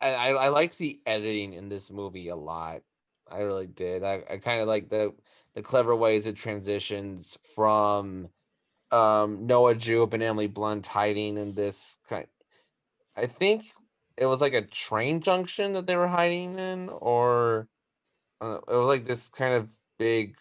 I, 0.00 0.32
I 0.32 0.48
liked 0.48 0.76
the 0.78 1.00
editing 1.06 1.54
in 1.54 1.68
this 1.68 1.90
movie 1.90 2.28
a 2.28 2.36
lot. 2.36 2.82
I 3.30 3.40
really 3.40 3.66
did. 3.66 4.02
I, 4.02 4.22
I 4.28 4.36
kind 4.38 4.60
of 4.60 4.68
like 4.68 4.90
the 4.90 5.14
the 5.54 5.62
clever 5.62 5.96
ways 5.96 6.26
it 6.26 6.36
transitions 6.36 7.38
from 7.54 8.28
um 8.90 9.46
Noah 9.46 9.74
Jupe 9.74 10.12
and 10.12 10.22
Emily 10.22 10.48
Blunt 10.48 10.86
hiding 10.86 11.38
in 11.38 11.54
this 11.54 11.98
kind. 12.08 12.26
I 13.16 13.26
think 13.26 13.64
it 14.16 14.26
was 14.26 14.40
like 14.40 14.54
a 14.54 14.62
train 14.62 15.20
junction 15.20 15.74
that 15.74 15.86
they 15.86 15.96
were 15.96 16.08
hiding 16.08 16.58
in, 16.58 16.88
or 16.88 17.68
uh, 18.40 18.58
it 18.68 18.74
was 18.76 18.88
like 18.88 19.04
this 19.04 19.28
kind 19.30 19.54
of 19.54 19.70
big 19.98 20.36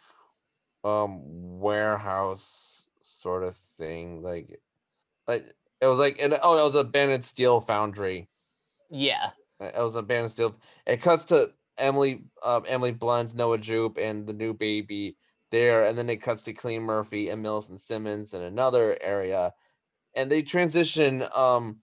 um 0.84 1.60
warehouse 1.60 2.88
sort 3.02 3.44
of 3.44 3.56
thing. 3.78 4.22
Like, 4.22 4.60
like 5.28 5.44
it 5.82 5.88
was 5.88 6.00
like, 6.00 6.22
and 6.22 6.38
oh, 6.42 6.60
it 6.60 6.64
was 6.64 6.76
a 6.76 6.80
abandoned 6.80 7.26
steel 7.26 7.62
foundry. 7.62 8.30
yeah 8.90 9.32
Uh, 9.60 9.72
It 9.76 9.82
was 9.82 9.96
a 9.96 10.04
band 10.04 10.32
still. 10.32 10.56
It 10.86 11.02
cuts 11.02 11.26
to 11.26 11.54
Emily, 11.78 12.24
uh, 12.44 12.62
Emily 12.68 12.92
Blunt, 12.92 13.36
Noah 13.36 13.58
Jupe, 13.58 13.98
and 13.98 14.28
the 14.28 14.34
new 14.34 14.54
baby 14.54 15.18
there, 15.52 15.86
and 15.86 15.98
then 15.98 16.10
it 16.10 16.22
cuts 16.22 16.44
to 16.44 16.54
Cillian 16.54 16.82
Murphy 16.82 17.30
and 17.30 17.42
Millicent 17.42 17.80
Simmonds 17.80 18.34
in 18.34 18.42
another 18.42 18.98
area, 19.00 19.54
and 20.16 20.32
they 20.32 20.42
transition. 20.44 21.24
Um, 21.34 21.83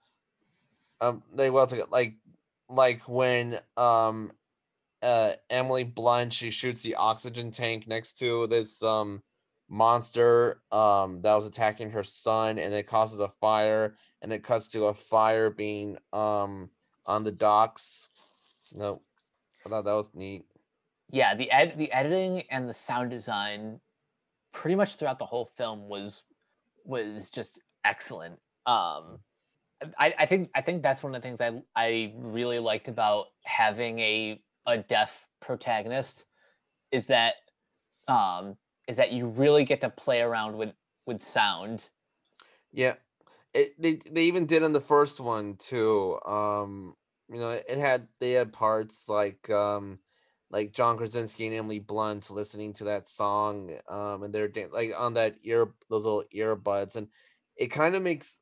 um, 1.00 1.22
they 1.34 1.50
well 1.50 1.66
to 1.66 1.86
like, 1.90 2.14
like 2.68 3.02
when 3.08 3.58
um, 3.76 4.32
uh, 5.02 5.32
Emily 5.48 5.84
Blunt 5.84 6.32
she 6.32 6.50
shoots 6.50 6.82
the 6.82 6.96
oxygen 6.96 7.50
tank 7.52 7.86
next 7.88 8.18
to 8.18 8.46
this 8.46 8.82
um 8.82 9.22
monster 9.68 10.60
um 10.72 11.22
that 11.22 11.34
was 11.36 11.46
attacking 11.46 11.90
her 11.92 12.04
son, 12.04 12.58
and 12.58 12.74
it 12.74 12.86
causes 12.86 13.20
a 13.20 13.28
fire, 13.40 13.94
and 14.22 14.32
it 14.32 14.42
cuts 14.42 14.68
to 14.68 14.86
a 14.86 14.94
fire 14.94 15.50
being 15.50 15.96
um 16.12 16.70
on 17.06 17.24
the 17.24 17.32
docks. 17.32 18.08
No, 18.72 19.00
I 19.66 19.70
thought 19.70 19.84
that 19.84 19.92
was 19.94 20.10
neat. 20.14 20.44
yeah 21.10 21.34
the 21.34 21.50
ed 21.50 21.74
the 21.76 21.90
editing 21.92 22.44
and 22.50 22.68
the 22.68 22.74
sound 22.74 23.10
design 23.10 23.80
pretty 24.52 24.76
much 24.76 24.96
throughout 24.96 25.18
the 25.18 25.26
whole 25.26 25.46
film 25.56 25.88
was 25.88 26.22
was 26.84 27.30
just 27.30 27.60
excellent 27.84 28.38
um 28.66 29.18
I, 29.98 30.14
I 30.18 30.26
think 30.26 30.50
I 30.54 30.60
think 30.60 30.82
that's 30.82 31.02
one 31.02 31.14
of 31.14 31.22
the 31.22 31.26
things 31.26 31.40
I 31.40 31.62
I 31.74 32.12
really 32.16 32.58
liked 32.58 32.88
about 32.88 33.26
having 33.44 33.98
a 33.98 34.42
a 34.66 34.78
deaf 34.78 35.26
protagonist 35.40 36.26
is 36.92 37.06
that 37.06 37.34
um 38.08 38.56
is 38.88 38.96
that 38.98 39.12
you 39.12 39.26
really 39.26 39.64
get 39.64 39.80
to 39.82 39.90
play 39.90 40.20
around 40.20 40.56
with 40.56 40.72
with 41.06 41.22
sound. 41.22 41.88
Yeah, 42.72 42.94
it 43.54 43.80
they 43.80 43.94
they 43.94 44.24
even 44.24 44.46
did 44.46 44.62
in 44.62 44.72
the 44.72 44.80
first 44.80 45.20
one 45.20 45.56
too. 45.56 46.18
Um, 46.24 46.94
you 47.28 47.38
know, 47.40 47.50
it 47.50 47.78
had 47.78 48.08
they 48.20 48.32
had 48.32 48.52
parts 48.52 49.08
like 49.08 49.48
um 49.50 49.98
like 50.50 50.72
John 50.72 50.96
Krasinski 50.96 51.46
and 51.46 51.54
Emily 51.54 51.78
Blunt 51.78 52.30
listening 52.30 52.72
to 52.74 52.84
that 52.84 53.08
song, 53.08 53.70
um, 53.88 54.24
and 54.24 54.34
they're 54.34 54.50
like 54.72 54.92
on 54.96 55.14
that 55.14 55.36
ear 55.42 55.72
those 55.88 56.04
little 56.04 56.24
earbuds, 56.34 56.96
and 56.96 57.08
it 57.56 57.68
kind 57.68 57.94
of 57.94 58.02
makes 58.02 58.40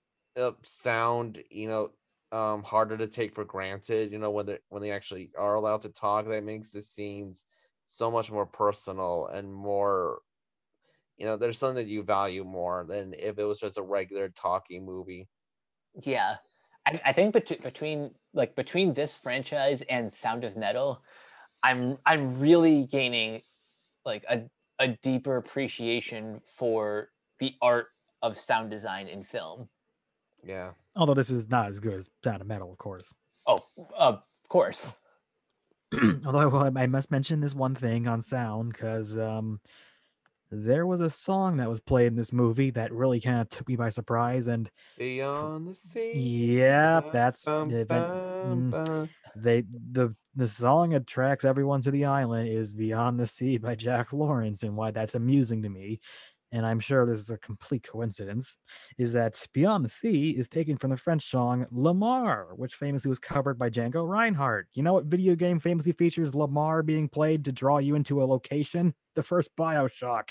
sound 0.62 1.42
you 1.50 1.68
know 1.68 1.90
um 2.32 2.62
harder 2.62 2.96
to 2.98 3.06
take 3.08 3.34
for 3.34 3.44
granted. 3.44 4.12
You 4.12 4.18
know 4.18 4.30
when 4.30 4.46
they 4.46 4.58
when 4.68 4.82
they 4.82 4.92
actually 4.92 5.30
are 5.38 5.54
allowed 5.54 5.82
to 5.82 5.90
talk, 5.90 6.26
that 6.26 6.44
makes 6.44 6.70
the 6.70 6.82
scenes 6.82 7.46
so 7.84 8.10
much 8.10 8.30
more 8.30 8.46
personal 8.46 9.26
and 9.28 9.52
more 9.52 10.20
you 11.18 11.26
know 11.26 11.36
there's 11.36 11.58
something 11.58 11.84
that 11.84 11.90
you 11.90 12.02
value 12.02 12.44
more 12.44 12.84
than 12.88 13.14
if 13.14 13.38
it 13.38 13.44
was 13.44 13.60
just 13.60 13.78
a 13.78 13.82
regular 13.82 14.28
talking 14.30 14.84
movie 14.86 15.28
Yeah, 16.02 16.36
I, 16.86 17.00
I 17.06 17.12
think 17.12 17.32
bet- 17.34 17.62
between 17.62 18.14
like 18.32 18.54
between 18.54 18.94
this 18.94 19.16
franchise 19.16 19.82
and 19.88 20.12
Sound 20.12 20.44
of 20.44 20.56
Metal, 20.56 21.02
I'm 21.62 21.98
I'm 22.06 22.40
really 22.40 22.86
gaining 22.86 23.42
like 24.04 24.24
a 24.28 24.44
a 24.78 24.88
deeper 25.02 25.36
appreciation 25.36 26.40
for 26.46 27.10
the 27.40 27.54
art 27.62 27.88
of 28.22 28.38
sound 28.38 28.70
design 28.70 29.08
in 29.08 29.24
film. 29.24 29.68
Yeah 30.44 30.70
Although 30.98 31.14
this 31.14 31.30
is 31.30 31.48
not 31.48 31.68
as 31.68 31.78
good 31.78 31.94
as 31.94 32.10
Sound 32.24 32.40
of 32.40 32.48
Metal, 32.48 32.72
of 32.72 32.76
course. 32.76 33.14
Oh, 33.46 33.60
of 33.96 34.20
course. 34.48 34.96
Although 36.26 36.48
well, 36.48 36.72
I 36.76 36.86
must 36.86 37.12
mention 37.12 37.40
this 37.40 37.54
one 37.54 37.76
thing 37.76 38.08
on 38.08 38.20
sound 38.20 38.72
because 38.72 39.16
um, 39.16 39.60
there 40.50 40.86
was 40.86 41.00
a 41.00 41.08
song 41.08 41.58
that 41.58 41.70
was 41.70 41.78
played 41.78 42.08
in 42.08 42.16
this 42.16 42.32
movie 42.32 42.70
that 42.70 42.92
really 42.92 43.20
kind 43.20 43.40
of 43.40 43.48
took 43.48 43.68
me 43.68 43.76
by 43.76 43.90
surprise, 43.90 44.48
and 44.48 44.68
beyond 44.98 45.68
the 45.68 45.74
sea 45.76 46.12
yeah, 46.14 47.00
that's 47.12 47.44
bum, 47.44 47.70
the 47.70 47.86
bum, 47.86 48.00
mm, 48.00 48.70
bum. 48.70 49.08
they 49.36 49.62
the 49.92 50.14
the 50.34 50.48
song 50.48 50.94
attracts 50.94 51.44
everyone 51.44 51.80
to 51.82 51.92
the 51.92 52.06
island 52.06 52.48
is 52.48 52.74
"Beyond 52.74 53.20
the 53.20 53.26
Sea" 53.26 53.56
by 53.56 53.76
Jack 53.76 54.12
Lawrence, 54.12 54.64
and 54.64 54.76
why 54.76 54.90
that's 54.90 55.14
amusing 55.14 55.62
to 55.62 55.68
me. 55.68 56.00
And 56.50 56.64
I'm 56.64 56.80
sure 56.80 57.04
this 57.04 57.20
is 57.20 57.30
a 57.30 57.38
complete 57.38 57.82
coincidence, 57.82 58.56
is 58.96 59.12
that 59.12 59.46
Beyond 59.52 59.84
the 59.84 59.88
Sea 59.88 60.30
is 60.30 60.48
taken 60.48 60.78
from 60.78 60.90
the 60.90 60.96
French 60.96 61.30
song 61.30 61.66
La 61.70 61.92
Mer, 61.92 62.54
which 62.56 62.74
famously 62.74 63.08
was 63.08 63.18
covered 63.18 63.58
by 63.58 63.68
Django 63.68 64.08
Reinhardt. 64.08 64.68
You 64.72 64.82
know 64.82 64.94
what 64.94 65.04
video 65.04 65.34
game 65.34 65.60
famously 65.60 65.92
features 65.92 66.34
La 66.34 66.46
Mer 66.46 66.82
being 66.82 67.08
played 67.08 67.44
to 67.44 67.52
draw 67.52 67.78
you 67.78 67.94
into 67.94 68.22
a 68.22 68.24
location? 68.24 68.94
The 69.14 69.22
first 69.22 69.54
Bioshock. 69.56 70.30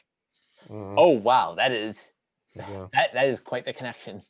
Mm, 0.69 0.95
Oh 0.97 1.09
wow, 1.09 1.55
that 1.55 1.71
is 1.71 2.11
yeah. 2.55 2.87
that 2.93 3.13
that 3.13 3.27
is 3.27 3.39
quite 3.39 3.65
the 3.65 3.73
connection. 3.73 4.23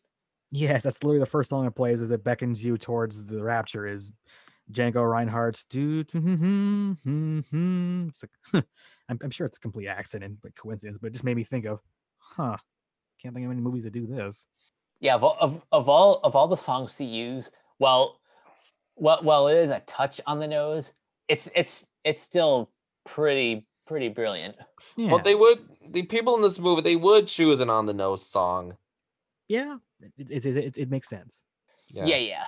Yes, 0.52 0.84
that's 0.84 1.04
literally 1.04 1.20
the 1.20 1.26
first 1.26 1.50
song 1.50 1.66
it 1.66 1.76
plays 1.76 2.02
as 2.02 2.12
it 2.12 2.24
beckons 2.24 2.64
you 2.64 2.78
towards 2.78 3.26
the 3.26 3.44
rapture 3.44 3.86
is 3.86 4.12
Django 4.72 5.10
Reinhardt's 5.10 5.64
do 5.66 6.04
do-. 6.04 6.98
It's 8.10 8.24
like, 8.54 8.66
I'm, 9.10 9.20
I'm 9.24 9.30
sure 9.30 9.46
it's 9.46 9.58
a 9.58 9.62
complete 9.62 9.88
accident, 9.88 10.40
but 10.42 10.56
coincidence, 10.56 10.98
but 11.00 11.08
it 11.08 11.14
just 11.14 11.24
made 11.24 11.36
me 11.38 11.44
think 11.44 11.66
of, 11.66 11.80
huh, 12.18 12.58
can't 13.22 13.34
think 13.34 13.46
of 13.46 13.52
any 13.52 13.62
movies 13.62 13.84
that 13.86 13.94
do 13.94 14.06
this. 14.06 14.46
Yeah, 15.00 15.16
of, 15.16 15.24
all- 15.24 15.38
of 15.40 15.62
of 15.72 15.90
all 15.90 16.20
of 16.24 16.36
all 16.36 16.48
the 16.48 16.58
songs 16.58 16.96
to 16.98 17.06
use, 17.06 17.52
well, 17.80 18.20
well, 18.96 19.20
well, 19.24 19.48
it 19.48 19.58
is 19.58 19.70
a 19.70 19.80
touch 19.82 20.20
on 20.26 20.40
the 20.40 20.48
nose. 20.48 20.94
It's 21.28 21.50
it's 21.56 21.88
it's 22.04 22.22
still 22.22 22.72
pretty 23.06 23.68
pretty 23.86 24.10
brilliant. 24.10 24.56
Yeah, 24.98 25.12
well 25.12 25.20
they 25.20 25.36
would 25.36 25.60
the 25.90 26.04
people 26.04 26.36
in 26.36 26.42
this 26.42 26.60
movie 26.60 26.82
they 26.82 26.96
would 26.96 27.28
choose 27.28 27.60
an 27.62 27.70
on 27.70 27.86
the 27.86 27.94
nose 27.94 28.26
song 28.26 28.76
yeah, 29.48 29.78
it, 30.18 30.30
it, 30.30 30.46
it, 30.46 30.58
it, 30.58 30.78
it 30.78 30.90
makes 30.90 31.08
sense. 31.08 31.42
Yeah, 31.90 32.06
Yeah, 32.08 32.18
yeah. 32.18 32.46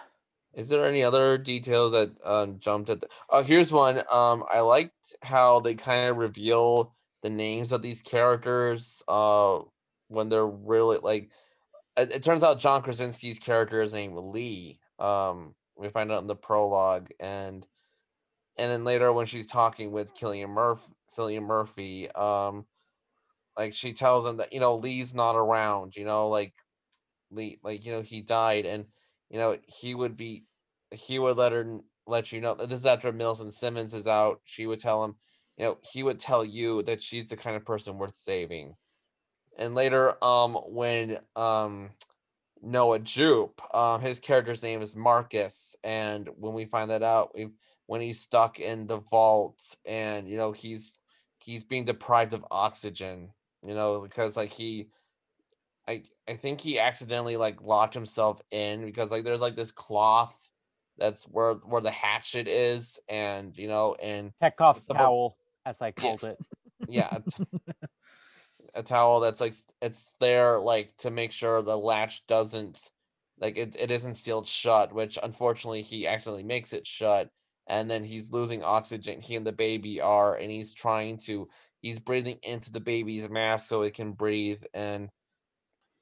Is 0.53 0.69
there 0.69 0.85
any 0.85 1.03
other 1.03 1.37
details 1.37 1.91
that 1.91 2.09
um, 2.23 2.59
jumped 2.59 2.89
at? 2.89 3.01
The... 3.01 3.09
Oh, 3.29 3.43
here's 3.43 3.71
one. 3.71 3.99
Um, 4.11 4.43
I 4.49 4.61
liked 4.61 5.15
how 5.21 5.59
they 5.59 5.75
kind 5.75 6.09
of 6.09 6.17
reveal 6.17 6.95
the 7.21 7.29
names 7.29 7.71
of 7.71 7.81
these 7.81 8.01
characters. 8.01 9.03
Uh, 9.07 9.59
when 10.07 10.29
they're 10.29 10.45
really 10.45 10.97
like, 10.97 11.29
it, 11.95 12.15
it 12.15 12.23
turns 12.23 12.43
out 12.43 12.59
John 12.59 12.81
Krasinski's 12.81 13.39
character 13.39 13.81
is 13.81 13.93
named 13.93 14.17
Lee. 14.17 14.79
Um, 14.97 15.53
we 15.77 15.89
find 15.89 16.11
out 16.11 16.21
in 16.21 16.27
the 16.27 16.35
prologue, 16.35 17.09
and 17.19 17.65
and 18.57 18.71
then 18.71 18.83
later 18.83 19.13
when 19.13 19.27
she's 19.27 19.47
talking 19.47 19.91
with 19.91 20.15
Cillian 20.15 20.49
Murphy, 20.49 20.91
Cillian 21.09 21.43
Murphy, 21.43 22.11
um, 22.11 22.65
like 23.57 23.73
she 23.73 23.93
tells 23.93 24.25
him 24.25 24.37
that 24.37 24.51
you 24.51 24.59
know 24.59 24.75
Lee's 24.75 25.13
not 25.13 25.35
around. 25.35 25.95
You 25.95 26.05
know, 26.05 26.27
like 26.29 26.53
Lee, 27.31 27.59
like 27.63 27.85
you 27.85 27.93
know 27.93 28.01
he 28.01 28.21
died, 28.21 28.65
and 28.65 28.85
you 29.29 29.37
know 29.37 29.57
he 29.67 29.95
would 29.95 30.17
be 30.17 30.43
he 30.91 31.19
would 31.19 31.37
let 31.37 31.51
her 31.51 31.79
let 32.07 32.31
you 32.31 32.41
know 32.41 32.55
this 32.55 32.79
is 32.79 32.85
after 32.85 33.11
Millicent 33.11 33.53
Simmonds 33.53 33.93
is 33.93 34.07
out. 34.07 34.41
She 34.45 34.65
would 34.65 34.79
tell 34.79 35.03
him, 35.03 35.15
you 35.57 35.65
know, 35.65 35.77
he 35.93 36.03
would 36.03 36.19
tell 36.19 36.43
you 36.43 36.83
that 36.83 37.01
she's 37.01 37.27
the 37.27 37.37
kind 37.37 37.55
of 37.55 37.65
person 37.65 37.97
worth 37.97 38.15
saving. 38.15 38.75
And 39.57 39.75
later, 39.75 40.23
um, 40.23 40.55
when 40.55 41.19
um 41.35 41.91
Noah 42.61 42.99
Jupe, 42.99 43.61
um, 43.73 44.01
his 44.01 44.19
character's 44.19 44.63
name 44.63 44.81
is 44.81 44.95
Marcus, 44.95 45.75
and 45.83 46.27
when 46.35 46.53
we 46.53 46.65
find 46.65 46.91
that 46.91 47.03
out, 47.03 47.35
we 47.35 47.49
when 47.85 48.01
he's 48.01 48.21
stuck 48.21 48.59
in 48.59 48.87
the 48.87 48.97
vault, 48.97 49.61
and 49.85 50.27
you 50.27 50.37
know 50.37 50.51
he's 50.51 50.97
he's 51.43 51.63
being 51.63 51.85
deprived 51.85 52.33
of 52.33 52.45
oxygen, 52.51 53.31
you 53.63 53.75
know, 53.75 54.01
because 54.01 54.35
like 54.35 54.51
he 54.51 54.89
I 55.89 56.03
I 56.27 56.35
think 56.35 56.61
he 56.61 56.79
accidentally 56.79 57.35
like 57.35 57.61
locked 57.61 57.95
himself 57.95 58.39
in 58.51 58.85
because 58.85 59.11
like 59.11 59.23
there's 59.23 59.41
like 59.41 59.55
this 59.55 59.71
cloth 59.71 60.37
that's 60.99 61.23
where 61.23 61.53
where 61.53 61.81
the 61.81 61.91
hatchet 61.91 62.47
is 62.47 62.99
and 63.09 63.57
you 63.57 63.67
know 63.67 63.95
and 63.95 64.31
Petkov's 64.41 64.83
Supposed- 64.83 64.99
towel, 64.99 65.37
as 65.65 65.81
I 65.81 65.91
called 65.91 66.23
it. 66.23 66.37
yeah 66.87 67.17
a 68.75 68.83
towel 68.83 69.19
that's 69.19 69.41
like 69.41 69.53
it's 69.81 70.13
there 70.19 70.59
like 70.59 70.95
to 70.99 71.11
make 71.11 71.31
sure 71.31 71.61
the 71.61 71.77
latch 71.77 72.25
doesn't 72.27 72.79
like 73.39 73.57
it, 73.57 73.75
it 73.77 73.91
isn't 73.91 74.13
sealed 74.13 74.47
shut 74.47 74.93
which 74.93 75.17
unfortunately 75.21 75.81
he 75.81 76.07
accidentally 76.07 76.43
makes 76.43 76.71
it 76.71 76.85
shut 76.85 77.29
and 77.67 77.89
then 77.89 78.03
he's 78.03 78.31
losing 78.31 78.63
oxygen 78.63 79.21
he 79.21 79.35
and 79.35 79.45
the 79.45 79.51
baby 79.51 79.99
are 80.01 80.35
and 80.35 80.51
he's 80.51 80.73
trying 80.73 81.17
to 81.17 81.49
he's 81.81 81.99
breathing 81.99 82.37
into 82.43 82.71
the 82.71 82.79
baby's 82.79 83.27
mask 83.29 83.67
so 83.67 83.81
it 83.81 83.93
can 83.93 84.13
breathe 84.13 84.63
and 84.73 85.09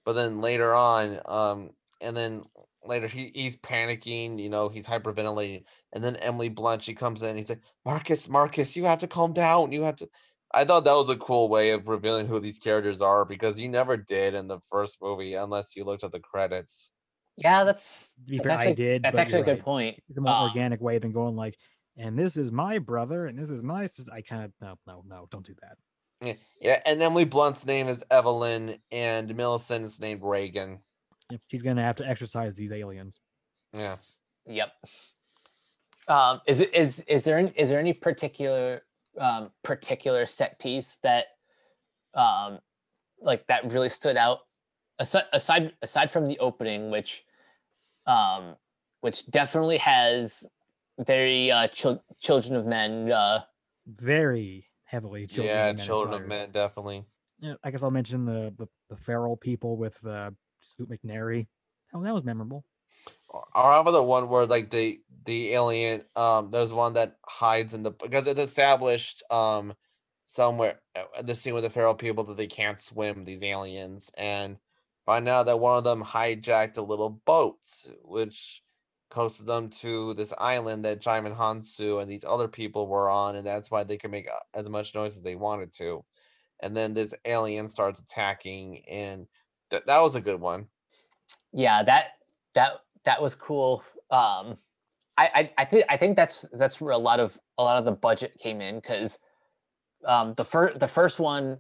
but 0.07 0.13
then 0.13 0.41
later 0.41 0.73
on 0.75 1.19
um 1.27 1.71
and 2.01 2.17
then 2.17 2.45
later 2.85 3.07
he, 3.09 3.31
he's 3.35 3.57
panicking 3.57 4.41
you 4.41 4.49
know 4.49 4.69
he's 4.69 4.87
hyperventilating 4.87 5.65
and 5.93 6.03
then 6.03 6.15
emily 6.17 6.49
blunt 6.49 6.83
she 6.83 6.95
comes 6.95 7.23
in 7.23 7.31
and 7.31 7.39
he's 7.39 7.49
like 7.49 7.63
marcus 7.85 8.29
marcus 8.29 8.77
you 8.77 8.85
have 8.85 8.99
to 9.01 9.07
calm 9.09 9.33
down 9.33 9.73
you 9.73 9.83
have 9.83 9.97
to 9.97 10.09
i 10.53 10.65
thought 10.65 10.85
that 10.85 10.93
was 10.93 11.09
a 11.09 11.17
cool 11.17 11.49
way 11.49 11.71
of 11.71 11.89
revealing 11.89 12.27
who 12.27 12.39
these 12.39 12.59
characters 12.59 13.01
are 13.03 13.25
because 13.25 13.59
you 13.59 13.69
never 13.69 13.97
did 13.97 14.35
in 14.35 14.47
the 14.47 14.61
first 14.71 14.97
movie 15.01 15.35
unless 15.35 15.75
you 15.75 15.85
looked 15.85 16.05
at 16.05 16.13
the 16.13 16.21
credits 16.21 16.93
Yeah, 17.37 17.63
that's 17.63 18.15
To 18.25 18.31
be 18.31 18.39
that's 18.39 18.49
fair, 18.49 18.57
I 18.57 18.71
did. 18.71 19.03
that's 19.03 19.17
actually 19.19 19.41
a 19.41 19.43
good 19.43 19.59
right. 19.59 19.63
point. 19.63 19.99
It's 20.09 20.17
a 20.17 20.21
more 20.21 20.35
Um, 20.35 20.39
organic 20.39 20.81
way 20.81 20.97
than 20.99 21.11
going 21.11 21.35
like, 21.35 21.57
and 21.95 22.17
this 22.17 22.37
is 22.37 22.51
my 22.51 22.79
brother, 22.79 23.25
and 23.27 23.37
this 23.37 23.49
is 23.49 23.63
my 23.63 23.85
sister. 23.87 24.11
I 24.11 24.21
kind 24.21 24.43
of 24.45 24.53
no, 24.61 24.75
no, 24.87 25.03
no, 25.05 25.27
don't 25.31 25.45
do 25.45 25.55
that. 25.61 25.77
Yeah, 26.21 26.33
yeah 26.59 26.81
and 26.85 27.01
emily 27.01 27.25
blunt's 27.25 27.65
name 27.65 27.87
is 27.87 28.03
evelyn 28.09 28.79
and 28.91 29.35
millicent 29.35 29.85
is 29.85 29.99
named 29.99 30.21
reagan 30.23 30.79
Yep, 31.29 31.41
she's 31.47 31.61
gonna 31.61 31.83
have 31.83 31.97
to 31.97 32.07
exorcise 32.07 32.55
these 32.55 32.71
aliens. 32.71 33.19
yeah 33.73 33.97
Yep. 34.47 34.71
Um, 36.07 36.39
is 36.47 36.61
it 36.61 36.73
is 36.73 37.01
is 37.01 37.25
there 37.25 37.37
an, 37.37 37.49
is 37.49 37.67
there 37.67 37.79
any 37.79 37.91
particular 37.91 38.83
um, 39.19 39.51
particular 39.61 40.25
set 40.25 40.57
piece 40.57 40.99
that 41.03 41.25
um, 42.13 42.59
like 43.19 43.45
that 43.47 43.69
really 43.71 43.89
stood 43.89 44.15
out 44.15 44.39
aside 44.99 45.25
aside 45.33 45.73
aside 45.81 46.09
from 46.09 46.27
the 46.27 46.39
opening, 46.39 46.89
which 46.91 47.25
um, 48.05 48.55
which 49.01 49.29
definitely 49.29 49.77
has 49.79 50.45
very 50.99 51.51
uh, 51.51 51.67
chil- 51.67 52.03
children 52.21 52.55
of 52.55 52.65
men. 52.65 53.11
Uh, 53.11 53.41
Very 53.85 54.65
heavily 54.87 55.27
children. 55.27 55.47
yeah 55.47 55.69
of 55.69 55.77
men 55.77 55.85
children 55.85 56.13
of 56.13 56.25
men 56.27 56.51
definitely 56.51 57.05
Yeah, 57.39 57.53
I 57.63 57.71
guess 57.71 57.83
I'll 57.83 57.91
mention 57.91 58.25
the 58.25 58.53
the, 58.57 58.67
the 58.89 58.97
feral 58.97 59.37
people 59.37 59.77
with 59.77 60.03
uh, 60.05 60.31
Scoot 60.61 60.89
McNairy. 60.89 61.47
Oh, 61.93 62.01
that 62.03 62.13
was 62.13 62.23
memorable. 62.23 62.65
or 63.29 63.43
or 63.53 63.63
how 63.71 63.81
about 63.81 63.91
the 63.91 64.03
one 64.03 64.27
where 64.29 64.45
like 64.45 64.69
the 64.71 64.99
the 65.25 65.53
alien 65.53 66.03
um 66.15 66.49
there's 66.51 66.73
one 66.73 66.93
that 66.93 67.17
hides 67.25 67.73
in 67.73 67.83
the 67.83 67.91
because 67.91 68.27
it's 68.27 68.39
established 68.39 69.23
um 69.29 69.73
somewhere 70.25 70.79
uh, 70.95 71.21
the 71.21 71.35
scene 71.35 71.53
with 71.53 71.63
the 71.63 71.69
feral 71.69 71.95
people 71.95 72.23
that 72.25 72.37
they 72.37 72.47
can't 72.47 72.79
swim 72.79 73.23
these 73.23 73.43
aliens 73.43 74.09
and 74.17 74.57
find 75.05 75.29
out 75.29 75.45
that 75.45 75.59
one 75.59 75.77
of 75.77 75.83
them 75.85 76.03
hijacked 76.03 76.77
a 76.77 76.81
little 76.81 77.09
boat, 77.09 77.59
which 78.03 78.61
coasted 79.09 79.45
them 79.47 79.69
to 79.69 80.13
this 80.15 80.33
island 80.37 80.85
that 80.85 81.01
Djimon 81.01 81.35
Hounsou 81.35 82.01
and 82.01 82.09
these 82.11 82.25
other 82.25 82.47
people 82.47 82.87
were 82.87 83.09
on, 83.09 83.35
and 83.35 83.45
that's 83.45 83.71
why 83.71 83.83
they 83.83 83.97
could 83.97 84.11
make 84.11 84.29
uh, 84.29 84.39
as 84.53 84.69
much 84.69 84.95
noise 84.95 85.17
as 85.17 85.23
they 85.23 85.35
wanted 85.35 85.73
to. 85.73 86.03
And 86.61 86.75
then 86.75 86.93
this 86.93 87.13
alien 87.25 87.69
starts 87.69 88.01
attacking, 88.01 88.83
and 88.89 89.27
th- 89.69 89.83
that 89.85 90.01
was 90.01 90.15
a 90.15 90.21
good 90.21 90.41
one. 90.41 90.67
yeah 91.53 91.83
that 91.83 92.13
that 92.53 92.81
that 93.05 93.21
was 93.21 93.35
cool 93.35 93.83
um 94.11 94.57
i 95.17 95.29
i, 95.35 95.51
I 95.59 95.65
think 95.65 95.85
i 95.89 95.97
think 95.97 96.15
that's 96.15 96.45
that's 96.53 96.81
where 96.81 96.91
a 96.91 96.97
lot 96.97 97.19
of 97.19 97.37
a 97.57 97.63
lot 97.63 97.77
of 97.77 97.85
the 97.85 97.91
budget 97.91 98.37
came 98.41 98.61
in 98.61 98.75
because 98.75 99.19
um 100.05 100.33
the 100.35 100.45
first 100.45 100.79
the 100.79 100.87
first 100.87 101.19
one 101.19 101.57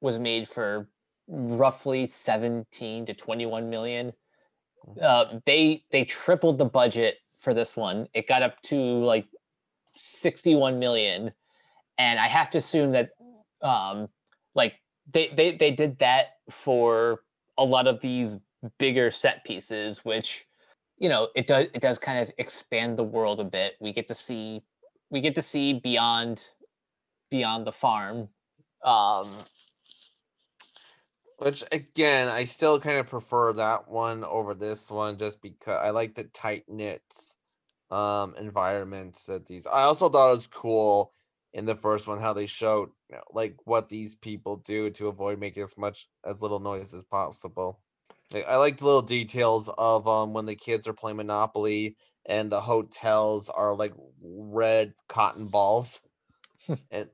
was 0.00 0.18
made 0.18 0.48
for 0.48 0.88
roughly 1.28 2.06
17 2.06 3.06
to 3.06 3.14
21 3.14 3.68
million 3.70 4.12
uh 5.02 5.38
they 5.46 5.84
they 5.90 6.04
tripled 6.04 6.58
the 6.58 6.64
budget 6.64 7.16
for 7.38 7.54
this 7.54 7.76
one. 7.76 8.08
It 8.14 8.26
got 8.26 8.42
up 8.42 8.60
to 8.62 8.76
like 8.76 9.26
61 9.96 10.78
million. 10.78 11.32
And 11.98 12.18
i 12.18 12.26
have 12.28 12.50
to 12.50 12.58
assume 12.58 12.92
that 12.92 13.10
um 13.62 14.08
like 14.54 14.74
they 15.12 15.32
they 15.36 15.56
they 15.56 15.70
did 15.70 15.98
that 15.98 16.36
for 16.50 17.20
a 17.56 17.64
lot 17.64 17.86
of 17.86 18.00
these 18.00 18.36
bigger 18.78 19.10
set 19.10 19.44
pieces 19.44 20.04
which 20.04 20.46
you 20.98 21.08
know 21.08 21.28
it 21.34 21.46
does 21.46 21.66
it 21.74 21.80
does 21.80 21.98
kind 21.98 22.18
of 22.18 22.30
expand 22.38 22.98
the 22.98 23.04
world 23.04 23.40
a 23.40 23.44
bit. 23.44 23.74
We 23.80 23.92
get 23.92 24.08
to 24.08 24.14
see 24.14 24.62
we 25.10 25.20
get 25.20 25.34
to 25.36 25.42
see 25.42 25.74
beyond 25.74 26.42
beyond 27.30 27.66
the 27.66 27.72
farm. 27.72 28.28
Um 28.84 29.36
Which 31.38 31.62
again, 31.70 32.28
I 32.28 32.44
still 32.46 32.80
kind 32.80 32.98
of 32.98 33.06
prefer 33.08 33.52
that 33.54 33.88
one 33.88 34.24
over 34.24 34.54
this 34.54 34.90
one, 34.90 35.18
just 35.18 35.40
because 35.40 35.78
I 35.78 35.90
like 35.90 36.14
the 36.14 36.24
tight 36.24 36.64
knit 36.68 37.02
um 37.90 38.34
environments 38.36 39.26
that 39.26 39.46
these. 39.46 39.66
I 39.66 39.82
also 39.82 40.08
thought 40.08 40.28
it 40.30 40.34
was 40.34 40.46
cool 40.48 41.12
in 41.54 41.64
the 41.64 41.76
first 41.76 42.06
one 42.08 42.20
how 42.20 42.32
they 42.34 42.46
showed 42.46 42.90
you 43.08 43.16
know, 43.16 43.22
like 43.32 43.56
what 43.64 43.88
these 43.88 44.14
people 44.16 44.56
do 44.58 44.90
to 44.90 45.08
avoid 45.08 45.38
making 45.38 45.62
as 45.62 45.78
much 45.78 46.08
as 46.24 46.42
little 46.42 46.60
noise 46.60 46.92
as 46.92 47.04
possible. 47.04 47.80
Like, 48.34 48.46
I 48.46 48.56
like 48.56 48.76
the 48.78 48.84
little 48.86 49.02
details 49.02 49.70
of 49.78 50.08
um 50.08 50.32
when 50.34 50.46
the 50.46 50.56
kids 50.56 50.88
are 50.88 50.92
playing 50.92 51.18
Monopoly 51.18 51.96
and 52.26 52.50
the 52.50 52.60
hotels 52.60 53.48
are 53.48 53.76
like 53.76 53.92
red 54.20 54.92
cotton 55.08 55.46
balls, 55.46 56.00
and 56.90 57.08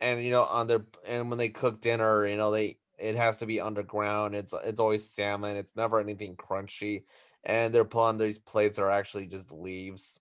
and 0.00 0.24
you 0.24 0.30
know 0.30 0.44
on 0.44 0.68
their 0.68 0.84
and 1.06 1.28
when 1.28 1.38
they 1.38 1.48
cook 1.48 1.80
dinner, 1.80 2.26
you 2.26 2.36
know 2.36 2.52
they 2.52 2.78
it 2.98 3.16
has 3.16 3.38
to 3.38 3.46
be 3.46 3.60
underground. 3.60 4.34
It's 4.34 4.54
it's 4.64 4.80
always 4.80 5.08
salmon. 5.08 5.56
It's 5.56 5.76
never 5.76 6.00
anything 6.00 6.36
crunchy, 6.36 7.04
and 7.44 7.74
they're 7.74 7.86
on 7.94 8.16
these 8.18 8.38
plates 8.38 8.78
are 8.78 8.90
actually 8.90 9.26
just 9.26 9.52
leaves, 9.52 10.20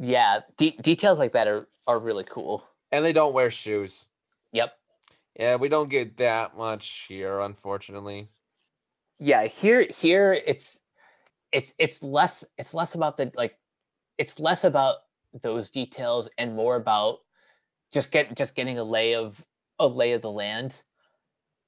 yeah 0.00 0.40
de- 0.56 0.76
details 0.82 1.18
like 1.18 1.32
that 1.32 1.48
are 1.48 1.68
are 1.86 1.98
really 1.98 2.24
cool 2.24 2.68
and 2.92 3.04
they 3.04 3.12
don't 3.12 3.34
wear 3.34 3.50
shoes. 3.50 4.06
yep 4.52 4.72
Yeah, 5.38 5.56
we 5.56 5.68
don't 5.68 5.90
get 5.90 6.16
that 6.18 6.56
much 6.56 7.06
here, 7.08 7.40
unfortunately. 7.40 8.28
yeah 9.18 9.46
here 9.46 9.86
here 9.88 10.32
it's 10.32 10.80
it's 11.52 11.74
it's 11.78 12.02
less 12.02 12.44
it's 12.58 12.74
less 12.74 12.94
about 12.94 13.16
the 13.16 13.32
like 13.34 13.56
it's 14.18 14.38
less 14.40 14.64
about 14.64 14.96
those 15.42 15.70
details 15.70 16.28
and 16.38 16.54
more 16.54 16.76
about 16.76 17.18
just 17.92 18.10
get 18.10 18.36
just 18.36 18.54
getting 18.54 18.78
a 18.78 18.84
lay 18.84 19.14
of 19.14 19.44
a 19.78 19.86
lay 19.86 20.12
of 20.12 20.22
the 20.22 20.30
land 20.30 20.82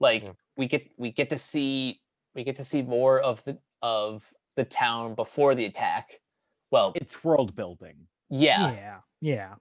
like 0.01 0.23
Yeah. 0.23 0.33
we 0.57 0.67
get 0.67 0.89
we 0.97 1.11
get 1.13 1.29
to 1.31 1.39
see 1.39 2.01
we 2.35 2.45
get 2.45 2.57
to 2.57 2.65
see 2.65 2.83
more 2.83 3.21
of 3.21 3.43
the 3.45 3.59
of 3.83 4.25
the 4.57 4.65
town 4.65 5.15
before 5.15 5.55
the 5.55 5.65
attack 5.65 6.21
well 6.71 6.93
It's 6.95 7.23
world 7.25 7.55
building. 7.55 7.97
yeah, 8.31 8.73
yeah, 8.73 8.97
yeah. 9.21 9.55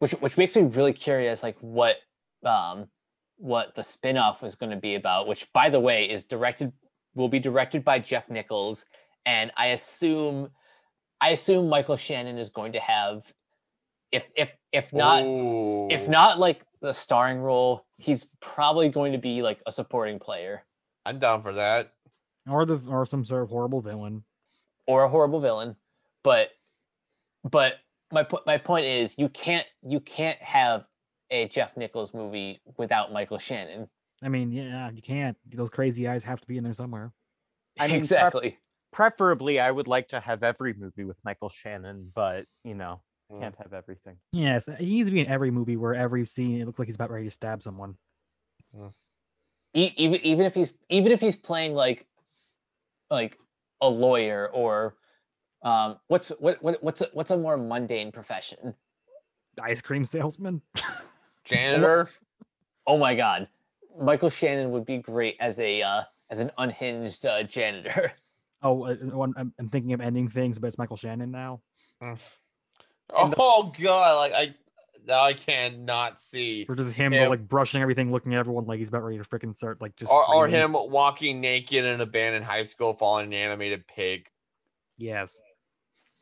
which 0.00 0.12
which 0.12 0.36
makes 0.36 0.56
me 0.56 0.62
really 0.62 0.92
curious 0.92 1.42
like 1.42 1.56
what 1.60 1.96
um 2.44 2.86
what 3.36 3.74
the 3.74 3.82
spin-off 3.82 4.42
is 4.42 4.54
going 4.54 4.70
to 4.70 4.76
be 4.76 4.94
about 4.96 5.26
which 5.26 5.50
by 5.52 5.70
the 5.70 5.80
way 5.80 6.04
is 6.10 6.24
directed 6.26 6.72
will 7.14 7.28
be 7.28 7.38
directed 7.38 7.84
by 7.84 7.98
jeff 7.98 8.28
nichols 8.28 8.84
and 9.26 9.50
i 9.56 9.68
assume 9.68 10.48
i 11.20 11.30
assume 11.30 11.68
michael 11.68 11.96
shannon 11.96 12.36
is 12.38 12.50
going 12.50 12.72
to 12.72 12.80
have 12.80 13.22
if 14.12 14.24
if 14.36 14.50
if 14.72 14.92
not 14.92 15.22
if 15.22 16.08
oh. 16.08 16.10
not 16.10 16.38
like 16.38 16.62
the 16.80 16.92
starring 16.92 17.38
role 17.38 17.84
he's 17.98 18.26
probably 18.40 18.88
going 18.88 19.12
to 19.12 19.18
be 19.18 19.42
like 19.42 19.60
a 19.66 19.72
supporting 19.72 20.18
player 20.18 20.62
I'm 21.06 21.18
down 21.18 21.42
for 21.42 21.54
that. 21.54 21.94
Or 22.48 22.66
the 22.66 22.80
or 22.88 23.06
some 23.06 23.24
sort 23.24 23.42
of 23.42 23.48
horrible 23.48 23.80
villain. 23.80 24.24
or 24.86 25.04
a 25.04 25.08
horrible 25.08 25.40
villain 25.40 25.76
but 26.22 26.50
but 27.48 27.74
my 28.12 28.22
po- 28.22 28.42
my 28.46 28.58
point 28.58 28.86
is 28.86 29.18
you 29.18 29.28
can't 29.28 29.66
you 29.86 30.00
can't 30.00 30.38
have 30.38 30.84
a 31.30 31.48
jeff 31.48 31.76
nichols 31.76 32.12
movie 32.12 32.60
without 32.76 33.12
michael 33.12 33.38
shannon 33.38 33.88
I 34.22 34.28
mean, 34.28 34.52
yeah, 34.52 34.90
you 34.90 35.02
can't. 35.02 35.36
Those 35.46 35.70
crazy 35.70 36.06
eyes 36.06 36.24
have 36.24 36.40
to 36.40 36.46
be 36.46 36.58
in 36.58 36.64
there 36.64 36.74
somewhere. 36.74 37.12
I 37.78 37.84
mean, 37.84 37.90
pref- 37.90 37.98
exactly 38.00 38.58
Preferably, 38.92 39.60
I 39.60 39.70
would 39.70 39.86
like 39.88 40.08
to 40.08 40.20
have 40.20 40.42
every 40.42 40.74
movie 40.74 41.04
with 41.04 41.16
Michael 41.24 41.48
Shannon, 41.48 42.10
but 42.14 42.44
you 42.64 42.74
know, 42.74 43.02
Mm. 43.30 43.40
can't 43.40 43.56
have 43.58 43.72
everything. 43.72 44.16
Yes, 44.32 44.68
he 44.78 44.86
needs 44.86 45.08
to 45.08 45.12
be 45.14 45.20
in 45.20 45.26
every 45.28 45.50
movie 45.50 45.76
where 45.76 45.94
every 45.94 46.24
scene 46.26 46.60
it 46.60 46.66
looks 46.66 46.78
like 46.78 46.88
he's 46.88 46.96
about 46.96 47.10
ready 47.10 47.26
to 47.26 47.30
stab 47.30 47.62
someone. 47.62 47.96
E- 49.74 49.92
even 49.96 50.20
even 50.22 50.46
if 50.46 50.54
he's 50.54 50.72
even 50.88 51.12
if 51.12 51.20
he's 51.20 51.36
playing 51.36 51.74
like 51.74 52.06
like 53.10 53.38
a 53.80 53.88
lawyer 53.88 54.48
or 54.52 54.96
um 55.62 55.96
what's 56.08 56.30
what, 56.40 56.62
what 56.62 56.82
what's 56.82 57.00
a, 57.02 57.08
what's 57.12 57.30
a 57.30 57.36
more 57.36 57.56
mundane 57.56 58.10
profession 58.10 58.74
Ice 59.62 59.80
cream 59.80 60.04
salesman. 60.04 60.62
Janitor. 61.44 62.08
oh 62.86 62.98
my 62.98 63.14
god 63.14 63.48
michael 64.00 64.30
shannon 64.30 64.70
would 64.72 64.86
be 64.86 64.98
great 64.98 65.36
as 65.40 65.58
a 65.60 65.82
uh 65.82 66.02
as 66.30 66.38
an 66.40 66.50
unhinged 66.58 67.24
uh, 67.26 67.42
janitor 67.42 68.12
Oh, 68.62 68.84
uh, 68.84 68.90
uh, 68.90 69.16
one- 69.16 69.32
I'm, 69.38 69.54
I'm 69.58 69.70
thinking 69.70 69.94
of 69.94 70.02
ending 70.02 70.28
things, 70.28 70.58
but 70.58 70.66
it's 70.66 70.76
Michael 70.76 70.98
Shannon 70.98 71.30
now. 71.30 71.62
Oh 73.14 73.72
god, 73.80 74.16
like 74.16 74.32
I 74.32 74.54
now 75.06 75.22
I 75.24 75.32
cannot 75.32 76.20
see. 76.20 76.66
Or 76.68 76.74
just 76.76 76.94
him 76.94 77.12
Yeah. 77.12 77.28
like 77.28 77.46
brushing 77.48 77.80
everything, 77.82 78.12
looking 78.12 78.34
at 78.34 78.38
everyone 78.40 78.66
like 78.66 78.78
he's 78.78 78.88
about 78.88 79.02
ready 79.02 79.18
to 79.18 79.24
freaking 79.24 79.56
start 79.56 79.80
like 79.80 79.96
just. 79.96 80.12
Or, 80.12 80.34
or 80.34 80.48
him 80.48 80.74
walking 80.74 81.40
naked 81.40 81.84
in 81.84 81.86
an 81.86 82.00
abandoned 82.00 82.44
high 82.44 82.64
school 82.64 82.94
following 82.94 83.26
an 83.26 83.32
animated 83.32 83.86
pig. 83.86 84.28
Yes. 84.96 85.38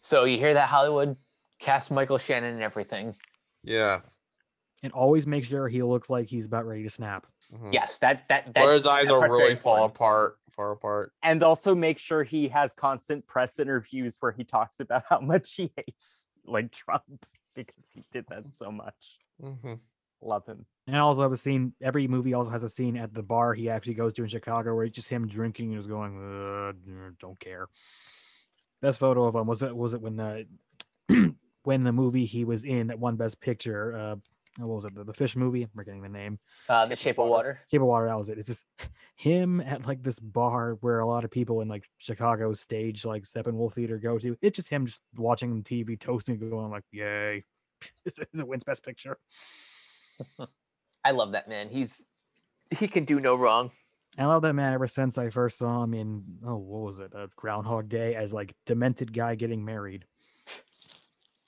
so 0.01 0.25
you 0.25 0.39
hear 0.39 0.55
that 0.55 0.69
hollywood 0.69 1.17
cast 1.59 1.91
michael 1.91 2.19
shannon 2.19 2.55
and 2.55 2.63
everything 2.63 3.17
Yeah. 3.65 4.01
And 4.85 4.93
always 4.93 5.27
make 5.27 5.45
sure 5.45 5.67
he 5.67 5.83
looks 5.83 6.09
like 6.09 6.29
he's 6.29 6.47
about 6.47 6.65
ready 6.65 6.85
to 6.85 6.91
snap. 6.91 7.27
mhm. 7.53 7.73
yes 7.73 7.99
that 7.99 8.23
that, 8.29 8.55
that 8.55 8.63
Where 8.63 8.75
his 8.75 8.87
eyes 8.87 9.09
that 9.09 9.15
are 9.15 9.29
really 9.29 9.57
fall 9.57 9.85
apart, 9.85 10.39
far 10.59 10.73
apart. 10.73 11.13
And 11.23 11.43
also 11.45 11.75
make 11.75 11.99
sure 11.99 12.25
he 12.25 12.49
has 12.49 12.73
constant 12.73 13.27
press 13.29 13.61
interviews 13.61 14.17
where 14.19 14.33
he 14.33 14.43
talks 14.43 14.81
about 14.81 15.05
how 15.09 15.21
much 15.21 15.55
he 15.55 15.73
hates 15.77 16.27
like 16.45 16.73
Trump 16.73 17.25
because 17.55 17.93
he 17.95 18.05
did 18.11 18.27
that 18.29 18.53
so 18.53 18.71
much. 18.71 19.19
hmm 19.41 19.75
Love 20.21 20.45
him. 20.47 20.67
And 20.89 20.97
also 20.97 21.23
have 21.23 21.31
a 21.31 21.37
scene. 21.37 21.75
Every 21.81 22.09
movie 22.09 22.35
also 22.35 22.51
has 22.51 22.65
a 22.65 22.69
scene 22.69 22.97
at 22.97 23.15
the 23.15 23.23
bar 23.23 23.55
he 23.55 23.71
actually 23.71 23.95
goes 23.95 24.15
to 24.15 24.25
in 24.25 24.29
Chicago 24.29 24.75
where 24.75 24.85
it's 24.85 24.97
just 24.97 25.09
him 25.09 25.29
drinking 25.29 25.73
and 25.73 25.79
just 25.79 25.89
going, 25.89 26.17
uh, 26.19 26.73
"Don't 27.21 27.39
care." 27.39 27.69
Best 28.83 28.99
photo 28.99 29.27
of 29.27 29.37
him 29.37 29.47
was 29.47 29.63
it 29.63 29.77
was 29.77 29.95
it 29.95 30.01
when 30.01 30.19
uh, 30.19 30.43
when 31.63 31.85
the 31.85 31.93
movie 31.93 32.25
he 32.25 32.45
was 32.45 32.65
in 32.65 32.89
that 32.89 32.99
won 32.99 33.15
Best 33.15 33.41
Picture. 33.41 33.97
Uh, 33.97 34.17
what 34.67 34.75
was 34.75 34.85
it? 34.85 34.95
The, 34.95 35.05
the 35.05 35.15
fish 35.15 35.37
movie. 35.37 35.63
I'm 35.63 35.71
forgetting 35.75 36.03
the 36.03 36.09
name. 36.09 36.39
uh 36.69 36.87
the 36.87 36.97
shape 36.97 37.19
of 37.19 37.29
water 37.29 37.61
Shape 37.71 37.81
of 37.81 37.87
Water. 37.87 38.07
That 38.07 38.19
was 38.19 38.29
it. 38.29 38.39
It's 38.39 38.49
just 38.49 38.67
him 39.17 39.61
at 39.61 39.87
like 39.87 40.03
this 40.03 40.21
bar 40.21 40.79
where 40.81 41.01
a 41.01 41.07
lot 41.07 41.25
of 41.25 41.31
people 41.31 41.61
in 41.61 41.69
like 41.69 41.89
Chicago 41.99 42.53
stage 42.53 43.05
like 43.05 43.23
Steppenwolf 43.23 43.75
Theater 43.75 43.99
go 43.99 44.19
to. 44.19 44.37
It's 44.43 44.57
just 44.57 44.69
him 44.69 44.87
just 44.87 45.03
watching 45.17 45.63
TV, 45.63 45.99
toasting, 45.99 46.39
going 46.39 46.71
like, 46.71 46.85
"Yay!" 46.93 47.45
It's 48.05 48.19
it 48.19 48.29
wins 48.35 48.65
Best 48.65 48.85
Picture. 48.85 49.19
i 51.05 51.11
love 51.11 51.33
that 51.33 51.49
man 51.49 51.69
he's 51.69 52.05
he 52.77 52.89
can 52.89 53.05
do 53.05 53.21
no 53.21 53.35
wrong 53.35 53.71
I 54.17 54.25
love 54.25 54.43
that 54.43 54.55
man 54.55 54.73
ever 54.73 54.87
since 54.89 55.19
I 55.19 55.29
first 55.29 55.59
saw 55.59 55.85
him 55.85 55.95
in 55.95 56.25
oh 56.45 56.57
what 56.57 56.81
was 56.81 56.99
it 56.99 57.15
uh, 57.15 57.27
Groundhog 57.37 57.89
Day 57.89 58.15
as 58.15 58.33
like 58.33 58.55
demented 58.67 59.13
guy 59.13 59.35
getting 59.35 59.65
married. 59.65 60.07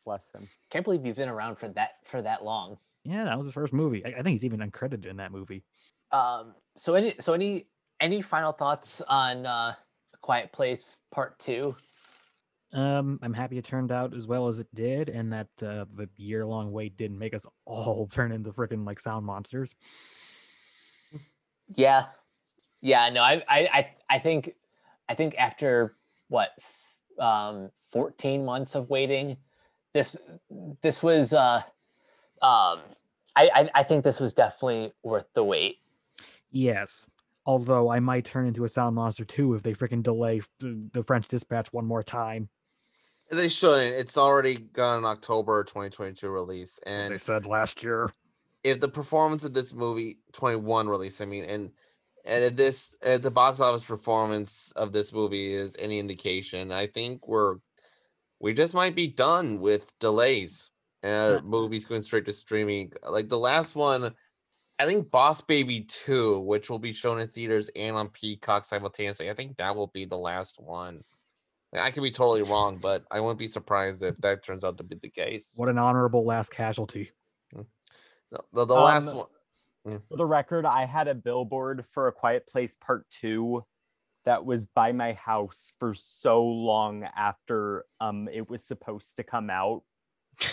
Bless 0.05 0.31
him. 0.33 0.49
can't 0.69 0.85
believe 0.85 1.05
you've 1.05 1.17
been 1.17 1.29
around 1.29 1.57
for 1.57 1.69
that 1.69 1.93
for 2.05 2.21
that 2.23 2.45
long 2.45 2.79
Yeah, 3.05 3.25
that 3.25 3.39
was 3.39 3.47
his 3.47 3.55
first 3.55 3.73
movie. 3.73 4.05
I, 4.05 4.11
I 4.11 4.23
think 4.23 4.29
he's 4.29 4.45
even 4.45 4.61
uncredited 4.61 5.07
in 5.07 5.17
that 5.17 5.33
movie. 5.33 5.65
Um. 6.13 6.55
So 6.77 6.95
any 6.95 7.15
so 7.21 7.33
any 7.33 7.67
any 8.01 8.23
final 8.23 8.53
thoughts 8.53 9.01
on 9.03 9.47
uh, 9.47 9.75
Quiet 10.21 10.53
Place 10.53 10.97
Part 11.11 11.39
Two? 11.39 11.77
Um, 12.73 13.19
I'm 13.23 13.35
happy 13.35 13.59
it 13.59 13.65
turned 13.65 13.91
out 13.91 14.15
as 14.15 14.27
well 14.29 14.47
as 14.47 14.61
it 14.61 14.69
did, 14.75 15.09
and 15.09 15.33
that 15.33 15.49
uh, 15.63 15.87
the 15.95 16.09
year 16.17 16.47
long 16.47 16.71
wait 16.71 16.97
didn't 16.97 17.19
make 17.19 17.35
us 17.35 17.45
all 17.65 18.09
turn 18.09 18.33
into 18.33 18.53
freaking 18.53 18.87
like 18.87 19.01
sound 19.01 19.27
monsters. 19.27 19.75
Yeah, 21.75 22.07
yeah. 22.81 23.09
No, 23.11 23.23
I 23.23 23.43
I 23.49 23.59
I, 23.73 23.91
I 24.09 24.19
think 24.19 24.55
I 25.09 25.15
think 25.15 25.35
after 25.39 25.97
what 26.29 26.51
um 27.19 27.71
14 27.93 28.45
months 28.45 28.75
of 28.75 28.89
waiting, 28.89 29.37
this 29.95 30.17
this 30.83 31.03
was 31.03 31.33
uh 31.33 31.63
um 32.43 32.81
I, 33.37 33.49
I 33.55 33.71
I 33.75 33.83
think 33.85 34.05
this 34.05 34.21
was 34.21 34.35
definitely 34.35 34.93
worth 35.03 35.27
the 35.35 35.45
wait. 35.45 35.79
Yes. 36.51 37.09
Although 37.47 37.91
I 37.91 38.01
might 38.01 38.25
turn 38.25 38.47
into 38.47 38.65
a 38.65 38.69
sound 38.69 38.97
monster 38.97 39.25
too 39.25 39.55
if 39.55 39.63
they 39.63 39.73
freaking 39.73 40.03
delay 40.03 40.43
the, 40.59 40.89
the 40.93 41.03
French 41.03 41.29
Dispatch 41.29 41.73
one 41.73 41.87
more 41.87 42.03
time. 42.03 42.49
They 43.31 43.49
shouldn't. 43.49 43.95
It's 43.95 44.19
already 44.19 44.57
got 44.57 44.99
an 44.99 45.05
October 45.05 45.63
2022 45.65 46.29
release, 46.29 46.81
and 46.85 47.13
They 47.13 47.19
said 47.19 47.47
last 47.47 47.83
year. 47.83 48.11
if 48.65 48.81
the 48.81 48.89
performance 48.89 49.45
of 49.45 49.55
this 49.55 49.73
movie 49.73 50.19
21 50.33 50.89
release, 50.89 51.21
I 51.21 51.27
mean, 51.27 51.45
and 51.45 51.71
and 52.25 52.45
if 52.45 52.57
this 52.57 52.97
if 53.03 53.23
the 53.23 53.31
box 53.31 53.61
office 53.61 53.85
performance 53.85 54.73
of 54.77 54.93
this 54.93 55.13
movie 55.13 55.55
is 55.55 55.77
any 55.79 55.99
indication, 56.01 56.73
I 56.73 56.89
think 56.89 57.27
we're 57.29 57.57
we 58.41 58.53
just 58.53 58.75
might 58.75 58.97
be 58.97 59.07
done 59.07 59.61
with 59.61 59.97
delays. 60.01 60.71
Uh, 61.03 61.07
Yeah. 61.35 61.41
movies 61.41 61.87
going 61.87 62.03
straight 62.03 62.27
to 62.27 62.33
streaming. 62.33 62.93
Like 63.09 63.29
the 63.29 63.39
last 63.39 63.75
one, 63.75 64.15
I 64.79 64.87
think 64.87 65.11
Boss 65.11 65.41
Baby 65.41 65.83
2, 65.83 66.41
which 66.41 66.69
will 66.71 66.79
be 66.79 66.93
shown 66.93 67.21
in 67.21 67.29
theaters 67.29 67.71
and 67.75 67.97
on 67.97 68.09
Peacock 68.09 68.65
simultaneously. 68.65 69.31
I 69.31 69.35
think 69.35 69.57
that 69.59 69.77
will 69.77 69.89
be 69.89 70.05
the 70.05 70.19
last 70.19 70.61
one. 70.61 71.03
I 71.73 71.91
could 71.91 72.03
be 72.03 72.11
totally 72.11 72.43
wrong, 72.43 72.79
but 72.83 73.05
I 73.11 73.21
wouldn't 73.21 73.39
be 73.39 73.49
surprised 73.49 74.03
if 74.03 74.17
that 74.19 74.43
turns 74.43 74.65
out 74.65 74.79
to 74.79 74.85
be 74.85 74.97
the 74.97 75.11
case. 75.11 75.53
What 75.57 75.69
an 75.69 75.79
honorable 75.79 76.25
last 76.25 76.51
casualty. 76.51 77.13
The, 77.53 77.67
the, 78.53 78.65
the 78.65 78.75
last 78.75 79.09
Um, 79.09 79.17
one. 79.17 80.01
For 80.09 80.17
the 80.17 80.27
record, 80.27 80.67
I 80.67 80.85
had 80.85 81.09
a 81.09 81.15
billboard 81.15 81.85
for 81.87 82.09
A 82.09 82.13
Quiet 82.13 82.47
Place 82.47 82.77
Part 82.81 83.07
2 83.21 83.65
that 84.25 84.45
was 84.45 84.67
by 84.67 84.93
my 84.93 85.15
house 85.15 85.73
for 85.79 85.95
so 85.95 86.45
long 86.45 87.05
after 87.05 87.87
um 88.01 88.29
it 88.29 88.49
was 88.49 88.65
supposed 88.65 89.17
to 89.17 89.25
come 89.25 89.51
out. 89.51 89.83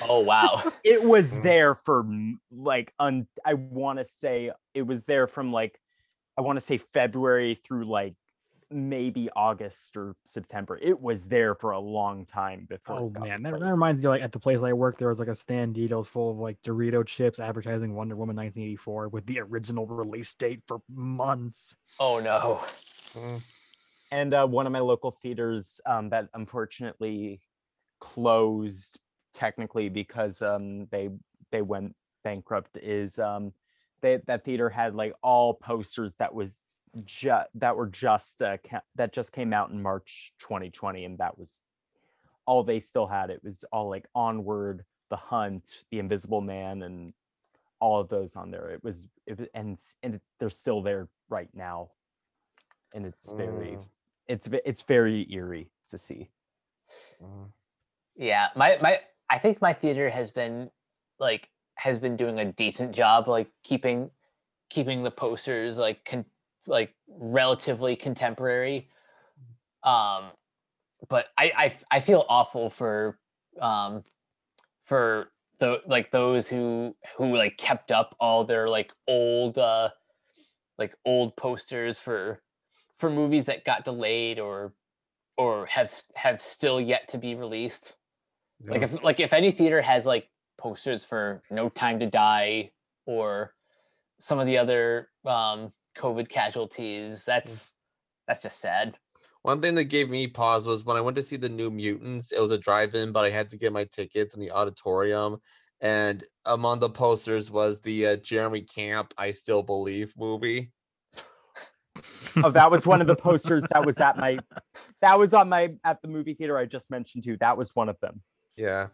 Oh 0.08 0.20
wow. 0.20 0.64
It 0.84 1.04
was 1.04 1.32
Mm. 1.32 1.44
there 1.44 1.76
for 1.76 2.06
like 2.52 2.94
un 3.00 3.28
I 3.46 3.54
want 3.56 4.00
to 4.00 4.06
say 4.06 4.52
it 4.74 4.84
was 4.84 5.04
there 5.06 5.28
from 5.28 5.52
like 5.52 5.80
I 6.38 6.42
want 6.42 6.60
to 6.60 6.66
say 6.66 6.78
February 6.94 7.60
through 7.66 7.86
like 7.86 8.16
maybe 8.70 9.30
August 9.36 9.96
or 9.96 10.16
September. 10.26 10.78
It 10.82 11.00
was 11.02 11.24
there 11.24 11.56
for 11.56 11.72
a 11.72 11.80
long 11.80 12.26
time 12.26 12.66
before. 12.70 12.96
Oh 13.00 13.10
man, 13.10 13.42
that, 13.44 13.60
that 13.60 13.72
reminds 13.72 14.02
me 14.04 14.10
like 14.10 14.22
at 14.22 14.34
the 14.34 14.40
place 14.40 14.60
I 14.62 14.74
work, 14.74 14.98
there 14.98 15.08
was 15.08 15.20
like 15.20 15.30
a 15.30 15.32
standeetos 15.32 16.08
full 16.08 16.32
of 16.32 16.38
like 16.38 16.62
Dorito 16.64 17.06
chips 17.06 17.40
advertising 17.40 17.96
Wonder 17.96 18.16
Woman 18.18 18.36
1984 18.36 19.08
with 19.08 19.26
the 19.26 19.40
original 19.40 19.88
release 19.88 20.36
date 20.36 20.62
for 20.68 20.80
months. 20.94 21.76
Oh 22.00 22.20
no. 22.20 22.62
Mm, 23.16 23.42
and 24.12 24.34
uh, 24.34 24.46
one 24.46 24.68
of 24.68 24.74
my 24.74 24.80
local 24.80 25.12
theaters 25.12 25.80
um, 25.86 26.10
that 26.10 26.28
unfortunately 26.34 27.40
closed 28.00 29.00
technically 29.38 29.88
because 29.88 30.42
um, 30.42 30.88
they 30.88 31.10
they 31.52 31.62
went 31.62 31.96
bankrupt 32.24 32.76
is 32.78 33.20
um, 33.20 33.54
they, 34.02 34.18
that 34.26 34.44
theater 34.44 34.68
had 34.68 34.96
like 34.96 35.14
all 35.22 35.54
posters 35.54 36.16
that 36.16 36.34
was 36.34 36.54
just 37.06 37.48
that 37.54 37.78
were 37.78 37.86
just 37.88 38.42
uh, 38.42 38.58
ca- 38.68 38.82
that 38.96 39.14
just 39.14 39.32
came 39.32 39.54
out 39.54 39.70
in 39.70 39.80
March 39.82 40.34
2020 40.40 41.06
and 41.06 41.20
that 41.20 41.38
was 41.38 41.62
all 42.48 42.64
they 42.64 42.80
still 42.80 43.06
had 43.06 43.30
it 43.30 43.42
was 43.44 43.64
all 43.72 43.88
like 43.90 44.08
onward 44.16 44.84
the 45.12 45.16
hunt 45.16 45.64
the 45.92 46.00
invisible 46.00 46.42
man 46.42 46.82
and 46.82 47.14
all 47.80 48.00
of 48.00 48.10
those 48.10 48.36
on 48.36 48.50
there 48.50 48.72
it 48.72 48.84
was 48.84 49.08
it, 49.28 49.52
and 49.54 49.78
and 50.02 50.20
they're 50.40 50.50
still 50.50 50.82
there 50.82 51.08
right 51.30 51.50
now 51.54 51.90
and 52.96 53.06
it's 53.06 53.32
very 53.32 53.78
Mm. 53.78 53.86
it's 54.28 54.50
it's 54.66 54.82
very 54.84 55.32
eerie 55.32 55.70
to 55.92 55.98
see 55.98 56.30
mm. 57.22 57.52
Yeah, 58.20 58.48
my 58.56 58.80
my 58.82 59.00
I 59.30 59.40
think 59.40 59.62
my 59.62 59.74
theater 59.74 60.10
has 60.10 60.32
been 60.32 60.70
like 61.20 61.50
has 61.76 62.00
been 62.00 62.16
doing 62.16 62.40
a 62.40 62.46
decent 62.46 62.94
job 62.94 63.28
like 63.28 63.50
keeping 63.64 64.10
keeping 64.70 65.04
the 65.04 65.12
posters 65.12 65.78
like 65.78 66.04
con- 66.06 66.26
like 66.66 66.94
relatively 67.08 67.96
contemporary. 67.96 68.90
Um 69.84 70.32
but 71.10 71.28
I, 71.38 71.52
I 71.56 71.78
I 71.92 72.00
feel 72.00 72.26
awful 72.30 72.70
for 72.70 73.20
um 73.62 74.04
for 74.86 75.30
the 75.60 75.82
like 75.88 76.12
those 76.12 76.48
who 76.48 76.96
who 77.18 77.36
like 77.36 77.58
kept 77.58 77.92
up 77.92 78.16
all 78.20 78.44
their 78.44 78.70
like 78.70 78.94
old 79.08 79.58
uh 79.58 79.90
like 80.78 80.96
old 81.06 81.36
posters 81.36 82.00
for 82.00 82.42
for 83.00 83.10
movies 83.10 83.46
that 83.46 83.66
got 83.66 83.86
delayed 83.86 84.40
or 84.40 84.74
or 85.38 85.66
have 85.68 85.92
have 86.16 86.42
still 86.42 86.82
yet 86.82 87.08
to 87.10 87.18
be 87.18 87.36
released. 87.36 87.96
Like 88.66 88.82
if 88.82 89.04
like 89.04 89.20
if 89.20 89.34
any 89.34 89.52
theater 89.52 89.82
has 89.82 90.06
like 90.06 90.28
posters 90.58 91.06
for 91.06 91.42
No 91.52 91.70
Time 91.70 92.00
to 92.00 92.08
Die 92.08 92.72
or 93.06 93.54
some 94.20 94.40
of 94.40 94.48
the 94.48 94.58
other 94.58 95.10
um 95.26 95.72
COVID 95.98 96.30
casualties, 96.30 97.24
that's 97.24 97.76
that's 98.28 98.42
just 98.42 98.60
sad. 98.60 98.98
One 99.44 99.62
thing 99.62 99.76
that 99.76 99.86
gave 99.86 100.10
me 100.10 100.28
pause 100.28 100.68
was 100.68 100.84
when 100.84 100.98
I 100.98 101.02
went 101.02 101.16
to 101.18 101.24
see 101.24 101.38
the 101.38 101.50
New 101.50 101.70
Mutants. 101.70 102.34
It 102.34 102.42
was 102.42 102.52
a 102.52 102.58
drive-in, 102.58 103.14
but 103.14 103.24
I 103.24 103.30
had 103.30 103.50
to 103.52 103.58
get 103.58 103.72
my 103.72 103.86
tickets 103.86 104.34
in 104.34 104.42
the 104.42 104.52
auditorium. 104.52 105.38
And 105.80 106.24
among 106.46 106.80
the 106.80 106.90
posters 106.90 107.50
was 107.50 107.80
the 107.80 108.08
uh, 108.08 108.16
Jeremy 108.18 108.62
Camp 108.62 109.14
"I 109.18 109.32
Still 109.32 109.64
Believe" 109.64 110.14
movie. 110.18 110.72
oh 112.44 112.52
that 112.52 112.70
was 112.70 112.86
one 112.86 113.02
of 113.02 113.08
the 113.08 113.16
posters 113.16 113.64
that 113.72 113.86
was 113.86 114.00
at 114.00 114.18
my 114.18 114.38
that 115.02 115.18
was 115.18 115.34
on 115.34 115.50
my 115.50 115.74
at 115.84 116.00
the 116.04 116.08
movie 116.08 116.36
theater 116.36 116.56
i 116.56 116.64
just 116.64 116.92
mentioned 116.92 117.24
too 117.24 117.36
that 117.40 117.58
was 117.58 117.72
one 117.74 117.90
of 117.90 118.00
them 118.02 118.22
Yeah, 118.58 118.88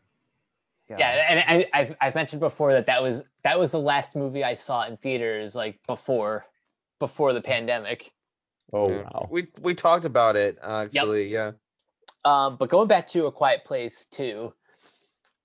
Yeah, 0.99 1.25
and, 1.29 1.43
and 1.47 1.65
I've 1.73 1.95
I've 2.01 2.15
mentioned 2.15 2.41
before 2.41 2.73
that 2.73 2.85
that 2.87 3.01
was 3.01 3.23
that 3.43 3.57
was 3.57 3.71
the 3.71 3.79
last 3.79 4.15
movie 4.15 4.43
I 4.43 4.53
saw 4.53 4.85
in 4.85 4.97
theaters 4.97 5.55
like 5.55 5.79
before 5.87 6.45
before 6.99 7.33
the 7.33 7.41
pandemic. 7.41 8.13
oh 8.73 8.89
yeah. 8.89 9.03
wow 9.03 9.27
We 9.31 9.47
we 9.61 9.73
talked 9.73 10.05
about 10.05 10.35
it 10.35 10.57
uh, 10.61 10.85
actually. 10.85 11.27
Yeah. 11.27 11.51
Um, 12.25 12.55
but 12.57 12.69
going 12.69 12.87
back 12.87 13.07
to 13.09 13.25
A 13.25 13.31
Quiet 13.31 13.65
Place 13.65 14.05
too, 14.05 14.53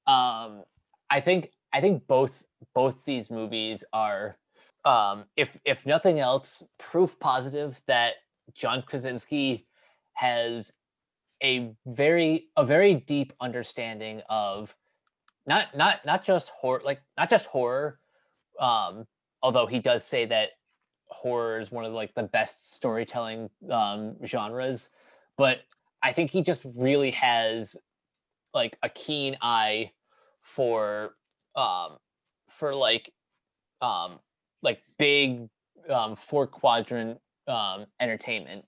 um, 0.06 0.62
I 1.10 1.20
think 1.20 1.50
I 1.72 1.80
think 1.80 2.06
both 2.06 2.44
both 2.74 2.96
these 3.04 3.30
movies 3.30 3.84
are, 3.92 4.38
um, 4.84 5.24
if 5.36 5.58
if 5.64 5.86
nothing 5.86 6.20
else, 6.20 6.64
proof 6.78 7.18
positive 7.20 7.80
that 7.86 8.14
John 8.54 8.82
Krasinski 8.86 9.66
has 10.14 10.72
a 11.42 11.72
very 11.86 12.48
a 12.56 12.64
very 12.64 12.94
deep 12.94 13.32
understanding 13.40 14.22
of 14.28 14.74
not 15.46 15.76
not 15.76 16.04
not 16.04 16.24
just 16.24 16.50
horror 16.50 16.82
like 16.84 17.00
not 17.16 17.30
just 17.30 17.46
horror, 17.46 17.98
um, 18.60 19.06
although 19.42 19.66
he 19.66 19.78
does 19.78 20.04
say 20.04 20.26
that 20.26 20.50
horror 21.08 21.60
is 21.60 21.70
one 21.70 21.84
of 21.84 21.92
like 21.92 22.14
the 22.14 22.24
best 22.24 22.74
storytelling 22.74 23.48
um, 23.70 24.16
genres, 24.26 24.90
but 25.36 25.60
I 26.02 26.12
think 26.12 26.30
he 26.30 26.42
just 26.42 26.64
really 26.76 27.10
has 27.12 27.76
like 28.54 28.76
a 28.82 28.88
keen 28.88 29.36
eye 29.40 29.92
for 30.42 31.14
um 31.56 31.96
for 32.48 32.74
like 32.74 33.12
um 33.80 34.18
like 34.62 34.82
big 34.98 35.48
um 35.88 36.16
four 36.16 36.46
quadrant 36.46 37.20
um 37.46 37.86
entertainment. 38.00 38.64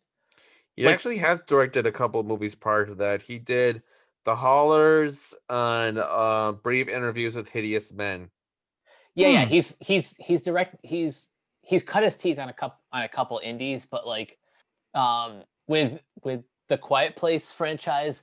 He 0.81 0.87
Like- 0.87 0.95
actually 0.95 1.19
has 1.19 1.43
directed 1.43 1.87
a 1.87 1.93
couple 1.93 2.21
of 2.21 2.27
movies 2.27 2.55
prior 2.55 2.87
to 2.87 2.95
that. 2.97 3.21
He 3.21 3.39
did 3.39 3.83
The 4.25 4.35
Hollars 4.35 5.35
and 5.51 5.99
uh, 5.99 6.53
Brief 6.53 6.89
Interviews 6.89 7.37
with 7.37 7.51
Hideous 7.51 7.93
Men. 7.93 8.31
Yeah, 9.15 9.29
yeah, 9.29 9.45
Hmm. 9.45 9.51
he's 9.51 9.77
he's 9.81 10.17
he's 10.17 10.41
direct 10.41 10.77
he's 10.83 11.29
he's 11.61 11.83
cut 11.83 12.03
his 12.03 12.17
teeth 12.17 12.39
on 12.39 12.49
a 12.49 12.53
couple 12.55 12.79
on 12.93 13.03
a 13.03 13.09
couple 13.09 13.39
indies, 13.43 13.85
but 13.85 14.07
like 14.07 14.39
um 14.95 15.43
with 15.67 16.01
with 16.23 16.45
the 16.69 16.79
Quiet 16.79 17.15
Place 17.17 17.53
franchise, 17.53 18.23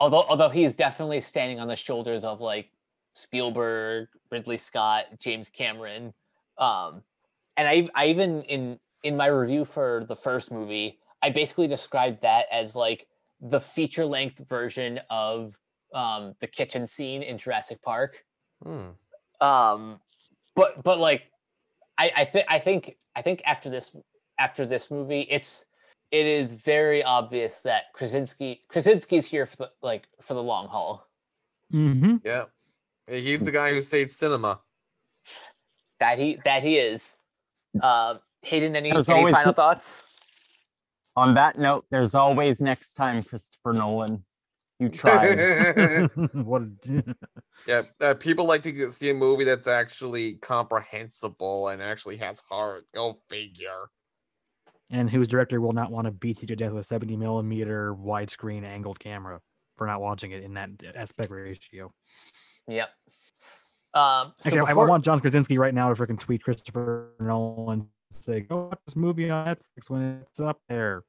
although 0.00 0.22
although 0.22 0.48
he 0.48 0.64
is 0.64 0.74
definitely 0.76 1.20
standing 1.20 1.60
on 1.60 1.68
the 1.68 1.76
shoulders 1.76 2.24
of 2.24 2.40
like 2.40 2.70
Spielberg, 3.14 4.08
Ridley 4.30 4.56
Scott, 4.58 5.06
James 5.18 5.50
Cameron, 5.50 6.14
um, 6.56 7.02
and 7.58 7.68
I 7.68 7.88
I 7.94 8.06
even 8.06 8.42
in 8.44 8.78
in 9.02 9.16
my 9.16 9.26
review 9.26 9.64
for 9.66 10.04
the 10.08 10.16
first 10.16 10.50
movie, 10.52 11.00
I 11.26 11.30
basically 11.30 11.66
described 11.66 12.22
that 12.22 12.46
as 12.52 12.76
like 12.76 13.08
the 13.40 13.58
feature 13.60 14.06
length 14.06 14.38
version 14.48 15.00
of 15.10 15.56
um 15.92 16.34
the 16.40 16.46
kitchen 16.46 16.86
scene 16.86 17.22
in 17.22 17.36
Jurassic 17.38 17.82
Park 17.82 18.24
Hmm. 18.62 18.90
um 19.40 20.00
but 20.54 20.82
but 20.82 20.98
like 20.98 21.24
i 21.98 22.10
i 22.16 22.24
think 22.24 22.46
i 22.48 22.58
think 22.58 22.96
i 23.14 23.20
think 23.22 23.42
after 23.44 23.68
this 23.68 23.94
after 24.38 24.64
this 24.64 24.90
movie 24.90 25.26
it's 25.28 25.66
it 26.10 26.24
is 26.26 26.54
very 26.54 27.02
obvious 27.04 27.60
that 27.62 27.92
krasinski 27.92 28.62
krasinski's 28.68 29.26
here 29.26 29.44
for 29.46 29.56
the 29.56 29.70
like 29.82 30.04
for 30.22 30.34
the 30.34 30.42
long 30.42 30.68
haul 30.68 31.06
Mm-hmm. 31.74 32.16
Yeah. 32.24 32.44
He's 33.08 33.40
the 33.40 33.50
guy 33.50 33.74
who 33.74 33.82
saved 33.82 34.12
cinema. 34.12 34.60
that 36.00 36.18
he 36.18 36.38
that 36.44 36.62
he 36.62 36.78
is 36.78 37.16
um 37.82 38.20
hayden 38.42 38.74
any, 38.76 38.92
There's 38.92 39.10
any 39.10 39.18
always 39.18 39.34
final 39.34 39.46
some- 39.48 39.54
thoughts 39.54 39.98
On 41.16 41.34
that 41.34 41.58
note, 41.58 41.86
there's 41.90 42.14
always 42.14 42.60
next 42.60 42.92
time, 42.94 43.22
Christopher 43.22 43.72
Nolan. 43.72 44.24
You 44.78 44.90
try. 44.90 46.06
what 46.34 46.62
a, 46.62 47.04
yeah, 47.66 47.82
uh, 48.00 48.14
people 48.14 48.44
like 48.44 48.62
to 48.64 48.90
see 48.92 49.08
a 49.08 49.14
movie 49.14 49.44
that's 49.44 49.66
actually 49.66 50.34
comprehensible 50.34 51.68
and 51.68 51.80
actually 51.82 52.18
has 52.18 52.42
heart. 52.50 52.84
Go 52.94 53.18
figure. 53.30 53.88
and 54.90 55.08
whose 55.08 55.28
director 55.28 55.60
will 55.60 55.72
not 55.72 55.90
want 55.90 56.04
to 56.04 56.10
beat 56.10 56.42
you 56.42 56.48
to 56.48 56.56
death 56.56 56.72
with 56.72 56.82
a 56.82 56.84
70 56.84 57.16
millimeter 57.16 57.94
widescreen 57.94 58.64
angled 58.64 58.98
camera 59.00 59.40
for 59.76 59.86
not 59.86 60.02
watching 60.02 60.32
it 60.32 60.42
in 60.42 60.54
that 60.54 60.68
aspect 60.94 61.30
ratio. 61.30 61.90
Yep. 62.68 62.90
Um, 63.94 64.34
so 64.40 64.48
Actually, 64.48 64.60
I- 64.60 64.64
before- 64.66 64.86
I 64.86 64.90
want 64.90 65.04
John 65.06 65.20
Krasinski 65.20 65.56
right 65.56 65.72
now 65.72 65.92
to 65.92 65.94
freaking 65.94 66.18
tweet 66.20 66.42
Christopher 66.42 67.12
Nolan 67.18 67.80
and 67.80 67.88
say, 68.22 68.40
"Go 68.40 68.68
watch 68.68 68.80
this 68.86 68.96
movie 68.96 69.30
on 69.30 69.46
Netflix 69.46 69.88
when 69.88 70.24
it's 70.28 70.40
up 70.40 70.60
there. 70.68 71.04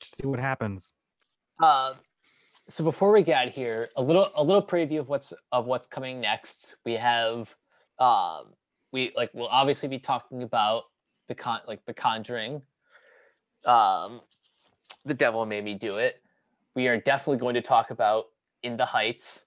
Just 0.00 0.16
see 0.16 0.26
what 0.26 0.38
happens." 0.38 0.92
Uh, 1.62 1.94
so 2.68 2.82
before 2.82 3.12
we 3.12 3.22
get 3.22 3.46
out 3.46 3.52
here, 3.52 3.88
a 3.96 4.02
little 4.02 4.30
a 4.34 4.42
little 4.42 4.62
preview 4.62 4.98
of 4.98 5.08
what's 5.08 5.32
of 5.52 5.66
what's 5.66 5.86
coming 5.86 6.20
next. 6.20 6.76
We 6.84 6.94
have 6.94 7.54
um 7.98 8.54
we 8.92 9.12
like 9.16 9.30
we'll 9.34 9.46
obviously 9.48 9.88
be 9.88 9.98
talking 9.98 10.42
about 10.42 10.84
the 11.28 11.34
con 11.34 11.60
like 11.68 11.84
the 11.86 11.94
conjuring. 11.94 12.62
Um 13.64 14.20
the 15.04 15.14
devil 15.14 15.46
made 15.46 15.64
me 15.64 15.74
do 15.74 15.94
it. 15.94 16.20
We 16.74 16.88
are 16.88 17.00
definitely 17.00 17.38
going 17.38 17.54
to 17.54 17.62
talk 17.62 17.90
about 17.90 18.26
in 18.62 18.76
the 18.76 18.84
heights. 18.84 19.44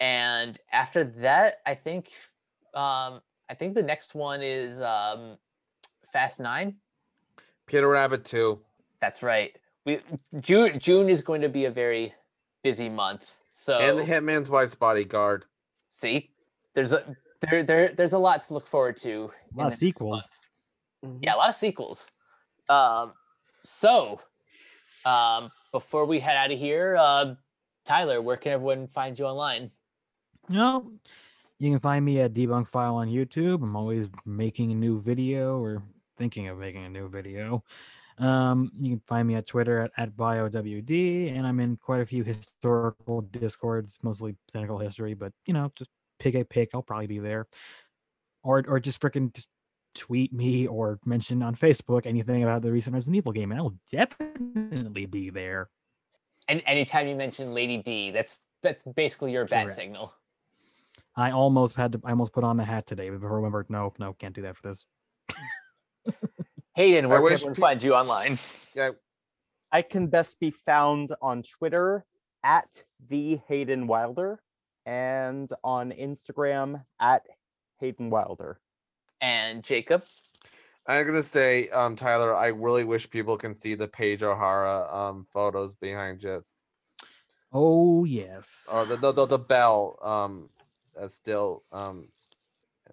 And 0.00 0.58
after 0.72 1.04
that, 1.04 1.56
I 1.66 1.74
think 1.74 2.12
um 2.74 3.20
I 3.50 3.54
think 3.54 3.74
the 3.74 3.82
next 3.82 4.14
one 4.14 4.40
is 4.42 4.80
um 4.80 5.36
Fast 6.12 6.40
Nine. 6.40 6.76
Peter 7.66 7.88
Rabbit 7.88 8.24
2. 8.24 8.60
That's 9.00 9.22
right. 9.22 9.56
We 9.84 10.00
June 10.40 10.78
June 10.78 11.08
is 11.08 11.22
going 11.22 11.40
to 11.42 11.48
be 11.48 11.64
a 11.66 11.70
very 11.70 12.14
busy 12.62 12.88
month. 12.88 13.34
So 13.50 13.78
And 13.78 13.98
The 13.98 14.02
Hitman's 14.02 14.50
Wife's 14.50 14.74
Bodyguard. 14.74 15.44
see, 15.88 16.30
there's 16.74 16.92
a 16.92 17.16
there 17.40 17.62
there 17.62 17.88
there's 17.88 18.12
a 18.12 18.18
lot 18.18 18.42
to 18.46 18.54
look 18.54 18.66
forward 18.66 18.96
to. 18.98 19.08
A 19.08 19.12
in 19.12 19.18
lot 19.18 19.30
of 19.30 19.56
the 19.56 19.62
next 19.64 19.78
sequels. 19.78 20.28
month. 21.02 21.22
Yeah, 21.22 21.34
a 21.34 21.36
lot 21.36 21.48
of 21.48 21.54
sequels. 21.54 22.10
Um, 22.68 23.12
so 23.62 24.20
um, 25.04 25.50
before 25.72 26.04
we 26.04 26.18
head 26.18 26.36
out 26.36 26.50
of 26.50 26.58
here, 26.58 26.96
uh, 26.98 27.34
Tyler, 27.84 28.20
where 28.20 28.36
can 28.36 28.52
everyone 28.52 28.88
find 28.88 29.16
you 29.18 29.24
online? 29.26 29.70
No, 30.48 30.90
you 31.58 31.70
can 31.70 31.78
find 31.80 32.04
me 32.04 32.20
at 32.20 32.34
Debunk 32.34 32.66
File 32.68 32.96
on 32.96 33.08
YouTube. 33.08 33.62
I'm 33.62 33.76
always 33.76 34.08
making 34.24 34.72
a 34.72 34.74
new 34.74 35.00
video 35.00 35.60
or 35.60 35.82
thinking 36.16 36.48
of 36.48 36.58
making 36.58 36.84
a 36.84 36.88
new 36.88 37.08
video. 37.08 37.62
Um, 38.18 38.72
you 38.80 38.90
can 38.90 39.02
find 39.06 39.28
me 39.28 39.34
at 39.34 39.46
Twitter 39.46 39.80
at, 39.80 39.90
at 39.96 40.16
BioWD, 40.16 41.36
and 41.36 41.46
I'm 41.46 41.60
in 41.60 41.76
quite 41.76 42.00
a 42.00 42.06
few 42.06 42.24
historical 42.24 43.20
discords, 43.20 43.98
mostly 44.02 44.36
cynical 44.48 44.78
history, 44.78 45.14
but 45.14 45.32
you 45.44 45.52
know, 45.52 45.70
just 45.76 45.90
pick 46.18 46.34
a 46.34 46.44
pick, 46.44 46.70
I'll 46.74 46.82
probably 46.82 47.06
be 47.06 47.18
there. 47.18 47.46
Or 48.42 48.64
or 48.66 48.80
just 48.80 49.00
freaking 49.00 49.34
just 49.34 49.48
tweet 49.94 50.32
me 50.32 50.66
or 50.66 50.98
mention 51.04 51.42
on 51.42 51.54
Facebook 51.56 52.06
anything 52.06 52.42
about 52.42 52.62
the 52.62 52.70
recent 52.70 52.94
Resident 52.94 53.16
Evil 53.16 53.32
game, 53.32 53.50
and 53.50 53.60
I'll 53.60 53.74
definitely 53.90 55.06
be 55.06 55.30
there. 55.30 55.68
And 56.48 56.62
anytime 56.64 57.08
you 57.08 57.16
mention 57.16 57.54
Lady 57.54 57.78
D, 57.78 58.12
that's 58.12 58.40
that's 58.62 58.84
basically 58.84 59.32
your 59.32 59.46
bat 59.46 59.64
Correct. 59.64 59.76
signal. 59.76 60.14
I 61.16 61.32
almost 61.32 61.76
had 61.76 61.92
to 61.92 62.00
I 62.04 62.10
almost 62.10 62.32
put 62.32 62.44
on 62.44 62.56
the 62.56 62.64
hat 62.64 62.86
today, 62.86 63.10
but 63.10 63.26
I 63.26 63.28
remembered 63.28 63.68
no, 63.68 63.92
no, 63.98 64.12
can't 64.12 64.34
do 64.34 64.42
that 64.42 64.56
for 64.56 64.68
this. 64.68 64.86
Hayden, 66.76 67.06
I 67.06 67.08
where 67.08 67.18
can 67.18 67.24
wish 67.24 67.32
everyone 67.40 67.54
pe- 67.54 67.60
find 67.60 67.82
you 67.82 67.94
online? 67.94 68.38
Yeah, 68.74 68.90
I 69.72 69.82
can 69.82 70.08
best 70.08 70.38
be 70.40 70.50
found 70.50 71.12
on 71.20 71.42
Twitter 71.42 72.04
at 72.44 72.84
the 73.08 73.40
Hayden 73.48 73.86
Wilder 73.86 74.40
and 74.84 75.50
on 75.64 75.90
Instagram 75.92 76.84
at 77.00 77.22
Hayden 77.80 78.10
Wilder. 78.10 78.60
And 79.20 79.62
Jacob. 79.62 80.04
I'm 80.86 81.04
gonna 81.04 81.22
say, 81.22 81.68
um, 81.70 81.96
Tyler, 81.96 82.34
I 82.34 82.48
really 82.48 82.84
wish 82.84 83.10
people 83.10 83.36
can 83.36 83.54
see 83.54 83.74
the 83.74 83.88
Paige 83.88 84.22
O'Hara 84.22 84.86
um 84.94 85.26
photos 85.32 85.74
behind 85.74 86.22
you. 86.22 86.44
Oh 87.52 88.04
yes. 88.04 88.68
Or 88.72 88.84
the 88.84 88.96
the, 88.96 89.12
the, 89.12 89.26
the 89.26 89.38
Belle 89.38 89.98
um 90.02 90.48
uh, 91.00 91.08
still 91.08 91.64
um 91.72 92.08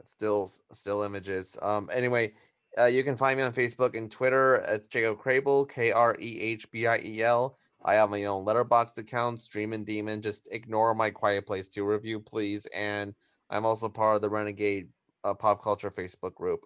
still 0.03 0.49
still 0.71 1.03
images. 1.03 1.57
Um 1.61 1.89
anyway, 1.93 2.33
uh, 2.79 2.85
you 2.85 3.03
can 3.03 3.17
find 3.17 3.37
me 3.37 3.43
on 3.43 3.53
Facebook 3.53 3.97
and 3.97 4.09
Twitter. 4.09 4.63
It's 4.67 4.87
Jacob 4.87 5.19
Krehbiel, 5.19 5.69
K 5.69 5.91
R 5.91 6.15
E 6.19 6.39
H 6.41 6.69
B 6.71 6.87
I 6.87 6.99
E 6.99 7.23
L. 7.23 7.57
I 7.85 7.95
have 7.95 8.09
my 8.09 8.25
own 8.25 8.45
letterboxd 8.45 8.97
account, 8.97 9.41
Streamin' 9.41 9.83
Demon. 9.83 10.21
Just 10.21 10.47
ignore 10.51 10.95
my 10.95 11.09
Quiet 11.09 11.45
Place 11.45 11.67
2 11.67 11.85
review, 11.85 12.19
please. 12.19 12.65
And 12.73 13.13
I'm 13.49 13.65
also 13.65 13.89
part 13.89 14.15
of 14.15 14.21
the 14.21 14.29
Renegade 14.29 14.87
uh, 15.23 15.33
Pop 15.33 15.61
Culture 15.61 15.91
Facebook 15.91 16.33
group. 16.33 16.61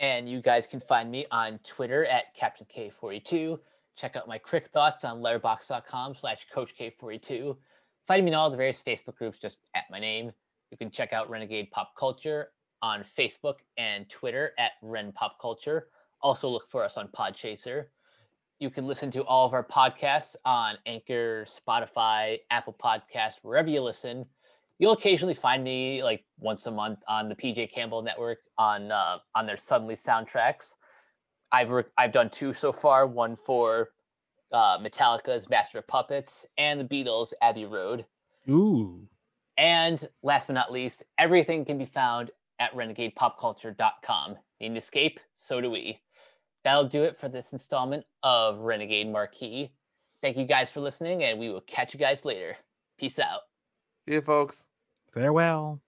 And 0.00 0.28
you 0.28 0.40
guys 0.40 0.66
can 0.66 0.80
find 0.80 1.10
me 1.10 1.26
on 1.30 1.58
Twitter 1.64 2.06
at 2.06 2.34
Captain 2.34 2.66
K42. 2.66 3.58
Check 3.96 4.16
out 4.16 4.28
my 4.28 4.38
quick 4.38 4.68
thoughts 4.72 5.04
on 5.04 5.20
letterboxd.com 5.20 6.14
slash 6.16 6.46
Coach 6.52 6.72
K42. 6.78 7.56
Find 8.06 8.24
me 8.24 8.30
in 8.30 8.34
all 8.34 8.50
the 8.50 8.56
various 8.56 8.82
Facebook 8.82 9.16
groups, 9.16 9.38
just 9.38 9.58
at 9.74 9.84
my 9.90 9.98
name. 9.98 10.32
You 10.70 10.76
can 10.76 10.90
check 10.90 11.12
out 11.12 11.30
Renegade 11.30 11.70
Pop 11.70 11.94
Culture 11.96 12.48
on 12.84 13.02
Facebook 13.02 13.60
and 13.78 14.08
Twitter 14.10 14.52
at 14.58 14.72
Ren 14.82 15.12
Pop 15.12 15.40
Culture. 15.40 15.88
Also 16.20 16.48
look 16.48 16.70
for 16.70 16.84
us 16.84 16.96
on 16.96 17.08
Podchaser. 17.08 17.86
You 18.58 18.68
can 18.68 18.86
listen 18.86 19.10
to 19.12 19.24
all 19.24 19.46
of 19.46 19.54
our 19.54 19.64
podcasts 19.64 20.36
on 20.44 20.76
Anchor, 20.84 21.46
Spotify, 21.48 22.38
Apple 22.50 22.76
Podcasts, 22.80 23.38
wherever 23.42 23.70
you 23.70 23.80
listen 23.80 24.26
you'll 24.78 24.92
occasionally 24.92 25.34
find 25.34 25.62
me 25.62 26.02
like 26.02 26.24
once 26.38 26.66
a 26.66 26.70
month 26.70 26.98
on 27.08 27.28
the 27.28 27.34
PJ 27.34 27.72
Campbell 27.72 28.02
Network 28.02 28.38
on 28.58 28.90
uh, 28.90 29.18
on 29.34 29.46
their 29.46 29.56
Suddenly 29.56 29.94
soundtracks. 29.94 30.74
I've 31.52 31.70
re- 31.70 31.84
I've 31.96 32.12
done 32.12 32.30
two 32.30 32.52
so 32.52 32.72
far. 32.72 33.06
One 33.06 33.36
for 33.36 33.90
uh, 34.52 34.78
Metallica's 34.78 35.48
Master 35.48 35.78
of 35.78 35.86
Puppets 35.86 36.46
and 36.58 36.80
the 36.80 36.84
Beatles' 36.84 37.32
Abbey 37.40 37.64
Road. 37.64 38.04
Ooh. 38.48 39.08
And 39.56 40.06
last 40.22 40.48
but 40.48 40.54
not 40.54 40.72
least, 40.72 41.04
everything 41.16 41.64
can 41.64 41.78
be 41.78 41.86
found 41.86 42.32
at 42.58 42.74
renegadepopculture.com. 42.74 44.36
Need 44.60 44.66
an 44.66 44.76
escape? 44.76 45.20
So 45.32 45.60
do 45.60 45.70
we. 45.70 46.00
That'll 46.64 46.88
do 46.88 47.02
it 47.02 47.16
for 47.16 47.28
this 47.28 47.52
installment 47.52 48.04
of 48.22 48.58
Renegade 48.60 49.10
Marquee. 49.10 49.72
Thank 50.22 50.38
you 50.38 50.46
guys 50.46 50.70
for 50.70 50.80
listening, 50.80 51.24
and 51.24 51.38
we 51.38 51.50
will 51.50 51.60
catch 51.62 51.92
you 51.92 52.00
guys 52.00 52.24
later. 52.24 52.56
Peace 52.98 53.18
out. 53.18 53.40
See 54.08 54.14
you, 54.14 54.22
folks. 54.22 54.68
Farewell. 55.12 55.83